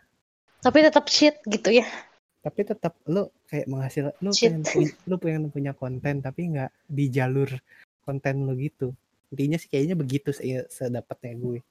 Tapi 0.63 0.79
tetap 0.79 1.05
shit 1.11 1.35
gitu 1.47 1.83
ya. 1.83 1.87
tapi 2.43 2.67
tetap 2.67 2.99
lo 3.07 3.31
kayak 3.47 3.71
menghasil 3.71 4.11
lo 4.19 4.35
Shit. 4.35 4.51
pengen 4.51 4.63
punya, 4.67 4.91
lo 5.07 5.15
pengen 5.15 5.43
punya 5.47 5.71
konten 5.71 6.19
tapi 6.19 6.51
nggak 6.51 6.75
di 6.91 7.07
jalur 7.07 7.47
konten 8.03 8.43
lo 8.43 8.51
gitu. 8.59 8.91
Intinya 9.31 9.55
sih 9.55 9.71
kayaknya 9.71 9.95
begitu 9.95 10.35
sih 10.35 10.59
sedapatnya 10.67 11.39
gue. 11.39 11.63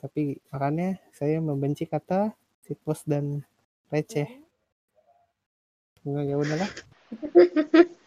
Tapi 0.00 0.40
makanya 0.48 0.96
saya 1.12 1.44
membenci 1.44 1.84
kata 1.84 2.32
sitpos 2.64 3.04
dan 3.04 3.44
receh. 3.92 4.32
Nggak, 6.08 6.24
ya 6.24 6.36
udahlah 6.40 6.70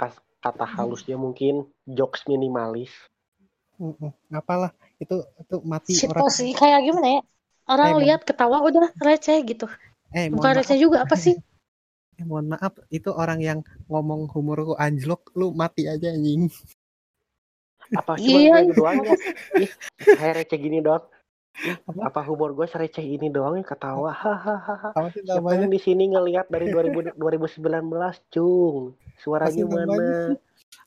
Kas- 0.00 0.24
kata 0.44 0.66
halusnya 0.76 1.16
mungkin 1.24 1.54
jokes 1.98 2.22
minimalis 2.30 2.92
Mm-mm. 3.82 4.10
apalah 4.38 4.70
itu 5.02 5.14
itu 5.42 5.56
mati 5.70 5.94
Shit 5.96 6.10
orang 6.10 6.26
sih 6.38 6.50
kayak 6.60 6.80
gimana 6.86 7.08
ya? 7.16 7.20
Orang 7.72 7.90
Eh, 7.90 7.94
lihat 8.02 8.20
ketawa 8.28 8.56
udah 8.68 8.84
receh 9.06 9.36
gitu. 9.50 9.64
eh 10.18 10.28
Bukan 10.34 10.52
maaf, 10.58 10.58
receh 10.58 10.78
juga 10.84 10.98
apa 11.06 11.16
sih? 11.24 11.34
eh, 12.20 12.24
mohon 12.28 12.46
maaf 12.52 12.74
itu 12.98 13.10
orang 13.22 13.40
yang 13.48 13.60
ngomong 13.90 14.22
humorku 14.34 14.74
anjlok 14.84 15.22
lu 15.38 15.46
mati 15.60 15.82
aja 15.92 16.08
anjing 16.16 16.42
apa 17.98 18.12
cuma 18.24 18.40
Iya, 18.40 18.50
doang 18.76 19.00
ya 19.08 19.14
ih 19.64 19.72
saya 20.16 20.30
receh 20.38 20.58
gini 20.64 20.78
doang 20.86 21.04
Ih, 21.06 21.17
Apa? 21.58 22.00
apa 22.06 22.20
humor 22.22 22.52
gue 22.52 22.64
sereceh 22.64 23.02
ini 23.02 23.28
doang 23.28 23.54
ya 23.54 23.64
ketawa 23.64 24.14
hahaha 24.14 24.94
siapa 25.10 25.50
yang 25.52 25.66
di 25.66 25.76
sini 25.76 26.06
ngelihat 26.08 26.46
dari 26.46 26.70
2000, 26.70 27.18
2019 27.18 27.90
cung 28.28 28.94
suaranya 29.16 29.64
mana 29.64 29.84
namanya? 29.84 30.38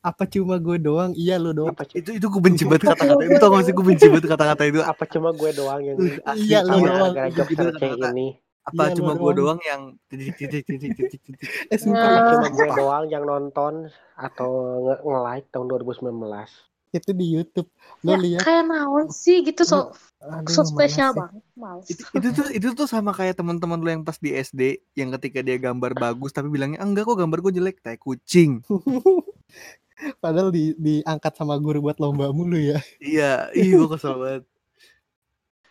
apa 0.02 0.24
cuma 0.26 0.56
gue 0.58 0.78
doang 0.78 1.12
iya 1.14 1.36
lu 1.36 1.52
doang 1.52 1.76
apa, 1.76 1.84
Itu 1.92 2.12
itu 2.12 2.24
gue 2.24 2.42
benci 2.42 2.64
banget 2.64 2.88
kata-kata 2.88 3.22
itu. 3.22 3.36
Tau 3.38 3.50
gak 3.52 3.64
sih 3.64 3.74
gue 3.74 3.86
benci 3.86 4.06
banget 4.08 4.26
kata-kata 4.28 4.64
itu. 4.66 4.80
apa 4.82 5.04
cuma 5.06 5.30
gue 5.32 5.52
doang 5.52 5.82
yang 5.84 5.98
asli 6.24 6.48
Iya, 6.48 6.60
lu 6.64 6.78
doang. 6.80 7.12
gara-gara 7.12 7.46
receh 7.46 7.56
kata-kata. 7.60 8.08
ini 8.14 8.28
Apa 8.62 8.82
Iya, 8.84 8.94
cuma 8.96 9.12
gue 9.14 9.32
doang. 9.36 9.60
yang 9.62 9.82
titik 10.08 10.34
titik 10.38 10.64
titik 10.64 10.92
titik 10.96 11.20
titik. 11.20 11.48
eh 11.68 11.78
cuma 11.78 12.48
gue 12.48 12.68
doang 12.72 13.06
yang 13.06 13.24
nonton 13.24 13.90
atau 14.16 14.50
nge- 14.88 15.02
nge-like 15.04 15.48
tahun 15.50 15.68
2019 15.68 16.71
itu 16.92 17.12
di 17.12 17.26
YouTube. 17.32 17.70
Lo 18.04 18.14
Ya 18.14 18.18
lihat. 18.20 18.42
kayak 18.44 18.64
naon 18.68 19.08
sih 19.08 19.42
gitu 19.42 19.64
so 19.64 19.96
aduh 20.20 20.46
so 20.46 20.62
spesial 20.62 21.16
banget. 21.16 21.42
Males. 21.56 21.88
Itu, 21.88 22.04
itu 22.14 22.28
tuh 22.32 22.48
itu 22.52 22.68
tuh 22.76 22.86
sama 22.86 23.10
kayak 23.10 23.36
teman-teman 23.36 23.80
lu 23.80 23.90
yang 23.90 24.04
pas 24.04 24.16
di 24.16 24.32
SD 24.32 24.62
yang 24.94 25.10
ketika 25.16 25.40
dia 25.40 25.56
gambar 25.58 25.96
bagus 25.96 26.30
tapi 26.30 26.48
bilangnya 26.48 26.78
"Ah, 26.78 26.86
enggak 26.86 27.08
kok 27.08 27.18
gambar 27.18 27.40
gue 27.42 27.54
jelek. 27.58 27.80
Tai 27.80 27.96
kucing. 27.96 28.60
padahal 30.24 30.50
di 30.50 30.74
diangkat 30.76 31.34
sama 31.34 31.56
guru 31.58 31.80
buat 31.82 31.98
lomba 31.98 32.30
mulu 32.30 32.58
ya. 32.58 32.82
Iya, 32.98 33.54
ih 33.54 33.72
gue 33.72 33.88
kesel 33.88 34.18
banget. 34.18 34.44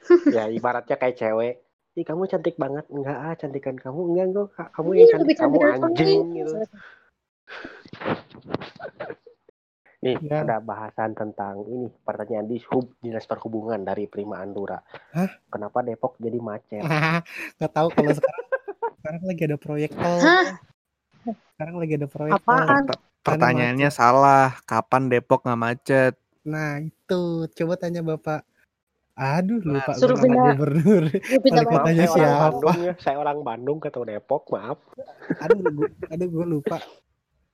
ya 0.36 0.48
ibaratnya 0.48 0.96
kayak 0.96 1.16
cewek. 1.16 1.54
Ih 1.94 2.06
kamu 2.06 2.26
cantik 2.26 2.56
banget. 2.56 2.86
Enggak 2.88 3.16
ah 3.18 3.34
cantikan 3.34 3.76
kamu. 3.76 4.00
Enggak 4.14 4.26
enggak 4.30 4.46
kamu 4.72 4.88
Iya, 4.88 4.98
yang 4.98 5.10
cantik 5.18 5.36
kamu 5.36 5.56
anjing 5.60 6.20
gitu 6.32 6.54
nih 10.00 10.16
Ya. 10.18 10.40
ada 10.40 10.56
bahasan 10.58 11.12
tentang 11.12 11.60
ini 11.66 11.92
pertanyaan 12.00 12.46
di 12.46 12.56
hub 12.66 12.88
dinas 12.98 13.24
perhubungan 13.24 13.80
dari 13.80 14.04
Prima 14.04 14.40
Andura 14.40 14.80
Hah? 15.12 15.28
kenapa 15.46 15.80
Depok 15.80 16.16
jadi 16.16 16.38
macet 16.38 16.80
nggak 17.56 17.68
tahu 17.70 17.88
kalau 17.90 18.12
sekarang 18.12 18.44
sekarang 18.96 19.22
lagi 19.24 19.42
ada 19.44 19.56
proyek 19.56 19.90
tol 19.92 20.16
Hah? 20.18 20.46
sekarang 21.52 21.76
lagi 21.76 21.92
ada 21.94 22.08
proyek 22.08 22.32
tol 22.34 22.56
Apaan? 22.56 22.84
Pertanyaannya 23.20 23.92
salah. 23.92 24.56
Kapan 24.64 25.06
Depok 25.06 25.44
nggak 25.44 25.60
macet? 25.60 26.14
nah 26.40 26.80
itu 26.80 27.20
coba 27.50 27.76
tanya 27.76 28.00
bapak 28.00 28.40
aduh 29.12 29.60
lupa 29.60 29.92
Suruh 29.92 30.16
gue 30.16 30.24
nama 30.24 30.32
pindah. 30.32 30.52
gubernur 30.56 31.02
pindah 31.44 31.64
maaf 31.66 31.84
saya 31.84 31.92
orang 31.92 32.08
siapa? 32.08 32.40
Bandung 32.56 32.80
ya 32.80 32.92
saya 32.96 33.16
orang 33.20 33.38
Bandung 33.42 33.78
atau 33.78 34.02
Depok 34.02 34.42
maaf 34.48 34.80
aduh 35.36 35.60
gue 35.60 35.88
aduh 36.08 36.28
gue 36.30 36.46
lupa 36.48 36.80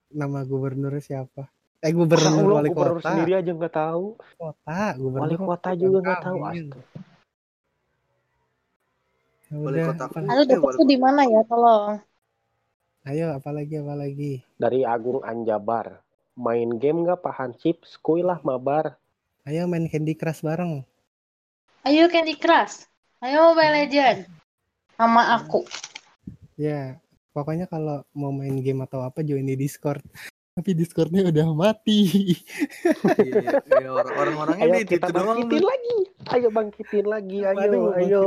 nama 0.07 0.39
gubernurnya 0.41 1.03
siapa 1.03 1.51
eh 1.85 1.91
gubernur 1.93 2.33
Allah, 2.33 2.55
wali 2.57 2.69
gubernur 2.73 2.97
kota 2.99 3.09
sendiri 3.13 3.31
aja 3.37 3.51
nggak 3.53 3.73
tahu 3.75 4.05
kota 4.37 4.81
gubernur 4.97 5.21
wali 5.23 5.35
kota 5.37 5.69
juga 5.77 5.97
nggak 6.01 6.21
tahu 6.25 6.37
astaga. 6.41 6.81
Ya 9.47 9.55
Wali 9.63 9.79
kota 9.79 10.03
wali 10.11 10.75
tuh 10.75 10.87
di 10.89 10.97
mana 10.99 11.21
ya? 11.23 11.41
Tolong. 11.47 12.01
ayo 13.07 13.25
apalagi 13.31 13.79
apalagi 13.79 14.31
dari 14.59 14.83
Agung 14.83 15.23
Anjabar 15.23 16.03
main 16.35 16.75
game 16.75 17.07
nggak 17.07 17.23
Pak 17.23 17.33
Hansip 17.39 17.87
skuy 17.87 18.19
lah 18.19 18.43
mabar 18.43 18.99
ayo 19.47 19.63
main 19.63 19.87
Candy 19.87 20.11
Crush 20.11 20.43
bareng 20.43 20.83
Ayo 21.87 22.11
Candy 22.11 22.35
Crush. 22.35 22.83
Ayo 23.23 23.55
Mobile 23.55 23.87
Legend. 23.87 24.27
Sama 24.99 25.39
aku. 25.39 25.63
ya 26.59 26.99
pokoknya 27.31 27.63
kalau 27.63 28.03
mau 28.11 28.33
main 28.35 28.59
game 28.59 28.83
atau 28.83 28.99
apa 29.07 29.23
join 29.23 29.47
di 29.47 29.55
Discord 29.55 30.03
tapi 30.57 30.73
Discordnya 30.73 31.21
udah 31.29 31.53
mati. 31.53 32.33
Iya, 33.13 33.61
iya, 33.61 33.89
orang- 33.93 34.17
orang-orangnya 34.17 34.65
ayo 34.65 34.73
di 34.73 34.81
itu 34.81 34.93
kita 34.97 35.07
doang. 35.13 35.37
bangkitin 35.37 35.61
lagi. 35.61 35.97
Ayo 36.33 36.47
bangkitin 36.49 37.05
lagi 37.05 37.37
ayo 37.45 37.81
ayo. 37.93 38.25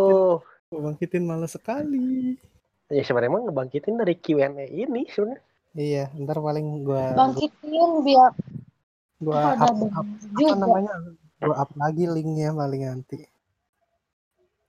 Bangkitin 0.71 1.23
malas 1.27 1.59
sekali? 1.59 2.39
Ya 2.87 3.03
sebenarnya 3.03 3.35
emang 3.35 3.43
ngebangkitin 3.51 3.99
dari 3.99 4.15
Q&A 4.15 4.47
ini 4.63 5.11
sebenarnya. 5.11 5.43
Iya 5.71 6.05
ntar 6.23 6.39
paling 6.39 6.83
gua 6.83 7.15
Bangkitin 7.15 7.91
biar 8.07 8.31
gua 9.19 9.55
ada 9.59 9.71
up, 9.71 9.91
up 9.91 10.07
apa 10.07 10.55
namanya? 10.55 10.95
Gua 11.43 11.57
up 11.59 11.71
lagi 11.75 12.05
linknya 12.07 12.55
paling 12.55 12.83
nanti. 12.87 13.27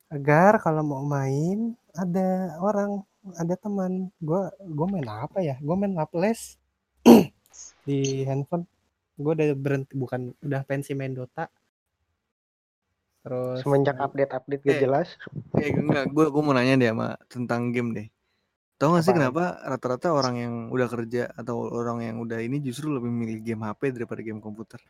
Agar 0.10 0.58
kalau 0.58 0.82
mau 0.82 1.06
main 1.06 1.78
ada 1.94 2.58
orang 2.58 3.06
ada 3.38 3.54
teman. 3.54 4.10
Gua 4.18 4.50
gua 4.66 4.88
main 4.90 5.06
apa 5.06 5.46
ya? 5.46 5.62
Gua 5.62 5.78
main 5.78 5.94
Laples 5.94 6.58
di 7.84 8.24
handphone 8.24 8.66
gua 9.18 9.34
udah 9.38 9.54
berhenti 9.54 9.94
bukan 9.94 10.34
udah 10.42 10.62
pensi 10.66 10.94
main 10.94 11.14
Dota 11.14 11.46
terus 13.22 13.62
semenjak 13.62 14.02
update-update 14.02 14.62
gak 14.66 14.78
Eh. 14.78 14.82
jelas 14.82 15.08
Eh 15.62 15.70
enggak, 15.70 16.10
gue 16.10 16.26
gue 16.34 16.42
mau 16.42 16.58
nanya 16.58 16.74
deh 16.74 16.90
sama 16.90 17.14
tentang 17.30 17.70
game 17.70 17.94
deh. 17.94 18.08
Tahu 18.82 18.98
gak 18.98 19.06
sih 19.06 19.14
Apaan? 19.14 19.30
kenapa 19.30 19.44
rata-rata 19.62 20.08
orang 20.10 20.36
yang 20.42 20.54
udah 20.74 20.88
kerja 20.90 21.30
atau 21.38 21.70
orang 21.70 22.02
yang 22.02 22.18
udah 22.18 22.42
ini 22.42 22.58
justru 22.58 22.90
lebih 22.90 23.14
milih 23.14 23.38
game 23.46 23.62
HP 23.62 23.94
daripada 23.94 24.26
game 24.26 24.42
komputer? 24.42 24.82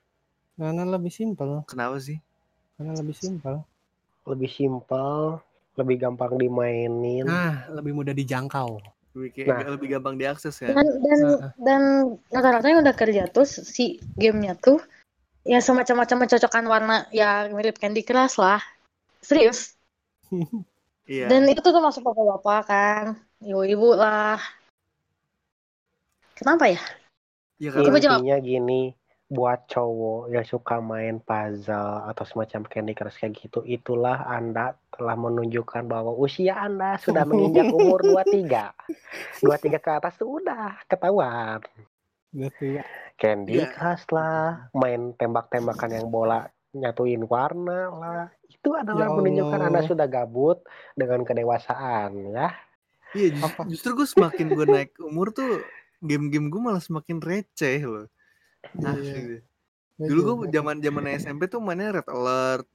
Karena 0.55 0.87
lebih 0.87 1.11
simpel. 1.11 1.67
Kenapa 1.67 1.99
sih? 1.99 2.23
Karena 2.79 2.95
lebih 2.95 3.11
simpel. 3.11 3.67
Lebih 4.23 4.47
simpel, 4.47 5.43
lebih 5.75 5.95
gampang 5.99 6.39
dimainin. 6.39 7.27
Nah, 7.27 7.67
lebih 7.67 7.99
mudah 7.99 8.15
dijangkau. 8.15 8.79
Lebih 9.11 9.29
kayak 9.35 9.47
Nah. 9.47 9.71
lebih 9.75 9.87
gampang 9.91 10.15
diakses 10.15 10.55
kan? 10.55 10.71
Dan 10.71 10.87
dan 11.03 11.19
Heeh. 11.19 11.51
dan 11.59 11.81
rata-rata 12.31 12.65
yang 12.71 12.79
udah 12.79 12.95
kerja 12.95 13.27
tuh 13.27 13.43
si 13.43 13.99
gamenya 14.15 14.55
tuh 14.55 14.79
ya 15.43 15.59
semacam-macam 15.59 16.27
mencocokkan 16.27 16.65
warna 16.69 17.09
ya 17.11 17.49
mirip 17.51 17.75
Candy 17.75 18.05
Crush 18.07 18.39
lah. 18.39 18.61
Serius. 19.19 19.75
Iya. 21.11 21.27
Dan 21.27 21.43
itu 21.49 21.59
tuh 21.59 21.75
termasuk 21.75 22.07
bapak-bapak 22.07 22.61
kan, 22.71 23.05
ibu-ibu 23.43 23.99
lah. 23.99 24.39
Kenapa 26.39 26.71
ya? 26.71 26.79
Ya 27.59 27.69
karena 27.75 27.99
jawab. 27.99 28.23
Intinya 28.23 28.37
gini, 28.39 28.81
buat 29.27 29.67
cowok 29.67 30.31
yang 30.31 30.45
suka 30.47 30.79
main 30.79 31.19
puzzle 31.19 32.07
atau 32.07 32.23
semacam 32.23 32.63
Candy 32.69 32.93
Crush 32.95 33.19
kayak 33.19 33.43
gitu, 33.43 33.59
itulah 33.67 34.23
Anda 34.23 34.77
telah 34.91 35.15
menunjukkan 35.15 35.87
bahwa 35.87 36.11
usia 36.13 36.59
Anda 36.59 36.99
sudah 36.99 37.23
menginjak 37.29 37.67
umur 37.67 38.03
23. 38.03 39.41
23 39.41 39.79
ke 39.79 39.89
atas 39.89 40.13
tuh 40.15 40.37
udah 40.37 40.77
ketahuan. 40.85 41.59
Gitu 42.31 42.79
ya. 42.79 42.83
Candy 43.15 43.59
Iya. 43.59 43.71
Crush 43.71 44.07
lah, 44.09 44.71
main 44.71 45.11
tembak-tembakan 45.15 45.89
yang 45.91 46.07
bola 46.07 46.45
nyatuin 46.71 47.23
warna 47.25 47.91
lah. 47.91 48.25
Itu 48.47 48.71
adalah 48.73 49.11
Ya 49.11 49.15
menunjukkan 49.15 49.59
Anda 49.61 49.81
sudah 49.83 50.07
gabut 50.07 50.63
dengan 50.93 51.23
kedewasaan 51.23 52.31
ya. 52.31 52.49
Iya 53.11 53.35
just- 53.35 53.67
justru 53.67 53.91
gue 53.93 54.07
semakin 54.07 54.47
gue 54.49 54.65
naik 54.65 54.95
umur 55.03 55.31
tuh 55.31 55.59
game-game 55.99 56.47
gue 56.47 56.61
malah 56.61 56.79
semakin 56.79 57.19
receh 57.19 57.83
loh. 57.83 58.07
Asli 58.77 59.43
Iya. 59.99 60.07
Dulu 60.07 60.19
gue 60.41 60.49
zaman 60.49 60.79
zaman 60.79 61.05
SMP 61.13 61.45
tuh 61.45 61.59
mainnya 61.59 61.93
Red 61.93 62.07
Alert, 62.07 62.65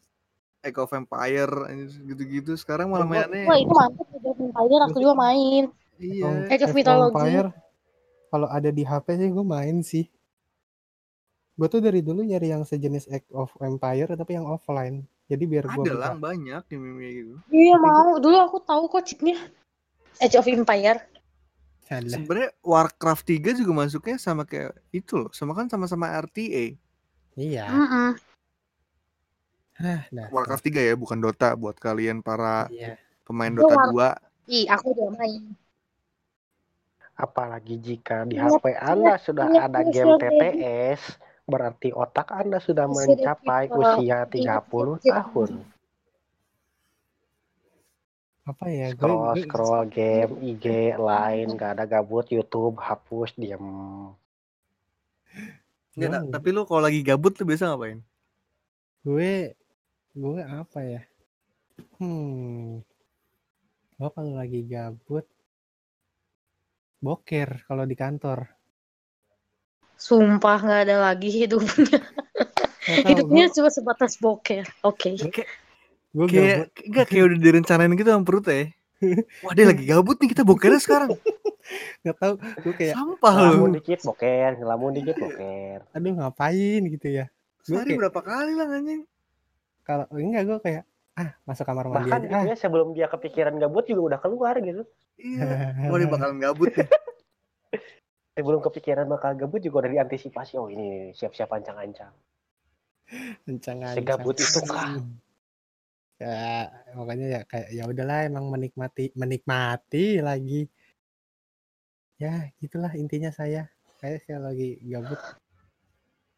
Empire, 0.75 1.53
anjir, 1.71 1.89
gitu-gitu. 2.03 2.53
Sekarang 2.59 2.91
malah 2.91 3.07
Wah 3.07 3.29
mainnya 3.29 3.47
itu 3.61 3.75
mantap 3.75 4.07
Age 4.11 4.27
of 4.27 4.39
Empire 4.41 4.81
aku 4.89 4.99
juga 4.99 5.15
main. 5.15 5.65
iya. 6.03 6.31
Of 6.67 6.75
Mythology. 6.75 7.15
Empire, 7.15 7.49
kalau 8.33 8.49
ada 8.51 8.71
di 8.75 8.83
HP 8.83 9.07
sih 9.21 9.29
gue 9.31 9.47
main 9.47 9.77
sih. 9.87 10.05
Gue 11.57 11.69
tuh 11.73 11.81
dari 11.81 12.05
dulu 12.05 12.21
nyari 12.21 12.53
yang 12.53 12.67
sejenis 12.67 13.09
Age 13.09 13.31
of 13.33 13.55
Empire 13.63 14.13
tapi 14.13 14.37
yang 14.37 14.45
offline. 14.51 15.07
Jadi 15.27 15.45
biar 15.47 15.67
gue 15.67 15.85
Ada 15.91 15.95
lah 15.95 16.13
banyak 16.15 16.63
game-game 16.71 17.13
gitu. 17.23 17.35
Iya 17.51 17.77
mau. 17.83 18.19
Dulu 18.19 18.37
aku 18.39 18.59
tahu 18.63 18.87
kok 18.91 19.07
chipnya 19.07 19.39
Age 20.23 20.37
of 20.39 20.47
Empire. 20.47 21.01
Sebenarnya 21.87 22.51
Warcraft 22.67 23.25
3 23.31 23.63
juga 23.63 23.73
masuknya 23.87 24.19
sama 24.19 24.43
kayak 24.43 24.75
itu 24.91 25.23
loh, 25.23 25.31
sama 25.31 25.55
kan 25.55 25.71
sama-sama 25.71 26.11
RTA. 26.19 26.75
Iya. 27.39 27.71
Mm-mm. 27.71 28.11
Hah, 29.77 30.09
nah. 30.09 30.27
Warcraft 30.33 30.65
3 30.65 30.81
ya, 30.83 30.95
bukan 30.97 31.21
Dota 31.21 31.53
buat 31.53 31.77
kalian 31.77 32.21
para 32.21 32.65
Iya. 32.69 32.97
pemain 33.23 33.53
Dota 33.53 33.77
War- 33.77 33.89
2. 33.93 34.09
Ih, 34.49 34.67
aku 34.67 34.93
juga 34.93 35.13
main. 35.17 35.53
Apalagi 37.13 37.77
jika 37.77 38.25
di 38.25 38.37
Ingat- 38.37 38.61
HP 38.61 38.65
Anda 38.75 39.15
sudah 39.17 39.47
ingat 39.49 39.69
ada 39.69 39.81
game. 39.85 40.17
TTS, 40.17 41.01
berarti 41.45 41.89
otak 41.91 42.29
Anda 42.31 42.59
sudah 42.59 42.85
mencapai 42.87 43.67
Evil. 43.67 43.81
usia 43.81 44.25
Ingat 44.25 44.29
30 44.33 44.97
Resident 44.97 45.13
tahun. 45.17 45.51
Apa 48.47 48.65
ya? 48.71 48.87
Gue 48.89 49.01
Scroll, 49.01 49.19
gue 49.27 49.43
scroll 49.43 49.83
game, 49.91 50.33
IG, 50.41 50.67
lain, 50.95 51.47
gak 51.53 51.71
ada 51.75 51.85
gabut, 51.85 52.31
YouTube, 52.31 52.79
hapus, 52.79 53.35
diem. 53.35 53.59
Nggak, 55.97 56.09
ta- 56.09 56.23
Gua- 56.23 56.31
tapi 56.31 56.49
lu 56.55 56.63
kalau 56.63 56.83
lagi 56.85 57.01
gabut 57.03 57.35
lu 57.35 57.45
biasa 57.45 57.75
ngapain? 57.75 58.01
gue 59.03 59.55
gue 60.17 60.41
apa 60.41 60.81
ya? 60.81 61.03
Hmm. 62.01 62.81
Gue 64.01 64.09
kalau 64.17 64.33
lagi 64.33 64.65
gabut 64.65 65.29
boker 67.05 67.69
kalau 67.69 67.85
di 67.85 67.93
kantor. 67.93 68.49
Sumpah 70.01 70.59
nggak 70.61 70.81
ada 70.89 70.97
lagi 71.13 71.29
hidupnya. 71.29 72.01
Tahu, 72.87 73.03
Hidupnya 73.13 73.45
gue, 73.51 73.55
cuma 73.61 73.69
sebatas 73.69 74.17
boker. 74.17 74.65
Oke. 74.85 75.21
Kayak 75.21 75.49
gue 76.17 76.27
kayak 76.33 76.59
enggak 76.89 77.07
kayak 77.13 77.25
udah 77.29 77.39
direncanain 77.41 77.93
gitu 77.93 78.09
sama 78.09 78.25
perut 78.25 78.47
ya. 78.49 78.73
Wah, 79.45 79.53
dia 79.53 79.69
lagi 79.69 79.85
gabut 79.85 80.17
nih 80.17 80.33
kita 80.33 80.43
bokernya 80.49 80.81
sekarang. 80.81 81.13
Nggak 82.07 82.17
tahu. 82.17 82.35
Gue 82.65 82.75
kayak, 82.79 82.95
Sampah 82.97 83.35
Ngelamun 83.37 83.69
lu. 83.69 83.77
dikit 83.77 84.01
boker, 84.07 84.51
ngelamun 84.57 84.93
dikit 84.97 85.17
boker. 85.21 85.79
aduh 85.93 86.13
ngapain 86.17 86.81
gitu 86.89 87.07
ya. 87.11 87.27
Gue 87.69 87.77
Sehari 87.77 87.93
kayak, 87.93 88.01
berapa 88.07 88.21
kali 88.25 88.53
lah 88.57 88.67
anjing. 88.71 89.03
Kalau 89.87 90.05
enggak 90.11 90.43
gue 90.51 90.59
kayak, 90.59 90.83
ah 91.15 91.31
masuk 91.47 91.63
kamar 91.63 91.87
mandi 91.87 92.11
Bahkan 92.11 92.23
aja. 92.27 92.37
Ah. 92.37 92.45
ya, 92.51 92.55
sebelum 92.59 92.91
dia 92.91 93.07
kepikiran 93.07 93.55
gabut 93.63 93.87
juga 93.87 94.03
udah 94.15 94.19
keluar 94.19 94.59
gitu. 94.59 94.83
Iya. 95.17 95.79
Wah, 95.87 95.97
dia 95.97 96.11
bakalan 96.11 96.39
gabut 96.43 96.75
nih. 96.75 96.91
Sebelum 98.37 98.61
kepikiran 98.61 99.09
bakal 99.09 99.33
gabut 99.33 99.65
juga 99.65 99.87
udah 99.87 99.97
diantisipasi. 99.97 100.61
Oh 100.61 100.69
ini 100.69 101.17
siap-siap 101.17 101.49
ancang-ancang. 101.49 102.13
Kencang 103.49 103.97
Segabut 103.97 104.37
itu 104.37 104.61
kah? 104.67 104.91
Ya, 106.17 106.73
makanya 106.97 107.27
ya 107.29 107.41
kayak 107.45 107.69
ya 107.77 107.85
udahlah 107.85 108.25
emang 108.25 108.49
menikmati 108.49 109.13
menikmati 109.13 110.25
lagi. 110.25 110.65
Ya, 112.17 112.49
gitulah 112.57 112.89
intinya 112.97 113.29
saya. 113.29 113.69
Kayak 114.01 114.25
saya 114.25 114.41
lagi 114.41 114.81
gabut. 114.81 115.21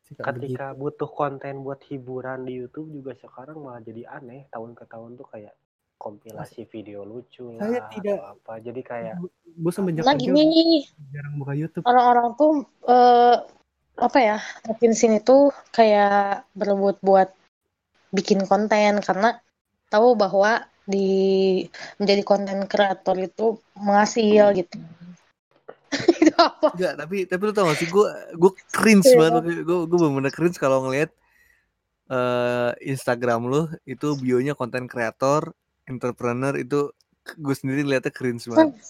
Suka 0.08 0.32
begitu. 0.32 0.56
Ketika 0.56 0.66
butuh 0.72 1.10
konten 1.12 1.60
buat 1.60 1.80
hiburan 1.84 2.48
di 2.48 2.64
YouTube 2.64 2.88
juga 2.88 3.12
sekarang 3.20 3.60
malah 3.60 3.84
jadi 3.84 4.08
aneh. 4.08 4.48
Tahun 4.48 4.72
ke 4.72 4.84
tahun 4.88 5.20
tuh 5.20 5.28
kayak 5.28 5.52
kompilasi 5.98 6.64
video 6.70 7.02
lucu 7.04 7.52
lah 7.58 7.68
Saya 7.68 7.80
tidak- 7.92 8.22
atau 8.22 8.32
apa. 8.38 8.52
Jadi 8.62 8.80
kayak 8.80 9.16
semenjak 9.68 10.02
Nah 10.06 10.14
kerja 10.14 10.30
gini, 10.32 10.86
jarang 11.12 11.34
buka 11.36 11.52
YouTube. 11.52 11.84
orang-orang 11.84 12.28
tuh 12.38 12.52
eh, 12.88 13.36
apa 13.98 14.18
ya 14.22 14.38
makin 14.64 14.94
sini 14.94 15.18
tuh 15.20 15.50
kayak 15.74 16.46
berebut 16.54 17.02
buat 17.02 17.28
bikin 18.14 18.46
konten 18.46 19.02
karena 19.02 19.42
tahu 19.90 20.14
bahwa 20.14 20.64
di 20.88 21.60
menjadi 22.00 22.22
konten 22.24 22.64
kreator 22.64 23.18
itu 23.20 23.60
menghasil 23.76 24.56
gitu. 24.56 24.78
itu 26.22 26.34
apa? 26.36 26.68
Enggak, 26.76 26.94
tapi 27.00 27.16
tapi 27.24 27.42
lu 27.48 27.52
tau 27.52 27.66
gak 27.68 27.78
sih 27.80 27.88
gue 27.88 28.08
gue 28.36 28.52
cringe 28.72 29.08
Iya. 29.08 29.18
banget 29.18 29.42
gue 29.64 29.78
gue 29.88 29.98
bener-bener 29.98 30.32
cringe 30.32 30.58
kalau 30.60 30.86
ngelihat 30.86 31.10
eh 32.08 32.72
Instagram 32.88 33.40
lu 33.48 33.62
itu 33.84 34.16
bionya 34.16 34.56
konten 34.56 34.88
kreator, 34.88 35.52
entrepreneur 35.84 36.56
itu 36.56 36.92
gue 37.36 37.54
sendiri 37.56 37.84
liatnya 37.84 38.12
cringe 38.12 38.48
banget 38.48 38.80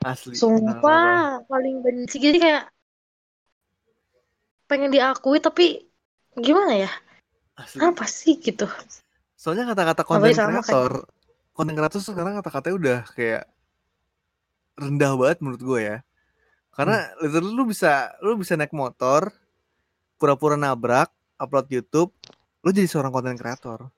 asli. 0.00 0.32
Sumpah 0.32 1.44
paling 1.44 1.84
benci 1.84 2.16
jadi 2.16 2.38
kayak 2.40 2.64
pengen 4.64 4.88
diakui 4.94 5.42
tapi 5.42 5.84
gimana 6.40 6.88
ya? 6.88 6.90
asli. 7.60 7.84
Apa 7.84 8.08
sih 8.08 8.40
gitu? 8.40 8.64
Soalnya 9.36 9.68
kata-kata 9.72 10.02
konten 10.04 10.32
kreator, 10.32 11.04
konten 11.52 11.74
kreator 11.76 12.00
sekarang 12.00 12.40
kata-katanya 12.40 12.76
udah 12.76 12.98
kayak 13.12 13.42
rendah 14.80 15.12
banget 15.20 15.38
menurut 15.44 15.62
gue 15.62 15.80
ya. 15.84 15.98
Karena 16.72 17.12
literally 17.20 17.52
lu 17.52 17.64
bisa 17.68 18.14
lu 18.24 18.40
bisa 18.40 18.56
naik 18.56 18.72
motor, 18.72 19.28
pura-pura 20.16 20.56
nabrak, 20.56 21.12
upload 21.36 21.68
YouTube, 21.68 22.10
lu 22.64 22.68
jadi 22.72 22.88
seorang 22.88 23.12
konten 23.12 23.36
kreator, 23.36 23.92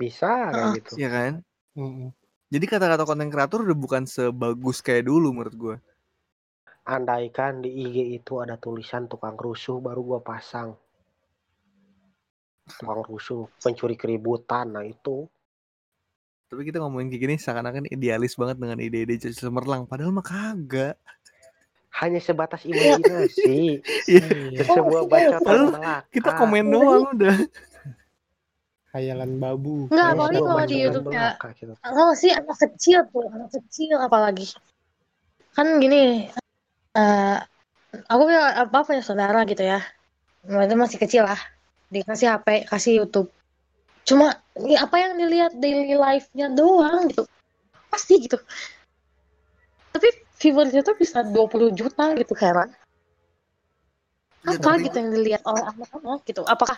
bisa 0.00 0.48
Ah. 0.48 0.72
gitu. 0.72 0.96
ya 0.96 1.12
kan? 1.12 1.44
Mm-mm. 1.76 2.08
Jadi 2.50 2.64
kata-kata 2.66 3.04
konten 3.06 3.30
kreator 3.30 3.62
udah 3.62 3.78
bukan 3.78 4.02
sebagus 4.08 4.80
kayak 4.82 5.06
dulu 5.06 5.30
menurut 5.30 5.54
gue. 5.54 5.76
Andaikan 6.82 7.62
di 7.62 7.70
IG 7.70 8.18
itu 8.18 8.40
ada 8.42 8.56
tulisan 8.56 9.06
tukang 9.06 9.36
rusuh 9.38 9.78
baru 9.78 10.00
gua 10.02 10.20
pasang. 10.24 10.74
Tukang 12.66 13.04
rusuh, 13.06 13.46
pencuri 13.62 13.94
keributan. 13.94 14.74
Nah 14.74 14.82
itu 14.82 15.28
Tapi 16.50 16.66
kita 16.66 16.82
ngomongin 16.82 17.14
kayak 17.14 17.22
gini 17.22 17.34
seakan-akan 17.38 17.86
idealis 17.86 18.34
banget 18.34 18.58
dengan 18.58 18.78
ide-ide 18.82 19.22
Cemerlang, 19.30 19.86
padahal 19.86 20.10
mah 20.10 20.26
kagak. 20.26 20.98
hanya 21.90 22.18
sebatas 22.18 22.62
imajinasi. 22.70 23.82
Iya, 24.06 24.24
Iya, 24.50 24.62
sebuah 24.66 25.06
Padahal 25.06 25.38
belaka. 25.74 25.96
kita 26.10 26.30
komen 26.34 26.66
doang 26.66 27.06
udah. 27.14 27.36
Khayalan 28.90 29.38
babu. 29.38 29.86
Enggak, 29.86 30.02
Hanya 30.02 30.14
apalagi 30.18 30.38
kalau 30.42 30.64
di 30.66 30.76
YouTube 30.82 31.08
ya 31.10 31.28
gitu. 31.54 31.72
Enggak 31.78 32.12
sih 32.18 32.30
anak 32.34 32.56
kecil 32.58 32.98
tuh, 33.06 33.26
anak 33.30 33.50
kecil 33.54 33.96
apalagi. 34.02 34.46
Kan 35.54 35.78
gini, 35.78 36.26
eh 36.94 37.36
aku 38.10 38.22
punya 38.26 38.42
apa 38.66 38.78
punya 38.82 39.02
saudara 39.02 39.46
gitu 39.46 39.62
ya. 39.62 39.78
Itu 40.42 40.74
masih 40.74 40.98
kecil 40.98 41.22
lah. 41.26 41.38
Dikasih 41.90 42.34
HP, 42.34 42.66
kasih 42.66 43.02
YouTube. 43.02 43.30
Cuma 44.02 44.32
ya 44.58 44.84
apa 44.84 44.96
yang 44.96 45.14
dilihat 45.16 45.52
daily 45.56 45.94
life-nya 45.94 46.50
doang 46.50 47.08
gitu. 47.08 47.24
Pasti 47.90 48.14
gitu. 48.22 48.38
viewersnya 50.40 50.80
tuh 50.80 50.96
bisa 50.96 51.20
20 51.20 51.68
juta 51.76 52.16
gitu 52.16 52.32
heran 52.32 52.72
Ya, 54.40 54.56
apa 54.56 54.72
tapi- 54.72 54.88
gitu 54.88 54.96
yang 54.96 55.10
dilihat 55.12 55.42
oleh 55.44 55.68
anak-anak 55.68 56.24
gitu 56.24 56.40
apakah 56.48 56.72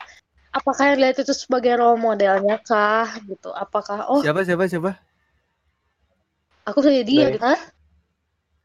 apakah 0.50 0.82
yang 0.90 0.96
dilihat 0.98 1.22
itu 1.22 1.30
sebagai 1.30 1.78
role 1.78 1.94
modelnya 1.94 2.58
kah 2.58 3.06
gitu 3.22 3.54
apakah 3.54 4.10
oh 4.10 4.18
Siapa 4.18 4.42
siapa 4.42 4.66
siapa? 4.66 4.98
aku 6.66 6.78
kayak 6.82 7.06
dia 7.06 7.22
Dari- 7.22 7.34
gitu 7.38 7.46
Hah? 7.46 7.60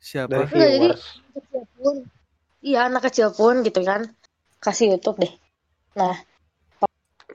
Siapa? 0.01 0.34
dari 0.34 0.45
Enggak, 0.49 0.69
jadi- 0.73 0.97
viewers 0.97 1.05
Anak 1.29 1.45
kecil 1.45 1.63
pun 1.77 1.95
iya 2.65 2.79
anak 2.89 3.01
kecil 3.05 3.27
pun 3.29 3.55
gitu 3.61 3.79
kan 3.85 4.01
kasih 4.57 4.85
YouTube 4.97 5.17
deh 5.21 5.34
nah 5.93 6.17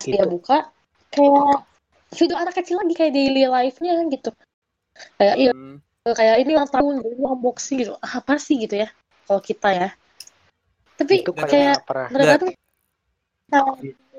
itu 0.02 0.10
dia 0.10 0.26
buka 0.26 0.66
kayak 1.12 1.64
video 2.12 2.36
anak 2.36 2.54
kecil 2.56 2.80
lagi 2.80 2.94
kayak 2.96 3.12
daily 3.12 3.44
life-nya 3.46 3.94
gitu. 4.08 4.30
Kayak 5.16 5.36
iya 5.40 5.52
Hmm. 5.52 5.78
kayak 6.02 6.36
ini 6.42 6.50
ulang 6.56 6.70
tahun 6.72 6.94
ini 7.00 7.24
unboxing 7.24 7.76
gitu. 7.84 7.92
Apa 8.00 8.36
sih 8.40 8.58
gitu 8.58 8.82
ya 8.82 8.88
kalau 9.28 9.40
kita 9.40 9.68
ya. 9.72 9.88
Tapi 10.98 11.24
itu 11.24 11.32
kayak 11.32 11.84
mereka 12.12 12.36
Nggak. 12.36 12.40
tuh 12.40 12.50
nah, 13.52 13.62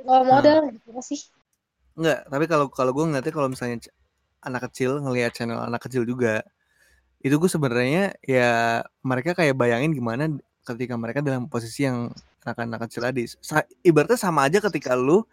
role 0.05 0.25
model 0.25 0.57
gitu 0.73 0.87
nggak 0.93 1.05
sih? 1.05 1.19
Enggak, 1.93 2.19
tapi 2.25 2.45
kalau 2.49 2.65
kalau 2.73 2.91
gue 2.93 3.05
ngeliatnya 3.05 3.33
kalau 3.33 3.49
misalnya 3.49 3.77
anak 4.41 4.69
kecil 4.69 4.97
ngelihat 5.01 5.31
channel 5.37 5.61
anak 5.61 5.85
kecil 5.85 6.03
juga, 6.03 6.41
itu 7.21 7.37
gue 7.37 7.49
sebenarnya 7.49 8.17
ya 8.25 8.81
mereka 9.05 9.37
kayak 9.37 9.53
bayangin 9.55 9.93
gimana 9.93 10.27
ketika 10.65 10.97
mereka 10.97 11.21
dalam 11.21 11.45
posisi 11.45 11.85
yang 11.85 12.09
anak-anak 12.43 12.89
kecil 12.89 13.05
tadi. 13.05 13.23
Ibaratnya 13.85 14.19
sama 14.19 14.49
aja 14.49 14.59
ketika 14.59 14.97
lu 14.97 15.23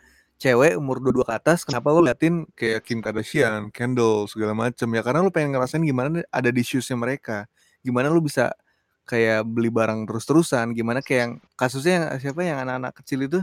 cewek 0.40 0.72
umur 0.80 1.04
22 1.04 1.28
ke 1.28 1.34
atas, 1.36 1.68
kenapa 1.68 1.92
lu 1.92 2.00
liatin 2.00 2.48
kayak 2.56 2.80
Kim 2.88 3.04
Kardashian, 3.04 3.68
Kendall 3.68 4.24
segala 4.24 4.56
macem? 4.56 4.88
Ya 4.88 5.04
karena 5.04 5.20
lu 5.20 5.28
pengen 5.28 5.52
ngerasain 5.52 5.84
gimana 5.84 6.24
ada 6.32 6.48
di 6.48 6.64
shoesnya 6.64 6.96
mereka, 6.96 7.44
gimana 7.84 8.08
lu 8.08 8.24
bisa 8.24 8.56
kayak 9.04 9.44
beli 9.44 9.68
barang 9.68 10.08
terus-terusan, 10.08 10.72
gimana 10.72 11.04
kayak 11.04 11.20
yang 11.20 11.32
kasusnya 11.60 11.92
yang 11.92 12.04
siapa 12.24 12.40
yang 12.40 12.58
anak-anak 12.64 12.92
kecil 13.04 13.20
itu? 13.28 13.40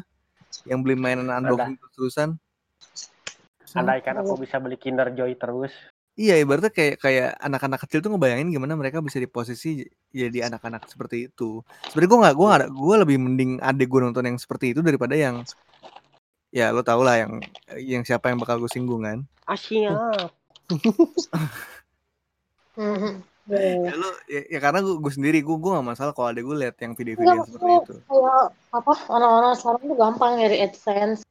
Yang 0.65 0.79
beli 0.81 0.95
mainan 0.97 1.29
unboxing 1.29 1.77
terus-terusan. 1.77 2.29
andaikan 3.77 4.17
aku 4.25 4.41
bisa 4.41 4.57
beli 4.57 4.73
Kinder 4.73 5.13
Joy 5.13 5.37
terus. 5.37 5.69
Iya, 6.17 6.41
ibaratnya 6.41 6.73
kayak 6.73 6.97
kayak 6.97 7.37
anak-anak 7.37 7.79
kecil 7.85 8.01
tuh 8.01 8.09
ngebayangin 8.09 8.49
gimana 8.49 8.73
mereka 8.73 9.05
bisa 9.05 9.21
di 9.21 9.29
posisi 9.29 9.85
jadi 10.09 10.49
anak-anak 10.49 10.89
seperti 10.89 11.29
itu. 11.29 11.61
Sebenarnya 11.93 12.09
gue 12.09 12.19
nggak, 12.25 12.35
gue 12.41 12.45
nggak, 12.49 12.61
gue 12.73 12.95
lebih 13.05 13.17
mending 13.21 13.51
adek 13.61 13.85
gue 13.85 14.01
nonton 14.01 14.25
yang 14.25 14.37
seperti 14.41 14.73
itu 14.73 14.81
daripada 14.81 15.13
yang 15.13 15.45
ya 16.57 16.73
lo 16.73 16.81
tau 16.81 17.05
lah 17.05 17.21
yang 17.21 17.37
yang 17.77 18.01
siapa 18.01 18.33
yang 18.33 18.41
bakal 18.41 18.57
gue 18.57 18.65
singgung 18.67 19.05
kan. 19.05 19.21
Mhm. 22.77 23.13
Ya, 23.47 23.61
ya. 23.63 23.79
Ya 23.79 23.93
lo, 23.95 24.09
ya, 24.27 24.41
ya 24.51 24.59
karena 24.59 24.83
gue, 24.83 24.99
gue 24.99 25.07
sendiri 25.09 25.39
gue 25.39 25.55
gue 25.55 25.71
gak 25.71 25.87
masalah 25.87 26.11
kalau 26.11 26.27
adek 26.27 26.43
gue 26.43 26.57
lihat 26.59 26.75
yang 26.77 26.93
video-video 26.93 27.31
Enggak, 27.31 27.47
seperti 27.47 27.73
itu. 27.79 27.95
kayak 28.03 28.43
apa 28.75 28.93
orang-orang 29.07 29.53
sekarang 29.55 29.81
tuh 29.81 29.95
gampang 29.95 30.31
nyari 30.35 30.57
AdSense 30.59 31.21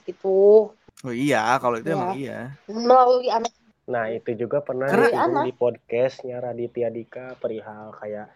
gitu 0.00 0.72
Oh 0.98 1.14
iya, 1.14 1.54
kalau 1.60 1.76
itu 1.76 1.86
Iya. 1.86 1.94
emang 1.94 2.10
iya. 2.16 2.38
melalui 2.66 3.28
anak 3.28 3.52
nah 3.84 4.04
itu 4.06 4.32
juga 4.34 4.60
pernah 4.60 4.84
Karena- 4.84 5.44
di 5.44 5.52
podcastnya 5.52 6.40
Raditya 6.40 6.88
Dika 6.88 7.36
perihal 7.36 7.92
kayak 7.94 8.28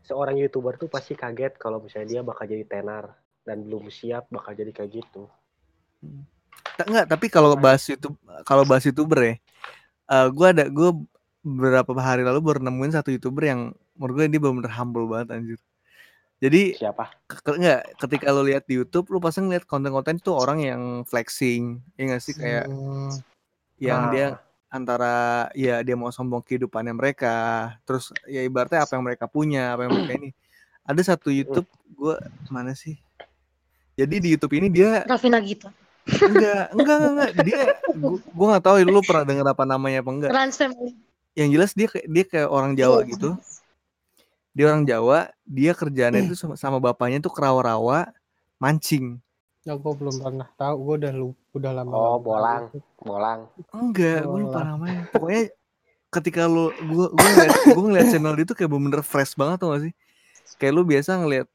seorang 0.00 0.36
youtuber 0.36 0.76
tuh 0.76 0.88
pasti 0.88 1.12
kaget 1.12 1.56
kalau 1.56 1.80
misalnya 1.80 2.08
dia 2.10 2.20
bakal 2.20 2.44
jadi 2.44 2.64
tenar 2.64 3.12
dan 3.42 3.64
belum 3.64 3.88
siap 3.88 4.28
bakal 4.28 4.52
jadi 4.52 4.72
kayak 4.72 4.92
gitu 4.94 5.28
Enggak, 6.74 7.06
tapi 7.06 7.26
kalau 7.30 7.54
bahas 7.54 7.82
YouTube, 7.86 8.18
kalau 8.42 8.66
bahas 8.66 8.82
YouTuber 8.82 9.18
ya, 9.22 9.34
eh 10.10 10.26
gue 10.32 10.46
ada 10.50 10.64
gue 10.66 10.90
beberapa 11.44 11.92
hari 12.00 12.24
lalu 12.24 12.40
baru 12.40 12.58
nemuin 12.64 12.98
satu 12.98 13.12
YouTuber 13.14 13.44
yang 13.46 13.60
menurut 13.94 14.14
gue 14.16 14.26
dia 14.32 14.40
bener-bener 14.42 14.72
humble 14.74 15.06
banget 15.06 15.38
anjir. 15.38 15.60
Jadi 16.42 16.74
siapa? 16.74 17.14
ke- 17.30 17.40
ke- 17.40 17.56
enggak 17.56 17.82
ketika 18.00 18.26
lo 18.34 18.42
lihat 18.42 18.66
di 18.66 18.76
YouTube 18.80 19.06
lu 19.14 19.22
pasti 19.22 19.40
ngeliat 19.40 19.64
konten-konten 19.64 20.18
itu 20.18 20.34
orang 20.34 20.58
yang 20.60 20.82
flexing 21.06 21.78
ya 21.94 22.02
nggak 22.10 22.22
sih? 22.24 22.34
Kayak 22.34 22.66
Hmm, 22.66 23.14
yang 23.78 24.00
dia 24.10 24.26
antara 24.72 25.46
ya 25.54 25.78
dia 25.86 25.94
mau 25.94 26.10
sombong 26.10 26.42
kehidupannya 26.42 26.98
mereka 26.98 27.70
terus 27.86 28.10
ya 28.26 28.42
ibaratnya 28.42 28.82
apa 28.82 28.98
yang 28.98 29.04
mereka 29.06 29.30
punya 29.30 29.78
apa 29.78 29.86
yang 29.86 29.94
mereka 29.94 30.12
ini. 30.18 30.30
Ada 30.84 31.14
satu 31.14 31.30
YouTube 31.30 31.70
gue 31.94 32.16
mana 32.50 32.74
sih? 32.74 32.98
Jadi 33.94 34.18
di 34.18 34.28
YouTube 34.34 34.58
ini 34.58 34.66
dia 34.68 35.06
Raffi 35.06 35.30
Nagita 35.30 35.70
enggak 36.04 36.64
enggak 36.76 36.96
enggak, 36.96 37.10
enggak. 37.10 37.30
dia 37.44 37.60
gua, 37.96 38.18
gua 38.36 38.46
nggak 38.54 38.64
tahu 38.64 38.76
lu 38.84 39.00
pernah 39.00 39.24
dengar 39.24 39.46
apa 39.50 39.64
namanya 39.64 39.98
apa 40.04 40.10
enggak 40.12 40.30
yang 41.34 41.48
jelas 41.50 41.72
dia 41.72 41.88
kayak 41.88 42.06
dia 42.06 42.24
kayak 42.28 42.48
orang 42.52 42.72
Jawa 42.76 43.02
gitu 43.08 43.34
dia 44.54 44.64
orang 44.70 44.84
Jawa 44.86 45.32
dia 45.42 45.72
kerjaannya 45.74 46.30
itu 46.30 46.36
sama, 46.38 46.54
sama 46.54 46.78
bapaknya 46.78 47.18
tuh 47.18 47.32
kerawa-rawa 47.32 48.12
mancing 48.60 49.18
ya 49.64 49.74
gue 49.74 49.92
belum 49.96 50.20
pernah 50.20 50.48
tahu 50.60 50.74
gue 50.76 50.94
udah 51.00 51.12
lu 51.16 51.28
udah 51.56 51.72
lama 51.72 51.90
Oh, 51.90 52.16
bolang. 52.20 52.68
itu. 52.68 52.78
bolang 53.00 53.40
Enggak, 53.72 54.28
gue 54.28 54.40
lupa 54.44 54.60
namanya. 54.60 55.08
Pokoknya 55.08 55.42
ketika 56.12 56.42
lu 56.46 56.70
gua 56.90 57.10
gua 57.10 57.28
ngeliat, 57.32 57.54
gua 57.72 57.82
ngeliat 57.90 58.06
channel 58.12 58.34
dia 58.38 58.46
tuh 58.46 58.56
kayak 58.58 58.70
bener-bener 58.70 59.02
fresh 59.02 59.32
banget 59.34 59.56
tuh 59.58 59.68
gak 59.72 59.82
sih? 59.88 59.92
Kayak 60.60 60.72
lu 60.76 60.82
biasa 60.84 61.10
ngeliat 61.18 61.46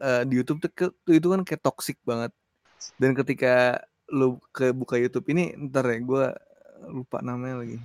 eh, 0.00 0.22
di 0.26 0.34
YouTube 0.40 0.58
tuh 0.64 0.70
itu 1.12 1.26
kan 1.28 1.40
kayak 1.44 1.60
toxic 1.62 1.98
banget. 2.02 2.32
Dan 2.96 3.12
ketika 3.14 3.82
lu 4.12 4.40
ke 4.52 4.72
buka 4.72 4.96
YouTube 4.96 5.28
ini, 5.32 5.52
ntar 5.68 5.84
ya 5.88 5.98
gue 6.00 6.24
lupa 6.92 7.20
namanya 7.20 7.64
lagi. 7.64 7.78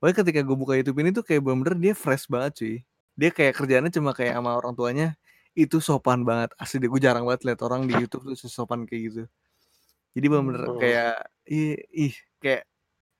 Pokoknya 0.00 0.16
ketika 0.24 0.40
gue 0.44 0.56
buka 0.56 0.74
YouTube 0.80 0.98
ini 1.04 1.10
tuh 1.12 1.24
kayak 1.24 1.40
bener-bener 1.44 1.76
dia 1.76 1.94
fresh 1.96 2.24
banget 2.28 2.52
cuy. 2.60 2.76
Dia 3.20 3.30
kayak 3.32 3.52
kerjaannya 3.56 3.92
cuma 3.92 4.10
kayak 4.16 4.32
sama 4.36 4.56
orang 4.56 4.72
tuanya 4.72 5.08
itu 5.52 5.76
sopan 5.82 6.24
banget. 6.24 6.52
Asli 6.56 6.80
deh 6.80 6.88
gue 6.88 7.00
jarang 7.00 7.24
banget 7.28 7.44
liat 7.52 7.60
orang 7.60 7.84
di 7.84 7.92
YouTube 7.96 8.32
tuh 8.32 8.38
sesopan 8.38 8.88
kayak 8.88 9.02
gitu. 9.12 9.22
Jadi 10.16 10.26
bener-bener 10.26 10.64
Hmm. 10.66 10.80
kayak 10.80 11.14
ih, 11.46 11.76
ih 11.92 12.14
kayak 12.40 12.64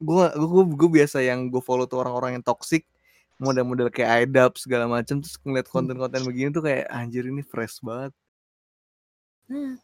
gue 0.00 0.24
gue 0.32 0.62
gue 0.80 0.90
biasa 1.00 1.20
yang 1.20 1.52
gue 1.52 1.60
follow 1.60 1.84
tuh 1.84 2.00
orang-orang 2.00 2.40
yang 2.40 2.44
toxic 2.44 2.88
model-model 3.36 3.88
kayak 3.92 4.28
idap 4.28 4.56
segala 4.56 4.84
macam 4.88 5.20
terus 5.20 5.36
ngeliat 5.44 5.68
konten-konten 5.68 6.24
begini 6.24 6.48
tuh 6.52 6.64
kayak 6.64 6.88
anjir 6.92 7.24
ini 7.28 7.40
fresh 7.44 7.80
banget 7.84 8.12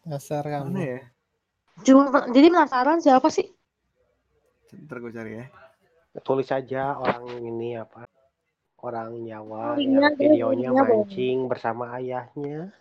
dasar 0.06 0.44
mana 0.44 0.52
kamu 0.64 0.78
ya 0.80 1.00
Cuma 1.82 2.24
jadi 2.28 2.48
penasaran 2.48 2.98
siapa 2.98 3.28
sih? 3.28 3.52
ntar 4.76 5.00
gue 5.00 5.08
cari 5.08 5.32
ya 5.36 5.46
tulis 6.20 6.44
saja 6.44 6.92
orang 6.94 7.22
ini 7.38 7.78
apa 7.78 8.04
orang 8.78 9.24
Jawa 9.24 9.72
Oh, 9.72 9.80
iya, 9.80 9.88
yang 9.88 10.12
dia 10.12 10.18
videonya 10.20 10.68
videonya 10.68 10.82
mancing 10.84 11.38
bersama 11.46 11.84
ayahnya 11.96 12.74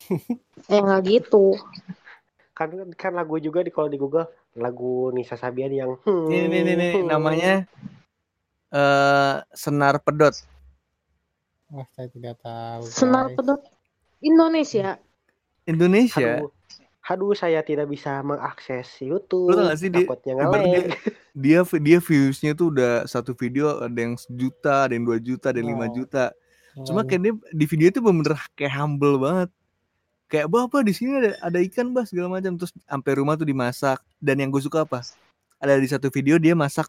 Eh 0.66 0.80
nggak 0.80 1.00
gitu. 1.04 1.54
kan 2.50 2.72
kan 2.92 3.12
lagu 3.14 3.38
juga 3.38 3.62
di 3.62 3.70
kalau 3.70 3.86
di 3.86 3.94
Google 3.94 4.26
lagu 4.52 5.08
Nisa 5.10 5.32
Sabian 5.34 5.70
yang 5.70 5.90
hmm, 6.02 6.28
ini 6.28 6.58
nih 6.60 6.74
nih 6.74 6.92
namanya 7.04 7.54
eh 8.70 9.34
senar 9.52 9.96
pedot 9.98 10.34
wah 11.68 11.86
saya 11.90 12.08
tidak 12.08 12.40
tahu 12.40 12.84
Senar 12.84 13.28
guys. 13.28 13.36
pedot 13.36 13.60
Indonesia. 14.18 14.98
Indonesia 15.62 16.42
aduh 16.42 16.50
aduh 17.02 17.32
saya 17.32 17.58
tidak 17.60 17.86
bisa 17.86 18.20
mengakses 18.20 18.86
YouTube. 19.00 19.50
Lu 19.50 19.56
tau 19.56 19.66
gak 19.66 19.78
sih 19.78 19.88
dia- 19.88 20.06
ngelag 20.06 20.94
dia 21.34 21.60
dia 21.64 21.98
viewsnya 21.98 22.52
tuh 22.52 22.70
udah 22.70 23.02
satu 23.04 23.32
video 23.32 23.80
ada 23.80 23.94
yang 23.94 24.14
sejuta 24.14 24.86
ada 24.86 24.92
yang 24.92 25.04
dua 25.04 25.18
juta 25.18 25.50
ada 25.50 25.58
yang 25.58 25.74
lima 25.74 25.86
Oh. 25.86 25.92
juta. 25.92 26.30
Cuma 26.76 27.02
Makanya. 27.02 27.08
kayak 27.08 27.22
dia 27.22 27.32
di 27.50 27.64
video 27.66 27.86
itu 27.88 27.98
bener-bener 27.98 28.38
kayak 28.54 28.72
humble 28.72 29.18
banget. 29.18 29.50
Kayak 30.26 30.46
bapak 30.46 30.80
di 30.80 30.92
sini 30.92 31.10
ada 31.16 31.30
ada 31.42 31.58
ikan 31.60 31.90
bah 31.90 32.06
segala 32.06 32.30
macam. 32.30 32.54
Terus 32.54 32.70
sampai 32.78 33.12
rumah 33.14 33.34
tuh 33.34 33.44
dimasak. 33.44 33.98
Dan 34.16 34.38
yang 34.38 34.48
gue 34.48 34.62
suka 34.62 34.86
apa? 34.86 35.02
Ada 35.58 35.76
di 35.76 35.90
satu 35.90 36.06
video 36.08 36.38
dia 36.38 36.54
masak 36.54 36.86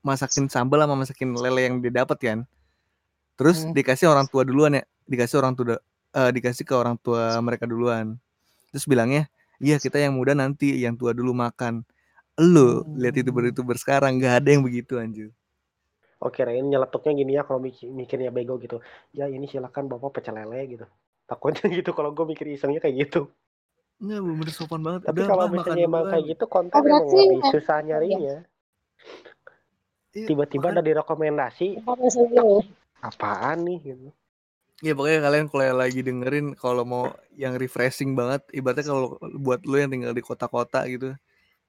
masakin 0.00 0.46
sambal 0.46 0.78
sama 0.78 0.94
masakin 0.94 1.34
lele 1.34 1.60
yang 1.64 1.76
dia 1.78 1.90
dapat 1.96 2.14
kan. 2.16 2.38
Terus 3.34 3.64
Hmm. 3.64 3.74
dikasih 3.74 4.06
orang 4.06 4.24
tua 4.24 4.46
duluan 4.46 4.70
ya. 4.72 4.84
Dikasih 5.04 5.36
orang 5.36 5.52
tua 5.52 5.82
eh, 6.14 6.30
dikasih 6.30 6.62
ke 6.62 6.70
orang 6.72 6.94
tua 6.96 7.34
mereka 7.40 7.66
duluan. 7.66 8.14
Terus 8.70 8.86
bilangnya 8.86 9.26
iya 9.64 9.76
kita 9.78 9.96
yang 9.96 10.12
muda 10.12 10.32
nanti 10.32 10.76
yang 10.76 10.94
tua 10.94 11.10
dulu 11.10 11.32
makan 11.34 11.80
lu 12.36 12.68
lihat 12.94 13.16
itu 13.16 13.30
Hmm. 13.30 13.46
youtuber 13.46 13.74
sekarang 13.74 14.18
nggak 14.18 14.34
ada 14.38 14.48
yang 14.50 14.60
begitu 14.60 14.98
anjir 14.98 15.32
Oke, 16.18 16.40
Rain 16.40 16.64
nyeletuknya 16.64 17.12
gini 17.12 17.32
ya 17.32 17.44
kalau 17.44 17.60
mikir, 17.60 17.84
mikirnya 17.86 18.30
bego 18.30 18.56
gitu. 18.56 18.80
Ya 19.12 19.28
ini 19.28 19.44
silakan 19.44 19.86
bapak 19.86 20.08
pecel 20.14 20.32
lele 20.34 20.56
gitu. 20.70 20.86
Takutnya 21.22 21.68
gitu 21.76 21.92
kalau 21.92 22.10
gue 22.10 22.24
mikir 22.24 22.48
isengnya 22.48 22.80
kayak 22.80 22.96
gitu. 23.02 23.28
nggak 23.94 24.20
bener 24.20 24.48
sopan 24.48 24.80
banget 24.80 25.04
Tapi 25.04 25.20
udah 25.20 25.28
kalau 25.28 25.46
misalnya 25.52 25.84
emang 25.84 26.00
duluan. 26.00 26.12
kayak 26.16 26.24
gitu 26.26 26.44
konten 26.46 26.72
Oh, 26.72 26.80
emang 26.80 26.88
berarti 26.96 27.14
lebih 27.14 27.28
emang- 27.36 27.52
susah 27.52 27.76
nyarinya. 27.78 28.36
Iya, 30.14 30.26
Tiba-tiba 30.26 30.64
makan- 30.64 30.74
ada 30.74 30.82
direkomendasi 30.82 31.66
Apa 31.78 31.92
dulu? 31.92 32.50
apaan 32.98 33.58
nih 33.62 33.78
gitu. 33.84 34.08
Ya 34.82 34.92
pokoknya 34.96 35.20
kalian 35.22 35.46
kalau 35.46 35.76
lagi 35.78 36.00
dengerin 36.02 36.58
kalau 36.58 36.82
mau 36.82 37.04
yang 37.38 37.54
refreshing 37.54 38.18
banget, 38.18 38.42
ibaratnya 38.50 38.90
kalau 38.90 39.18
buat 39.38 39.62
lu 39.62 39.78
yang 39.78 39.90
tinggal 39.94 40.10
di 40.10 40.22
kota-kota 40.24 40.82
gitu, 40.90 41.14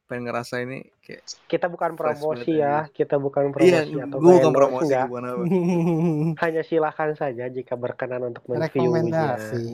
pengen 0.09 0.29
ngerasa 0.29 0.61
ini 0.65 0.89
kayak 1.05 1.21
Kita 1.45 1.69
bukan 1.69 1.93
promosi 1.93 2.57
ya, 2.57 2.89
kita 2.89 3.21
bukan 3.21 3.53
iya 3.61 3.85
promosi 3.85 4.01
atau 4.01 4.17
gue 4.17 4.33
bukan 4.41 4.53
promosi 4.53 4.93
enggak. 4.93 5.07
bukan 5.09 5.23
apa 5.25 5.43
Hanya 6.45 6.61
silakan 6.65 7.09
saja 7.13 7.45
jika 7.49 7.73
berkenan 7.77 8.33
untuk. 8.33 8.41
Rekomendasi. 8.49 9.65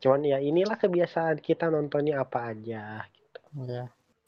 Cuman 0.00 0.20
ya 0.24 0.38
inilah 0.40 0.80
kebiasaan 0.80 1.38
kita 1.38 1.68
nontonnya 1.68 2.24
apa 2.24 2.50
aja. 2.50 3.04
Ya. 3.54 3.84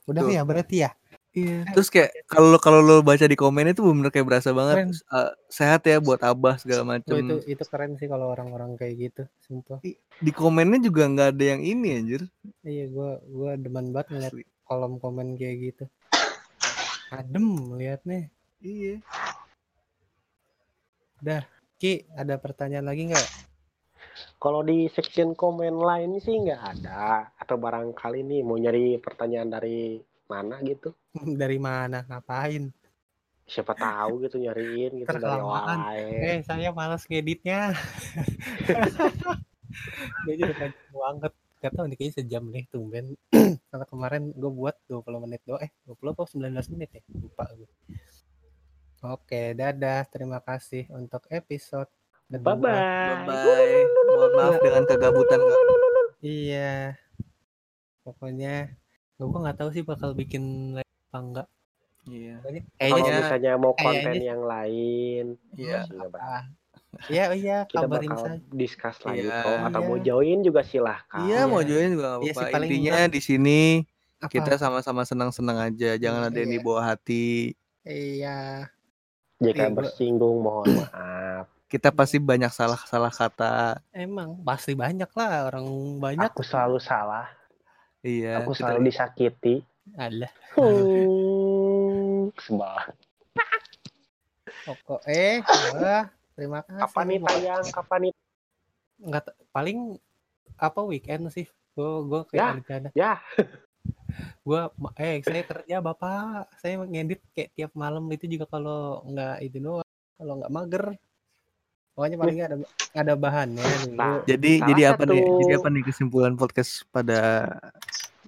Udah 0.06 0.23
Tuh. 0.23 0.31
ya 0.31 0.43
berarti 0.47 0.77
ya. 0.86 0.90
Iya 1.32 1.64
terus 1.72 1.88
kayak 1.88 2.12
kalau 2.28 2.60
kalau 2.60 2.80
lo 2.84 2.96
baca 3.00 3.24
di 3.24 3.36
komen 3.36 3.72
itu 3.72 3.80
bener 3.80 4.12
kayak 4.12 4.26
berasa 4.28 4.52
banget 4.52 4.92
eh, 4.92 5.32
sehat 5.48 5.82
ya 5.88 5.98
buat 5.98 6.20
abah 6.20 6.60
segala 6.60 6.84
Wah, 6.84 6.90
macem 6.96 7.16
itu 7.18 7.36
itu 7.56 7.64
keren 7.68 7.96
sih 7.96 8.09
kalau 8.09 8.32
orang-orang 8.32 8.76
kayak 8.76 8.94
gitu, 9.10 9.22
sumpah. 9.48 9.80
di 10.22 10.32
komennya 10.32 10.78
juga 10.78 11.09
nggak 11.09 11.28
ada 11.34 11.44
yang 11.56 11.62
ini 11.64 11.88
anjir 11.98 12.22
Iya, 12.62 12.90
gua 12.90 13.10
gua 13.26 13.50
demen 13.54 13.90
banget 13.94 14.14
ngeliat 14.14 14.34
Asli. 14.34 14.44
kolom 14.66 14.98
komen 15.02 15.38
kayak 15.38 15.56
gitu. 15.72 15.84
Adem 17.12 17.76
liatnya. 17.76 18.30
iya 18.62 18.98
Ki, 21.82 22.06
ada 22.14 22.38
pertanyaan 22.38 22.86
lagi 22.86 23.10
nggak? 23.10 23.28
Kalau 24.38 24.62
di 24.62 24.86
section 24.90 25.34
komen 25.34 25.82
lain 25.82 26.18
sih 26.22 26.34
nggak 26.34 26.62
ada. 26.78 27.30
Atau 27.38 27.59
barangkali 27.59 28.22
nih 28.22 28.40
mau 28.46 28.59
nyari 28.59 28.98
pertanyaan 29.02 29.50
dari 29.50 29.98
mana 30.32 30.56
gitu. 30.64 30.96
Dari 31.40 31.59
mana? 31.60 32.09
Ngapain? 32.09 32.72
Siapa 33.42 33.74
tahu 33.76 34.22
gitu 34.24 34.38
nyariin 34.40 35.02
gitu 35.02 35.09
dari 35.10 35.18
Terkelamaan. 35.18 35.44
orang 35.44 35.80
lain. 35.92 36.22
Eh, 36.24 36.38
saya 36.46 36.70
malas 36.72 37.04
ngeditnya. 37.04 37.74
Dia 40.24 40.32
udah 40.46 40.56
panjang 40.56 40.92
banget. 40.94 41.32
Gak 41.62 41.72
tau 41.78 41.84
nih 41.86 41.96
kayaknya 41.98 42.14
sejam 42.22 42.44
nih 42.48 42.64
tumben. 42.72 43.06
Karena 43.70 43.84
kemarin 43.84 44.22
gue 44.32 44.50
buat 44.50 44.76
20 44.88 45.24
menit 45.28 45.42
doang. 45.44 45.60
Eh, 45.60 45.70
20 45.84 46.14
apa 46.14 46.22
19 46.24 46.72
menit 46.72 46.90
ya? 46.96 47.02
Lupa 47.12 47.44
gue. 47.52 47.70
Oke, 49.02 49.52
dadah. 49.59 50.06
Terima 50.09 50.38
kasih 50.38 50.86
untuk 50.94 51.26
episode 51.28 51.90
kedua. 52.30 52.56
Bye 52.56 52.56
bye 52.56 53.26
bye. 53.26 53.26
bye 53.28 53.80
mohon 54.09 54.32
maaf 54.38 54.56
dengan 54.62 54.82
kegabutan 54.88 55.40
Iya. 56.22 56.94
Pokoknya 58.06 58.70
gue 59.24 59.40
nggak 59.40 59.57
tahu 59.57 59.70
sih 59.70 59.82
bakal 59.82 60.11
bikin 60.12 60.43
live 60.74 60.90
apa 61.05 61.19
enggak. 61.19 61.49
iya 62.05 62.35
Kalau 62.40 62.59
kayaknya 62.99 63.12
misalnya 63.16 63.53
mau 63.57 63.73
konten 63.73 64.03
kayaknya- 64.11 64.27
yang 64.27 64.43
lain, 64.43 65.24
iya 65.55 65.78
ah. 66.16 66.44
Iya, 67.05 67.24
iya, 67.32 67.59
kita 67.65 67.78
kabarin 67.82 68.05
bakal 68.07 68.24
saya. 68.28 68.39
discuss 68.53 68.97
lagi 69.01 69.24
Iya. 69.24 69.40
kok. 69.40 69.59
Atau 69.65 69.81
mau 69.82 69.97
Iya. 69.97 70.05
join 70.05 70.39
juga 70.40 70.61
silahkan. 70.62 71.23
iya 71.23 71.40
mau 71.47 71.59
Iya. 71.59 71.69
join 71.70 71.89
juga 71.90 72.05
Iya 72.05 72.12
apa-apa 72.12 72.32
sih, 72.39 72.53
paling 72.53 72.69
intinya 72.69 72.99
di 73.07 73.20
sini 73.20 73.61
Apa? 74.19 74.28
kita 74.28 74.53
sama-sama 74.57 75.03
senang-senang 75.03 75.59
aja 75.62 75.97
jangan 75.97 76.23
ada 76.27 76.36
yang 76.36 76.51
Iya. 76.51 76.57
dibawa 76.59 76.81
hati 76.86 77.57
Iya. 77.82 78.69
Jika 79.39 79.57
Iya, 79.59 79.69
gua- 79.69 79.77
bersinggung 79.78 80.36
mohon 80.39 80.65
maaf. 80.85 81.47
kita 81.66 81.89
pasti 81.89 82.20
banyak 82.20 82.51
salah-salah 82.51 83.09
kata 83.11 83.81
Emang 83.90 84.36
pasti 84.43 84.73
banyak 84.73 85.09
lah 85.09 85.49
orang 85.49 85.65
banyak. 85.99 86.28
Aku 86.28 86.43
selalu 86.43 86.77
salah. 86.78 87.27
Iya 88.03 88.41
Aku 88.41 88.53
kita- 88.53 88.69
selalu 88.69 88.81
disakiti. 88.87 89.55
Alah. 89.95 90.31
Hmm, 90.55 92.31
sebal. 92.37 92.95
Pokok 94.62 95.03
eh 95.07 95.43
wah, 95.74 96.07
terima 96.33 96.62
kasih. 96.62 96.81
Kapan 96.81 97.05
nih 97.05 97.19
tayang? 97.20 97.65
Kapan 97.69 97.99
nih? 98.01 98.12
Enggak 99.03 99.24
paling 99.51 99.79
apa 100.55 100.81
weekend 100.83 101.27
sih? 101.29 101.47
Gue 101.74 101.91
gue 102.05 102.20
Ya, 102.31 102.31
kayak 102.31 102.57
rencana. 102.62 102.89
ya. 102.95 103.12
Gue 104.45 104.61
eh 105.01 105.19
saya 105.24 105.43
kerja 105.43 105.81
bapak. 105.81 106.53
Saya 106.61 106.85
ngedit 106.85 107.24
kayak 107.33 107.51
tiap 107.57 107.73
malam 107.73 108.05
itu 108.09 108.29
juga 108.29 108.45
kalau 108.45 109.03
nggak 109.05 109.41
itu 109.41 109.59
doang. 109.59 109.89
Kalau 110.15 110.33
nggak 110.37 110.53
mager. 110.53 110.85
Pokoknya 111.93 112.16
paling 112.16 112.35
nggak 112.37 112.49
ada 112.49 112.59
ada 112.95 113.12
bahannya 113.16 113.65
dulu. 113.83 113.97
Nah, 113.97 114.20
jadi 114.23 114.51
Salah 114.55 114.69
jadi 114.69 114.83
apa 114.87 115.03
nih 115.07 115.23
jadi 115.41 115.53
apa 115.57 115.69
nih 115.69 115.83
kesimpulan 115.83 116.35
podcast 116.37 116.85
pada 116.89 117.20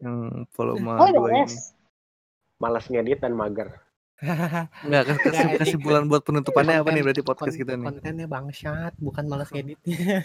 yang 0.00 0.16
volume 0.50 0.90
Oh, 0.94 1.08
dua 1.08 1.28
ini. 1.44 1.54
Malas 2.56 2.86
ngedit 2.86 3.18
dan 3.18 3.34
mager. 3.34 3.68
Enggak, 4.24 5.02
Nggak, 5.10 5.10
ini- 5.44 5.58
kesimpulan 5.58 6.06
buat 6.06 6.22
penutupannya 6.22 6.80
apa 6.80 6.90
nih 6.90 7.02
berarti 7.02 7.20
podcast 7.20 7.54
kita 7.54 7.74
nih? 7.74 7.86
Kontennya 7.86 8.26
bangsat, 8.26 8.94
bukan 8.96 9.24
malas 9.26 9.50
ngeditnya. 9.50 10.22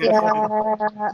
Ya, 0.00 0.20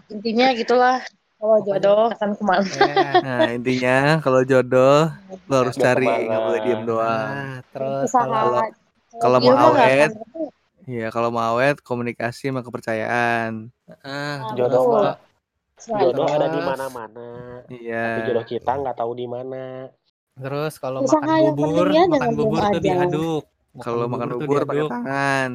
intinya 0.09 0.47
gitulah. 0.55 1.03
Kalau 1.37 1.59
jodoh 1.61 2.09
akan 2.15 2.31
ke 2.33 2.43
mana? 2.45 2.65
ya. 2.65 3.13
Nah, 3.27 3.49
intinya 3.53 3.97
kalau 4.21 4.41
jodoh 4.41 5.11
lo 5.47 5.55
harus 5.57 5.77
cari, 5.77 6.07
nggak 6.07 6.41
boleh 6.41 6.61
diem 6.65 6.83
doang. 6.87 7.29
Nah, 7.35 7.57
terus 7.75 8.09
kalau 8.09 8.63
kalau 9.17 9.39
Iya, 9.41 9.49
mau 9.51 9.59
awet. 9.75 10.11
Iya, 10.87 11.07
kalau 11.11 11.29
mau 11.35 11.45
awet 11.57 11.83
komunikasi 11.83 12.49
sama 12.49 12.63
kepercayaan. 12.63 13.69
ah, 14.01 14.55
Jodoh 14.55 15.19
Selalu. 15.77 16.17
Jodoh 16.17 16.27
ada 16.33 16.47
di 16.49 16.61
mana-mana. 16.65 17.29
Iya. 17.69 18.05
Tapi 18.05 18.21
jodoh 18.33 18.47
kita 18.49 18.73
nggak 18.81 18.97
tahu 18.97 19.13
di 19.13 19.27
mana. 19.29 19.93
Terus 20.37 20.75
kalau 20.77 21.01
makan 21.05 21.29
yang 21.41 21.57
bubur, 21.57 21.87
ya, 21.93 22.05
makan 22.05 22.13
jangan 22.13 22.33
bubur 22.37 22.61
tuh 22.61 22.69
aja. 22.69 22.81
diaduk. 22.81 23.45
Kalau 23.77 24.05
makan 24.09 24.27
tuh 24.29 24.39
bubur 24.41 24.63
pakai 24.65 24.85
tangan. 24.89 25.51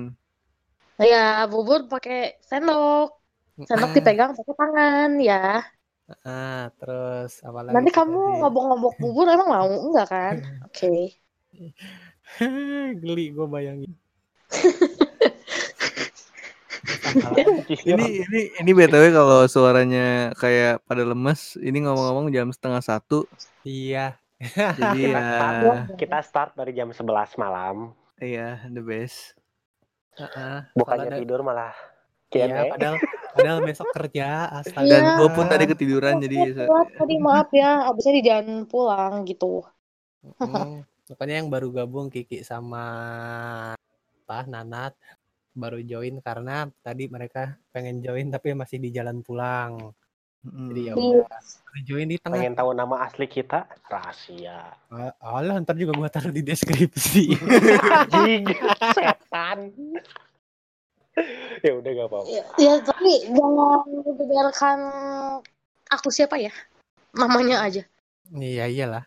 Ya, 1.02 1.26
bubur 1.50 1.80
pakai 1.90 2.38
sendok. 2.46 3.10
Sendok 3.66 3.92
dipegang 3.98 4.38
pakai 4.38 4.54
tangan 4.58 5.10
ya. 5.22 5.66
Ah, 6.26 6.70
terus 6.78 7.40
apa 7.42 7.66
lagi? 7.66 7.74
Nanti 7.78 7.90
kamu 7.94 8.42
ngobok-ngobok 8.42 8.94
bubur 9.02 9.26
emang 9.30 9.50
mau? 9.50 9.70
Enggak 9.70 10.08
kan? 10.10 10.36
Oke. 10.68 11.18
Geli 13.02 13.26
gue 13.34 13.48
bayangin. 13.50 13.94
Ini 17.68 18.06
ini 18.22 18.42
ini 18.58 18.72
btw 18.72 19.12
kalau 19.12 19.46
suaranya 19.46 20.32
kayak 20.36 20.84
pada 20.84 21.04
lemes, 21.04 21.56
ini 21.58 21.84
ngomong-ngomong 21.84 22.30
jam 22.30 22.50
setengah 22.50 22.80
satu. 22.80 23.26
Iya. 23.62 24.16
Jadi 24.42 25.06
Kita 25.06 25.22
ya, 25.22 25.22
start, 25.22 25.64
kita 25.96 26.18
start 26.26 26.52
dari 26.58 26.74
jam 26.74 26.90
11 26.90 27.06
malam. 27.38 27.94
iya 28.18 28.66
the 28.68 28.82
best. 28.82 29.38
Heeh. 30.18 30.66
Bukannya 30.74 31.18
tidur 31.18 31.42
malah 31.42 31.74
Iya, 32.32 32.48
Q&A. 32.48 32.72
padahal 32.72 32.96
padahal 33.36 33.60
besok 33.62 33.88
kerja 33.92 34.28
astaga. 34.50 34.88
Iya. 34.88 34.98
Dan 34.98 35.04
gue 35.20 35.30
pun 35.30 35.46
tadi 35.46 35.66
ketiduran 35.68 36.16
jadi 36.18 36.38
Telat 36.64 36.90
tadi 36.96 37.16
maaf 37.20 37.50
ya, 37.52 37.86
abisnya 37.86 38.14
di 38.16 38.24
jalan 38.24 38.48
pulang 38.66 39.28
gitu. 39.28 39.62
Hmm, 40.40 40.88
Pokoknya 41.06 41.44
yang 41.44 41.52
baru 41.52 41.70
gabung 41.76 42.08
Kiki 42.08 42.40
sama 42.42 42.86
apa 44.24 44.48
Nanat 44.48 44.96
baru 45.52 45.80
join 45.80 46.20
karena 46.20 46.68
tadi 46.80 47.08
mereka 47.08 47.56
pengen 47.70 48.00
join 48.00 48.28
tapi 48.28 48.56
masih 48.56 48.80
di 48.80 48.90
jalan 48.90 49.20
pulang. 49.20 49.92
Jadi 50.42 50.90
ya 50.90 50.94
Di 50.98 51.06
udah 51.22 51.82
join 51.86 52.08
di 52.10 52.18
tengah. 52.18 52.42
Pengen 52.42 52.58
tahu 52.58 52.74
nama 52.74 53.06
asli 53.06 53.30
kita? 53.30 53.70
Rahasia. 53.86 54.74
Ah, 54.90 55.14
Alah, 55.22 55.62
ntar 55.62 55.78
juga 55.78 55.94
gua 55.94 56.10
taruh 56.10 56.34
di 56.34 56.42
deskripsi. 56.42 57.38
Anjing, 58.10 58.50
setan. 58.90 59.70
ya 61.62 61.72
udah 61.78 61.92
gak 61.94 62.08
apa-apa. 62.10 62.26
ya, 62.26 62.44
ya, 62.58 62.74
tapi 62.82 63.12
jangan 63.30 63.86
dibiarkan 64.18 64.80
aku 65.92 66.10
siapa 66.10 66.42
ya? 66.42 66.50
Namanya 67.14 67.62
aja. 67.62 67.84
iya 68.34 68.66
iyalah. 68.66 69.06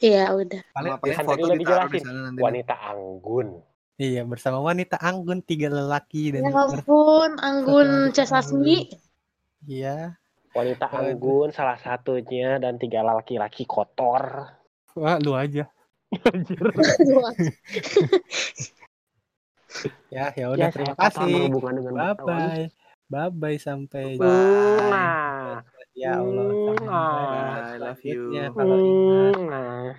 Iya, 0.00 0.32
udah. 0.32 0.62
Paling 0.72 0.92
Sama 0.96 1.02
paling 1.04 1.16
foto 1.20 1.28
ditaruh 1.36 1.52
di 1.52 1.60
dijelasin. 1.60 2.00
sana 2.00 2.20
nanti. 2.24 2.40
Wanita 2.40 2.74
anggun. 2.88 3.48
Iya 4.00 4.24
bersama 4.24 4.64
wanita 4.64 4.96
anggun 4.96 5.44
tiga 5.44 5.68
lelaki 5.68 6.32
dan 6.32 6.48
Ya 6.48 6.56
ampun, 6.56 7.36
Anggun 7.36 8.16
Cesasmi. 8.16 8.88
iya. 9.68 10.16
Wanita 10.56 10.88
Aduh. 10.88 11.12
anggun 11.14 11.48
salah 11.52 11.76
satunya 11.78 12.56
dan 12.58 12.80
tiga 12.80 13.04
laki-laki 13.04 13.68
kotor. 13.68 14.56
Wah, 14.96 15.20
lu 15.20 15.36
aja. 15.36 15.68
Ya, 20.10 20.34
ya 20.34 20.50
udah 20.50 20.68
Ya, 20.68 20.74
terima 20.74 20.98
kasih. 20.98 21.54
Bye 21.94 22.18
bye. 22.18 22.66
Bye 23.06 23.30
bye 23.30 23.58
sampai 23.62 24.18
Mwah. 24.18 25.62
Ya 25.94 26.18
Allah. 26.18 26.50
sampai 26.50 26.74
Mwah. 26.82 27.70
I 27.70 27.78
love 27.78 28.02
you. 28.02 28.50
kalau 28.50 28.76
ingat 28.82 29.34
Mwah. 29.38 29.94